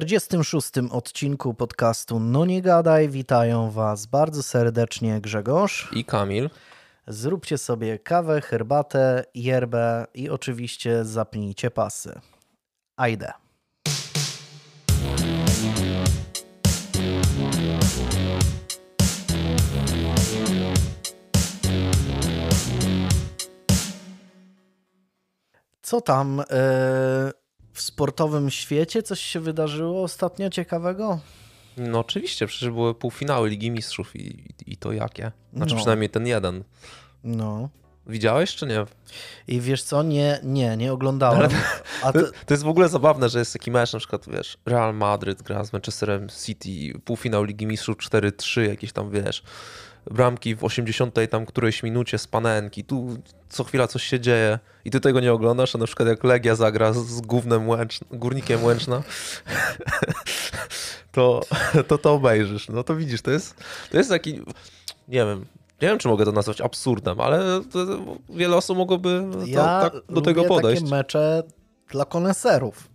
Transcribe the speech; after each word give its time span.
46. 0.00 0.72
odcinku 0.90 1.54
podcastu 1.54 2.20
No 2.20 2.44
Nie 2.44 2.62
Gadaj 2.62 3.08
witają 3.08 3.70
Was 3.70 4.06
bardzo 4.06 4.42
serdecznie 4.42 5.20
Grzegorz 5.20 5.88
i 5.92 6.04
Kamil. 6.04 6.50
Zróbcie 7.06 7.58
sobie 7.58 7.98
kawę, 7.98 8.40
herbatę, 8.40 9.24
yerbę 9.34 10.06
i 10.14 10.30
oczywiście 10.30 11.04
zapnijcie 11.04 11.70
pasy. 11.70 12.20
Ajde. 12.96 13.32
Co 25.82 26.00
tam 26.00 26.42
yy, 26.50 27.43
w 27.74 27.80
sportowym 27.80 28.50
świecie? 28.50 29.02
Coś 29.02 29.20
się 29.20 29.40
wydarzyło 29.40 30.02
ostatnio 30.02 30.50
ciekawego? 30.50 31.20
No 31.76 31.98
oczywiście, 31.98 32.46
przecież 32.46 32.70
były 32.70 32.94
półfinały 32.94 33.48
Ligi 33.48 33.70
Mistrzów 33.70 34.16
i, 34.16 34.54
i 34.66 34.76
to 34.76 34.92
jakie? 34.92 35.32
Znaczy 35.52 35.74
no. 35.74 35.80
przynajmniej 35.80 36.10
ten 36.10 36.26
jeden. 36.26 36.64
No. 37.24 37.68
Widziałeś 38.06 38.54
czy 38.54 38.66
nie? 38.66 38.84
I 39.48 39.60
wiesz 39.60 39.82
co, 39.82 40.02
nie, 40.02 40.40
nie, 40.42 40.76
nie 40.76 40.92
oglądałem. 40.92 41.50
To, 42.02 42.12
to... 42.12 42.20
to, 42.46 42.54
jest 42.54 42.62
w 42.62 42.68
ogóle 42.68 42.88
zabawne, 42.88 43.28
że 43.28 43.38
jest 43.38 43.52
taki 43.52 43.70
mecz, 43.70 43.92
na 43.92 43.98
przykład 43.98 44.26
wiesz, 44.28 44.58
Real 44.66 44.94
Madrid 44.94 45.42
gra 45.42 45.64
z 45.64 45.72
Manchesterem 45.72 46.28
City, 46.28 46.98
półfinał 47.04 47.44
Ligi 47.44 47.66
Mistrzów 47.66 47.96
4-3, 47.96 48.60
jakieś 48.60 48.92
tam 48.92 49.10
wiesz, 49.10 49.42
bramki 50.10 50.56
w 50.56 50.64
80 50.64 51.14
tam 51.30 51.46
którejś 51.46 51.82
minucie 51.82 52.18
z 52.18 52.26
panenki, 52.26 52.84
tu 52.84 53.16
co 53.48 53.64
chwila 53.64 53.86
coś 53.86 54.02
się 54.02 54.20
dzieje 54.20 54.58
i 54.84 54.90
ty 54.90 55.00
tego 55.00 55.20
nie 55.20 55.32
oglądasz, 55.32 55.74
a 55.74 55.78
na 55.78 55.86
przykład 55.86 56.08
jak 56.08 56.24
Legia 56.24 56.54
zagra 56.54 56.92
z 56.92 57.20
głównym 57.20 57.68
Łęcz, 57.68 58.00
Górnikiem 58.10 58.64
Łęczna, 58.64 59.02
to, 61.12 61.40
to 61.88 61.98
to 61.98 62.12
obejrzysz. 62.12 62.68
No 62.68 62.84
to 62.84 62.96
widzisz, 62.96 63.22
to 63.22 63.30
jest, 63.30 63.54
to 63.90 63.96
jest 63.96 64.10
taki, 64.10 64.32
nie 65.08 65.24
wiem, 65.24 65.44
nie 65.82 65.88
wiem, 65.88 65.98
czy 65.98 66.08
mogę 66.08 66.24
to 66.24 66.32
nazwać 66.32 66.60
absurdem, 66.60 67.20
ale 67.20 67.60
wiele 68.28 68.56
osób 68.56 68.78
mogłoby 68.78 69.24
to, 69.32 69.46
ja 69.46 69.80
tak 69.90 69.92
do 70.08 70.20
tego 70.20 70.44
podejść. 70.44 70.82
takie 70.82 70.96
mecze 70.96 71.42
dla 71.88 72.04
koneserów. 72.04 72.88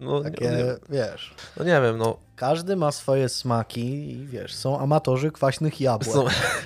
No, 0.00 0.20
takie, 0.20 0.44
nie, 0.44 0.64
wiesz. 0.88 1.34
No 1.56 1.64
nie 1.64 1.80
wiem, 1.80 1.98
no. 1.98 2.16
Każdy 2.36 2.76
ma 2.76 2.92
swoje 2.92 3.28
smaki 3.28 4.10
i 4.10 4.26
wiesz, 4.26 4.54
są 4.54 4.78
amatorzy 4.78 5.30
kwaśnych 5.30 5.80
jabłek. 5.80 6.12
Są... 6.12 6.24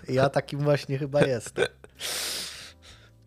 Ja 0.09 0.29
takim 0.29 0.61
właśnie 0.61 0.99
chyba 0.99 1.21
jestem. 1.21 1.67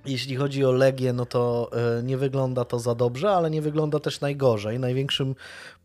Jeśli 0.06 0.36
chodzi 0.36 0.66
o 0.66 0.72
Legię, 0.72 1.14
no 1.14 1.26
to 1.26 1.70
e, 2.00 2.04
nie 2.04 2.18
wygląda 2.18 2.66
to 2.66 2.80
za 2.80 2.96
dobrze, 2.96 3.32
ale 3.32 3.50
nie 3.50 3.62
wygląda 3.62 4.00
też 4.00 4.22
najgorzej. 4.22 4.80
Największym 4.80 5.36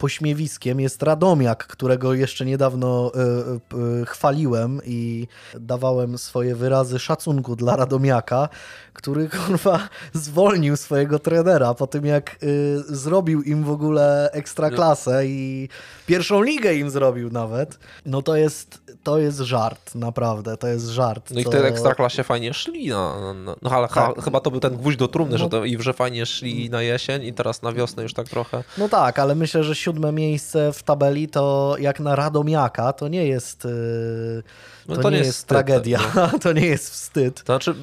pośmiewiskiem 0.02 0.80
jest 0.80 1.02
Radomiak, 1.02 1.66
którego 1.66 2.14
jeszcze 2.14 2.44
niedawno 2.44 3.12
e, 3.14 4.04
chwaliłem 4.06 4.80
i 4.84 5.28
dawałem 5.54 6.18
swoje 6.18 6.54
wyrazy 6.54 6.98
szacunku 6.98 7.56
dla 7.56 7.76
Radomiaka, 7.76 8.48
który 8.92 9.28
kurwa 9.46 9.88
zwolnił 10.12 10.76
swojego 10.76 11.18
trenera 11.18 11.74
po 11.74 11.86
tym, 11.86 12.06
jak 12.06 12.36
y, 12.42 12.82
zrobił 12.88 13.42
im 13.42 13.64
w 13.64 13.70
ogóle 13.70 14.30
ekstraklasę 14.32 15.26
i 15.26 15.68
pierwszą 16.06 16.42
ligę 16.42 16.74
im 16.74 16.90
zrobił 16.90 17.30
nawet. 17.30 17.78
No 18.06 18.22
to 18.22 18.36
jest, 18.36 18.82
to 19.02 19.18
jest 19.18 19.38
żart, 19.38 19.94
naprawdę, 19.94 20.56
to 20.56 20.68
jest 20.68 20.86
żart. 20.86 21.30
No 21.30 21.40
i 21.40 21.44
w 21.44 21.48
tej 21.48 21.66
ekstraklasie 21.66 22.24
fajnie 22.24 22.54
szli, 22.54 22.88
no, 22.88 23.34
no, 23.34 23.56
no 23.62 23.70
ale 23.70 23.88
tak. 23.88 24.24
chyba 24.24 24.40
to 24.40 24.50
był 24.50 24.60
ten 24.60 24.76
gwóźdź 24.76 24.98
do 24.98 25.08
trumny, 25.08 25.32
no. 25.32 25.38
że 25.38 25.48
to, 25.48 25.64
i 25.64 25.82
że 25.82 25.92
fajnie 25.92 26.26
szli 26.26 26.70
na 26.70 26.82
jesień 26.82 27.24
i 27.24 27.32
teraz 27.32 27.62
na 27.62 27.72
wiosnę 27.72 28.02
już 28.02 28.14
tak 28.14 28.28
trochę. 28.28 28.64
No 28.78 28.88
tak, 28.88 29.18
ale 29.18 29.34
myślę, 29.34 29.64
że 29.64 29.74
siódme 29.92 30.12
miejsce 30.12 30.72
w 30.72 30.82
tabeli 30.82 31.28
to 31.28 31.76
jak 31.78 32.00
na 32.00 32.16
Radomiaka 32.16 32.92
to 32.92 33.08
nie 33.08 33.26
jest... 33.26 33.64
Y, 33.64 34.42
to, 34.86 34.94
no 34.94 35.02
to 35.02 35.10
nie, 35.10 35.16
jest, 35.16 35.26
jest 35.26 35.46
tragedia, 35.46 36.00
no. 36.14 36.38
to 36.42 36.52
nie 36.52 36.66
jest 36.66 36.90
wstyd. 36.90 37.42
To 37.42 37.44
znaczy, 37.44 37.74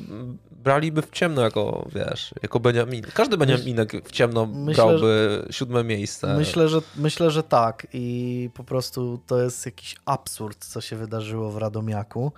braliby 0.51 1.01
w 1.01 1.11
ciemno 1.11 1.41
jako, 1.41 1.87
wiesz, 1.95 2.33
jako 2.43 2.59
Beniamin. 2.59 3.03
Każdy 3.13 3.37
Beniaminek 3.37 3.91
w 4.05 4.11
ciemno 4.11 4.45
myślę, 4.45 4.83
brałby 4.83 5.45
siódme 5.51 5.83
miejsce. 5.83 6.37
Myślę 6.37 6.69
że, 6.69 6.81
myślę, 6.95 7.31
że 7.31 7.43
tak 7.43 7.87
i 7.93 8.49
po 8.53 8.63
prostu 8.63 9.19
to 9.27 9.41
jest 9.41 9.65
jakiś 9.65 9.95
absurd, 10.05 10.65
co 10.65 10.81
się 10.81 10.95
wydarzyło 10.95 11.51
w 11.51 11.57
Radomiaku. 11.57 12.31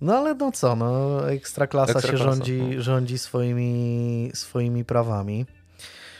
No 0.00 0.18
ale 0.18 0.34
no 0.34 0.52
co, 0.52 0.76
no 0.76 1.30
Ekstraklasa, 1.30 1.92
Ekstraklasa 1.92 2.18
się 2.18 2.24
rządzi, 2.24 2.62
no. 2.76 2.82
rządzi 2.82 3.18
swoimi, 3.18 4.30
swoimi 4.34 4.84
prawami. 4.84 5.46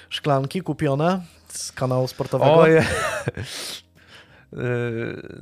Szklanki 0.08 0.60
kupione 0.60 1.20
z 1.53 1.72
kanału 1.72 2.09
sportowego? 2.09 2.54
Oje. 2.54 2.86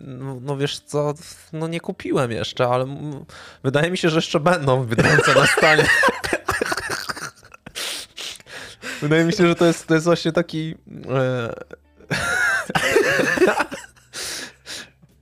No, 0.05 0.39
no, 0.43 0.57
wiesz 0.57 0.79
co, 0.79 1.15
no 1.53 1.69
nie 1.69 1.81
kupiłem 1.81 2.33
jeszcze, 2.33 2.69
ale 2.69 2.87
wydaje 3.63 3.91
mi 3.91 3.99
się, 3.99 4.11
że 4.11 4.17
jeszcze 4.17 4.41
będą 4.41 4.83
w 4.83 4.89
Biedronce 4.89 5.35
na 5.35 5.47
stanie. 5.47 5.87
wydaje 9.03 9.25
mi 9.25 9.33
się, 9.33 9.49
że 9.49 9.55
to 9.55 9.67
jest, 9.67 9.87
to 9.87 9.95
jest 9.95 10.07
właśnie 10.07 10.33
taki... 10.33 10.75
E, 11.11 11.55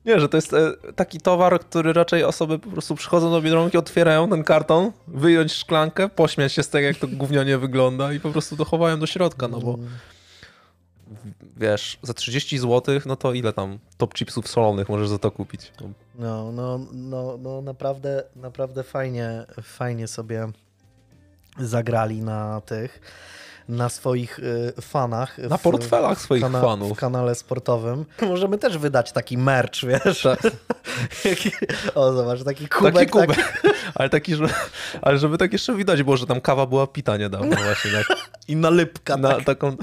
nie, 0.04 0.20
że 0.20 0.28
to 0.28 0.36
jest 0.36 0.52
e, 0.52 0.72
taki 0.96 1.20
towar, 1.20 1.60
który 1.60 1.92
raczej 1.92 2.24
osoby 2.24 2.58
po 2.58 2.70
prostu 2.70 2.94
przychodzą 2.94 3.30
do 3.30 3.42
Biedronki, 3.42 3.78
otwierają 3.78 4.28
ten 4.28 4.44
karton, 4.44 4.92
wyjąć 5.08 5.52
szklankę, 5.52 6.08
pośmiać 6.08 6.52
się 6.52 6.62
z 6.62 6.68
tego, 6.68 6.86
jak 6.86 6.96
to 6.96 7.08
gównianie 7.08 7.58
wygląda 7.58 8.12
i 8.12 8.20
po 8.20 8.30
prostu 8.30 8.56
dochowają 8.56 8.98
do 8.98 9.06
środka, 9.06 9.48
no 9.48 9.60
bo 9.60 9.78
wiesz, 11.56 11.98
za 12.02 12.14
30 12.14 12.58
zł, 12.58 13.00
no 13.06 13.16
to 13.16 13.32
ile 13.32 13.52
tam 13.52 13.78
top 13.96 14.14
chipsów 14.14 14.48
solonych 14.48 14.88
możesz 14.88 15.08
za 15.08 15.18
to 15.18 15.30
kupić? 15.30 15.72
No, 16.18 16.52
no, 16.52 16.80
no, 16.92 17.38
no 17.42 17.60
naprawdę, 17.60 18.24
naprawdę 18.36 18.82
fajnie, 18.82 19.46
fajnie 19.62 20.08
sobie 20.08 20.48
zagrali 21.58 22.22
na 22.22 22.60
tych 22.60 23.00
na 23.68 23.88
swoich 23.88 24.38
y, 24.38 24.72
fanach. 24.80 25.38
Na 25.38 25.56
w, 25.56 25.62
portfelach 25.62 26.20
swoich 26.20 26.42
kana 26.42 26.60
fanów. 26.60 26.92
W 26.92 27.00
kanale 27.00 27.34
sportowym. 27.34 28.04
Możemy 28.22 28.58
też 28.58 28.78
wydać 28.78 29.12
taki 29.12 29.38
merch, 29.38 29.84
wiesz? 29.84 30.22
Tak. 30.22 30.42
o, 31.94 32.12
zobacz, 32.12 32.42
taki 32.42 32.68
kubek. 32.68 32.94
Taki 32.94 33.10
kubek. 33.10 33.36
Taki... 33.36 33.68
ale, 33.94 34.08
taki, 34.08 34.34
że, 34.34 34.46
ale 35.02 35.18
żeby 35.18 35.38
tak 35.38 35.52
jeszcze 35.52 35.74
widać 35.74 36.02
było, 36.02 36.16
że 36.16 36.26
tam 36.26 36.40
kawa 36.40 36.66
była 36.66 36.86
pita 36.86 37.16
niedawno 37.16 37.56
właśnie. 37.56 37.90
Tak. 37.90 38.18
I. 38.48 38.56
Na, 38.56 38.70
tak. 39.20 39.44
taką, 39.44 39.76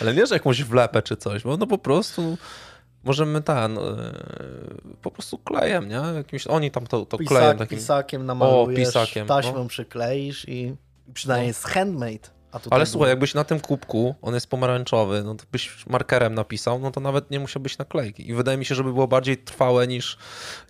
ale 0.00 0.14
nie, 0.14 0.26
że 0.26 0.34
jakąś 0.34 0.62
wlepę 0.62 1.02
czy 1.02 1.16
coś, 1.16 1.42
bo 1.42 1.56
no 1.56 1.66
po 1.66 1.78
prostu 1.78 2.36
możemy 3.04 3.42
ten, 3.42 3.74
yy, 3.74 3.82
po 5.02 5.10
prostu 5.10 5.38
klejem, 5.38 5.88
nie? 5.88 6.02
Jakimś, 6.14 6.46
oni 6.46 6.70
tam 6.70 6.86
to, 6.86 7.06
to 7.06 7.18
Pisak, 7.18 7.38
klejem 7.38 7.58
takim. 7.58 7.78
Pisakiem 7.78 8.26
namalujesz, 8.26 8.88
o, 8.88 8.90
pisakiem, 8.90 9.26
taśmą 9.26 9.58
no. 9.58 9.68
przykleisz 9.68 10.48
i 10.48 10.74
przynajmniej 11.14 11.46
no. 11.46 11.48
jest 11.48 11.64
handmade. 11.64 12.34
Ale 12.70 12.86
słuchaj, 12.86 13.08
jakbyś 13.08 13.34
na 13.34 13.44
tym 13.44 13.60
kubku, 13.60 14.14
on 14.22 14.34
jest 14.34 14.46
pomarańczowy, 14.46 15.22
no 15.24 15.34
to 15.34 15.44
byś 15.52 15.86
markerem 15.86 16.34
napisał, 16.34 16.78
no 16.78 16.90
to 16.90 17.00
nawet 17.00 17.30
nie 17.30 17.40
musiałbyś 17.40 17.78
naklejki. 17.78 18.28
I 18.28 18.34
wydaje 18.34 18.58
mi 18.58 18.64
się, 18.64 18.74
że 18.74 18.84
by 18.84 18.92
było 18.92 19.08
bardziej 19.08 19.38
trwałe 19.38 19.86
niż, 19.86 20.18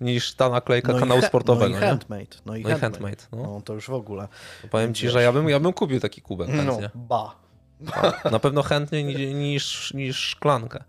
niż 0.01 0.35
ta 0.35 0.49
naklejka 0.49 0.93
no 0.93 0.99
kanału 0.99 1.23
sportowego. 1.23 1.73
No 1.73 1.79
i 1.79 1.81
handmade. 1.81 2.37
No 2.47 2.57
i, 2.57 2.63
no 2.63 2.69
handmade. 2.69 2.93
handmade 2.93 3.23
no. 3.33 3.43
no. 3.43 3.61
to 3.61 3.75
już 3.75 3.87
w 3.87 3.93
ogóle. 3.93 4.29
Powiem 4.71 4.95
ci, 4.95 5.09
że 5.09 5.23
ja 5.23 5.33
bym, 5.33 5.49
ja 5.49 5.61
bym 5.61 5.73
kupił 5.73 6.01
taki 6.01 6.23
kubek 6.23 6.49
chętnie. 6.49 6.91
No, 6.95 7.01
ba. 7.01 7.35
ba. 7.81 8.31
Na 8.31 8.39
pewno 8.39 8.63
chętniej 8.63 9.05
niż, 9.05 9.19
niż, 9.35 9.95
niż 9.95 10.17
szklankę. 10.17 10.85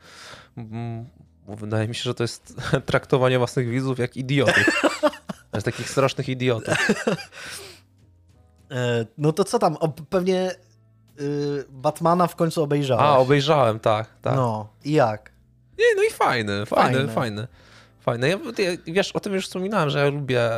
Bo 1.48 1.56
wydaje 1.56 1.88
mi 1.88 1.96
się, 1.96 2.04
że 2.04 2.14
to 2.14 2.24
jest 2.24 2.56
traktowanie 2.86 3.38
własnych 3.38 3.70
widzów 3.70 4.00
jak 4.00 4.18
idiotów. 4.18 4.82
takich 5.64 5.90
strasznych 5.90 6.30
idiotów. 6.30 6.74
E, 8.72 9.06
no 9.18 9.34
to 9.34 9.44
co 9.44 9.60
tam? 9.60 9.78
O, 9.80 9.90
pewnie 9.90 10.56
Batmana 11.70 12.28
w 12.28 12.36
końcu 12.36 12.64
obejrzałeś. 12.64 13.04
A, 13.04 13.18
obejrzałem, 13.18 13.80
tak. 13.80 14.08
tak. 14.22 14.36
No, 14.36 14.68
i 14.84 14.92
jak? 14.92 15.32
Nie, 15.80 15.86
no 15.96 16.04
i 16.04 16.12
fajny, 16.12 16.66
fajny, 16.66 16.94
fajny. 16.94 17.14
fajny. 17.14 17.48
fajny. 18.00 18.30
Ja, 18.30 18.38
wiesz, 18.88 19.12
o 19.12 19.20
tym 19.20 19.34
już 19.34 19.48
wspominałem, 19.48 19.90
że 19.90 20.00
ja 20.00 20.10
lubię 20.10 20.50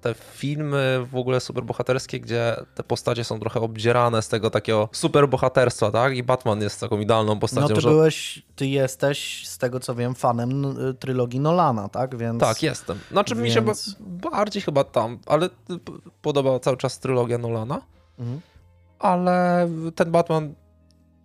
te 0.00 0.14
filmy 0.14 1.06
w 1.10 1.16
ogóle 1.16 1.40
superbohaterskie, 1.40 2.20
gdzie 2.20 2.56
te 2.74 2.82
postacie 2.82 3.24
są 3.24 3.40
trochę 3.40 3.60
obdzierane 3.60 4.22
z 4.22 4.28
tego 4.28 4.50
takiego 4.50 4.88
superbohaterstwa, 4.92 5.90
tak? 5.90 6.16
I 6.16 6.22
Batman 6.22 6.60
jest 6.60 6.80
taką 6.80 7.00
idealną 7.00 7.38
postacią. 7.38 7.68
No 7.68 7.74
ty 7.74 7.80
że... 7.80 7.88
byłeś, 7.88 8.42
ty 8.56 8.66
jesteś, 8.66 9.48
z 9.48 9.58
tego 9.58 9.80
co 9.80 9.94
wiem, 9.94 10.14
fanem 10.14 10.76
trylogii 10.98 11.40
Nolana, 11.40 11.88
tak? 11.88 12.16
Więc... 12.16 12.40
Tak, 12.40 12.62
jestem. 12.62 12.98
Znaczy 13.10 13.34
Więc... 13.34 13.44
mi 13.44 13.50
się 13.50 13.64
bardziej 14.30 14.62
chyba 14.62 14.84
tam, 14.84 15.18
ale 15.26 15.48
podoba 16.22 16.58
cały 16.58 16.76
czas 16.76 16.98
trylogia 16.98 17.38
Nolana. 17.38 17.80
Mhm 18.18 18.40
ale 19.02 19.68
ten 19.94 20.10
Batman 20.10 20.54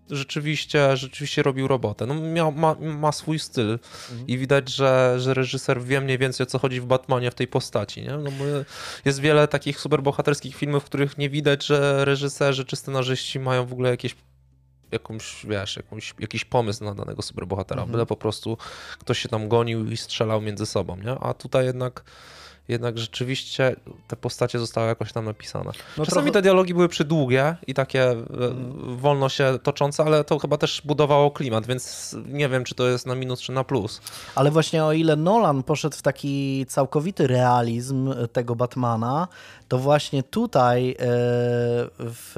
rzeczywiście, 0.09 0.97
rzeczywiście 0.97 1.43
robił 1.43 1.67
robotę. 1.67 2.05
No 2.05 2.15
miał, 2.15 2.51
ma, 2.51 2.75
ma 2.79 3.11
swój 3.11 3.39
styl 3.39 3.79
mhm. 4.11 4.27
i 4.27 4.37
widać, 4.37 4.69
że, 4.69 5.15
że 5.17 5.33
reżyser 5.33 5.81
wie 5.81 6.01
mniej 6.01 6.17
więcej 6.17 6.43
o 6.43 6.47
co 6.47 6.59
chodzi 6.59 6.81
w 6.81 6.85
Batmanie 6.85 7.31
w 7.31 7.35
tej 7.35 7.47
postaci. 7.47 8.01
Nie? 8.01 8.17
No 8.17 8.31
jest 9.05 9.19
wiele 9.19 9.47
takich 9.47 9.79
superbohaterskich 9.79 10.55
filmów, 10.55 10.83
w 10.83 10.85
których 10.85 11.17
nie 11.17 11.29
widać, 11.29 11.65
że 11.65 12.05
reżyserzy 12.05 12.65
czy 12.65 12.75
scenarzyści 12.75 13.39
mają 13.39 13.65
w 13.65 13.73
ogóle 13.73 13.89
jakieś 13.89 14.15
jakąś, 14.91 15.45
wiesz, 15.45 15.75
jakąś, 15.77 16.13
jakiś 16.19 16.45
pomysł 16.45 16.83
na 16.83 16.95
danego 16.95 17.21
superbohatera, 17.21 17.81
mhm. 17.81 17.91
byle 17.91 18.05
po 18.05 18.15
prostu 18.15 18.57
ktoś 18.99 19.19
się 19.19 19.29
tam 19.29 19.49
gonił 19.49 19.91
i 19.91 19.97
strzelał 19.97 20.41
między 20.41 20.65
sobą, 20.65 20.97
nie? 20.97 21.11
A 21.11 21.33
tutaj 21.33 21.65
jednak 21.65 22.03
jednak 22.67 22.97
rzeczywiście 22.97 23.75
te 24.07 24.15
postacie 24.15 24.59
zostały 24.59 24.87
jakoś 24.87 25.13
tam 25.13 25.25
napisane. 25.25 25.71
No 25.97 26.05
Czasami 26.05 26.25
trochę... 26.25 26.31
te 26.31 26.41
dialogi 26.41 26.73
były 26.73 26.87
przydługie 26.87 27.55
i 27.67 27.73
takie 27.73 27.99
hmm. 27.99 28.97
wolno 28.97 29.29
się 29.29 29.59
toczące, 29.63 30.03
ale 30.03 30.23
to 30.23 30.39
chyba 30.39 30.57
też 30.57 30.81
budowało 30.85 31.31
klimat, 31.31 31.65
więc 31.65 32.15
nie 32.25 32.49
wiem, 32.49 32.63
czy 32.63 32.75
to 32.75 32.87
jest 32.87 33.05
na 33.05 33.15
minus, 33.15 33.41
czy 33.41 33.51
na 33.51 33.63
plus. 33.63 34.01
Ale 34.35 34.51
właśnie 34.51 34.85
o 34.85 34.93
ile 34.93 35.15
Nolan 35.15 35.63
poszedł 35.63 35.97
w 35.97 36.01
taki 36.01 36.65
całkowity 36.69 37.27
realizm 37.27 38.13
tego 38.33 38.55
Batmana, 38.55 39.27
to 39.67 39.77
właśnie 39.77 40.23
tutaj 40.23 40.91
e, 40.91 40.95
w, 41.99 42.33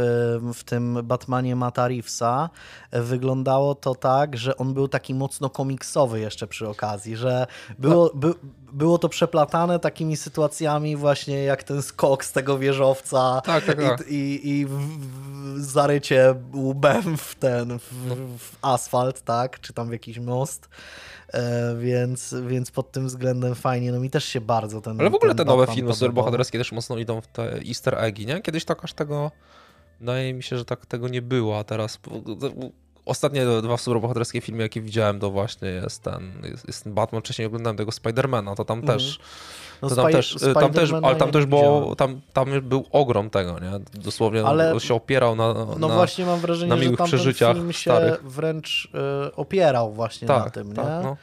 w 0.53 0.63
tym 0.63 0.99
Batmanie 1.03 1.55
Mata 1.55 1.87
Reevesa 1.87 2.49
wyglądało 2.91 3.75
to 3.75 3.95
tak, 3.95 4.37
że 4.37 4.57
on 4.57 4.73
był 4.73 4.87
taki 4.87 5.13
mocno 5.13 5.49
komiksowy 5.49 6.19
jeszcze 6.19 6.47
przy 6.47 6.67
okazji, 6.67 7.15
że 7.15 7.47
było, 7.79 8.11
by, 8.13 8.33
było 8.73 8.97
to 8.97 9.09
przeplatane 9.09 9.79
takimi 9.79 10.17
sytuacjami 10.17 10.95
właśnie 10.95 11.43
jak 11.43 11.63
ten 11.63 11.81
skok 11.81 12.25
z 12.25 12.31
tego 12.31 12.57
wieżowca 12.57 13.41
tak, 13.45 13.65
tak, 13.65 13.81
tak. 13.81 14.07
i, 14.07 14.15
i, 14.15 14.49
i 14.49 14.65
w, 14.65 14.71
w 14.71 15.63
zarycie 15.65 16.35
łbem 16.53 17.17
w 17.17 17.35
ten, 17.35 17.79
w, 17.79 17.93
w 18.37 18.57
asfalt, 18.61 19.21
tak, 19.21 19.59
czy 19.59 19.73
tam 19.73 19.89
w 19.89 19.91
jakiś 19.91 20.19
most. 20.19 20.69
E, 21.33 21.75
więc, 21.79 22.35
więc 22.47 22.71
pod 22.71 22.91
tym 22.91 23.07
względem 23.07 23.55
fajnie. 23.55 23.91
No 23.91 23.99
mi 23.99 24.09
też 24.09 24.25
się 24.25 24.41
bardzo 24.41 24.81
ten. 24.81 24.99
Ale 24.99 25.09
w 25.09 25.15
ogóle 25.15 25.35
ten 25.35 25.45
te 25.45 25.51
nowe 25.51 25.67
filmy 25.67 25.93
superbohaterskie 25.93 26.57
też 26.57 26.71
mocno 26.71 26.97
idą 26.97 27.21
w 27.21 27.27
te 27.27 27.59
easter 27.67 27.95
eggi, 27.97 28.25
nie? 28.25 28.41
Kiedyś 28.41 28.65
tak 28.65 28.83
aż 28.83 28.93
tego. 28.93 29.31
Wydaje 29.99 30.33
mi 30.33 30.43
się, 30.43 30.57
że 30.57 30.65
tak 30.65 30.85
tego 30.85 31.07
nie 31.07 31.21
było, 31.21 31.59
a 31.59 31.63
teraz. 31.63 31.99
Ostatnie 33.05 33.45
dwa 33.61 33.77
superbohaterskie 33.77 34.41
filmy, 34.41 34.63
jakie 34.63 34.81
widziałem, 34.81 35.19
to 35.19 35.31
właśnie 35.31 35.67
jest 35.67 36.03
ten, 36.03 36.31
jest, 36.43 36.67
jest 36.67 36.83
ten 36.83 36.93
Batman. 36.93 37.21
Wcześniej 37.21 37.47
oglądałem 37.47 37.77
tego 37.77 37.91
Spidermana, 37.91 38.55
to 38.55 38.65
tam 38.65 38.79
mm. 38.79 38.87
też. 38.87 39.19
No, 39.81 39.89
to 39.89 39.95
tam, 39.95 40.11
też, 40.11 40.37
tam 40.53 40.73
też, 40.73 40.93
ale 41.03 41.15
tam 41.15 41.31
też 41.31 41.45
było, 41.45 41.95
tam, 41.95 42.21
tam 42.33 42.61
był 42.61 42.85
ogrom 42.91 43.29
tego, 43.29 43.59
nie? 43.59 44.01
Dosłownie 44.01 44.43
ale, 44.43 44.79
się 44.79 44.93
opierał 44.93 45.35
na, 45.35 45.53
No 45.53 45.87
na, 45.87 45.95
właśnie 45.95 46.25
mam 46.25 46.39
wrażenie, 46.39 46.77
że 46.77 46.97
tam 46.97 47.07
przeżyciach 47.07 47.55
film 47.55 47.73
się 47.73 47.91
starych. 47.91 48.23
wręcz 48.23 48.91
y, 49.27 49.35
opierał 49.35 49.93
właśnie 49.93 50.27
tak, 50.27 50.45
na 50.45 50.51
tym, 50.51 50.73
tak, 50.73 50.85
nie? 50.85 50.91
No. 51.03 51.17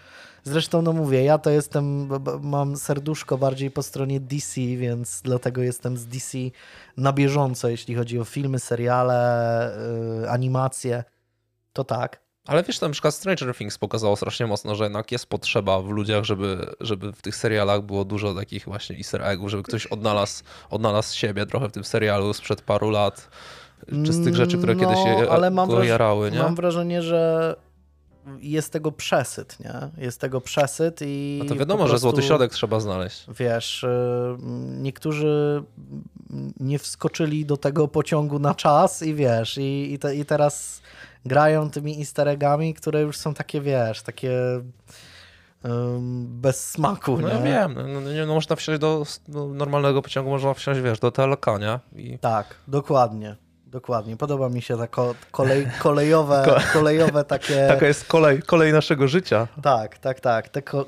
Zresztą, 0.46 0.82
no 0.82 0.92
mówię, 0.92 1.24
ja 1.24 1.38
to 1.38 1.50
jestem, 1.50 2.08
mam 2.40 2.76
serduszko 2.76 3.38
bardziej 3.38 3.70
po 3.70 3.82
stronie 3.82 4.20
DC, 4.20 4.60
więc 4.60 5.20
dlatego 5.24 5.62
jestem 5.62 5.96
z 5.96 6.06
DC 6.06 6.38
na 6.96 7.12
bieżąco, 7.12 7.68
jeśli 7.68 7.94
chodzi 7.94 8.18
o 8.18 8.24
filmy, 8.24 8.58
seriale, 8.58 9.70
yy, 10.20 10.30
animacje. 10.30 11.04
To 11.76 11.84
tak. 11.84 12.20
Ale 12.46 12.62
wiesz, 12.62 12.80
na 12.80 12.90
przykład 12.90 13.14
Stranger 13.14 13.56
Things 13.56 13.78
pokazało 13.78 14.16
strasznie 14.16 14.46
mocno, 14.46 14.74
że 14.74 14.84
jednak 14.84 15.12
jest 15.12 15.26
potrzeba 15.26 15.82
w 15.82 15.88
ludziach, 15.88 16.24
żeby, 16.24 16.66
żeby 16.80 17.12
w 17.12 17.22
tych 17.22 17.36
serialach 17.36 17.82
było 17.82 18.04
dużo 18.04 18.34
takich 18.34 18.64
właśnie 18.64 18.96
easter 18.96 19.22
eggów, 19.22 19.50
żeby 19.50 19.62
ktoś 19.62 19.86
odnalazł, 19.86 20.44
odnalazł 20.70 21.16
siebie 21.16 21.46
trochę 21.46 21.68
w 21.68 21.72
tym 21.72 21.84
serialu 21.84 22.32
sprzed 22.32 22.62
paru 22.62 22.90
lat, 22.90 23.28
czy 24.04 24.12
z 24.12 24.24
tych 24.24 24.36
rzeczy, 24.36 24.56
które 24.58 24.74
no, 24.74 24.80
kiedyś 24.80 25.04
się 25.04 25.30
ale 25.30 25.50
mam 25.50 25.68
go 25.68 25.84
jarały, 25.84 26.30
nie? 26.30 26.38
Mam 26.38 26.54
wrażenie, 26.54 27.02
że 27.02 27.54
jest 28.40 28.72
tego 28.72 28.92
przesyt, 28.92 29.60
nie? 29.60 30.04
Jest 30.04 30.20
tego 30.20 30.40
przesyt 30.40 31.00
i. 31.02 31.40
No 31.42 31.48
to 31.48 31.56
wiadomo, 31.56 31.78
prostu, 31.78 31.96
że 31.96 31.98
złoty 31.98 32.22
środek 32.22 32.52
trzeba 32.52 32.80
znaleźć. 32.80 33.26
Wiesz, 33.38 33.82
y, 33.82 33.88
niektórzy 34.68 35.62
nie 36.60 36.78
wskoczyli 36.78 37.46
do 37.46 37.56
tego 37.56 37.88
pociągu 37.88 38.38
na 38.38 38.54
czas 38.54 39.02
i 39.02 39.14
wiesz, 39.14 39.58
i, 39.58 39.92
i, 39.92 39.98
te, 39.98 40.16
i 40.16 40.24
teraz 40.24 40.82
grają 41.26 41.70
tymi 41.70 41.98
easter 41.98 42.28
eggami, 42.28 42.74
które 42.74 43.00
już 43.00 43.16
są 43.16 43.34
takie, 43.34 43.60
wiesz, 43.60 44.02
takie 44.02 44.32
um, 45.64 46.26
bez 46.40 46.70
smaku. 46.70 47.18
No 47.18 47.28
nie? 47.28 47.34
ja 47.34 47.68
wiem, 47.68 47.74
no, 47.74 48.00
no, 48.00 48.26
no, 48.26 48.34
można 48.34 48.56
wsiąść 48.56 48.80
do, 48.80 49.06
do, 49.28 49.46
normalnego 49.46 50.02
pociągu, 50.02 50.30
można 50.30 50.54
wsiąść, 50.54 50.80
wiesz, 50.80 50.98
do 51.00 51.10
TLK, 51.10 51.46
nie? 51.60 52.02
I... 52.02 52.18
Tak, 52.18 52.54
dokładnie. 52.68 53.36
Dokładnie, 53.66 54.16
podoba 54.16 54.48
mi 54.48 54.62
się 54.62 54.78
takie 54.78 55.02
kolej, 55.30 55.68
kolejowe, 55.82 56.60
kolejowe 56.72 57.24
takie... 57.24 57.66
Taka 57.68 57.86
jest 57.86 58.04
kolej, 58.04 58.42
kolej 58.42 58.72
naszego 58.72 59.08
życia. 59.08 59.48
Tak, 59.62 59.98
tak, 59.98 60.20
tak. 60.20 60.48
Te 60.48 60.62
ko 60.62 60.86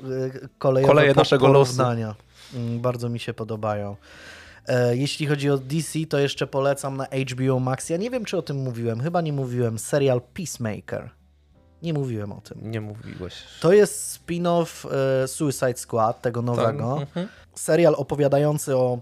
kolejowe 0.57 0.93
Koleje 0.93 1.13
naszego 1.13 1.45
porównania. 1.47 2.07
losu. 2.07 2.19
Mm, 2.53 2.79
bardzo 2.79 3.09
mi 3.09 3.19
się 3.19 3.33
podobają. 3.33 3.95
E, 4.69 4.95
jeśli 4.95 5.27
chodzi 5.27 5.49
o 5.49 5.57
DC, 5.57 5.99
to 6.09 6.19
jeszcze 6.19 6.47
polecam 6.47 6.97
na 6.97 7.05
HBO 7.05 7.59
Max. 7.59 7.89
Ja 7.89 7.97
nie 7.97 8.09
wiem, 8.09 8.25
czy 8.25 8.37
o 8.37 8.41
tym 8.41 8.57
mówiłem. 8.57 9.01
Chyba 9.01 9.21
nie 9.21 9.33
mówiłem. 9.33 9.79
Serial 9.79 10.21
Peacemaker. 10.21 11.09
Nie 11.83 11.93
mówiłem 11.93 12.31
o 12.31 12.41
tym. 12.41 12.71
Nie 12.71 12.81
mówiłeś. 12.81 13.33
To 13.61 13.73
jest 13.73 14.19
spin-off 14.19 14.87
e, 15.23 15.27
Suicide 15.27 15.77
Squad, 15.77 16.21
tego 16.21 16.41
nowego. 16.41 16.95
Tak. 16.99 17.07
Mhm. 17.07 17.27
Serial 17.55 17.95
opowiadający 17.97 18.77
o 18.77 18.99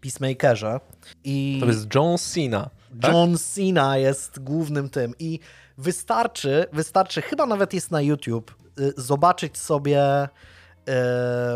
Peacemakerze. 0.00 0.80
I 1.24 1.58
to 1.60 1.66
jest 1.66 1.94
John 1.94 2.18
Cena. 2.18 2.70
Tak? 3.00 3.12
John 3.12 3.38
Cena 3.38 3.98
jest 3.98 4.38
głównym 4.38 4.88
tym. 4.88 5.14
I 5.18 5.38
wystarczy, 5.78 6.66
wystarczy, 6.72 7.22
chyba 7.22 7.46
nawet 7.46 7.74
jest 7.74 7.90
na 7.90 8.00
YouTube, 8.00 8.54
y, 8.80 8.92
zobaczyć 8.96 9.58
sobie 9.58 10.28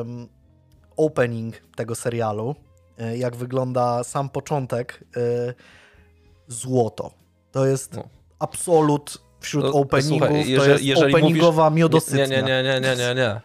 um, 0.01 0.29
opening 0.97 1.55
tego 1.77 1.95
serialu, 1.95 2.55
jak 3.17 3.37
wygląda 3.37 4.05
sam 4.05 4.29
początek. 4.29 5.05
Y, 5.17 5.55
złoto. 6.49 7.11
To 7.53 7.67
jest 7.67 7.95
no. 7.95 8.09
absolut 8.39 9.19
wśród 9.41 9.65
no, 9.65 9.73
openingów, 9.73 10.29
słuchaj, 10.29 10.51
jeżeli, 10.51 10.57
to 10.57 10.65
jest 10.73 10.85
jeżeli 10.85 11.15
openingowa 11.15 11.71
mówisz, 11.71 11.79
miodosytnia. 11.79 12.27
Nie, 12.27 12.43
nie, 12.43 12.63
nie, 12.63 12.81
nie, 12.81 12.97
nie, 12.97 13.15
nie. 13.15 13.41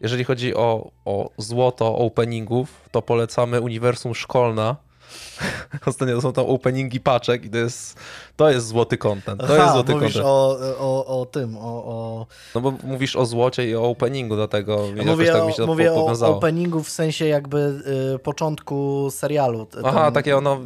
Jeżeli 0.00 0.24
chodzi 0.24 0.54
o, 0.54 0.90
o 1.04 1.30
złoto 1.38 1.98
openingów, 1.98 2.88
to 2.90 3.02
polecamy 3.02 3.60
Uniwersum 3.60 4.14
Szkolna 4.14 4.76
Ostatnio 5.86 6.20
są 6.20 6.32
tam 6.32 6.46
openingi 6.46 7.00
paczek 7.00 7.44
i 7.44 7.50
to 7.50 7.58
jest, 7.58 7.98
to 8.36 8.50
jest 8.50 8.66
złoty 8.66 8.98
content. 8.98 9.40
To 9.40 9.46
Aha, 9.46 9.62
jest 9.62 9.72
złoty 9.72 9.92
mówisz 9.92 10.14
content. 10.14 10.26
O, 10.26 10.58
o, 10.78 11.20
o 11.20 11.26
tym, 11.26 11.56
o, 11.56 11.84
o... 11.84 12.26
No 12.54 12.60
bo 12.60 12.70
mówisz 12.82 13.16
o 13.16 13.26
złocie 13.26 13.70
i 13.70 13.76
o 13.76 13.82
openingu 13.82 14.36
do 14.36 14.48
tego. 14.48 14.86
Ja 14.96 15.04
mówię 15.04 15.32
tak 15.32 15.46
mi 15.46 15.52
się 15.52 15.66
mówię 15.66 15.92
o 15.92 16.36
openingu 16.36 16.82
w 16.82 16.90
sensie 16.90 17.26
jakby 17.26 17.82
y, 18.14 18.18
początku 18.18 19.08
serialu. 19.10 19.66
Aha, 19.84 20.10
takie 20.10 20.36
ono, 20.36 20.60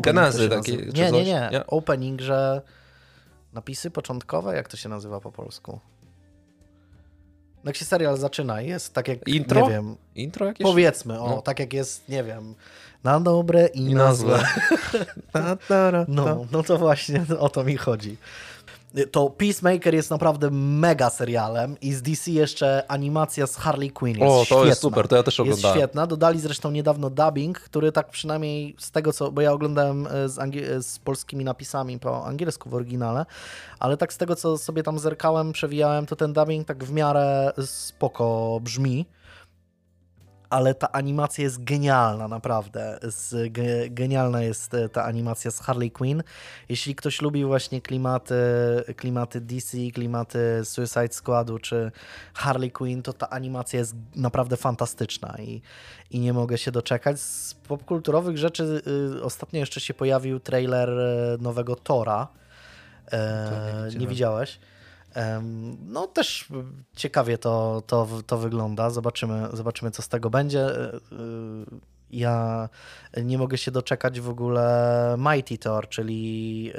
genezy 0.00 0.48
takie. 0.48 0.76
Nie, 0.76 1.10
nie, 1.12 1.24
nie, 1.24 1.48
nie. 1.52 1.66
Opening, 1.66 2.20
że 2.20 2.62
napisy 3.52 3.90
początkowe, 3.90 4.56
jak 4.56 4.68
to 4.68 4.76
się 4.76 4.88
nazywa 4.88 5.20
po 5.20 5.32
polsku? 5.32 5.80
No 7.64 7.68
jak 7.68 7.76
się 7.76 7.84
serial 7.84 8.16
zaczyna, 8.16 8.60
jest 8.60 8.94
tak 8.94 9.08
jak, 9.08 9.28
Intro? 9.28 9.60
nie 9.60 9.70
wiem... 9.70 9.96
Intro 10.14 10.46
jakieś? 10.46 10.64
Powiedzmy, 10.64 11.20
o, 11.20 11.28
no. 11.28 11.42
tak 11.42 11.58
jak 11.60 11.72
jest, 11.72 12.08
nie 12.08 12.24
wiem, 12.24 12.54
na 13.04 13.20
dobre 13.20 13.66
i, 13.66 13.80
I 13.80 13.94
na 13.94 14.14
złe. 14.14 14.44
no, 16.08 16.46
no 16.52 16.62
to 16.62 16.78
właśnie 16.78 17.24
o 17.38 17.48
to 17.48 17.64
mi 17.64 17.76
chodzi. 17.76 18.16
To 19.10 19.30
Peacemaker 19.30 19.94
jest 19.94 20.10
naprawdę 20.10 20.50
mega 20.50 21.10
serialem 21.10 21.80
i 21.80 21.92
z 21.92 22.02
DC 22.02 22.30
jeszcze 22.30 22.84
animacja 22.88 23.46
z 23.46 23.56
Harley 23.56 23.90
Quinn 23.90 24.18
jest 24.18 24.32
O, 24.32 24.38
to 24.38 24.44
świetna. 24.44 24.66
jest 24.66 24.80
super, 24.80 25.08
to 25.08 25.16
ja 25.16 25.22
też 25.22 25.40
oglądałem. 25.40 25.76
Jest 25.76 25.84
świetna. 25.84 26.06
Dodali 26.06 26.40
zresztą 26.40 26.70
niedawno 26.70 27.10
dubbing, 27.10 27.60
który 27.60 27.92
tak 27.92 28.10
przynajmniej 28.10 28.76
z 28.78 28.90
tego 28.90 29.12
co, 29.12 29.32
bo 29.32 29.40
ja 29.40 29.52
oglądałem 29.52 30.06
e, 30.06 30.28
z, 30.28 30.38
e, 30.38 30.82
z 30.82 30.98
polskimi 30.98 31.44
napisami 31.44 31.98
po 31.98 32.26
angielsku 32.26 32.70
w 32.70 32.74
oryginale, 32.74 33.26
ale 33.78 33.96
tak 33.96 34.12
z 34.12 34.16
tego 34.16 34.36
co 34.36 34.58
sobie 34.58 34.82
tam 34.82 34.98
zerkałem, 34.98 35.52
przewijałem, 35.52 36.06
to 36.06 36.16
ten 36.16 36.32
dubbing 36.32 36.66
tak 36.66 36.84
w 36.84 36.92
miarę 36.92 37.52
spoko 37.64 38.58
brzmi 38.62 39.06
ale 40.54 40.74
ta 40.74 40.92
animacja 40.92 41.44
jest 41.44 41.64
genialna, 41.64 42.28
naprawdę. 42.28 42.98
Z, 43.02 43.52
ge, 43.52 43.90
genialna 43.90 44.42
jest 44.42 44.74
e, 44.74 44.88
ta 44.88 45.04
animacja 45.04 45.50
z 45.50 45.60
Harley 45.60 45.90
Quinn. 45.90 46.22
Jeśli 46.68 46.94
ktoś 46.94 47.22
lubi 47.22 47.44
właśnie 47.44 47.80
klimaty, 47.80 48.34
klimaty 48.96 49.40
DC, 49.40 49.78
klimaty 49.94 50.64
Suicide 50.64 51.12
Squadu 51.12 51.58
czy 51.58 51.92
Harley 52.34 52.70
Quinn, 52.70 53.02
to 53.02 53.12
ta 53.12 53.30
animacja 53.30 53.78
jest 53.78 53.94
naprawdę 54.16 54.56
fantastyczna 54.56 55.36
i, 55.38 55.62
i 56.10 56.20
nie 56.20 56.32
mogę 56.32 56.58
się 56.58 56.70
doczekać. 56.72 57.20
Z 57.20 57.54
popkulturowych 57.54 58.38
rzeczy 58.38 58.82
y, 59.16 59.22
ostatnio 59.22 59.60
jeszcze 59.60 59.80
się 59.80 59.94
pojawił 59.94 60.40
trailer 60.40 60.90
e, 60.90 61.36
nowego 61.40 61.76
Tora. 61.76 62.28
E, 63.12 63.88
nie, 63.92 63.98
nie 63.98 64.06
widziałeś? 64.06 64.58
No 65.86 66.06
też 66.06 66.48
ciekawie 66.96 67.38
to, 67.38 67.82
to, 67.86 68.08
to 68.26 68.38
wygląda. 68.38 68.90
Zobaczymy, 68.90 69.48
zobaczymy, 69.52 69.90
co 69.90 70.02
z 70.02 70.08
tego 70.08 70.30
będzie. 70.30 70.60
E, 70.60 70.94
e, 70.94 70.98
ja 72.10 72.68
nie 73.22 73.38
mogę 73.38 73.58
się 73.58 73.70
doczekać 73.70 74.20
w 74.20 74.28
ogóle 74.28 75.16
Mighty 75.18 75.58
Thor, 75.58 75.88
czyli 75.88 76.72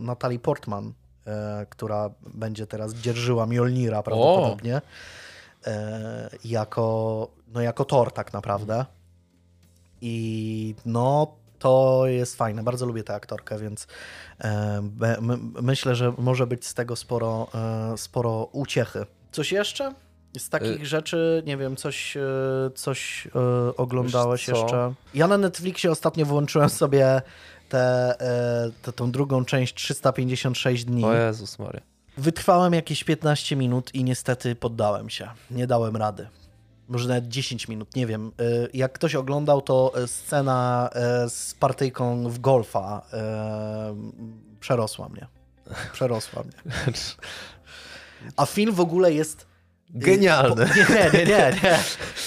Natalie 0.00 0.38
Portman, 0.38 0.92
e, 1.26 1.66
która 1.70 2.10
będzie 2.34 2.66
teraz 2.66 2.94
dzierżyła 2.94 3.46
Mjolnira 3.46 4.02
prawdopodobnie. 4.02 4.80
E, 5.66 6.30
jako, 6.44 7.28
no 7.54 7.60
jako 7.60 7.84
Thor 7.84 8.12
tak 8.12 8.32
naprawdę. 8.32 8.84
I 10.00 10.74
no 10.86 11.41
To 11.62 12.02
jest 12.06 12.36
fajne, 12.36 12.62
bardzo 12.62 12.86
lubię 12.86 13.04
tę 13.04 13.14
aktorkę, 13.14 13.58
więc 13.58 13.86
e, 14.40 14.82
myślę, 15.62 15.94
że 15.94 16.12
może 16.18 16.46
być 16.46 16.66
z 16.66 16.74
tego 16.74 16.96
sporo, 16.96 17.48
e, 17.54 17.98
sporo 17.98 18.48
uciechy. 18.52 19.06
Coś 19.32 19.52
jeszcze? 19.52 19.94
Z 20.38 20.48
takich 20.48 20.82
y 20.82 20.86
rzeczy, 20.86 21.42
nie 21.46 21.56
wiem, 21.56 21.76
coś, 21.76 22.16
e, 22.16 22.20
coś 22.74 23.28
oglądałeś 23.76 24.48
jeszcze? 24.48 24.94
Ja 25.14 25.28
na 25.28 25.38
Netflixie 25.38 25.90
ostatnio 25.90 26.26
włączyłem 26.26 26.70
sobie 26.70 27.22
tę 27.68 28.14
tą 28.96 29.10
drugą 29.10 29.44
część 29.44 29.74
356 29.74 30.84
dni. 30.84 31.04
O 31.04 31.14
Jezus 31.14 31.58
Maria. 31.58 31.80
Wytrwałem 32.16 32.72
jakieś 32.72 33.04
15 33.04 33.56
minut 33.56 33.94
i 33.94 34.04
niestety 34.04 34.54
poddałem 34.54 35.10
się. 35.10 35.28
Nie 35.50 35.66
dałem 35.66 35.96
rady. 35.96 36.28
Może 36.92 37.08
nawet 37.08 37.28
10 37.28 37.68
minut, 37.68 37.96
nie 37.96 38.06
wiem. 38.06 38.32
Y, 38.40 38.68
jak 38.74 38.92
ktoś 38.92 39.14
oglądał, 39.14 39.62
to 39.62 39.92
scena 40.06 40.90
y, 41.26 41.30
z 41.30 41.54
partyjką 41.54 42.28
w 42.28 42.38
golfa 42.38 43.02
y, 43.12 44.60
przerosła 44.60 45.08
mnie. 45.08 45.26
Przerosła 45.92 46.42
mnie. 46.42 46.52
A 48.36 48.46
film 48.46 48.74
w 48.74 48.80
ogóle 48.80 49.12
jest... 49.12 49.46
Genialny. 49.90 50.66
Nie, 50.76 51.10
nie, 51.12 51.24
nie, 51.24 51.60
nie. 51.62 51.78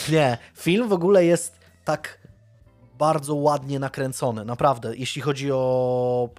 Nie. 0.17 0.37
Film 0.55 0.87
w 0.87 0.93
ogóle 0.93 1.25
jest 1.25 1.59
tak 1.85 2.24
bardzo 2.97 3.35
ładnie 3.35 3.79
nakręcony, 3.79 4.45
naprawdę. 4.45 4.95
Jeśli 4.95 5.21
chodzi 5.21 5.51
o 5.51 6.29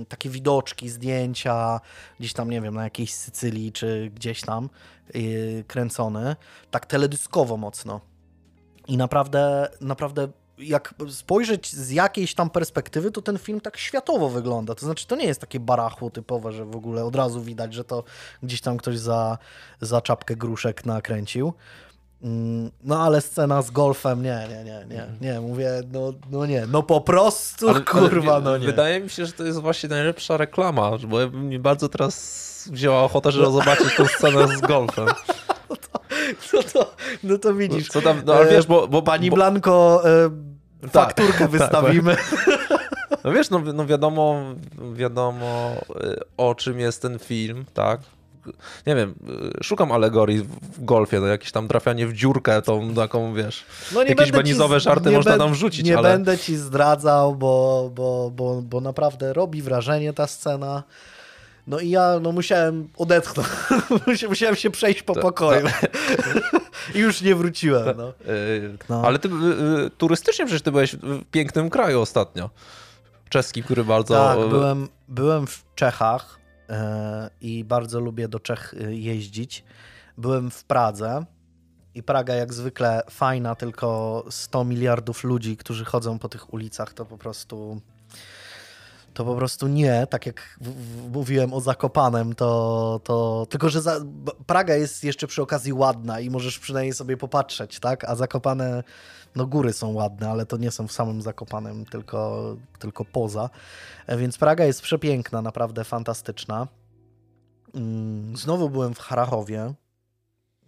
y, 0.00 0.04
takie 0.04 0.30
widoczki, 0.30 0.88
zdjęcia, 0.88 1.80
gdzieś 2.20 2.32
tam, 2.32 2.50
nie 2.50 2.60
wiem, 2.60 2.74
na 2.74 2.84
jakiejś 2.84 3.14
Sycylii 3.14 3.72
czy 3.72 4.10
gdzieś 4.14 4.40
tam 4.40 4.68
y, 5.16 5.64
kręcony, 5.66 6.36
tak 6.70 6.86
teledyskowo 6.86 7.56
mocno. 7.56 8.00
I 8.88 8.96
naprawdę, 8.96 9.68
naprawdę 9.80 10.28
jak 10.58 10.94
spojrzeć 11.10 11.72
z 11.72 11.90
jakiejś 11.90 12.34
tam 12.34 12.50
perspektywy, 12.50 13.10
to 13.10 13.22
ten 13.22 13.38
film 13.38 13.60
tak 13.60 13.76
światowo 13.76 14.28
wygląda. 14.28 14.74
To 14.74 14.86
znaczy, 14.86 15.06
to 15.06 15.16
nie 15.16 15.26
jest 15.26 15.40
takie 15.40 15.60
barachło 15.60 16.10
typowe, 16.10 16.52
że 16.52 16.64
w 16.64 16.76
ogóle 16.76 17.04
od 17.04 17.16
razu 17.16 17.42
widać, 17.42 17.74
że 17.74 17.84
to 17.84 18.04
gdzieś 18.42 18.60
tam 18.60 18.76
ktoś 18.76 18.98
za, 18.98 19.38
za 19.80 20.00
czapkę 20.00 20.36
gruszek 20.36 20.86
nakręcił. 20.86 21.52
Mm, 22.22 22.70
no 22.84 23.02
ale 23.02 23.20
scena 23.20 23.62
z 23.62 23.70
golfem, 23.70 24.22
nie, 24.22 24.46
nie, 24.50 24.64
nie, 24.64 24.86
nie, 24.96 25.02
mhm. 25.02 25.18
nie, 25.20 25.40
mówię, 25.40 25.70
no, 25.92 26.12
no 26.30 26.46
nie, 26.46 26.66
no 26.66 26.82
po 26.82 27.00
prostu, 27.00 27.68
ale, 27.68 27.80
kurwa, 28.00 28.34
ale, 28.34 28.44
no 28.44 28.58
nie. 28.58 28.66
Wydaje 28.66 29.00
mi 29.00 29.10
się, 29.10 29.26
że 29.26 29.32
to 29.32 29.44
jest 29.44 29.60
właśnie 29.60 29.88
najlepsza 29.88 30.36
reklama, 30.36 30.90
bo 31.08 31.30
mi 31.30 31.58
bardzo 31.58 31.88
teraz 31.88 32.68
wzięła 32.72 33.02
ochota, 33.02 33.30
żeby 33.30 33.50
zobaczyć 33.50 33.96
tę 33.96 34.08
scenę 34.08 34.56
z 34.56 34.60
golfem. 34.60 35.06
No 35.70 35.76
to, 35.76 36.00
no 36.52 36.62
to, 36.62 36.94
no 37.22 37.38
to 37.38 37.54
widzisz. 37.54 37.88
Co 37.88 38.02
tam, 38.02 38.22
no 38.26 38.34
ale 38.34 38.50
wiesz, 38.50 38.66
bo... 38.66 38.88
bo 38.88 39.02
Pani 39.02 39.30
bo... 39.30 39.36
Blanko, 39.36 40.02
e, 40.04 40.30
tak, 40.80 40.92
fakturkę 40.92 41.38
tak, 41.38 41.50
wystawimy. 41.50 42.16
Tak, 42.16 43.24
no 43.24 43.32
wiesz, 43.32 43.50
no, 43.50 43.58
no 43.74 43.86
wiadomo, 43.86 44.42
wiadomo 44.92 45.70
e, 46.00 46.16
o 46.36 46.54
czym 46.54 46.80
jest 46.80 47.02
ten 47.02 47.18
film, 47.18 47.64
tak? 47.74 48.00
Nie 48.86 48.94
wiem, 48.94 49.14
szukam 49.62 49.92
alegorii 49.92 50.42
w 50.42 50.84
golfie, 50.84 51.20
no 51.20 51.26
jakieś 51.26 51.52
tam 51.52 51.68
trafianie 51.68 52.06
w 52.06 52.12
dziurkę, 52.12 52.62
tą 52.62 52.94
taką, 52.94 53.34
wiesz, 53.34 53.64
no 53.94 54.02
jakieś 54.02 54.32
benizowe 54.32 54.80
żarty 54.80 55.10
można 55.10 55.38
tam 55.38 55.52
wrzucić, 55.52 55.86
Nie 55.86 55.98
ale... 55.98 56.08
będę 56.08 56.38
ci 56.38 56.56
zdradzał, 56.56 57.34
bo, 57.34 57.90
bo, 57.94 58.30
bo, 58.36 58.62
bo 58.62 58.80
naprawdę 58.80 59.32
robi 59.32 59.62
wrażenie 59.62 60.12
ta 60.12 60.26
scena. 60.26 60.82
No 61.66 61.80
i 61.80 61.90
ja 61.90 62.18
no, 62.20 62.32
musiałem 62.32 62.88
odetchnąć, 62.96 63.48
musiałem 64.28 64.56
się 64.56 64.70
przejść 64.70 65.02
po 65.02 65.14
pokoju 65.14 65.66
i 66.94 66.98
już 66.98 67.22
nie 67.22 67.34
wróciłem. 67.34 67.96
No. 67.96 68.12
no. 68.88 69.02
Ale 69.04 69.18
ty 69.18 69.28
y, 69.28 69.90
turystycznie 69.98 70.46
przecież 70.46 70.62
ty 70.62 70.70
byłeś 70.70 70.96
w 70.96 71.24
pięknym 71.30 71.70
kraju 71.70 72.00
ostatnio. 72.00 72.50
Czeski, 73.28 73.62
który 73.62 73.84
bardzo... 73.84 74.14
Tak, 74.14 74.48
byłem, 74.48 74.88
byłem 75.08 75.46
w 75.46 75.64
Czechach 75.74 76.36
E, 76.36 76.45
i 77.40 77.64
bardzo 77.64 78.00
lubię 78.00 78.28
do 78.28 78.40
Czech 78.40 78.74
e, 78.80 78.94
jeździć. 78.94 79.64
Byłem 80.18 80.50
w 80.50 80.64
Pradze 80.64 81.24
i 81.94 82.02
Praga 82.02 82.34
jak 82.34 82.52
zwykle 82.52 83.02
fajna, 83.10 83.54
tylko 83.54 84.24
100 84.30 84.64
miliardów 84.64 85.24
ludzi, 85.24 85.56
którzy 85.56 85.84
chodzą 85.84 86.18
po 86.18 86.28
tych 86.28 86.54
ulicach, 86.54 86.92
to 86.92 87.04
po 87.04 87.18
prostu 87.18 87.80
to 89.14 89.24
po 89.24 89.34
prostu 89.34 89.68
nie, 89.68 90.06
tak 90.10 90.26
jak 90.26 90.58
mówiłem 91.12 91.54
o 91.54 91.60
Zakopanem, 91.60 92.34
to, 92.34 93.00
to 93.04 93.46
tylko, 93.50 93.68
że 93.68 93.82
za, 93.82 94.00
Praga 94.46 94.74
jest 94.74 95.04
jeszcze 95.04 95.26
przy 95.26 95.42
okazji 95.42 95.72
ładna 95.72 96.20
i 96.20 96.30
możesz 96.30 96.58
przynajmniej 96.58 96.94
sobie 96.94 97.16
popatrzeć, 97.16 97.80
tak, 97.80 98.04
a 98.04 98.14
Zakopane, 98.16 98.82
no 99.36 99.46
góry 99.46 99.72
są 99.72 99.92
ładne, 99.92 100.30
ale 100.30 100.46
to 100.46 100.56
nie 100.56 100.70
są 100.70 100.86
w 100.86 100.92
samym 100.92 101.22
Zakopanem, 101.22 101.84
tylko, 101.84 102.42
tylko 102.78 103.04
poza, 103.04 103.50
e, 104.06 104.16
więc 104.16 104.38
Praga 104.38 104.64
jest 104.64 104.82
przepiękna, 104.82 105.42
naprawdę 105.42 105.84
fantastyczna. 105.84 106.68
Mm, 107.74 108.36
znowu 108.36 108.70
byłem 108.70 108.94
w 108.94 108.98
Harachowie, 108.98 109.74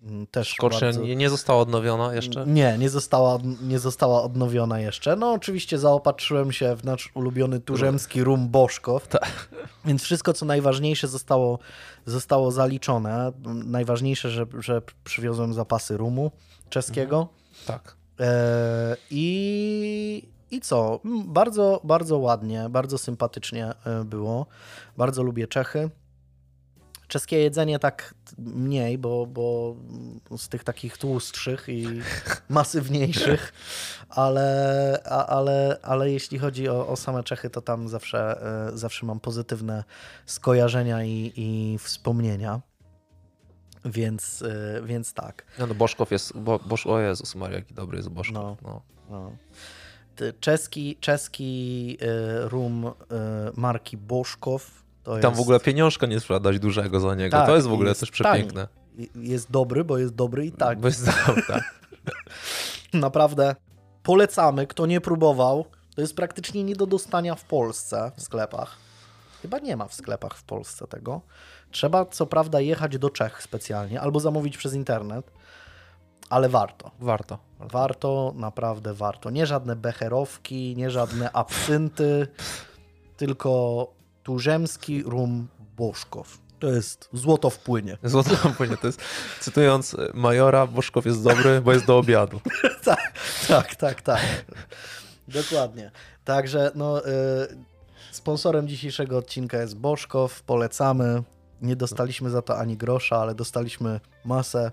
Mm, 0.02 0.26
też 0.26 0.52
Skocznie 0.52 0.86
bardzo... 0.86 1.02
nie, 1.02 1.16
nie 1.16 1.30
została 1.30 1.60
odnowiona 1.60 2.14
jeszcze? 2.14 2.44
Nie, 2.46 2.78
nie 2.78 2.90
została, 2.90 3.38
nie 3.62 3.78
została 3.78 4.22
odnowiona 4.22 4.80
jeszcze. 4.80 5.16
No 5.16 5.32
oczywiście 5.32 5.78
zaopatrzyłem 5.78 6.52
się 6.52 6.76
w 6.76 6.84
nasz 6.84 7.10
ulubiony 7.14 7.60
turzemski 7.60 8.24
rum 8.24 8.48
Boszkow, 8.48 9.08
tak. 9.08 9.48
więc 9.84 10.02
wszystko 10.02 10.32
co 10.32 10.46
najważniejsze 10.46 11.08
zostało, 11.08 11.58
zostało 12.06 12.52
zaliczone. 12.52 13.32
Najważniejsze, 13.64 14.30
że, 14.30 14.46
że 14.58 14.82
przywiozłem 15.04 15.54
zapasy 15.54 15.96
rumu 15.96 16.30
czeskiego. 16.70 17.16
Mhm. 17.18 17.38
Tak. 17.66 17.97
E, 18.20 18.96
I, 19.10 20.28
I 20.50 20.60
co? 20.60 21.00
Bardzo, 21.26 21.80
bardzo 21.84 22.18
ładnie, 22.18 22.68
bardzo 22.70 22.98
sympatycznie 22.98 23.72
e, 23.84 24.04
było. 24.04 24.46
Bardzo 24.96 25.22
lubię 25.22 25.46
Czechy. 25.46 25.90
Czeskie 27.08 27.38
jedzenie 27.38 27.78
tak 27.78 28.14
mniej, 28.38 28.98
bo, 28.98 29.26
bo 29.26 29.76
z 30.36 30.48
tych 30.48 30.64
takich 30.64 30.98
tłustszych 30.98 31.68
i 31.68 31.86
masywniejszych, 32.48 33.52
ale, 34.08 35.02
ale, 35.28 35.78
ale 35.82 36.10
jeśli 36.10 36.38
chodzi 36.38 36.68
o, 36.68 36.88
o 36.88 36.96
same 36.96 37.22
Czechy, 37.22 37.50
to 37.50 37.62
tam 37.62 37.88
zawsze, 37.88 38.42
e, 38.72 38.78
zawsze 38.78 39.06
mam 39.06 39.20
pozytywne 39.20 39.84
skojarzenia 40.26 41.04
i, 41.04 41.32
i 41.36 41.78
wspomnienia. 41.78 42.60
Więc, 43.84 44.42
e, 44.42 44.82
więc 44.84 45.14
tak. 45.14 45.44
No, 45.58 45.66
no 45.66 45.74
Boszkow 45.74 46.10
jest, 46.10 46.38
bo, 46.38 46.58
Bosz, 46.58 46.86
o 46.86 47.00
Jezus 47.00 47.34
Maria, 47.34 47.56
jaki 47.56 47.74
dobry 47.74 47.96
jest 47.96 48.08
Boszkow. 48.08 48.34
No, 48.34 48.56
no. 48.62 48.82
no. 49.10 49.32
Czeski, 50.40 50.96
czeski 51.00 51.98
e, 52.00 52.48
rum 52.48 52.90
marki 53.56 53.96
Boszkow 53.96 54.78
to 55.08 55.18
Tam 55.18 55.30
jest... 55.30 55.40
w 55.40 55.42
ogóle 55.42 55.60
pieniążka 55.60 56.06
nie 56.06 56.20
sprzedać 56.20 56.58
dużego 56.58 57.00
za 57.00 57.14
niego. 57.14 57.36
Tak, 57.36 57.46
to 57.46 57.54
jest 57.56 57.66
w 57.66 57.72
ogóle 57.72 57.88
jest 57.88 58.00
też 58.00 58.10
przepiękne. 58.10 58.68
Tani. 58.96 59.28
Jest 59.28 59.50
dobry, 59.50 59.84
bo 59.84 59.98
jest 59.98 60.14
dobry 60.14 60.46
i 60.46 60.52
tak. 60.52 60.80
Bo 60.80 60.88
jest 60.88 61.06
dobry, 61.26 61.42
tak. 61.42 61.74
Naprawdę 62.92 63.56
polecamy. 64.02 64.66
Kto 64.66 64.86
nie 64.86 65.00
próbował, 65.00 65.64
to 65.94 66.00
jest 66.00 66.16
praktycznie 66.16 66.64
nie 66.64 66.76
do 66.76 66.86
dostania 66.86 67.34
w 67.34 67.44
Polsce 67.44 68.12
w 68.16 68.22
sklepach. 68.22 68.76
Chyba 69.42 69.58
nie 69.58 69.76
ma 69.76 69.88
w 69.88 69.94
sklepach 69.94 70.34
w 70.34 70.42
Polsce 70.42 70.86
tego. 70.86 71.20
Trzeba 71.70 72.04
co 72.04 72.26
prawda 72.26 72.60
jechać 72.60 72.98
do 72.98 73.10
Czech 73.10 73.42
specjalnie 73.42 74.00
albo 74.00 74.20
zamówić 74.20 74.56
przez 74.56 74.74
internet, 74.74 75.30
ale 76.30 76.48
warto. 76.48 76.90
Warto. 77.00 77.38
Warto, 77.60 78.32
naprawdę 78.36 78.94
warto. 78.94 79.30
Nie 79.30 79.46
żadne 79.46 79.76
becherowki, 79.76 80.74
nie 80.76 80.90
żadne 80.90 81.32
absynty, 81.32 82.26
tylko 83.16 83.86
Turzemski 84.22 85.02
rum 85.02 85.48
Boszkow. 85.76 86.38
To 86.58 86.66
jest 86.66 87.08
złoto 87.12 87.50
w 87.50 87.58
płynie. 87.58 87.98
Złoto 88.04 88.36
w 88.36 88.56
płynie. 88.56 88.76
To 88.76 88.86
jest, 88.86 89.00
cytując 89.40 89.96
Majora, 90.14 90.66
Boszkow 90.66 91.06
jest 91.06 91.22
dobry, 91.22 91.60
bo 91.60 91.72
jest 91.72 91.86
do 91.86 91.98
obiadu. 91.98 92.40
tak, 92.84 93.12
tak, 93.48 93.76
tak, 93.76 94.02
tak. 94.02 94.20
Dokładnie. 95.28 95.90
Także 96.24 96.70
no, 96.74 97.06
y, 97.06 97.08
sponsorem 98.12 98.68
dzisiejszego 98.68 99.18
odcinka 99.18 99.58
jest 99.58 99.76
Boszkow. 99.76 100.42
Polecamy. 100.42 101.22
Nie 101.62 101.76
dostaliśmy 101.76 102.30
za 102.30 102.42
to 102.42 102.58
ani 102.58 102.76
grosza, 102.76 103.16
ale 103.16 103.34
dostaliśmy 103.34 104.00
masę 104.24 104.72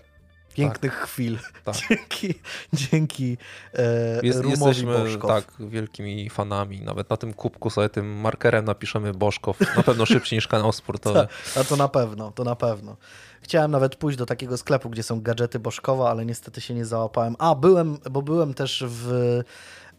pięknych 0.56 0.92
tak. 0.92 1.08
chwil. 1.08 1.38
Tak. 1.64 1.76
Dzięki, 1.88 2.34
dzięki 2.72 3.38
e, 3.74 4.20
Jest, 4.22 4.40
Rumowi 4.40 4.68
Jesteśmy 4.68 4.92
Boszkow. 4.92 5.30
tak 5.30 5.68
wielkimi 5.68 6.30
fanami. 6.30 6.80
Nawet 6.80 7.10
na 7.10 7.16
tym 7.16 7.34
kubku 7.34 7.70
sobie 7.70 7.88
tym 7.88 8.20
markerem 8.20 8.64
napiszemy 8.64 9.14
Boszkow. 9.14 9.76
Na 9.76 9.82
pewno 9.82 10.06
szybciej 10.06 10.36
niż 10.36 10.48
kanał 10.48 10.72
sportowy. 10.72 11.18
Tak, 11.18 11.30
a 11.60 11.64
to 11.64 11.76
na 11.76 11.88
pewno, 11.88 12.32
to 12.32 12.44
na 12.44 12.56
pewno. 12.56 12.96
Chciałem 13.42 13.70
nawet 13.70 13.96
pójść 13.96 14.18
do 14.18 14.26
takiego 14.26 14.56
sklepu, 14.56 14.90
gdzie 14.90 15.02
są 15.02 15.20
gadżety 15.20 15.58
Boszkowa, 15.58 16.10
ale 16.10 16.26
niestety 16.26 16.60
się 16.60 16.74
nie 16.74 16.84
załapałem. 16.84 17.36
A, 17.38 17.54
byłem, 17.54 17.98
bo 18.10 18.22
byłem 18.22 18.54
też 18.54 18.84
w 18.86 19.12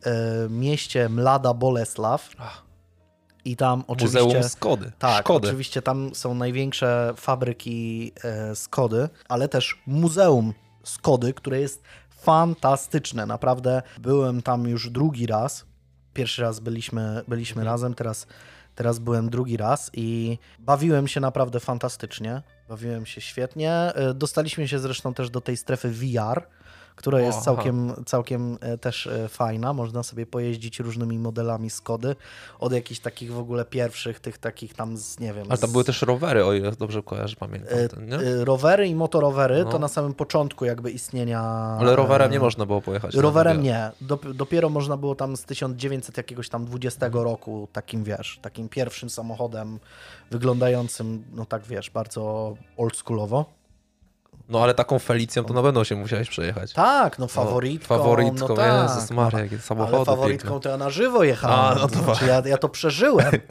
e, 0.06 0.50
mieście 0.50 1.10
Mlada 1.10 1.54
Bolesław. 1.54 2.30
Ach 2.38 2.67
i 3.48 3.56
tam 3.56 3.84
oczywiście... 3.88 4.24
Muzeum 4.24 4.44
Skody. 4.44 4.92
Tak, 5.00 5.26
Szkody. 5.26 5.48
oczywiście 5.48 5.82
tam 5.82 6.16
są 6.16 6.36
największe 6.36 7.14
fabryki 7.18 8.12
e, 8.24 8.56
Skody, 8.56 9.10
ale 9.30 9.50
też 9.50 9.82
Muzeum 9.88 10.54
Skody, 10.84 11.34
które 11.34 11.60
jest 11.60 11.84
fantastyczne. 12.10 13.26
Naprawdę 13.26 13.82
byłem 14.00 14.42
tam 14.42 14.68
już 14.68 14.90
drugi 14.90 15.26
raz. 15.26 15.66
pierwszy 16.14 16.42
raz 16.42 16.60
byliśmy, 16.60 17.24
byliśmy 17.28 17.62
mhm. 17.62 17.74
razem, 17.74 17.94
teraz, 17.94 18.28
teraz 18.76 19.00
byłem 19.00 19.30
drugi 19.30 19.58
raz 19.58 19.92
i 19.94 20.38
bawiłem 20.60 21.08
się 21.08 21.20
naprawdę 21.20 21.60
fantastycznie. 21.60 22.42
Bawiłem 22.70 23.06
się 23.06 23.22
świetnie. 23.22 23.94
Dostaliśmy 24.16 24.68
się 24.68 24.80
zresztą 24.80 25.14
też 25.14 25.30
do 25.30 25.42
tej 25.42 25.58
strefy 25.58 25.90
VR 25.92 26.48
która 26.98 27.20
jest 27.20 27.40
całkiem, 27.40 27.94
całkiem 28.06 28.58
e, 28.62 28.78
też 28.78 29.08
e, 29.08 29.28
fajna. 29.28 29.74
Można 29.74 30.04
sobie 30.04 30.26
pojeździć 30.26 30.80
różnymi 30.80 31.20
modelami 31.20 31.70
Skody, 31.70 32.16
od 32.60 32.74
jakichś 32.74 33.00
takich 33.00 33.34
w 33.34 33.40
ogóle 33.40 33.66
pierwszych, 33.66 34.20
tych 34.20 34.38
takich 34.38 34.74
tam 34.74 34.98
z, 34.98 35.20
nie 35.20 35.34
wiem... 35.34 35.46
Ale 35.50 35.58
tam 35.58 35.70
z... 35.70 35.72
były 35.72 35.84
też 35.84 36.02
rowery, 36.02 36.46
o 36.46 36.54
ile 36.54 36.72
dobrze 36.72 37.04
kojarzę, 37.04 37.36
pamiętam. 37.40 37.80
E, 37.80 37.90
ten, 37.90 38.06
nie? 38.10 38.18
Rowery 38.46 38.88
i 38.88 38.96
motorowery 38.96 39.64
no. 39.64 39.72
to 39.72 39.80
na 39.80 39.88
samym 39.88 40.14
początku 40.14 40.66
jakby 40.66 40.92
istnienia... 40.92 41.42
Ale 41.80 41.96
rowerem 41.96 42.32
nie 42.32 42.40
można 42.40 42.66
było 42.66 42.82
pojechać. 42.82 43.16
Rowerem 43.16 43.64
nie. 43.64 43.92
Dopiero 44.34 44.70
można 44.70 44.98
było 44.98 45.16
tam 45.16 45.38
z 45.38 45.44
1900 45.44 46.18
jakiegoś 46.18 46.50
tam 46.50 46.66
20 46.66 47.06
mhm. 47.06 47.24
roku 47.24 47.68
takim, 47.74 48.04
wiesz, 48.04 48.40
takim 48.42 48.70
pierwszym 48.70 49.10
samochodem 49.10 49.80
wyglądającym, 50.32 51.24
no 51.34 51.46
tak 51.46 51.64
wiesz, 51.66 51.90
bardzo 51.90 52.54
oldschoolowo. 52.78 53.57
No 54.50 54.64
ale 54.64 54.74
taką 54.74 55.00
Felicją 55.00 55.44
to 55.44 55.54
na 55.54 55.62
pewno 55.64 55.84
się 55.84 55.96
musiałeś 55.96 56.30
przejechać. 56.30 56.74
Tak, 56.74 57.20
no 57.20 57.28
faworitką. 57.28 57.98
No, 57.98 58.04
faworitką, 58.04 58.48
no 58.48 58.56
tak, 58.56 58.90
Jezus 58.90 59.12
Maria, 59.12 59.40
jakie 59.40 59.60
samochody 59.60 59.96
Ale 59.96 60.06
faworitką 60.06 60.50
piękne. 60.50 60.64
to 60.64 60.70
ja 60.70 60.78
na 60.78 60.90
żywo 60.90 61.24
jechałem. 61.24 61.78
A, 61.78 61.82
no 61.82 61.88
to 61.88 62.04
znaczy, 62.04 62.26
ja, 62.26 62.42
ja 62.46 62.58
to 62.58 62.70
przeżyłem. 62.70 63.32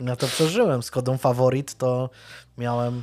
Ja 0.00 0.16
to 0.16 0.26
przeżyłem. 0.26 0.82
Z 0.82 0.90
kodą 0.90 1.18
faworit 1.18 1.74
to 1.74 2.10
miałem, 2.58 3.02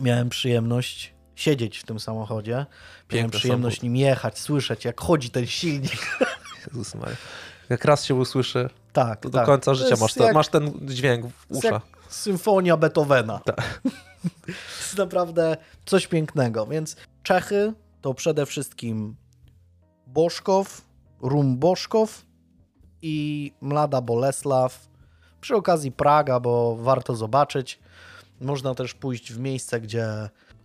miałem 0.00 0.28
przyjemność 0.28 1.14
siedzieć 1.34 1.78
w 1.78 1.84
tym 1.84 2.00
samochodzie. 2.00 2.52
Miałem 2.52 2.66
Piękny 3.08 3.38
przyjemność 3.38 3.76
samochód. 3.76 3.82
nim 3.82 3.96
jechać, 3.96 4.38
słyszeć 4.38 4.84
jak 4.84 5.00
chodzi 5.00 5.30
ten 5.30 5.46
silnik. 5.46 6.18
Jezus 6.66 6.94
Maria. 6.94 7.16
Jak 7.68 7.84
raz 7.84 8.04
się 8.04 8.14
usłyszy, 8.14 8.68
tak, 8.92 9.20
to 9.20 9.30
tak. 9.30 9.42
do 9.42 9.46
końca 9.46 9.74
życia 9.74 9.96
masz, 10.00 10.16
jak, 10.16 10.34
masz 10.34 10.48
ten 10.48 10.72
dźwięk 10.82 11.26
w 11.26 11.46
uszach. 11.48 11.82
Symfonia 12.08 12.76
Beethovena. 12.76 13.40
Tak. 13.44 13.80
jest 14.80 14.98
naprawdę 14.98 15.56
coś 15.86 16.06
pięknego. 16.06 16.66
Więc 16.66 16.96
Czechy 17.22 17.72
to 18.00 18.14
przede 18.14 18.46
wszystkim 18.46 19.16
Boszkow, 20.06 20.82
Rum 21.20 21.58
Boszkow 21.58 22.24
i 23.02 23.52
Mlada 23.60 24.00
Bolesław. 24.00 24.88
Przy 25.40 25.56
okazji 25.56 25.92
Praga, 25.92 26.40
bo 26.40 26.76
warto 26.76 27.16
zobaczyć. 27.16 27.78
Można 28.40 28.74
też 28.74 28.94
pójść 28.94 29.32
w 29.32 29.38
miejsce, 29.38 29.80
gdzie 29.80 30.06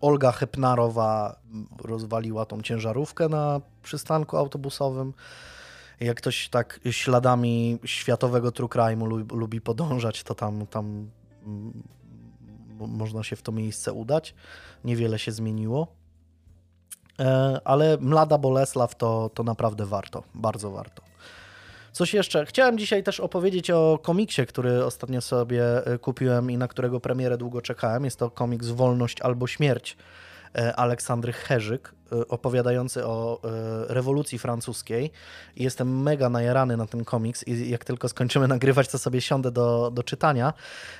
Olga 0.01 0.31
Hepnarowa 0.31 1.39
rozwaliła 1.83 2.45
tą 2.45 2.61
ciężarówkę 2.61 3.29
na 3.29 3.61
przystanku 3.83 4.37
autobusowym. 4.37 5.13
Jak 5.99 6.17
ktoś 6.17 6.49
tak 6.49 6.79
śladami 6.91 7.79
światowego 7.85 8.51
true 8.51 8.67
crime'u 8.67 9.35
lubi 9.35 9.61
podążać, 9.61 10.23
to 10.23 10.35
tam, 10.35 10.67
tam 10.67 11.09
można 12.79 13.23
się 13.23 13.35
w 13.35 13.41
to 13.41 13.51
miejsce 13.51 13.93
udać. 13.93 14.33
Niewiele 14.83 15.19
się 15.19 15.31
zmieniło. 15.31 15.87
E, 17.19 17.59
ale 17.65 17.97
Mlada 18.01 18.37
Bolesław 18.37 18.95
to, 18.95 19.29
to 19.33 19.43
naprawdę 19.43 19.85
warto, 19.85 20.23
bardzo 20.35 20.71
warto. 20.71 21.03
Coś 21.91 22.13
jeszcze. 22.13 22.45
Chciałem 22.45 22.77
dzisiaj 22.77 23.03
też 23.03 23.19
opowiedzieć 23.19 23.71
o 23.71 23.99
komiksie, 24.03 24.45
który 24.45 24.85
ostatnio 24.85 25.21
sobie 25.21 25.85
e, 25.85 25.97
kupiłem 25.97 26.51
i 26.51 26.57
na 26.57 26.67
którego 26.67 26.99
premierę 26.99 27.37
długo 27.37 27.61
czekałem. 27.61 28.05
Jest 28.05 28.19
to 28.19 28.29
komiks 28.31 28.67
Wolność 28.67 29.21
albo 29.21 29.47
Śmierć 29.47 29.97
Aleksandry 30.75 31.33
Herzyk, 31.33 31.93
e, 32.11 32.27
opowiadający 32.27 33.05
o 33.05 33.39
e, 33.43 33.93
rewolucji 33.93 34.39
francuskiej. 34.39 35.11
I 35.55 35.63
jestem 35.63 36.01
mega 36.01 36.29
najarany 36.29 36.77
na 36.77 36.85
ten 36.85 37.05
komiks 37.05 37.47
i 37.47 37.69
jak 37.69 37.85
tylko 37.85 38.09
skończymy 38.09 38.47
nagrywać, 38.57 38.87
to 38.87 38.97
sobie 38.97 39.21
siądę 39.21 39.51
do, 39.51 39.91
do 39.93 40.03
czytania. 40.03 40.53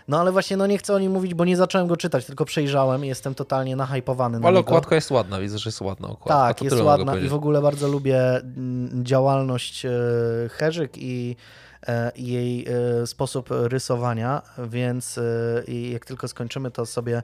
No 0.08 0.20
ale 0.20 0.32
właśnie 0.32 0.58
no 0.58 0.68
nie 0.68 0.78
chcę 0.78 0.94
o 0.94 1.00
nim 1.00 1.12
mówić, 1.12 1.34
bo 1.34 1.46
nie 1.46 1.58
zacząłem 1.58 1.88
go 1.88 1.98
czytać, 1.98 2.26
tylko 2.26 2.46
przejrzałem 2.46 3.06
i 3.06 3.08
jestem 3.08 3.36
totalnie 3.36 3.76
nahypowany 3.76 4.40
na 4.40 4.48
Ale 4.48 4.58
niego. 4.58 4.70
okładka 4.70 4.96
jest 4.96 5.12
ładna, 5.12 5.40
widzę, 5.40 5.58
że 5.58 5.68
jest 5.68 5.82
ładna 5.82 6.08
okładka. 6.08 6.48
Tak, 6.48 6.62
jest 6.62 6.82
ładna 6.82 7.16
i 7.16 7.28
w 7.28 7.34
ogóle 7.34 7.62
bardzo 7.62 7.88
lubię 7.88 8.38
mm, 8.38 9.06
działalność 9.06 9.86
Herzyk 10.50 10.98
i 10.98 11.36
E, 11.88 12.12
jej 12.16 12.66
e, 12.68 13.08
sposób 13.08 13.50
rysowania, 13.52 14.42
więc 14.70 15.18
e, 15.18 15.72
jak 15.72 16.06
tylko 16.06 16.28
skończymy, 16.28 16.72
to 16.72 16.86
sobie 16.86 17.24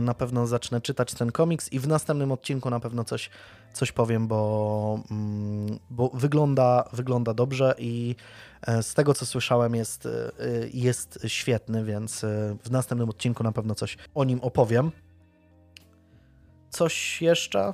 na 0.00 0.14
pewno 0.14 0.46
zacznę 0.46 0.80
czytać 0.80 1.14
ten 1.14 1.32
komiks 1.32 1.72
i 1.72 1.78
w 1.78 1.88
następnym 1.88 2.32
odcinku 2.32 2.70
na 2.70 2.80
pewno 2.80 3.04
coś, 3.04 3.30
coś 3.72 3.92
powiem, 3.92 4.28
bo, 4.28 5.00
mm, 5.10 5.78
bo 5.90 6.10
wygląda, 6.14 6.84
wygląda 6.92 7.34
dobrze 7.34 7.74
i 7.78 8.16
z 8.82 8.94
tego, 8.94 9.14
co 9.14 9.26
słyszałem, 9.26 9.74
jest, 9.74 10.08
jest 10.72 11.18
świetny, 11.26 11.84
więc 11.84 12.20
w 12.64 12.70
następnym 12.70 13.08
odcinku 13.08 13.42
na 13.42 13.52
pewno 13.52 13.74
coś 13.74 13.96
o 14.14 14.24
nim 14.24 14.40
opowiem. 14.40 14.92
Coś 16.70 17.22
jeszcze? 17.22 17.72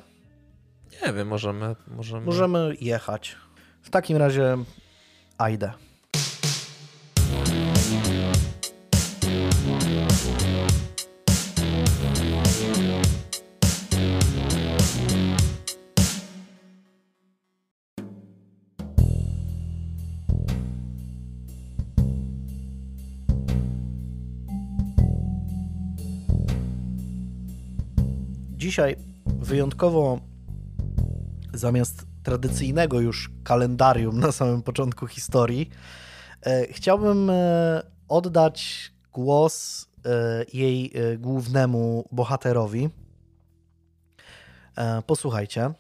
Nie 1.06 1.12
wiem, 1.12 1.28
możemy... 1.28 1.76
Możemy, 1.87 2.26
możemy 2.26 2.76
jechać. 2.80 3.37
W 3.83 3.90
takim 3.90 4.16
razie, 4.16 4.59
ajdę. 5.38 5.72
Dzisiaj 28.70 28.96
wyjątkowo 29.26 30.20
zamiast 31.54 32.06
tradycyjnego 32.22 33.00
już 33.00 33.30
kalendarium 33.44 34.20
na 34.20 34.33
samym 34.33 34.62
początku 34.62 35.06
historii, 35.06 35.70
e, 36.42 36.66
chciałbym 36.72 37.30
e, 37.30 37.83
oddać 38.09 38.92
głos 39.12 39.87
e, 40.04 40.44
jej 40.52 40.92
głównemu 41.18 42.04
bohaterowi. 42.12 42.88
Posłuchajcie. 45.06 45.70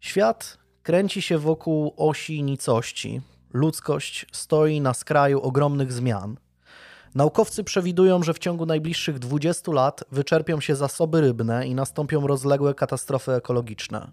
Świat 0.00 0.58
kręci 0.82 1.22
się 1.22 1.38
wokół 1.38 1.94
osi 1.96 2.42
nicości. 2.42 3.20
Ludzkość 3.52 4.26
stoi 4.32 4.80
na 4.80 4.94
skraju 4.94 5.40
ogromnych 5.40 5.92
zmian– 5.92 6.36
Naukowcy 7.14 7.64
przewidują, 7.64 8.22
że 8.22 8.34
w 8.34 8.38
ciągu 8.38 8.66
najbliższych 8.66 9.18
20 9.18 9.72
lat 9.72 10.04
wyczerpią 10.12 10.60
się 10.60 10.76
zasoby 10.76 11.20
rybne 11.20 11.66
i 11.66 11.74
nastąpią 11.74 12.26
rozległe 12.26 12.74
katastrofy 12.74 13.32
ekologiczne. 13.32 14.10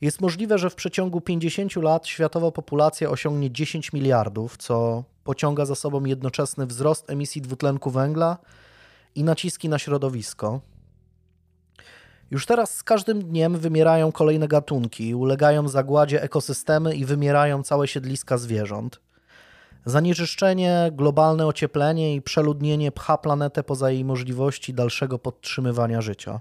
Jest 0.00 0.20
możliwe, 0.20 0.58
że 0.58 0.70
w 0.70 0.74
przeciągu 0.74 1.20
50 1.20 1.76
lat 1.76 2.06
światowa 2.06 2.50
populacja 2.50 3.10
osiągnie 3.10 3.50
10 3.50 3.92
miliardów, 3.92 4.56
co 4.56 5.04
pociąga 5.24 5.64
za 5.64 5.74
sobą 5.74 6.04
jednoczesny 6.04 6.66
wzrost 6.66 7.10
emisji 7.10 7.42
dwutlenku 7.42 7.90
węgla 7.90 8.38
i 9.14 9.24
naciski 9.24 9.68
na 9.68 9.78
środowisko. 9.78 10.60
Już 12.30 12.46
teraz 12.46 12.76
z 12.76 12.82
każdym 12.82 13.22
dniem 13.22 13.58
wymierają 13.58 14.12
kolejne 14.12 14.48
gatunki, 14.48 15.14
ulegają 15.14 15.68
zagładzie 15.68 16.22
ekosystemy 16.22 16.94
i 16.94 17.04
wymierają 17.04 17.62
całe 17.62 17.88
siedliska 17.88 18.38
zwierząt. 18.38 19.00
Zanieczyszczenie, 19.86 20.90
globalne 20.92 21.46
ocieplenie 21.46 22.14
i 22.14 22.22
przeludnienie 22.22 22.92
pcha 22.92 23.18
planetę 23.18 23.62
poza 23.62 23.90
jej 23.90 24.04
możliwości 24.04 24.74
dalszego 24.74 25.18
podtrzymywania 25.18 26.00
życia. 26.00 26.40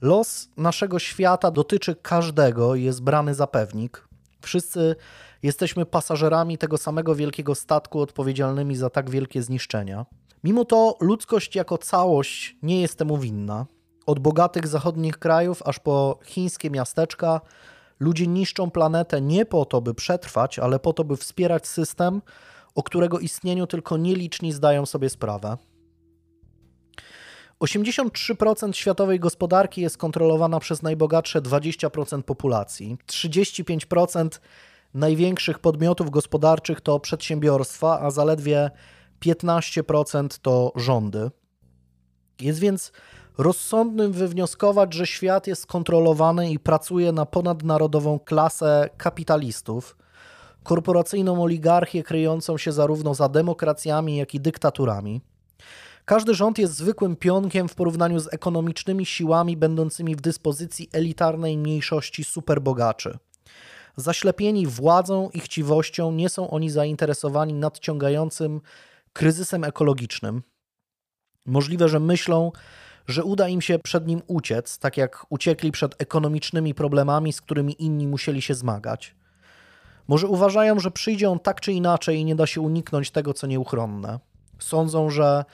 Los 0.00 0.48
naszego 0.56 0.98
świata 0.98 1.50
dotyczy 1.50 1.96
każdego 2.02 2.74
i 2.74 2.82
jest 2.82 3.02
brany 3.02 3.34
za 3.34 3.46
pewnik. 3.46 4.08
Wszyscy 4.42 4.96
jesteśmy 5.42 5.86
pasażerami 5.86 6.58
tego 6.58 6.78
samego 6.78 7.14
wielkiego 7.14 7.54
statku 7.54 8.00
odpowiedzialnymi 8.00 8.76
za 8.76 8.90
tak 8.90 9.10
wielkie 9.10 9.42
zniszczenia. 9.42 10.06
Mimo 10.44 10.64
to 10.64 10.96
ludzkość 11.00 11.56
jako 11.56 11.78
całość 11.78 12.56
nie 12.62 12.80
jest 12.80 12.98
temu 12.98 13.18
winna. 13.18 13.66
Od 14.06 14.18
bogatych 14.18 14.66
zachodnich 14.66 15.18
krajów 15.18 15.62
aż 15.64 15.78
po 15.78 16.18
chińskie 16.24 16.70
miasteczka 16.70 17.40
Ludzie 18.00 18.26
niszczą 18.26 18.70
planetę 18.70 19.20
nie 19.20 19.46
po 19.46 19.64
to, 19.64 19.80
by 19.80 19.94
przetrwać, 19.94 20.58
ale 20.58 20.78
po 20.78 20.92
to, 20.92 21.04
by 21.04 21.16
wspierać 21.16 21.66
system, 21.66 22.22
o 22.74 22.82
którego 22.82 23.18
istnieniu 23.18 23.66
tylko 23.66 23.96
nieliczni 23.96 24.52
zdają 24.52 24.86
sobie 24.86 25.10
sprawę. 25.10 25.56
83% 27.60 28.72
światowej 28.72 29.20
gospodarki 29.20 29.80
jest 29.80 29.96
kontrolowana 29.96 30.60
przez 30.60 30.82
najbogatsze 30.82 31.42
20% 31.42 32.22
populacji. 32.22 32.98
35% 33.06 34.28
największych 34.94 35.58
podmiotów 35.58 36.10
gospodarczych 36.10 36.80
to 36.80 37.00
przedsiębiorstwa, 37.00 38.00
a 38.00 38.10
zaledwie 38.10 38.70
15% 39.20 40.38
to 40.42 40.72
rządy. 40.76 41.30
Jest 42.40 42.58
więc 42.58 42.92
rozsądnym 43.38 44.12
wywnioskować, 44.12 44.94
że 44.94 45.06
świat 45.06 45.46
jest 45.46 45.66
kontrolowany 45.66 46.50
i 46.50 46.58
pracuje 46.58 47.12
na 47.12 47.26
ponadnarodową 47.26 48.18
klasę 48.18 48.90
kapitalistów, 48.96 49.96
korporacyjną 50.62 51.42
oligarchię 51.42 52.02
kryjącą 52.02 52.58
się 52.58 52.72
zarówno 52.72 53.14
za 53.14 53.28
demokracjami, 53.28 54.16
jak 54.16 54.34
i 54.34 54.40
dyktaturami. 54.40 55.20
Każdy 56.04 56.34
rząd 56.34 56.58
jest 56.58 56.74
zwykłym 56.74 57.16
pionkiem 57.16 57.68
w 57.68 57.74
porównaniu 57.74 58.20
z 58.20 58.34
ekonomicznymi 58.34 59.06
siłami 59.06 59.56
będącymi 59.56 60.16
w 60.16 60.20
dyspozycji 60.20 60.88
elitarnej 60.92 61.58
mniejszości 61.58 62.24
superbogaczy. 62.24 63.18
Zaślepieni 63.96 64.66
władzą 64.66 65.30
i 65.30 65.40
chciwością 65.40 66.12
nie 66.12 66.28
są 66.28 66.50
oni 66.50 66.70
zainteresowani 66.70 67.54
nadciągającym 67.54 68.60
kryzysem 69.12 69.64
ekologicznym. 69.64 70.42
Możliwe, 71.46 71.88
że 71.88 72.00
myślą, 72.00 72.52
że 73.06 73.24
uda 73.24 73.48
im 73.48 73.60
się 73.60 73.78
przed 73.78 74.06
nim 74.06 74.22
uciec, 74.26 74.78
tak 74.78 74.96
jak 74.96 75.26
uciekli 75.28 75.72
przed 75.72 76.02
ekonomicznymi 76.02 76.74
problemami, 76.74 77.32
z 77.32 77.40
którymi 77.40 77.82
inni 77.82 78.06
musieli 78.06 78.42
się 78.42 78.54
zmagać. 78.54 79.14
Może 80.08 80.28
uważają, 80.28 80.80
że 80.80 80.90
przyjdzie 80.90 81.30
on 81.30 81.38
tak 81.38 81.60
czy 81.60 81.72
inaczej 81.72 82.18
i 82.18 82.24
nie 82.24 82.34
da 82.34 82.46
się 82.46 82.60
uniknąć 82.60 83.10
tego, 83.10 83.34
co 83.34 83.46
nieuchronne. 83.46 84.18
Sądzą, 84.58 85.10
że 85.10 85.44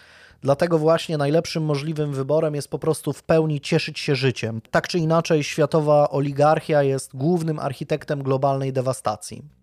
dlatego 0.42 0.78
właśnie 0.78 1.18
najlepszym 1.18 1.64
możliwym 1.64 2.12
wyborem 2.12 2.54
jest 2.54 2.68
po 2.68 2.78
prostu 2.78 3.12
w 3.12 3.22
pełni 3.22 3.60
cieszyć 3.60 3.98
się 3.98 4.16
życiem. 4.16 4.60
Tak 4.70 4.88
czy 4.88 4.98
inaczej, 4.98 5.44
światowa 5.44 6.10
oligarchia 6.10 6.82
jest 6.82 7.16
głównym 7.16 7.58
architektem 7.58 8.22
globalnej 8.22 8.72
dewastacji. 8.72 9.59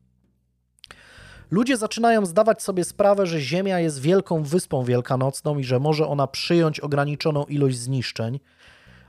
Ludzie 1.51 1.77
zaczynają 1.77 2.25
zdawać 2.25 2.63
sobie 2.63 2.83
sprawę, 2.83 3.25
że 3.25 3.39
Ziemia 3.41 3.79
jest 3.79 4.01
wielką 4.01 4.43
wyspą 4.43 4.83
wielkanocną 4.83 5.57
i 5.57 5.63
że 5.63 5.79
może 5.79 6.07
ona 6.07 6.27
przyjąć 6.27 6.79
ograniczoną 6.79 7.45
ilość 7.45 7.77
zniszczeń, 7.77 8.39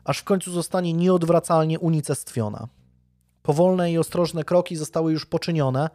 aż 0.04 0.18
w 0.18 0.24
końcu 0.24 0.52
zostanie 0.52 0.92
nieodwracalnie 0.92 1.78
unicestwiona. 1.78 2.68
Powolne 3.42 3.92
i 3.92 3.98
ostrożne 3.98 4.44
kroki 4.44 4.76
zostały 4.76 5.12
już 5.12 5.26
poczynione, 5.26 5.90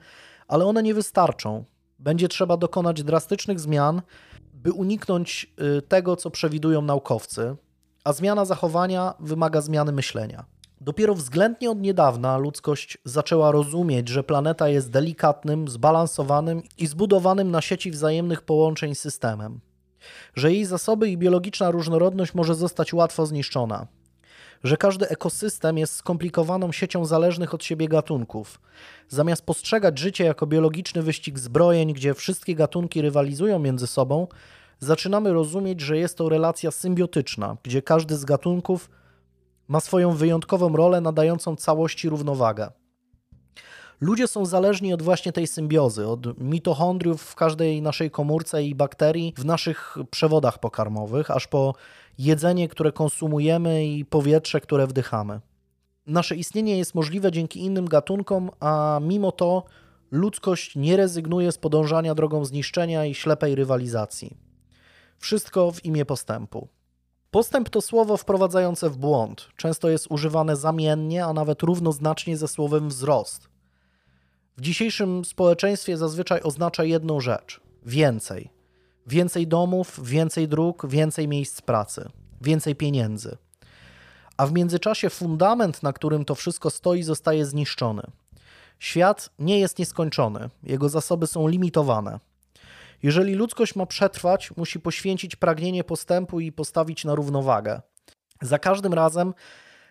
ale 0.47 0.65
one 0.65 0.83
nie 0.83 0.93
wystarczą. 0.93 1.65
Będzie 1.99 2.27
trzeba 2.27 2.57
dokonać 2.57 3.03
drastycznych 3.03 3.59
zmian, 3.59 4.01
by 4.53 4.71
uniknąć 4.71 5.53
y, 5.77 5.81
tego, 5.81 6.15
co 6.15 6.31
przewidują 6.31 6.81
naukowcy, 6.81 7.55
a 8.03 8.13
zmiana 8.13 8.45
zachowania 8.45 9.13
wymaga 9.19 9.61
zmiany 9.61 9.91
myślenia. 9.91 10.45
Dopiero 10.85 11.15
względnie 11.15 11.71
od 11.71 11.81
niedawna 11.81 12.37
ludzkość 12.37 12.97
zaczęła 13.05 13.51
rozumieć, 13.51 14.09
że 14.09 14.23
planeta 14.23 14.69
jest 14.69 14.91
delikatnym, 14.91 15.67
zbalansowanym 15.67 16.61
i 16.77 16.87
zbudowanym 16.87 17.51
na 17.51 17.61
sieci 17.61 17.91
wzajemnych 17.91 18.41
połączeń 18.41 18.95
systemem, 18.95 19.59
że 20.35 20.53
jej 20.53 20.65
zasoby 20.65 21.09
i 21.09 21.17
biologiczna 21.17 21.71
różnorodność 21.71 22.33
może 22.33 22.55
zostać 22.55 22.93
łatwo 22.93 23.25
zniszczona, 23.25 23.87
że 24.63 24.77
każdy 24.77 25.09
ekosystem 25.09 25.77
jest 25.77 25.95
skomplikowaną 25.95 26.71
siecią 26.71 27.05
zależnych 27.05 27.53
od 27.53 27.63
siebie 27.63 27.87
gatunków. 27.87 28.61
Zamiast 29.09 29.45
postrzegać 29.45 29.99
życie 29.99 30.23
jako 30.23 30.47
biologiczny 30.47 31.01
wyścig 31.01 31.39
zbrojeń, 31.39 31.93
gdzie 31.93 32.13
wszystkie 32.13 32.55
gatunki 32.55 33.01
rywalizują 33.01 33.59
między 33.59 33.87
sobą, 33.87 34.27
zaczynamy 34.79 35.33
rozumieć, 35.33 35.81
że 35.81 35.97
jest 35.97 36.17
to 36.17 36.29
relacja 36.29 36.71
symbiotyczna, 36.71 37.57
gdzie 37.63 37.81
każdy 37.81 38.15
z 38.17 38.25
gatunków 38.25 38.89
ma 39.67 39.79
swoją 39.79 40.11
wyjątkową 40.11 40.75
rolę 40.75 41.01
nadającą 41.01 41.55
całości 41.55 42.09
równowagę. 42.09 42.71
Ludzie 44.01 44.27
są 44.27 44.45
zależni 44.45 44.93
od 44.93 45.01
właśnie 45.01 45.31
tej 45.31 45.47
symbiozy, 45.47 46.07
od 46.07 46.39
mitochondriów 46.39 47.21
w 47.21 47.35
każdej 47.35 47.81
naszej 47.81 48.11
komórce 48.11 48.63
i 48.63 48.75
bakterii 48.75 49.33
w 49.37 49.45
naszych 49.45 49.97
przewodach 50.11 50.59
pokarmowych, 50.59 51.31
aż 51.31 51.47
po 51.47 51.73
jedzenie, 52.17 52.67
które 52.67 52.91
konsumujemy 52.91 53.85
i 53.85 54.05
powietrze, 54.05 54.61
które 54.61 54.87
wdychamy. 54.87 55.41
Nasze 56.07 56.35
istnienie 56.35 56.77
jest 56.77 56.95
możliwe 56.95 57.31
dzięki 57.31 57.65
innym 57.65 57.85
gatunkom, 57.85 58.49
a 58.59 58.99
mimo 59.01 59.31
to 59.31 59.63
ludzkość 60.11 60.75
nie 60.75 60.97
rezygnuje 60.97 61.51
z 61.51 61.57
podążania 61.57 62.15
drogą 62.15 62.45
zniszczenia 62.45 63.05
i 63.05 63.13
ślepej 63.13 63.55
rywalizacji. 63.55 64.37
Wszystko 65.17 65.71
w 65.71 65.85
imię 65.85 66.05
postępu. 66.05 66.67
Postęp 67.33 67.69
to 67.69 67.81
słowo 67.81 68.17
wprowadzające 68.17 68.89
w 68.89 68.97
błąd. 68.97 69.49
Często 69.57 69.89
jest 69.89 70.07
używane 70.09 70.55
zamiennie, 70.55 71.25
a 71.25 71.33
nawet 71.33 71.61
równoznacznie 71.61 72.37
ze 72.37 72.47
słowem 72.47 72.89
wzrost. 72.89 73.49
W 74.57 74.61
dzisiejszym 74.61 75.25
społeczeństwie 75.25 75.97
zazwyczaj 75.97 76.41
oznacza 76.41 76.83
jedną 76.83 77.19
rzecz: 77.19 77.61
więcej. 77.85 78.49
Więcej 79.07 79.47
domów, 79.47 79.99
więcej 80.03 80.47
dróg, 80.47 80.87
więcej 80.87 81.27
miejsc 81.27 81.61
pracy, 81.61 82.09
więcej 82.41 82.75
pieniędzy. 82.75 83.37
A 84.37 84.47
w 84.47 84.53
międzyczasie 84.53 85.09
fundament, 85.09 85.83
na 85.83 85.93
którym 85.93 86.25
to 86.25 86.35
wszystko 86.35 86.69
stoi, 86.69 87.03
zostaje 87.03 87.45
zniszczony. 87.45 88.03
Świat 88.79 89.29
nie 89.39 89.59
jest 89.59 89.79
nieskończony, 89.79 90.49
jego 90.63 90.89
zasoby 90.89 91.27
są 91.27 91.47
limitowane. 91.47 92.19
Jeżeli 93.03 93.33
ludzkość 93.33 93.75
ma 93.75 93.85
przetrwać, 93.85 94.51
musi 94.57 94.79
poświęcić 94.79 95.35
pragnienie 95.35 95.83
postępu 95.83 96.39
i 96.39 96.51
postawić 96.51 97.05
na 97.05 97.15
równowagę. 97.15 97.81
Za 98.41 98.59
każdym 98.59 98.93
razem, 98.93 99.33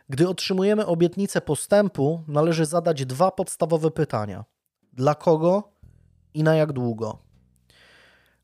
gdy 0.08 0.28
otrzymujemy 0.28 0.86
obietnicę 0.86 1.40
postępu, 1.40 2.24
należy 2.28 2.66
zadać 2.66 3.06
dwa 3.06 3.30
podstawowe 3.30 3.90
pytania: 3.90 4.44
dla 4.92 5.14
kogo 5.14 5.72
i 6.34 6.42
na 6.42 6.54
jak 6.54 6.72
długo? 6.72 7.18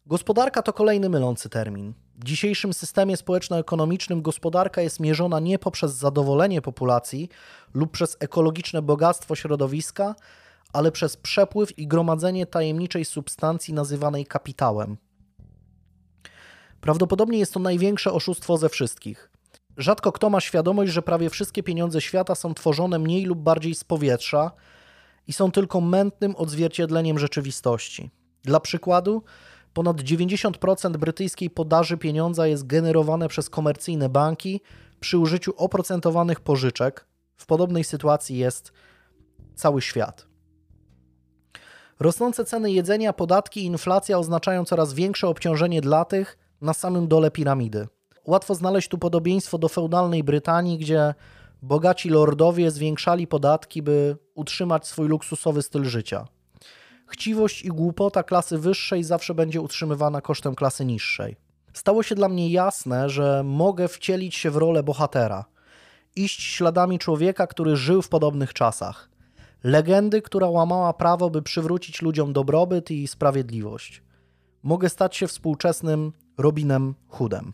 Gospodarka 0.07 0.63
to 0.63 0.73
kolejny 0.73 1.09
mylący 1.09 1.49
termin. 1.49 1.95
W 2.15 2.25
dzisiejszym 2.25 2.73
systemie 2.73 3.17
społeczno-ekonomicznym 3.17 4.23
gospodarka 4.23 4.83
jest 4.83 5.01
mierzona 5.01 5.41
nie 5.41 5.59
poprzez 5.59 5.95
zadowolenie 5.95 6.63
populacji 6.63 7.29
lub 7.75 7.91
przez 7.91 8.17
ekologiczne 8.21 8.83
bogactwo 8.83 9.35
środowiska, 9.35 10.15
ale 10.73 10.93
przez 10.93 11.17
przepływ 11.17 11.79
i 11.79 11.87
gromadzenie 11.87 12.47
tajemniczej 12.47 13.05
substancji 13.05 13.75
nazywanej 13.75 14.27
kapitałem. 14.27 14.97
Prawdopodobnie 16.81 17.39
jest 17.39 17.55
to 17.55 17.61
największe 17.61 18.13
oszustwo 18.13 18.57
ze 18.57 18.69
wszystkich. 18.69 19.31
Rzadko 19.77 20.13
kto 20.13 20.31
ma 20.31 20.41
świadomość, 20.41 20.93
że 20.93 21.03
prawie 21.03 21.31
wszystkie 21.31 21.63
pieniądze 21.63 22.01
świata 22.01 22.35
są 22.35 22.55
tworzone 22.55 22.99
mniej 22.99 23.25
lub 23.25 23.39
bardziej 23.39 23.75
z 23.75 23.85
powietrza 23.85 24.51
i 25.27 25.33
są 25.33 25.51
tylko 25.51 25.81
mętnym 25.81 26.37
odzwierciedleniem 26.37 27.19
rzeczywistości. 27.19 28.11
Dla 28.43 28.61
przykładu, 28.61 29.23
ponad 29.75 29.97
90% 29.97 30.97
brytyjskiej 30.97 31.51
podaży 31.51 31.97
pieniądza 31.97 32.47
jest 32.47 32.67
generowane 32.67 33.29
przez 33.29 33.51
komercyjne 33.51 34.09
banki 34.09 34.61
przy 35.01 35.19
użyciu 35.19 35.53
oprocentowanych 35.57 36.41
pożyczek. 36.41 37.07
W 37.37 37.47
podobnej 37.47 37.85
sytuacji 37.85 38.39
jest 38.39 38.73
cały 39.55 39.83
świat. 39.83 40.27
Rosnące 42.01 42.45
ceny 42.45 42.73
jedzenia, 42.73 43.13
podatki 43.13 43.61
i 43.61 43.65
inflacja 43.65 44.19
oznaczają 44.19 44.65
coraz 44.65 44.93
większe 44.93 45.29
obciążenie 45.29 45.81
dla 45.81 46.05
tych 46.05 46.39
na 46.61 46.75
samym 46.75 47.09
dole 47.09 47.31
piramidy. 47.31 47.87
Łatwo 48.25 48.55
znaleźć 48.55 48.89
tu 48.89 48.99
podobieństwo 48.99 49.59
do 49.59 49.69
feudalnej 49.69 50.25
Brytanii, 50.25 50.79
gdzie 50.79 51.15
bogaci 51.63 52.09
lordowie 52.09 52.71
zwiększali 52.71 53.27
podatki, 53.27 53.83
by 53.83 54.17
utrzymać 54.35 54.87
swój 54.87 55.09
luksusowy 55.09 55.63
styl 55.63 55.85
życia. 55.85 56.27
Chciwość 57.07 57.63
i 57.63 57.69
głupota 57.69 58.23
klasy 58.23 58.59
wyższej 58.59 59.05
zawsze 59.05 59.35
będzie 59.35 59.61
utrzymywana 59.61 60.21
kosztem 60.21 60.55
klasy 60.55 60.85
niższej. 60.85 61.37
Stało 61.73 62.03
się 62.03 62.15
dla 62.15 62.29
mnie 62.29 62.51
jasne, 62.51 63.11
że 63.11 63.43
mogę 63.45 63.89
wcielić 63.89 64.35
się 64.35 64.51
w 64.51 64.57
rolę 64.57 64.83
bohatera, 64.83 65.45
iść 66.17 66.43
śladami 66.43 66.99
człowieka, 66.99 67.47
który 67.47 67.77
żył 67.77 68.03
w 68.03 68.09
podobnych 68.09 68.55
czasach 68.55 69.09
legendy, 69.65 70.23
która 70.23 70.49
łamała 70.49 70.93
prawo, 70.93 71.31
by 71.31 71.43
przywrócić 71.43 72.03
ludziom 72.03 72.33
dobrobyt 72.33 72.91
i 72.91 73.09
sprawiedliwość. 73.09 74.03
Mogę 74.63 74.89
stać 74.89 75.17
się 75.17 75.27
współczesnym 75.27 76.13
Robinem 76.39 76.95
Hoodem. 77.09 77.53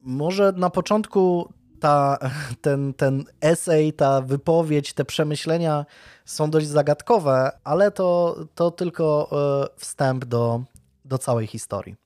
Może 0.00 0.52
na 0.52 0.70
początku 0.70 1.52
ta, 1.80 2.18
ten, 2.60 2.94
ten 2.94 3.24
esej, 3.40 3.92
ta 3.92 4.20
wypowiedź, 4.20 4.92
te 4.92 5.04
przemyślenia 5.04 5.86
są 6.24 6.50
dość 6.50 6.66
zagadkowe, 6.66 7.50
ale 7.64 7.90
to, 7.90 8.36
to 8.54 8.70
tylko 8.70 9.28
e, 9.32 9.78
wstęp 9.80 10.24
do, 10.24 10.62
do 11.04 11.18
całej 11.18 11.46
historii. 11.46 11.96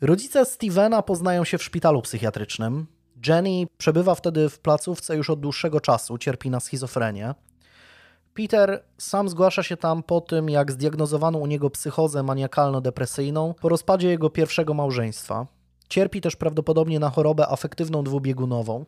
Rodzice 0.00 0.44
Stevena 0.44 1.02
poznają 1.02 1.44
się 1.44 1.58
w 1.58 1.62
szpitalu 1.62 2.02
psychiatrycznym. 2.02 2.86
Jenny 3.26 3.66
przebywa 3.78 4.14
wtedy 4.14 4.48
w 4.48 4.58
placówce 4.58 5.16
już 5.16 5.30
od 5.30 5.40
dłuższego 5.40 5.80
czasu, 5.80 6.18
cierpi 6.18 6.50
na 6.50 6.60
schizofrenię. 6.60 7.34
Peter 8.34 8.84
sam 8.98 9.28
zgłasza 9.28 9.62
się 9.62 9.76
tam 9.76 10.02
po 10.02 10.20
tym, 10.20 10.50
jak 10.50 10.72
zdiagnozowano 10.72 11.38
u 11.38 11.46
niego 11.46 11.70
psychozę 11.70 12.22
maniakalno-depresyjną 12.22 13.54
po 13.54 13.68
rozpadzie 13.68 14.08
jego 14.08 14.30
pierwszego 14.30 14.74
małżeństwa. 14.74 15.46
Cierpi 15.88 16.20
też 16.20 16.36
prawdopodobnie 16.36 17.00
na 17.00 17.10
chorobę 17.10 17.48
afektywną 17.48 18.04
dwubiegunową. 18.04 18.84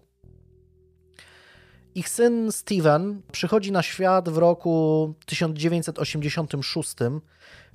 Ich 1.95 2.09
syn 2.09 2.53
Steven 2.53 3.23
przychodzi 3.33 3.73
na 3.73 3.83
świat 3.83 4.29
w 4.29 4.39
roku 4.39 5.15
1986 5.27 6.95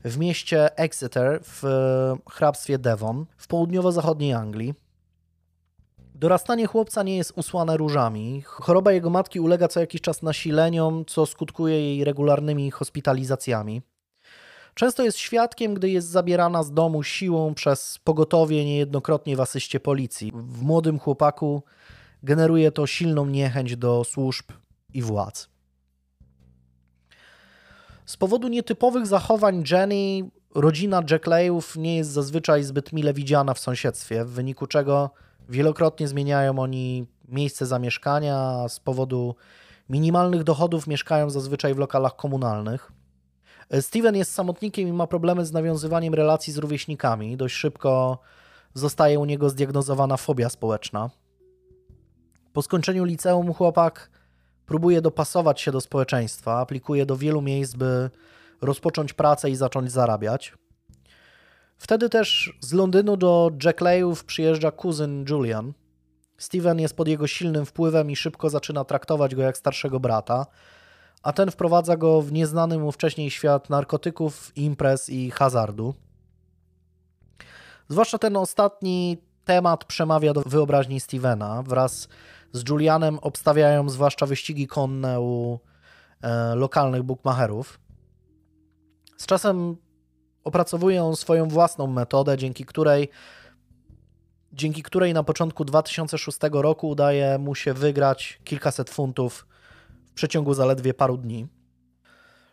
w 0.05 0.17
mieście 0.17 0.77
Exeter 0.77 1.39
w 1.43 1.63
hrabstwie 2.29 2.77
Devon 2.79 3.25
w 3.37 3.47
południowo-zachodniej 3.47 4.33
Anglii. 4.33 4.86
Dorastanie 6.19 6.65
chłopca 6.67 7.03
nie 7.03 7.17
jest 7.17 7.33
usłane 7.35 7.77
różami. 7.77 8.41
Choroba 8.45 8.91
jego 8.91 9.09
matki 9.09 9.39
ulega 9.39 9.67
co 9.67 9.79
jakiś 9.79 10.01
czas 10.01 10.21
nasileniom, 10.21 11.05
co 11.05 11.25
skutkuje 11.25 11.81
jej 11.81 12.03
regularnymi 12.03 12.71
hospitalizacjami. 12.71 13.81
Często 14.73 15.03
jest 15.03 15.17
świadkiem, 15.17 15.73
gdy 15.73 15.89
jest 15.89 16.07
zabierana 16.07 16.63
z 16.63 16.71
domu 16.71 17.03
siłą 17.03 17.53
przez 17.53 17.99
pogotowie, 18.03 18.65
niejednokrotnie 18.65 19.35
w 19.35 19.41
asyście 19.41 19.79
policji. 19.79 20.31
W 20.35 20.61
młodym 20.61 20.99
chłopaku 20.99 21.63
generuje 22.23 22.71
to 22.71 22.87
silną 22.87 23.25
niechęć 23.25 23.75
do 23.75 24.03
służb 24.03 24.45
i 24.93 25.01
władz. 25.01 25.49
Z 28.05 28.17
powodu 28.17 28.47
nietypowych 28.47 29.07
zachowań 29.07 29.63
Jenny, 29.71 30.29
rodzina 30.55 31.03
Jackleyów 31.11 31.75
nie 31.75 31.97
jest 31.97 32.09
zazwyczaj 32.09 32.63
zbyt 32.63 32.93
mile 32.93 33.13
widziana 33.13 33.53
w 33.53 33.59
sąsiedztwie, 33.59 34.25
w 34.25 34.29
wyniku 34.29 34.67
czego 34.67 35.11
wielokrotnie 35.49 36.07
zmieniają 36.07 36.59
oni 36.59 37.05
miejsce 37.27 37.65
zamieszkania, 37.65 38.65
z 38.69 38.79
powodu 38.79 39.35
minimalnych 39.89 40.43
dochodów 40.43 40.87
mieszkają 40.87 41.29
zazwyczaj 41.29 41.73
w 41.73 41.77
lokalach 41.77 42.15
komunalnych. 42.15 42.91
Steven 43.81 44.15
jest 44.15 44.33
samotnikiem 44.33 44.87
i 44.87 44.93
ma 44.93 45.07
problemy 45.07 45.45
z 45.45 45.51
nawiązywaniem 45.51 46.13
relacji 46.13 46.53
z 46.53 46.57
rówieśnikami. 46.57 47.37
Dość 47.37 47.55
szybko 47.55 48.19
zostaje 48.73 49.19
u 49.19 49.25
niego 49.25 49.49
zdiagnozowana 49.49 50.17
fobia 50.17 50.49
społeczna. 50.49 51.09
Po 52.53 52.61
skończeniu 52.61 53.03
liceum 53.03 53.53
chłopak 53.53 54.09
próbuje 54.65 55.01
dopasować 55.01 55.61
się 55.61 55.71
do 55.71 55.81
społeczeństwa, 55.81 56.59
aplikuje 56.59 57.05
do 57.05 57.17
wielu 57.17 57.41
miejsc, 57.41 57.73
by 57.73 58.09
rozpocząć 58.61 59.13
pracę 59.13 59.49
i 59.49 59.55
zacząć 59.55 59.91
zarabiać. 59.91 60.53
Wtedy 61.77 62.09
też 62.09 62.57
z 62.61 62.73
Londynu 62.73 63.17
do 63.17 63.51
Jack 63.63 63.81
Layów 63.81 64.25
przyjeżdża 64.25 64.71
kuzyn 64.71 65.25
Julian. 65.29 65.73
Steven 66.37 66.79
jest 66.79 66.95
pod 66.95 67.07
jego 67.07 67.27
silnym 67.27 67.65
wpływem 67.65 68.11
i 68.11 68.15
szybko 68.15 68.49
zaczyna 68.49 68.85
traktować 68.85 69.35
go 69.35 69.41
jak 69.41 69.57
starszego 69.57 69.99
brata, 69.99 70.45
a 71.23 71.33
ten 71.33 71.51
wprowadza 71.51 71.97
go 71.97 72.21
w 72.21 72.31
nieznany 72.31 72.79
mu 72.79 72.91
wcześniej 72.91 73.31
świat 73.31 73.69
narkotyków, 73.69 74.51
imprez 74.55 75.09
i 75.09 75.31
hazardu. 75.31 75.93
Zwłaszcza 77.89 78.17
ten 78.17 78.37
ostatni 78.37 79.17
temat 79.45 79.85
przemawia 79.85 80.33
do 80.33 80.41
wyobraźni 80.41 80.99
Stevena. 80.99 81.63
Wraz 81.63 82.07
z 82.51 82.69
Julianem 82.69 83.19
obstawiają 83.19 83.89
zwłaszcza 83.89 84.25
wyścigi 84.25 84.67
konne 84.67 85.21
u 85.21 85.59
e, 86.21 86.55
lokalnych 86.55 87.03
bookmacherów. 87.03 87.79
Z 89.17 89.25
czasem 89.25 89.77
opracowuje 90.43 91.03
on 91.03 91.15
swoją 91.15 91.47
własną 91.47 91.87
metodę, 91.87 92.37
dzięki 92.37 92.65
której 92.65 93.09
dzięki 94.53 94.83
której 94.83 95.13
na 95.13 95.23
początku 95.23 95.65
2006 95.65 96.37
roku 96.51 96.89
udaje 96.89 97.37
mu 97.37 97.55
się 97.55 97.73
wygrać 97.73 98.39
kilkaset 98.43 98.89
funtów 98.89 99.47
w 100.05 100.13
przeciągu 100.13 100.53
zaledwie 100.53 100.93
paru 100.93 101.17
dni. 101.17 101.47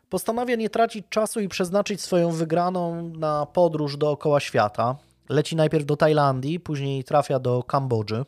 Postanawia 0.08 0.56
nie 0.56 0.70
tracić 0.70 1.06
czasu 1.08 1.40
i 1.40 1.48
przeznaczyć 1.48 2.00
swoją 2.00 2.30
wygraną 2.30 3.08
na 3.08 3.46
podróż 3.46 3.96
dookoła 3.96 4.40
świata. 4.40 4.96
Leci 5.28 5.56
najpierw 5.56 5.86
do 5.86 5.96
Tajlandii, 5.96 6.60
później 6.60 7.04
trafia 7.04 7.38
do 7.38 7.62
Kambodży. 7.62 8.24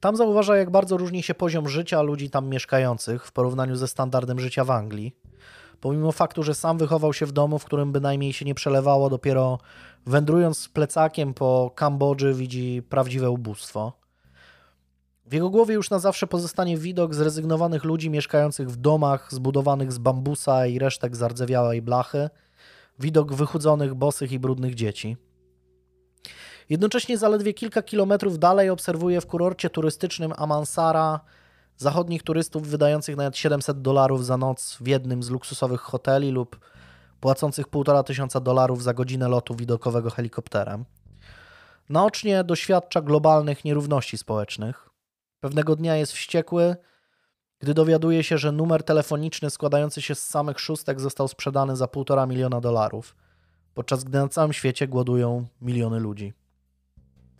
Tam 0.00 0.16
zauważa, 0.16 0.56
jak 0.56 0.70
bardzo 0.70 0.96
różni 0.96 1.22
się 1.22 1.34
poziom 1.34 1.68
życia 1.68 2.02
ludzi 2.02 2.30
tam 2.30 2.48
mieszkających 2.48 3.26
w 3.26 3.32
porównaniu 3.32 3.76
ze 3.76 3.88
standardem 3.88 4.40
życia 4.40 4.64
w 4.64 4.70
Anglii. 4.70 5.16
Pomimo 5.82 6.12
faktu, 6.12 6.42
że 6.42 6.54
sam 6.54 6.78
wychował 6.78 7.12
się 7.12 7.26
w 7.26 7.32
domu, 7.32 7.58
w 7.58 7.64
którym 7.64 7.92
bynajmniej 7.92 8.32
się 8.32 8.44
nie 8.44 8.54
przelewało, 8.54 9.10
dopiero 9.10 9.58
wędrując 10.06 10.58
z 10.58 10.68
plecakiem 10.68 11.34
po 11.34 11.72
Kambodży 11.74 12.34
widzi 12.34 12.82
prawdziwe 12.88 13.30
ubóstwo. 13.30 13.92
W 15.26 15.32
jego 15.32 15.50
głowie 15.50 15.74
już 15.74 15.90
na 15.90 15.98
zawsze 15.98 16.26
pozostanie 16.26 16.76
widok 16.76 17.14
zrezygnowanych 17.14 17.84
ludzi 17.84 18.10
mieszkających 18.10 18.70
w 18.70 18.76
domach 18.76 19.34
zbudowanych 19.34 19.92
z 19.92 19.98
bambusa 19.98 20.66
i 20.66 20.78
resztek 20.78 21.16
zardzewiałej 21.16 21.82
blachy, 21.82 22.30
widok 22.98 23.32
wychudzonych, 23.32 23.94
bosych 23.94 24.32
i 24.32 24.38
brudnych 24.38 24.74
dzieci. 24.74 25.16
Jednocześnie 26.68 27.18
zaledwie 27.18 27.54
kilka 27.54 27.82
kilometrów 27.82 28.38
dalej 28.38 28.70
obserwuje 28.70 29.20
w 29.20 29.26
kurorcie 29.26 29.70
turystycznym 29.70 30.32
Amansara 30.36 31.20
zachodnich 31.76 32.22
turystów 32.22 32.68
wydających 32.68 33.16
nawet 33.16 33.36
700 33.36 33.82
dolarów 33.82 34.26
za 34.26 34.36
noc 34.36 34.76
w 34.80 34.86
jednym 34.86 35.22
z 35.22 35.30
luksusowych 35.30 35.80
hoteli 35.80 36.30
lub 36.30 36.60
płacących 37.20 37.66
1,5 37.66 38.04
tysiąca 38.04 38.40
dolarów 38.40 38.82
za 38.82 38.94
godzinę 38.94 39.28
lotu 39.28 39.54
widokowego 39.54 40.10
helikopterem. 40.10 40.84
Naocznie 41.88 42.44
doświadcza 42.44 43.00
globalnych 43.00 43.64
nierówności 43.64 44.18
społecznych. 44.18 44.88
Pewnego 45.40 45.76
dnia 45.76 45.96
jest 45.96 46.12
wściekły, 46.12 46.76
gdy 47.58 47.74
dowiaduje 47.74 48.24
się, 48.24 48.38
że 48.38 48.52
numer 48.52 48.82
telefoniczny 48.82 49.50
składający 49.50 50.02
się 50.02 50.14
z 50.14 50.24
samych 50.24 50.60
szóstek 50.60 51.00
został 51.00 51.28
sprzedany 51.28 51.76
za 51.76 51.84
1,5 51.84 52.28
miliona 52.28 52.60
dolarów, 52.60 53.16
podczas 53.74 54.04
gdy 54.04 54.18
na 54.18 54.28
całym 54.28 54.52
świecie 54.52 54.88
głodują 54.88 55.46
miliony 55.60 56.00
ludzi. 56.00 56.32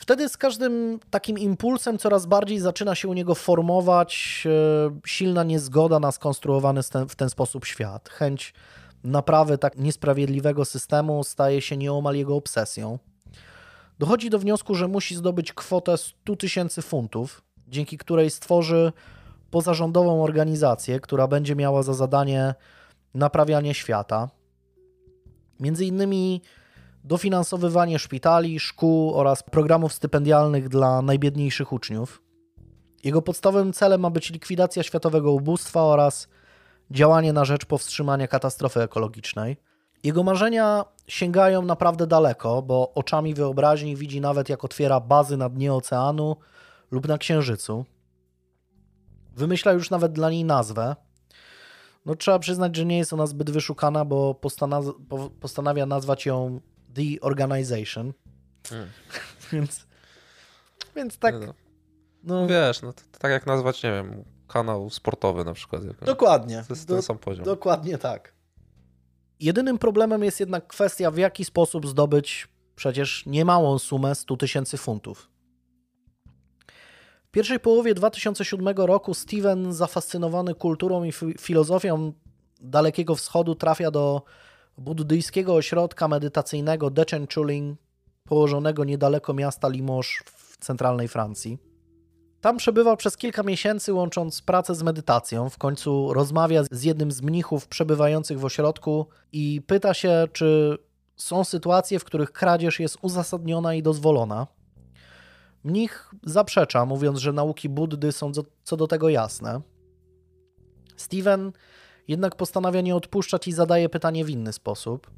Wtedy 0.02 0.28
z 0.28 0.36
każdym 0.36 1.00
takim 1.10 1.38
impulsem 1.38 1.98
coraz 1.98 2.26
bardziej 2.26 2.58
zaczyna 2.58 2.94
się 2.94 3.08
u 3.08 3.12
niego 3.12 3.34
formować 3.34 4.42
e, 4.46 5.00
silna 5.06 5.44
niezgoda 5.44 6.00
na 6.00 6.12
skonstruowany 6.12 6.80
w 7.08 7.16
ten 7.16 7.30
sposób 7.30 7.64
świat. 7.64 8.08
Chęć 8.08 8.54
naprawy 9.04 9.58
tak 9.58 9.78
niesprawiedliwego 9.78 10.64
systemu 10.64 11.24
staje 11.24 11.60
się 11.60 11.76
nieomal 11.76 12.16
jego 12.16 12.36
obsesją. 12.36 12.98
Dochodzi 13.98 14.30
do 14.30 14.38
wniosku, 14.38 14.74
że 14.74 14.88
musi 14.88 15.16
zdobyć 15.16 15.52
kwotę 15.52 15.98
100 15.98 16.36
tysięcy 16.36 16.82
funtów, 16.82 17.42
dzięki 17.68 17.98
której 17.98 18.30
stworzy 18.30 18.92
pozarządową 19.50 20.24
organizację, 20.24 21.00
która 21.00 21.26
będzie 21.26 21.56
miała 21.56 21.82
za 21.82 21.94
zadanie 21.94 22.54
naprawianie 23.14 23.74
świata. 23.74 24.28
Między 25.60 25.84
innymi 25.84 26.42
dofinansowywanie 27.04 27.98
szpitali, 27.98 28.60
szkół 28.60 29.14
oraz 29.14 29.42
programów 29.42 29.92
stypendialnych 29.92 30.68
dla 30.68 31.02
najbiedniejszych 31.02 31.72
uczniów. 31.72 32.22
Jego 33.04 33.22
podstawowym 33.22 33.72
celem 33.72 34.00
ma 34.00 34.10
być 34.10 34.30
likwidacja 34.30 34.82
światowego 34.82 35.32
ubóstwa 35.32 35.82
oraz 35.82 36.28
działanie 36.90 37.32
na 37.32 37.44
rzecz 37.44 37.64
powstrzymania 37.64 38.28
katastrofy 38.28 38.80
ekologicznej. 38.80 39.56
Jego 40.04 40.22
marzenia 40.22 40.84
sięgają 41.06 41.62
naprawdę 41.62 42.06
daleko, 42.06 42.62
bo 42.62 42.94
oczami 42.94 43.34
wyobraźni 43.34 43.96
widzi 43.96 44.20
nawet 44.20 44.48
jak 44.48 44.64
otwiera 44.64 45.00
bazy 45.00 45.36
na 45.36 45.48
dnie 45.48 45.74
oceanu 45.74 46.36
lub 46.90 47.08
na 47.08 47.18
Księżycu. 47.18 47.84
Wymyśla 49.36 49.72
już 49.72 49.90
nawet 49.90 50.12
dla 50.12 50.30
niej 50.30 50.44
nazwę. 50.44 50.96
No, 52.06 52.16
trzeba 52.16 52.38
przyznać, 52.38 52.76
że 52.76 52.84
nie 52.84 52.98
jest 52.98 53.12
ona 53.12 53.26
zbyt 53.26 53.50
wyszukana, 53.50 54.04
bo 54.04 54.40
postanawia 55.40 55.86
nazwać 55.86 56.26
ją 56.26 56.60
The 56.94 57.20
Organization. 57.20 58.12
Hmm. 58.68 58.88
więc, 59.52 59.86
więc 60.96 61.18
tak. 61.18 61.34
No, 61.40 61.54
no. 62.24 62.46
Wiesz, 62.46 62.82
no 62.82 62.92
to, 62.92 63.02
to, 63.12 63.18
tak 63.18 63.30
jak 63.30 63.46
nazwać, 63.46 63.82
nie 63.82 63.90
wiem, 63.90 64.24
kanał 64.48 64.90
sportowy 64.90 65.44
na 65.44 65.54
przykład. 65.54 65.82
Dokładnie. 66.04 66.64
To 66.68 66.74
jest 66.74 66.88
ten 66.88 67.02
sam 67.02 67.18
poziom. 67.18 67.44
Dokładnie 67.44 67.98
tak. 67.98 68.32
Jedynym 69.40 69.78
problemem 69.78 70.24
jest 70.24 70.40
jednak 70.40 70.66
kwestia, 70.66 71.10
w 71.10 71.16
jaki 71.16 71.44
sposób 71.44 71.86
zdobyć 71.86 72.48
przecież 72.76 73.26
niemałą 73.26 73.78
sumę 73.78 74.14
100 74.14 74.36
tysięcy 74.36 74.76
funtów. 74.76 75.30
W 77.24 77.30
pierwszej 77.30 77.60
połowie 77.60 77.94
2007 77.94 78.76
roku 78.76 79.14
Steven, 79.14 79.72
zafascynowany 79.72 80.54
kulturą 80.54 81.04
i 81.04 81.12
filozofią 81.38 82.12
Dalekiego 82.60 83.14
Wschodu, 83.14 83.54
trafia 83.54 83.90
do 83.90 84.22
buddyjskiego 84.78 85.54
ośrodka 85.54 86.08
medytacyjnego 86.08 86.90
Dechenchuling, 86.90 87.78
położonego 88.24 88.84
niedaleko 88.84 89.34
miasta 89.34 89.68
Limoges 89.68 90.10
w 90.24 90.56
centralnej 90.56 91.08
Francji. 91.08 91.58
Tam 92.40 92.56
przebywał 92.56 92.96
przez 92.96 93.16
kilka 93.16 93.42
miesięcy, 93.42 93.92
łącząc 93.92 94.42
pracę 94.42 94.74
z 94.74 94.82
medytacją. 94.82 95.50
W 95.50 95.58
końcu 95.58 96.12
rozmawia 96.12 96.62
z 96.70 96.82
jednym 96.82 97.12
z 97.12 97.22
mnichów 97.22 97.68
przebywających 97.68 98.40
w 98.40 98.44
ośrodku 98.44 99.06
i 99.32 99.62
pyta 99.66 99.94
się, 99.94 100.28
czy 100.32 100.78
są 101.16 101.44
sytuacje, 101.44 101.98
w 101.98 102.04
których 102.04 102.32
kradzież 102.32 102.80
jest 102.80 102.98
uzasadniona 103.02 103.74
i 103.74 103.82
dozwolona. 103.82 104.46
Mnich 105.64 106.10
zaprzecza, 106.22 106.86
mówiąc, 106.86 107.18
że 107.18 107.32
nauki 107.32 107.68
Buddy 107.68 108.12
są 108.12 108.32
co 108.64 108.76
do 108.76 108.86
tego 108.86 109.08
jasne. 109.08 109.60
Steven 110.96 111.52
jednak 112.08 112.36
postanawia 112.36 112.80
nie 112.80 112.96
odpuszczać 112.96 113.48
i 113.48 113.52
zadaje 113.52 113.88
pytanie 113.88 114.24
w 114.24 114.30
inny 114.30 114.52
sposób. 114.52 115.10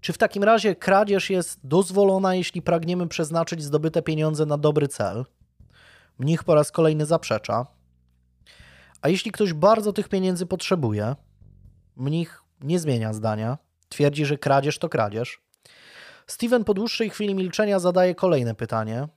Czy 0.00 0.12
w 0.12 0.18
takim 0.18 0.44
razie 0.44 0.76
kradzież 0.76 1.30
jest 1.30 1.60
dozwolona, 1.64 2.34
jeśli 2.34 2.62
pragniemy 2.62 3.08
przeznaczyć 3.08 3.62
zdobyte 3.62 4.02
pieniądze 4.02 4.46
na 4.46 4.58
dobry 4.58 4.88
cel? 4.88 5.24
Mnich 6.18 6.44
po 6.44 6.54
raz 6.54 6.72
kolejny 6.72 7.06
zaprzecza. 7.06 7.66
A 9.02 9.08
jeśli 9.08 9.32
ktoś 9.32 9.52
bardzo 9.52 9.92
tych 9.92 10.08
pieniędzy 10.08 10.46
potrzebuje, 10.46 11.16
mnich 11.96 12.42
nie 12.60 12.78
zmienia 12.78 13.12
zdania, 13.12 13.58
twierdzi, 13.88 14.26
że 14.26 14.38
kradzież 14.38 14.78
to 14.78 14.88
kradzież. 14.88 15.40
Steven 16.26 16.64
po 16.64 16.74
dłuższej 16.74 17.10
chwili 17.10 17.34
milczenia 17.34 17.78
zadaje 17.78 18.14
kolejne 18.14 18.54
pytanie. 18.54 19.08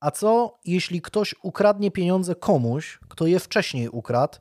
A 0.00 0.10
co 0.10 0.58
jeśli 0.64 1.02
ktoś 1.02 1.34
ukradnie 1.42 1.90
pieniądze 1.90 2.34
komuś, 2.34 2.98
kto 3.08 3.26
je 3.26 3.40
wcześniej 3.40 3.88
ukradł, 3.88 4.38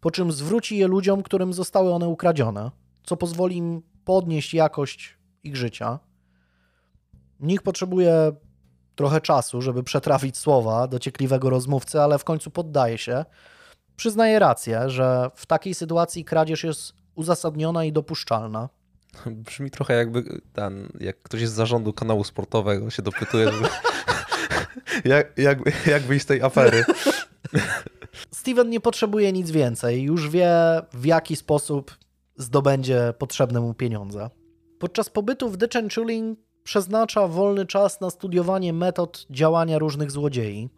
po 0.00 0.10
czym 0.10 0.32
zwróci 0.32 0.78
je 0.78 0.86
ludziom, 0.86 1.22
którym 1.22 1.52
zostały 1.52 1.92
one 1.92 2.08
ukradzione, 2.08 2.70
co 3.02 3.16
pozwoli 3.16 3.56
im 3.56 3.82
podnieść 4.04 4.54
jakość 4.54 5.18
ich 5.42 5.56
życia? 5.56 5.98
Nikt 7.40 7.64
potrzebuje 7.64 8.32
trochę 8.94 9.20
czasu, 9.20 9.62
żeby 9.62 9.82
przetrafić 9.82 10.36
słowa 10.36 10.86
dociekliwego 10.86 11.50
rozmówcy, 11.50 12.00
ale 12.00 12.18
w 12.18 12.24
końcu 12.24 12.50
poddaje 12.50 12.98
się. 12.98 13.24
Przyznaje 13.96 14.38
rację, 14.38 14.90
że 14.90 15.30
w 15.34 15.46
takiej 15.46 15.74
sytuacji 15.74 16.24
kradzież 16.24 16.64
jest 16.64 16.92
uzasadniona 17.14 17.84
i 17.84 17.92
dopuszczalna. 17.92 18.68
Brzmi 19.26 19.70
trochę 19.70 19.94
jakby 19.94 20.40
ten, 20.52 20.88
jak 21.00 21.22
ktoś 21.22 21.48
z 21.48 21.52
zarządu 21.52 21.92
kanału 21.92 22.24
sportowego 22.24 22.90
się 22.90 23.02
dopytuje, 23.02 23.52
żeby, 23.52 23.68
jak, 25.14 25.38
jak, 25.38 25.86
jak 25.86 26.02
wyjść 26.02 26.24
z 26.24 26.26
tej 26.26 26.42
afery. 26.42 26.84
Steven 28.30 28.70
nie 28.70 28.80
potrzebuje 28.80 29.32
nic 29.32 29.50
więcej, 29.50 30.02
już 30.02 30.30
wie 30.30 30.52
w 30.92 31.04
jaki 31.04 31.36
sposób 31.36 31.96
zdobędzie 32.36 33.14
potrzebne 33.18 33.60
mu 33.60 33.74
pieniądze. 33.74 34.30
Podczas 34.78 35.10
pobytu 35.10 35.48
w 35.48 35.56
Dechenchuling 35.56 36.38
przeznacza 36.64 37.28
wolny 37.28 37.66
czas 37.66 38.00
na 38.00 38.10
studiowanie 38.10 38.72
metod 38.72 39.26
działania 39.30 39.78
różnych 39.78 40.10
złodziei. 40.10 40.68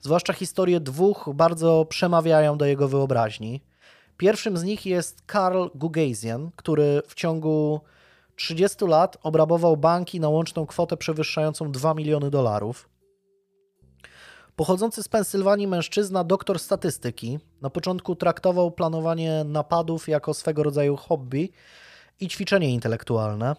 Zwłaszcza 0.00 0.32
historie 0.32 0.80
dwóch 0.80 1.28
bardzo 1.34 1.86
przemawiają 1.88 2.58
do 2.58 2.66
jego 2.66 2.88
wyobraźni. 2.88 3.60
Pierwszym 4.16 4.56
z 4.56 4.62
nich 4.64 4.86
jest 4.86 5.22
Karl 5.26 5.66
Gugasian, 5.74 6.50
który 6.56 7.02
w 7.06 7.14
ciągu 7.14 7.80
30 8.36 8.84
lat 8.84 9.16
obrabował 9.22 9.76
banki 9.76 10.20
na 10.20 10.28
łączną 10.28 10.66
kwotę 10.66 10.96
przewyższającą 10.96 11.72
2 11.72 11.94
miliony 11.94 12.30
dolarów. 12.30 12.89
Pochodzący 14.60 15.02
z 15.02 15.08
Pensylwanii 15.08 15.66
mężczyzna, 15.66 16.24
doktor 16.24 16.58
statystyki, 16.58 17.38
na 17.62 17.70
początku 17.70 18.16
traktował 18.16 18.70
planowanie 18.70 19.44
napadów 19.44 20.08
jako 20.08 20.34
swego 20.34 20.62
rodzaju 20.62 20.96
hobby 20.96 21.52
i 22.20 22.28
ćwiczenie 22.28 22.70
intelektualne. 22.70 23.56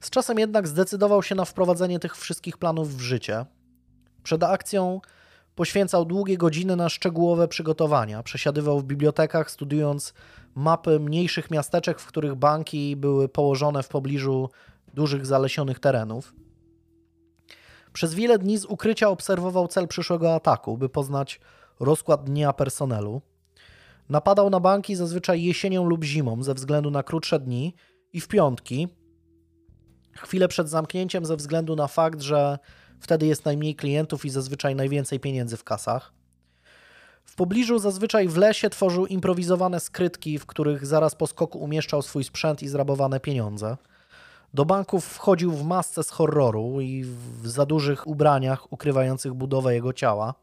Z 0.00 0.10
czasem 0.10 0.38
jednak 0.38 0.68
zdecydował 0.68 1.22
się 1.22 1.34
na 1.34 1.44
wprowadzenie 1.44 1.98
tych 1.98 2.16
wszystkich 2.16 2.58
planów 2.58 2.96
w 2.96 3.00
życie. 3.00 3.46
Przed 4.22 4.42
akcją 4.42 5.00
poświęcał 5.54 6.04
długie 6.04 6.38
godziny 6.38 6.76
na 6.76 6.88
szczegółowe 6.88 7.48
przygotowania. 7.48 8.22
Przesiadywał 8.22 8.80
w 8.80 8.84
bibliotekach, 8.84 9.50
studiując 9.50 10.14
mapy 10.54 11.00
mniejszych 11.00 11.50
miasteczek, 11.50 12.00
w 12.00 12.06
których 12.06 12.34
banki 12.34 12.96
były 12.96 13.28
położone 13.28 13.82
w 13.82 13.88
pobliżu 13.88 14.50
dużych 14.94 15.26
zalesionych 15.26 15.80
terenów. 15.80 16.34
Przez 17.92 18.14
wiele 18.14 18.38
dni 18.38 18.58
z 18.58 18.64
ukrycia 18.64 19.08
obserwował 19.08 19.68
cel 19.68 19.88
przyszłego 19.88 20.34
ataku, 20.34 20.78
by 20.78 20.88
poznać 20.88 21.40
rozkład 21.80 22.24
dnia 22.24 22.52
personelu. 22.52 23.22
Napadał 24.08 24.50
na 24.50 24.60
banki 24.60 24.96
zazwyczaj 24.96 25.42
jesienią 25.42 25.84
lub 25.84 26.04
zimą 26.04 26.42
ze 26.42 26.54
względu 26.54 26.90
na 26.90 27.02
krótsze 27.02 27.40
dni 27.40 27.74
i 28.12 28.20
w 28.20 28.28
piątki, 28.28 28.88
chwilę 30.16 30.48
przed 30.48 30.68
zamknięciem 30.68 31.26
ze 31.26 31.36
względu 31.36 31.76
na 31.76 31.86
fakt, 31.86 32.20
że 32.20 32.58
wtedy 33.00 33.26
jest 33.26 33.44
najmniej 33.44 33.76
klientów 33.76 34.24
i 34.24 34.30
zazwyczaj 34.30 34.74
najwięcej 34.74 35.20
pieniędzy 35.20 35.56
w 35.56 35.64
kasach. 35.64 36.12
W 37.24 37.34
pobliżu 37.34 37.78
zazwyczaj 37.78 38.28
w 38.28 38.36
lesie 38.36 38.70
tworzył 38.70 39.06
improwizowane 39.06 39.80
skrytki, 39.80 40.38
w 40.38 40.46
których 40.46 40.86
zaraz 40.86 41.14
po 41.14 41.26
skoku 41.26 41.58
umieszczał 41.58 42.02
swój 42.02 42.24
sprzęt 42.24 42.62
i 42.62 42.68
zrabowane 42.68 43.20
pieniądze. 43.20 43.76
Do 44.54 44.64
banków 44.64 45.04
wchodził 45.04 45.52
w 45.52 45.64
masce 45.64 46.02
z 46.02 46.10
horroru 46.10 46.80
i 46.80 47.04
w 47.04 47.48
za 47.48 47.66
dużych 47.66 48.06
ubraniach 48.06 48.72
ukrywających 48.72 49.34
budowę 49.34 49.74
jego 49.74 49.92
ciała. 49.92 50.34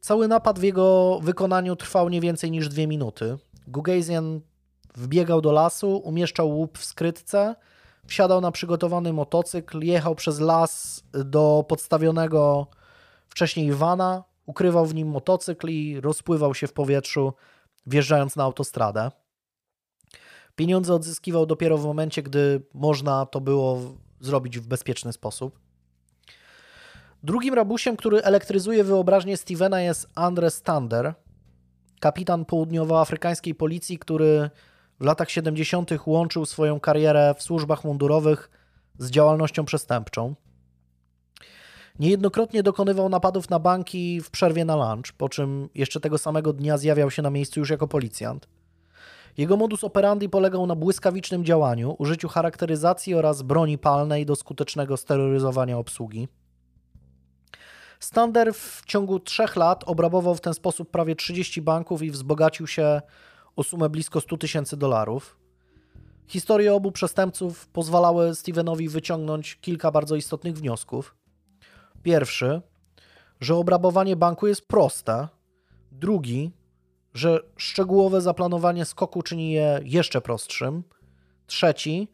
Cały 0.00 0.28
napad 0.28 0.58
w 0.58 0.62
jego 0.62 1.18
wykonaniu 1.22 1.76
trwał 1.76 2.08
nie 2.08 2.20
więcej 2.20 2.50
niż 2.50 2.68
dwie 2.68 2.86
minuty. 2.86 3.38
Gugasian 3.66 4.40
wbiegał 4.96 5.40
do 5.40 5.52
lasu, 5.52 5.96
umieszczał 5.96 6.50
łup 6.50 6.78
w 6.78 6.84
skrytce, 6.84 7.56
wsiadał 8.06 8.40
na 8.40 8.50
przygotowany 8.50 9.12
motocykl, 9.12 9.80
jechał 9.80 10.14
przez 10.14 10.40
las 10.40 11.02
do 11.12 11.64
podstawionego 11.68 12.66
wcześniej 13.28 13.72
vana, 13.72 14.24
ukrywał 14.46 14.86
w 14.86 14.94
nim 14.94 15.08
motocykl 15.08 15.68
i 15.68 16.00
rozpływał 16.00 16.54
się 16.54 16.66
w 16.66 16.72
powietrzu, 16.72 17.32
wjeżdżając 17.86 18.36
na 18.36 18.44
autostradę. 18.44 19.10
Pieniądze 20.58 20.94
odzyskiwał 20.94 21.46
dopiero 21.46 21.78
w 21.78 21.84
momencie, 21.84 22.22
gdy 22.22 22.62
można 22.74 23.26
to 23.26 23.40
było 23.40 23.80
zrobić 24.20 24.58
w 24.58 24.66
bezpieczny 24.66 25.12
sposób. 25.12 25.58
Drugim 27.22 27.54
rabusiem, 27.54 27.96
który 27.96 28.22
elektryzuje 28.22 28.84
wyobraźnię 28.84 29.36
Stevena 29.36 29.80
jest 29.80 30.08
Andre 30.14 30.50
Stander, 30.50 31.14
kapitan 32.00 32.44
południowoafrykańskiej 32.44 33.54
policji, 33.54 33.98
który 33.98 34.50
w 35.00 35.04
latach 35.04 35.30
70. 35.30 35.90
łączył 36.06 36.46
swoją 36.46 36.80
karierę 36.80 37.34
w 37.38 37.42
służbach 37.42 37.84
mundurowych 37.84 38.50
z 38.98 39.10
działalnością 39.10 39.64
przestępczą. 39.64 40.34
Niejednokrotnie 41.98 42.62
dokonywał 42.62 43.08
napadów 43.08 43.50
na 43.50 43.58
banki 43.58 44.20
w 44.20 44.30
przerwie 44.30 44.64
na 44.64 44.76
lunch, 44.76 45.12
po 45.18 45.28
czym 45.28 45.68
jeszcze 45.74 46.00
tego 46.00 46.18
samego 46.18 46.52
dnia 46.52 46.78
zjawiał 46.78 47.10
się 47.10 47.22
na 47.22 47.30
miejscu 47.30 47.60
już 47.60 47.70
jako 47.70 47.88
policjant. 47.88 48.57
Jego 49.38 49.56
modus 49.56 49.84
operandi 49.84 50.28
polegał 50.28 50.66
na 50.66 50.74
błyskawicznym 50.74 51.44
działaniu, 51.44 51.96
użyciu 51.98 52.28
charakteryzacji 52.28 53.14
oraz 53.14 53.42
broni 53.42 53.78
palnej 53.78 54.26
do 54.26 54.36
skutecznego 54.36 54.96
steroryzowania 54.96 55.78
obsługi. 55.78 56.28
Stander 58.00 58.54
w 58.54 58.82
ciągu 58.86 59.20
trzech 59.20 59.56
lat 59.56 59.84
obrabował 59.86 60.34
w 60.34 60.40
ten 60.40 60.54
sposób 60.54 60.90
prawie 60.90 61.16
30 61.16 61.62
banków 61.62 62.02
i 62.02 62.10
wzbogacił 62.10 62.66
się 62.66 63.00
o 63.56 63.62
sumę 63.62 63.88
blisko 63.88 64.20
100 64.20 64.36
tysięcy 64.36 64.76
dolarów. 64.76 65.38
Historie 66.26 66.74
obu 66.74 66.92
przestępców 66.92 67.68
pozwalały 67.68 68.34
Stevenowi 68.34 68.88
wyciągnąć 68.88 69.58
kilka 69.60 69.90
bardzo 69.90 70.16
istotnych 70.16 70.56
wniosków. 70.56 71.16
Pierwszy, 72.02 72.62
że 73.40 73.54
obrabowanie 73.54 74.16
banku 74.16 74.46
jest 74.46 74.68
proste. 74.68 75.28
Drugi, 75.92 76.50
że 77.18 77.40
szczegółowe 77.56 78.20
zaplanowanie 78.20 78.84
skoku 78.84 79.22
czyni 79.22 79.52
je 79.52 79.80
jeszcze 79.84 80.20
prostszym. 80.20 80.82
Trzeci, 81.46 82.08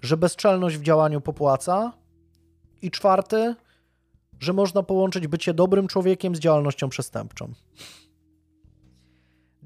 że 0.00 0.16
bezczelność 0.16 0.76
w 0.76 0.82
działaniu 0.82 1.20
popłaca. 1.20 1.92
I 2.82 2.90
czwarty, 2.90 3.54
że 4.40 4.52
można 4.52 4.82
połączyć 4.82 5.26
bycie 5.26 5.54
dobrym 5.54 5.86
człowiekiem 5.86 6.36
z 6.36 6.38
działalnością 6.38 6.88
przestępczą. 6.88 7.52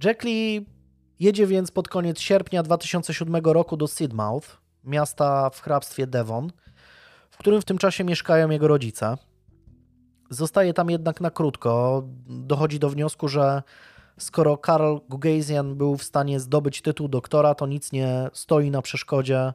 Jack 0.04 0.24
Lee 0.24 0.66
jedzie 1.20 1.46
więc 1.46 1.70
pod 1.70 1.88
koniec 1.88 2.20
sierpnia 2.20 2.62
2007 2.62 3.36
roku 3.44 3.76
do 3.76 3.86
Sidmouth, 3.86 4.48
miasta 4.84 5.50
w 5.50 5.60
hrabstwie 5.60 6.06
Devon, 6.06 6.52
w 7.30 7.36
którym 7.36 7.60
w 7.60 7.64
tym 7.64 7.78
czasie 7.78 8.04
mieszkają 8.04 8.50
jego 8.50 8.68
rodzice. 8.68 9.16
Zostaje 10.30 10.74
tam 10.74 10.90
jednak 10.90 11.20
na 11.20 11.30
krótko. 11.30 12.02
Dochodzi 12.26 12.78
do 12.78 12.90
wniosku, 12.90 13.28
że 13.28 13.62
skoro 14.22 14.58
Karl 14.58 14.96
Gugasian 15.08 15.76
był 15.76 15.96
w 15.96 16.04
stanie 16.04 16.40
zdobyć 16.40 16.82
tytuł 16.82 17.08
doktora, 17.08 17.54
to 17.54 17.66
nic 17.66 17.92
nie 17.92 18.30
stoi 18.32 18.70
na 18.70 18.82
przeszkodzie, 18.82 19.52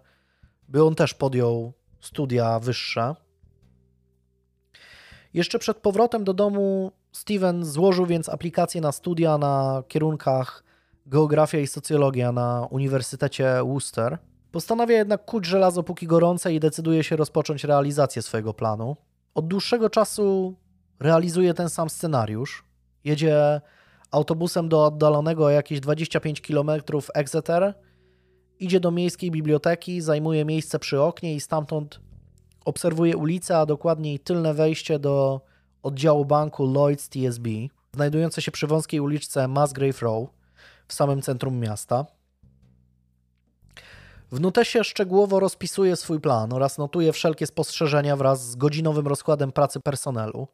by 0.67 0.84
on 0.84 0.95
też 0.95 1.13
podjął 1.13 1.73
studia 2.01 2.60
wyższe. 2.60 3.15
Jeszcze 5.34 5.60
przed 5.60 5.78
powrotem 5.78 6.23
do 6.23 6.34
domu 6.34 6.91
Steven 7.12 7.65
złożył 7.65 8.06
więc 8.06 8.30
aplikację 8.30 8.82
na 8.82 8.91
studia 8.91 9.38
na 9.38 9.84
kierunkach 9.88 10.63
geografia 11.06 11.60
i 11.60 11.67
socjologia 11.67 12.32
na 12.32 12.67
Uniwersytecie 12.71 13.63
Worcester. 13.63 14.17
Postanawia 14.51 14.97
jednak 14.97 15.25
kuć 15.25 15.45
żelazo 15.45 15.84
póki 15.84 16.08
gorące 16.08 16.54
i 16.54 16.60
decyduje 16.60 17.04
się 17.04 17.15
rozpocząć 17.15 17.63
realizację 17.63 18.21
swojego 18.21 18.54
planu. 18.54 18.95
Od 19.34 19.47
dłuższego 19.47 19.89
czasu 19.89 20.56
realizuje 20.99 21.54
ten 21.54 21.69
sam 21.69 21.89
scenariusz. 21.89 22.63
Jedzie 23.04 23.62
autobusem 24.12 24.70
do 24.70 24.86
oddalonego 24.86 25.50
jakieś 25.50 25.80
25 25.80 26.41
km 26.41 26.72
Exeter, 27.13 27.74
idzie 28.60 28.79
do 28.79 28.92
miejskiej 28.92 29.32
biblioteki, 29.32 30.02
zajmuje 30.02 30.46
miejsce 30.46 30.79
przy 30.79 31.02
oknie 31.02 31.36
i 31.36 31.42
stamtąd 31.42 32.00
obserwuje 32.65 33.17
ulicę, 33.17 33.58
a 33.58 33.65
dokładniej 33.65 34.19
tylne 34.19 34.54
wejście 34.54 35.00
do 35.00 35.42
oddziału 35.84 36.25
banku 36.25 36.65
Lloyds 36.65 37.10
TSB, 37.10 37.50
znajdujące 37.94 38.42
się 38.42 38.52
przy 38.52 38.67
wąskiej 38.67 39.00
uliczce 39.00 39.48
Musgrave 39.48 40.02
Row 40.02 40.29
w 40.88 40.94
samym 40.94 41.21
centrum 41.21 41.60
miasta. 41.60 42.06
W 44.32 44.40
notesie 44.40 44.84
szczegółowo 44.84 45.40
rozpisuje 45.40 45.96
swój 45.96 46.19
plan 46.19 46.54
oraz 46.54 46.77
notuje 46.77 47.13
wszelkie 47.13 47.48
spostrzeżenia 47.48 48.15
wraz 48.15 48.50
z 48.50 48.56
godzinowym 48.56 49.08
rozkładem 49.08 49.52
pracy 49.52 49.79
personelu. 49.79 50.48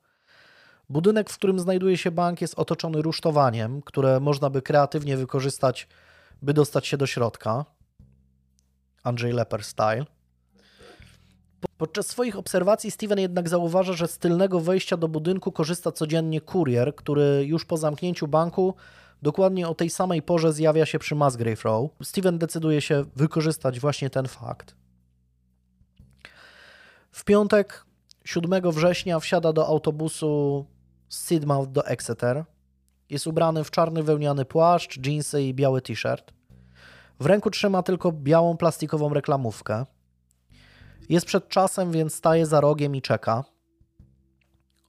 Budynek, 0.91 1.29
w 1.29 1.35
którym 1.35 1.59
znajduje 1.59 1.97
się 1.97 2.11
bank, 2.11 2.41
jest 2.41 2.59
otoczony 2.59 3.01
rusztowaniem, 3.01 3.81
które 3.81 4.19
można 4.19 4.49
by 4.49 4.61
kreatywnie 4.61 5.17
wykorzystać, 5.17 5.87
by 6.41 6.53
dostać 6.53 6.87
się 6.87 6.97
do 6.97 7.07
środka. 7.07 7.65
Andrzej 9.03 9.33
Leper 9.33 9.63
style. 9.63 10.05
Podczas 11.77 12.07
swoich 12.07 12.37
obserwacji 12.37 12.91
Steven 12.91 13.19
jednak 13.19 13.49
zauważa, 13.49 13.93
że 13.93 14.07
z 14.07 14.17
tylnego 14.17 14.59
wejścia 14.59 14.97
do 14.97 15.07
budynku 15.07 15.51
korzysta 15.51 15.91
codziennie 15.91 16.41
kurier, 16.41 16.95
który 16.95 17.45
już 17.45 17.65
po 17.65 17.77
zamknięciu 17.77 18.27
banku 18.27 18.75
dokładnie 19.21 19.67
o 19.67 19.75
tej 19.75 19.89
samej 19.89 20.21
porze 20.21 20.53
zjawia 20.53 20.85
się 20.85 20.99
przy 20.99 21.15
Musgrave 21.15 21.63
Row. 21.63 21.91
Steven 22.03 22.37
decyduje 22.37 22.81
się 22.81 23.05
wykorzystać 23.15 23.79
właśnie 23.79 24.09
ten 24.09 24.27
fakt. 24.27 24.75
W 27.11 27.23
piątek 27.23 27.85
7 28.25 28.71
września 28.71 29.19
wsiada 29.19 29.53
do 29.53 29.67
autobusu 29.67 30.65
z 31.11 31.27
Sidmouth 31.27 31.71
do 31.71 31.85
Exeter. 31.85 32.45
Jest 33.09 33.27
ubrany 33.27 33.63
w 33.63 33.71
czarny 33.71 34.03
wełniany 34.03 34.45
płaszcz, 34.45 34.99
dżinsy 34.99 35.43
i 35.43 35.53
biały 35.53 35.81
t-shirt. 35.81 36.33
W 37.19 37.25
ręku 37.25 37.49
trzyma 37.49 37.83
tylko 37.83 38.11
białą 38.11 38.57
plastikową 38.57 39.13
reklamówkę. 39.13 39.85
Jest 41.09 41.25
przed 41.25 41.47
czasem, 41.47 41.91
więc 41.91 42.15
staje 42.15 42.45
za 42.45 42.61
rogiem 42.61 42.95
i 42.95 43.01
czeka. 43.01 43.43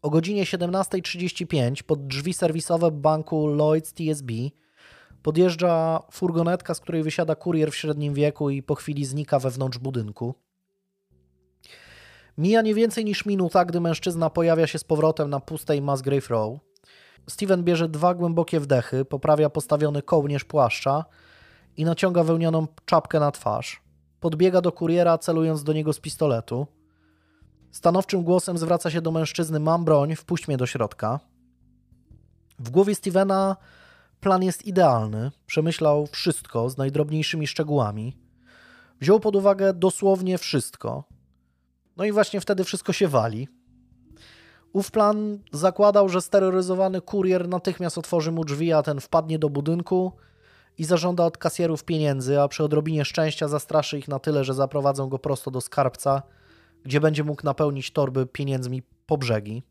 O 0.03 0.11
godzinie 0.11 0.45
17.35 0.45 1.83
pod 1.83 2.07
drzwi 2.07 2.35
serwisowe 2.35 2.91
banku 2.91 3.47
Lloyds 3.47 3.93
TSB 3.93 4.33
podjeżdża 5.23 6.01
furgonetka, 6.11 6.75
z 6.75 6.81
której 6.81 7.03
wysiada 7.03 7.35
kurier 7.35 7.73
w 7.73 7.77
średnim 7.77 8.15
wieku 8.15 8.51
i 8.51 8.63
po 8.63 8.75
chwili 8.75 9.05
znika 9.05 9.39
wewnątrz 9.39 9.79
budynku. 9.79 10.35
Mija 12.39 12.63
nie 12.63 12.75
więcej 12.75 13.05
niż 13.05 13.27
minuta, 13.27 13.65
gdy 13.65 13.81
mężczyzna 13.81 14.31
pojawia 14.31 14.67
się 14.67 14.79
z 14.79 14.85
powrotem 14.85 15.31
na 15.31 15.41
pustej 15.41 15.83
Musgrave 15.83 16.31
Row. 16.31 16.59
Steven 17.29 17.65
bierze 17.65 17.89
dwa 17.89 18.15
głębokie 18.15 18.61
wdechy, 18.61 19.05
poprawia 19.05 19.51
postawiony 19.51 20.03
kołnierz 20.03 20.45
płaszcza 20.45 21.05
i 21.77 21.85
naciąga 21.85 22.25
wełnioną 22.25 22.67
czapkę 22.85 23.21
na 23.21 23.31
twarz. 23.31 23.83
Podbiega 24.21 24.61
do 24.61 24.73
kuriera, 24.73 25.19
celując 25.19 25.65
do 25.65 25.73
niego 25.73 25.93
z 25.93 26.01
pistoletu. 26.01 26.67
Stanowczym 27.71 28.23
głosem 28.23 28.59
zwraca 28.59 28.91
się 28.91 29.01
do 29.01 29.11
mężczyzny: 29.11 29.61
Mam 29.61 29.85
broń, 29.85 30.17
wpuść 30.17 30.49
mnie 30.49 30.57
do 30.57 30.67
środka. 30.67 31.21
W 32.59 32.71
głowie 32.71 32.95
Stevena 32.95 33.57
plan 34.21 34.43
jest 34.43 34.67
idealny. 34.67 35.31
Przemyślał 35.47 36.07
wszystko 36.07 36.71
z 36.71 36.77
najdrobniejszymi 36.77 37.47
szczegółami. 37.47 38.17
Wziął 39.01 39.21
pod 39.21 39.37
uwagę 39.37 39.75
dosłownie 39.75 40.39
wszystko. 40.39 41.05
No 41.97 42.05
i 42.05 42.13
właśnie 42.13 42.41
wtedy 42.41 42.65
wszystko 42.65 42.93
się 42.93 43.09
wali. 43.09 43.49
Ów 44.73 44.91
plan 44.91 45.39
zakładał, 45.53 46.09
że 46.09 46.21
steroryzowany 46.21 47.01
kurier 47.01 47.49
natychmiast 47.49 47.99
otworzy 47.99 48.33
mu 48.33 48.45
drzwi, 48.45 48.73
a 48.73 48.83
ten 48.83 49.01
wpadnie 49.01 49.39
do 49.39 49.51
budynku 49.51 50.13
i 50.79 50.85
zażąda 50.85 51.25
od 51.25 51.39
kasjerów 51.39 51.85
pieniędzy, 51.85 52.41
a 52.41 52.49
przy 52.49 52.65
odrobinie 52.65 53.05
szczęścia 53.05 53.49
zastraszy 53.49 53.99
ich 53.99 54.09
na 54.09 54.19
tyle, 54.19 54.45
że 54.45 54.55
zaprowadzą 54.55 55.09
go 55.09 55.19
prosto 55.19 55.51
do 55.51 55.61
skarbca, 55.61 56.23
gdzie 56.85 57.01
będzie 57.01 57.25
mógł 57.25 57.45
napełnić 57.45 57.91
torby 57.91 58.27
pieniędzmi 58.27 58.83
po 59.07 59.19
brzegi. 59.19 59.63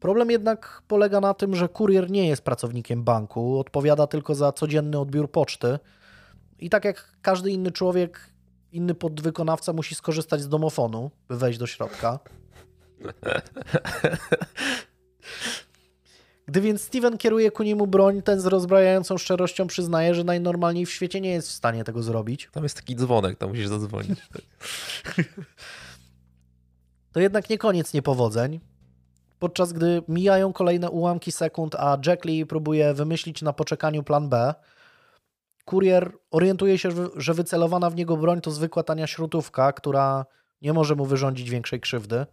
Problem 0.00 0.30
jednak 0.30 0.82
polega 0.88 1.20
na 1.20 1.34
tym, 1.34 1.54
że 1.54 1.68
kurier 1.68 2.10
nie 2.10 2.28
jest 2.28 2.42
pracownikiem 2.42 3.04
banku, 3.04 3.58
odpowiada 3.58 4.06
tylko 4.06 4.34
za 4.34 4.52
codzienny 4.52 4.98
odbiór 4.98 5.30
poczty 5.30 5.78
i 6.58 6.70
tak 6.70 6.84
jak 6.84 7.12
każdy 7.22 7.50
inny 7.50 7.72
człowiek, 7.72 8.31
inny 8.72 8.94
podwykonawca 8.94 9.72
musi 9.72 9.94
skorzystać 9.94 10.42
z 10.42 10.48
domofonu, 10.48 11.10
by 11.28 11.36
wejść 11.36 11.58
do 11.58 11.66
środka. 11.66 12.18
Gdy 16.46 16.60
więc 16.60 16.82
Steven 16.82 17.18
kieruje 17.18 17.50
ku 17.50 17.62
niemu 17.62 17.86
broń, 17.86 18.22
ten 18.22 18.40
z 18.40 18.46
rozbrajającą 18.46 19.18
szczerością 19.18 19.66
przyznaje, 19.66 20.14
że 20.14 20.24
najnormalniej 20.24 20.86
w 20.86 20.90
świecie 20.90 21.20
nie 21.20 21.30
jest 21.30 21.48
w 21.48 21.52
stanie 21.52 21.84
tego 21.84 22.02
zrobić. 22.02 22.48
Tam 22.52 22.62
jest 22.62 22.76
taki 22.76 22.96
dzwonek, 22.96 23.38
tam 23.38 23.48
musisz 23.48 23.68
zadzwonić. 23.68 24.18
to 27.12 27.20
jednak 27.20 27.50
nie 27.50 27.58
koniec 27.58 27.92
niepowodzeń. 27.92 28.60
Podczas 29.38 29.72
gdy 29.72 30.02
mijają 30.08 30.52
kolejne 30.52 30.90
ułamki 30.90 31.32
sekund, 31.32 31.74
a 31.74 31.98
Jack 32.06 32.24
Lee 32.24 32.46
próbuje 32.46 32.94
wymyślić 32.94 33.42
na 33.42 33.52
poczekaniu 33.52 34.02
plan 34.02 34.28
B, 34.28 34.54
kurier 35.64 36.12
orientuje 36.30 36.78
się, 36.78 36.88
że 37.16 37.34
wycelowana 37.34 37.90
w 37.90 37.96
niego 37.96 38.16
broń 38.16 38.40
to 38.40 38.50
zwykła 38.50 38.82
tania 38.82 39.06
śrutówka, 39.06 39.72
która 39.72 40.26
nie 40.62 40.72
może 40.72 40.94
mu 40.94 41.04
wyrządzić 41.04 41.50
większej 41.50 41.80
krzywdy. 41.80 42.26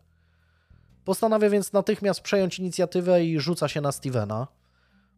Postanawia 1.05 1.49
więc 1.49 1.73
natychmiast 1.73 2.21
przejąć 2.21 2.59
inicjatywę 2.59 3.23
i 3.23 3.39
rzuca 3.39 3.67
się 3.67 3.81
na 3.81 3.91
Stevena. 3.91 4.47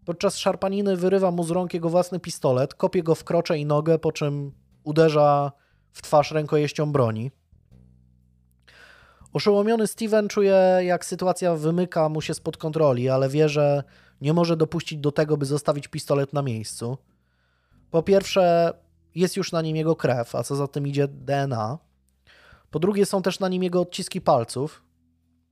Podczas 0.05 0.37
szarpaniny 0.37 0.97
wyrywa 0.97 1.31
mu 1.31 1.43
z 1.43 1.51
rąk 1.51 1.73
jego 1.73 1.89
własny 1.89 2.19
pistolet, 2.19 2.73
kopie 2.73 3.03
go 3.03 3.15
w 3.15 3.23
krocze 3.23 3.57
i 3.57 3.65
nogę, 3.65 3.99
po 3.99 4.11
czym 4.11 4.51
uderza 4.83 5.51
w 5.91 6.01
twarz 6.01 6.31
rękojeścią 6.31 6.91
broni. 6.91 7.31
Oszołomiony 9.33 9.87
Steven 9.87 10.27
czuje, 10.27 10.57
jak 10.81 11.05
sytuacja 11.05 11.55
wymyka 11.55 12.09
mu 12.09 12.21
się 12.21 12.33
spod 12.33 12.57
kontroli, 12.57 13.09
ale 13.09 13.29
wie, 13.29 13.49
że 13.49 13.83
nie 14.21 14.33
może 14.33 14.57
dopuścić 14.57 14.99
do 14.99 15.11
tego, 15.11 15.37
by 15.37 15.45
zostawić 15.45 15.87
pistolet 15.87 16.33
na 16.33 16.41
miejscu. 16.41 16.97
Po 17.91 18.03
pierwsze, 18.03 18.73
jest 19.15 19.37
już 19.37 19.51
na 19.51 19.61
nim 19.61 19.75
jego 19.75 19.95
krew, 19.95 20.35
a 20.35 20.43
co 20.43 20.55
za 20.55 20.67
tym 20.67 20.87
idzie 20.87 21.07
DNA. 21.07 21.77
Po 22.69 22.79
drugie, 22.79 23.05
są 23.05 23.21
też 23.21 23.39
na 23.39 23.49
nim 23.49 23.63
jego 23.63 23.81
odciski 23.81 24.21
palców, 24.21 24.83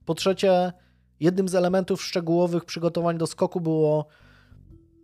po 0.04 0.14
trzecie, 0.14 0.72
jednym 1.20 1.48
z 1.48 1.54
elementów 1.54 2.02
szczegółowych 2.02 2.64
przygotowań 2.64 3.18
do 3.18 3.26
skoku 3.26 3.60
było 3.60 4.06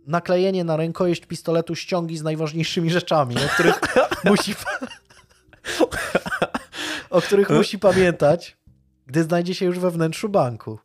naklejenie 0.07 0.63
na 0.63 0.77
rękojeść 0.77 1.25
pistoletu 1.25 1.75
ściągi 1.75 2.17
z 2.17 2.23
najważniejszymi 2.23 2.89
rzeczami, 2.89 3.35
o 3.35 3.49
których 3.53 3.79
musi 4.25 4.55
o 7.09 7.21
których 7.21 7.49
musi 7.49 7.79
pamiętać, 7.79 8.57
gdy 9.05 9.23
znajdzie 9.23 9.55
się 9.55 9.65
już 9.65 9.79
we 9.79 9.91
wnętrzu 9.91 10.29
banku. 10.29 10.79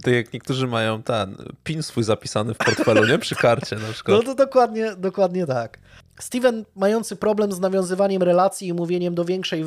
Tutaj 0.00 0.14
jak 0.14 0.32
niektórzy 0.32 0.66
mają 0.66 1.02
ten 1.02 1.36
pin 1.64 1.82
swój 1.82 2.04
zapisany 2.04 2.54
w 2.54 2.58
portfelu, 2.58 3.06
nie? 3.06 3.18
Przy 3.18 3.34
karcie 3.34 3.76
na 3.76 3.92
przykład. 3.92 4.18
No 4.18 4.22
to 4.22 4.34
dokładnie, 4.34 4.96
dokładnie 4.96 5.46
tak. 5.46 5.78
Steven, 6.20 6.64
mający 6.76 7.16
problem 7.16 7.52
z 7.52 7.60
nawiązywaniem 7.60 8.22
relacji 8.22 8.68
i 8.68 8.74
mówieniem 8.74 9.14
do 9.14 9.24
większej 9.24 9.64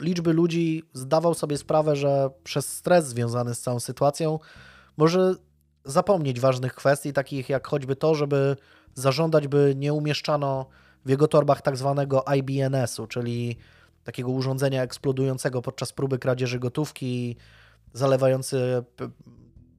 liczby 0.00 0.32
ludzi 0.32 0.82
zdawał 0.92 1.34
sobie 1.34 1.58
sprawę, 1.58 1.96
że 1.96 2.30
przez 2.44 2.76
stres 2.76 3.06
związany 3.06 3.54
z 3.54 3.60
całą 3.60 3.80
sytuacją 3.80 4.38
może 4.96 5.34
zapomnieć 5.84 6.40
ważnych 6.40 6.74
kwestii, 6.74 7.12
takich 7.12 7.48
jak 7.48 7.66
choćby 7.66 7.96
to, 7.96 8.14
żeby 8.14 8.56
zażądać, 8.94 9.48
by 9.48 9.74
nie 9.76 9.92
umieszczano 9.92 10.66
w 11.04 11.10
jego 11.10 11.28
torbach 11.28 11.62
tak 11.62 11.76
zwanego 11.76 12.24
IBNS-u, 12.36 13.06
czyli 13.06 13.56
takiego 14.04 14.30
urządzenia 14.30 14.82
eksplodującego 14.82 15.62
podczas 15.62 15.92
próby 15.92 16.18
kradzieży 16.18 16.58
gotówki, 16.58 17.36
zalewający 17.92 18.84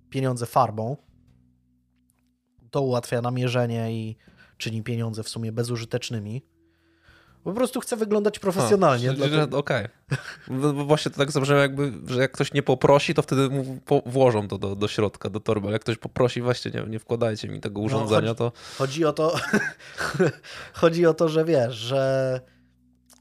pieniądze 0.10 0.46
farbą. 0.46 0.98
To 2.72 2.82
ułatwia 2.82 3.22
namierzenie 3.22 3.92
i 3.92 4.18
czyni 4.58 4.84
pieniądze 4.84 5.24
w 5.24 5.30
sumie 5.30 5.52
bezużytecznymi. 5.52 6.42
Po 7.44 7.54
prostu 7.54 7.80
chcę 7.80 7.98
wyglądać 7.98 8.40
profesjonalnie. 8.40 9.12
Okej. 9.52 9.88
Okay. 10.48 10.74
Właśnie 10.86 11.12
to 11.12 11.18
tak 11.18 11.32
zabrzmiało 11.32 11.62
jakby, 11.62 11.92
że 12.06 12.22
jak 12.22 12.32
ktoś 12.32 12.54
nie 12.54 12.64
poprosi, 12.64 13.14
to 13.14 13.22
wtedy 13.22 13.50
mu 13.50 13.80
włożą 14.06 14.48
to 14.48 14.58
do, 14.58 14.76
do 14.76 14.88
środka, 14.88 15.30
do 15.30 15.40
torby. 15.40 15.68
Ale 15.68 15.74
jak 15.74 15.82
ktoś 15.82 15.98
poprosi, 15.98 16.42
właśnie 16.42 16.72
nie, 16.72 16.84
nie 16.90 17.00
wkładajcie 17.00 17.48
mi 17.48 17.60
tego 17.60 17.80
no, 17.80 17.86
urządzenia, 17.86 18.22
no, 18.22 18.36
chodzi, 18.36 18.38
to... 18.38 18.52
Chodzi 18.78 19.06
o 19.06 19.14
to, 19.14 19.36
chodzi 20.82 21.06
o 21.06 21.14
to, 21.14 21.30
że 21.30 21.46
wiesz, 21.46 21.76
że 21.76 22.42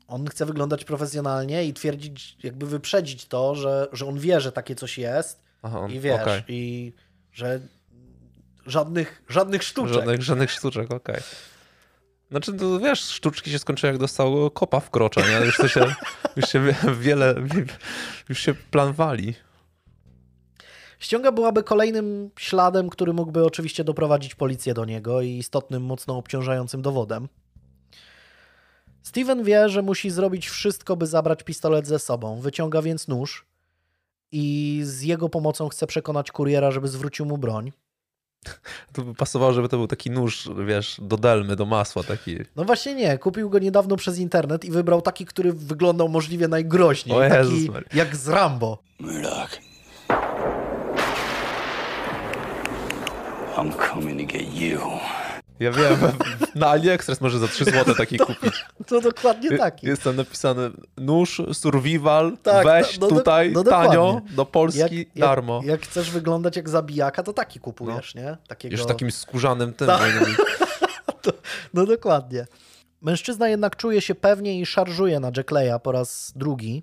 on 0.08 0.26
chce 0.26 0.46
wyglądać 0.46 0.84
profesjonalnie 0.84 1.64
i 1.64 1.74
twierdzić, 1.74 2.36
jakby 2.42 2.66
wyprzedzić 2.66 3.26
to, 3.26 3.54
że, 3.54 3.88
że 3.92 4.06
on 4.06 4.18
wie, 4.18 4.40
że 4.40 4.52
takie 4.52 4.74
coś 4.74 4.98
jest 4.98 5.45
Aha, 5.66 5.80
on, 5.80 5.90
i 5.90 6.00
wiesz, 6.00 6.22
okay. 6.22 6.42
i 6.48 6.92
że 7.32 7.60
żadnych, 8.66 9.22
żadnych 9.28 9.62
sztuczek. 9.62 9.94
Żadnych, 9.94 10.22
żadnych 10.22 10.50
sztuczek, 10.50 10.84
okej. 10.84 11.16
Okay. 11.16 11.22
Znaczy, 12.30 12.52
to 12.52 12.78
wiesz, 12.78 13.00
sztuczki 13.00 13.50
się 13.50 13.58
skończyły, 13.58 13.92
jak 13.92 14.00
dostał 14.00 14.50
kopa 14.50 14.80
w 14.80 14.90
krocza, 14.90 15.20
nie? 15.20 15.46
Już, 15.46 15.56
to 15.56 15.68
się, 15.68 15.94
już 16.36 16.48
się 16.48 16.74
wiele, 16.98 17.34
już 18.28 18.38
się 18.38 18.54
plan 18.54 18.92
wali. 18.92 19.34
Ściąga 20.98 21.32
byłaby 21.32 21.62
kolejnym 21.62 22.30
śladem, 22.38 22.88
który 22.88 23.12
mógłby 23.12 23.44
oczywiście 23.44 23.84
doprowadzić 23.84 24.34
policję 24.34 24.74
do 24.74 24.84
niego 24.84 25.20
i 25.20 25.28
istotnym, 25.28 25.82
mocno 25.82 26.16
obciążającym 26.16 26.82
dowodem. 26.82 27.28
Steven 29.02 29.44
wie, 29.44 29.68
że 29.68 29.82
musi 29.82 30.10
zrobić 30.10 30.48
wszystko, 30.48 30.96
by 30.96 31.06
zabrać 31.06 31.42
pistolet 31.42 31.86
ze 31.86 31.98
sobą. 31.98 32.40
Wyciąga 32.40 32.82
więc 32.82 33.08
nóż 33.08 33.46
i 34.32 34.80
z 34.84 35.02
jego 35.02 35.28
pomocą 35.28 35.68
chce 35.68 35.86
przekonać 35.86 36.32
kuriera, 36.32 36.70
żeby 36.70 36.88
zwrócił 36.88 37.26
mu 37.26 37.38
broń. 37.38 37.72
To 38.92 39.02
by 39.02 39.14
pasowało, 39.14 39.52
żeby 39.52 39.68
to 39.68 39.76
był 39.76 39.86
taki 39.86 40.10
nóż, 40.10 40.48
wiesz, 40.66 40.96
do 41.02 41.16
delmy, 41.16 41.56
do 41.56 41.66
masła 41.66 42.02
taki. 42.02 42.36
No 42.56 42.64
właśnie 42.64 42.94
nie, 42.94 43.18
kupił 43.18 43.50
go 43.50 43.58
niedawno 43.58 43.96
przez 43.96 44.18
internet 44.18 44.64
i 44.64 44.70
wybrał 44.70 45.02
taki, 45.02 45.26
który 45.26 45.52
wyglądał 45.52 46.08
możliwie 46.08 46.48
najgroźniej. 46.48 47.16
O 47.16 47.28
taki 47.28 47.70
jak 47.94 48.16
z 48.16 48.28
Rambo. 48.28 48.82
Murdoch. 49.00 49.50
I'm 53.56 53.72
coming 53.90 54.20
to 54.20 54.26
get 54.26 54.54
you. 54.54 54.80
Ja 55.60 55.72
wiem, 55.72 55.98
na 56.54 56.66
AliExpress 56.66 57.20
może 57.20 57.38
za 57.38 57.48
3 57.48 57.64
zł 57.64 57.94
taki 57.98 58.16
to, 58.16 58.26
kupić. 58.26 58.64
To 58.86 59.00
dokładnie 59.00 59.58
taki. 59.58 59.86
Jest 59.86 60.02
tam 60.02 60.16
napisane 60.16 60.70
nóż, 60.96 61.42
survival, 61.52 62.36
tak, 62.42 62.66
weź 62.66 62.98
no, 62.98 63.08
no 63.08 63.16
tutaj 63.16 63.52
no, 63.52 63.64
tanio, 63.64 64.20
do 64.30 64.46
Polski 64.46 64.98
jak, 64.98 65.08
darmo. 65.16 65.60
Jak, 65.64 65.82
chcesz 65.82 66.10
wyglądać 66.10 66.56
jak 66.56 66.68
zabijaka, 66.68 67.22
to 67.22 67.32
taki 67.32 67.60
kupujesz, 67.60 68.14
no. 68.14 68.22
nie? 68.22 68.36
Takiego... 68.48 68.76
Już 68.76 68.86
takim 68.86 69.10
skórzanym 69.10 69.72
tym. 69.72 69.86
Ta... 69.86 69.98
to, 71.22 71.32
no 71.74 71.86
dokładnie. 71.86 72.46
Mężczyzna 73.00 73.48
jednak 73.48 73.76
czuje 73.76 74.00
się 74.00 74.14
pewnie 74.14 74.60
i 74.60 74.66
szarżuje 74.66 75.20
na 75.20 75.30
Jackleya 75.36 75.80
po 75.82 75.92
raz 75.92 76.32
drugi, 76.36 76.82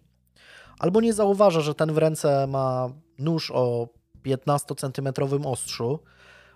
albo 0.80 1.02
nie 1.02 1.14
zauważa, 1.14 1.62
że 1.62 1.76
ten 1.76 1.94
w 1.94 1.98
ręce 1.98 2.48
ma 2.48 2.90
nóż 3.20 3.52
o 3.52 3.88
15-centymetrowym 4.26 5.48
ostrzu, 5.48 6.00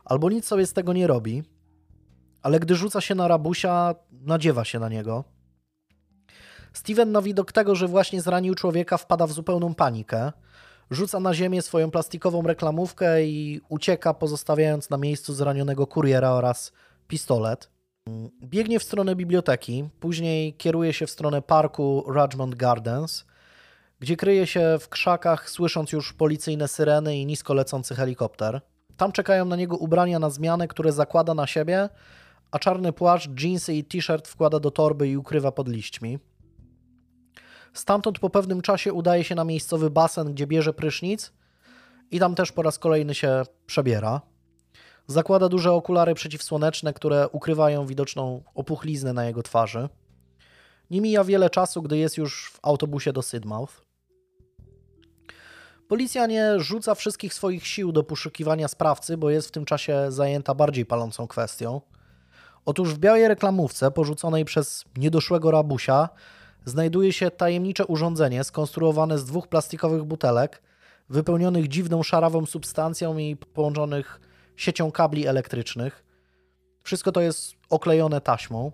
albo 0.06 0.30
nic 0.30 0.46
sobie 0.46 0.66
z 0.66 0.74
tego 0.74 0.94
nie 0.94 1.08
robi, 1.08 1.44
ale 2.48 2.60
gdy 2.60 2.76
rzuca 2.76 3.02
się 3.02 3.16
na 3.16 3.28
rabusia, 3.28 3.96
nadziewa 4.12 4.66
się 4.66 4.80
na 4.80 4.90
niego. 4.90 5.24
Steven 6.74 7.12
na 7.12 7.22
widok 7.22 7.52
tego, 7.52 7.76
że 7.76 7.88
właśnie 7.88 8.22
zranił 8.22 8.56
człowieka, 8.56 8.98
wpada 8.98 9.28
w 9.28 9.32
zupełną 9.32 9.76
panikę. 9.76 10.32
Rzuca 10.92 11.20
na 11.20 11.34
ziemię 11.34 11.62
swoją 11.62 11.92
plastikową 11.92 12.42
reklamówkę 12.42 13.26
i 13.26 13.62
ucieka, 13.70 14.14
pozostawiając 14.14 14.90
na 14.90 14.98
miejscu 14.98 15.34
zranionego 15.34 15.88
kuriera 15.88 16.32
oraz 16.32 16.72
pistolet. 17.08 17.70
Biegnie 18.44 18.80
w 18.80 18.84
stronę 18.84 19.16
biblioteki, 19.16 19.90
później 20.00 20.54
kieruje 20.54 20.94
się 20.94 21.08
w 21.08 21.12
stronę 21.12 21.42
parku 21.42 22.04
Rajmond 22.12 22.56
Gardens, 22.56 23.26
gdzie 24.00 24.18
kryje 24.18 24.48
się 24.48 24.78
w 24.80 24.90
krzakach, 24.90 25.50
słysząc 25.50 25.92
już 25.92 26.14
policyjne 26.14 26.68
syreny 26.68 27.18
i 27.18 27.26
nisko 27.26 27.54
lecący 27.54 27.96
helikopter. 27.96 28.62
Tam 28.98 29.12
czekają 29.12 29.46
na 29.46 29.56
niego 29.56 29.78
ubrania 29.78 30.20
na 30.20 30.30
zmianę, 30.30 30.68
które 30.68 30.92
zakłada 30.92 31.34
na 31.34 31.48
siebie, 31.48 31.90
a 32.52 32.60
czarny 32.60 32.94
płaszcz, 32.94 33.30
dżinsy 33.30 33.74
i 33.74 33.84
t-shirt 33.84 34.28
wkłada 34.28 34.60
do 34.60 34.72
torby 34.72 35.08
i 35.08 35.18
ukrywa 35.18 35.52
pod 35.52 35.68
liśćmi. 35.68 36.20
Stamtąd 37.74 38.20
po 38.20 38.30
pewnym 38.30 38.62
czasie 38.62 38.94
udaje 38.94 39.24
się 39.24 39.36
na 39.36 39.44
miejscowy 39.44 39.90
basen, 39.90 40.34
gdzie 40.34 40.48
bierze 40.48 40.74
prysznic 40.74 41.34
i 42.12 42.20
tam 42.20 42.36
też 42.36 42.52
po 42.52 42.62
raz 42.62 42.80
kolejny 42.80 43.16
się 43.16 43.44
przebiera. 43.66 44.22
Zakłada 45.08 45.50
duże 45.50 45.72
okulary 45.72 46.14
przeciwsłoneczne, 46.14 46.94
które 46.94 47.30
ukrywają 47.30 47.86
widoczną 47.86 48.44
opuchliznę 48.56 49.14
na 49.14 49.26
jego 49.26 49.44
twarzy. 49.44 49.90
Nie 50.90 51.02
mija 51.02 51.24
wiele 51.24 51.50
czasu, 51.50 51.82
gdy 51.82 51.98
jest 51.98 52.18
już 52.18 52.52
w 52.52 52.60
autobusie 52.62 53.14
do 53.14 53.22
Sidmouth. 53.22 53.74
Policja 55.88 56.26
nie 56.26 56.60
rzuca 56.60 56.96
wszystkich 56.96 57.34
swoich 57.34 57.68
sił 57.68 57.92
do 57.92 58.04
poszukiwania 58.04 58.68
sprawcy, 58.68 59.18
bo 59.18 59.30
jest 59.30 59.48
w 59.48 59.52
tym 59.52 59.66
czasie 59.66 60.06
zajęta 60.10 60.54
bardziej 60.54 60.86
palącą 60.86 61.28
kwestią. 61.28 61.82
Otóż 62.68 62.94
w 62.94 62.98
białej 62.98 63.28
reklamówce 63.28 63.92
porzuconej 63.92 64.46
przez 64.46 64.86
niedoszłego 64.98 65.52
rabusia 65.52 66.10
znajduje 66.66 67.14
się 67.14 67.32
tajemnicze 67.32 67.86
urządzenie 67.86 68.44
skonstruowane 68.44 69.18
z 69.18 69.26
dwóch 69.26 69.48
plastikowych 69.48 70.04
butelek, 70.04 70.62
wypełnionych 71.10 71.68
dziwną 71.68 72.04
szarawą 72.04 72.46
substancją 72.46 73.18
i 73.18 73.36
połączonych 73.36 74.22
siecią 74.56 74.92
kabli 74.92 75.28
elektrycznych. 75.28 76.04
Wszystko 76.84 77.12
to 77.12 77.22
jest 77.22 77.54
oklejone 77.70 78.22
taśmą. 78.22 78.72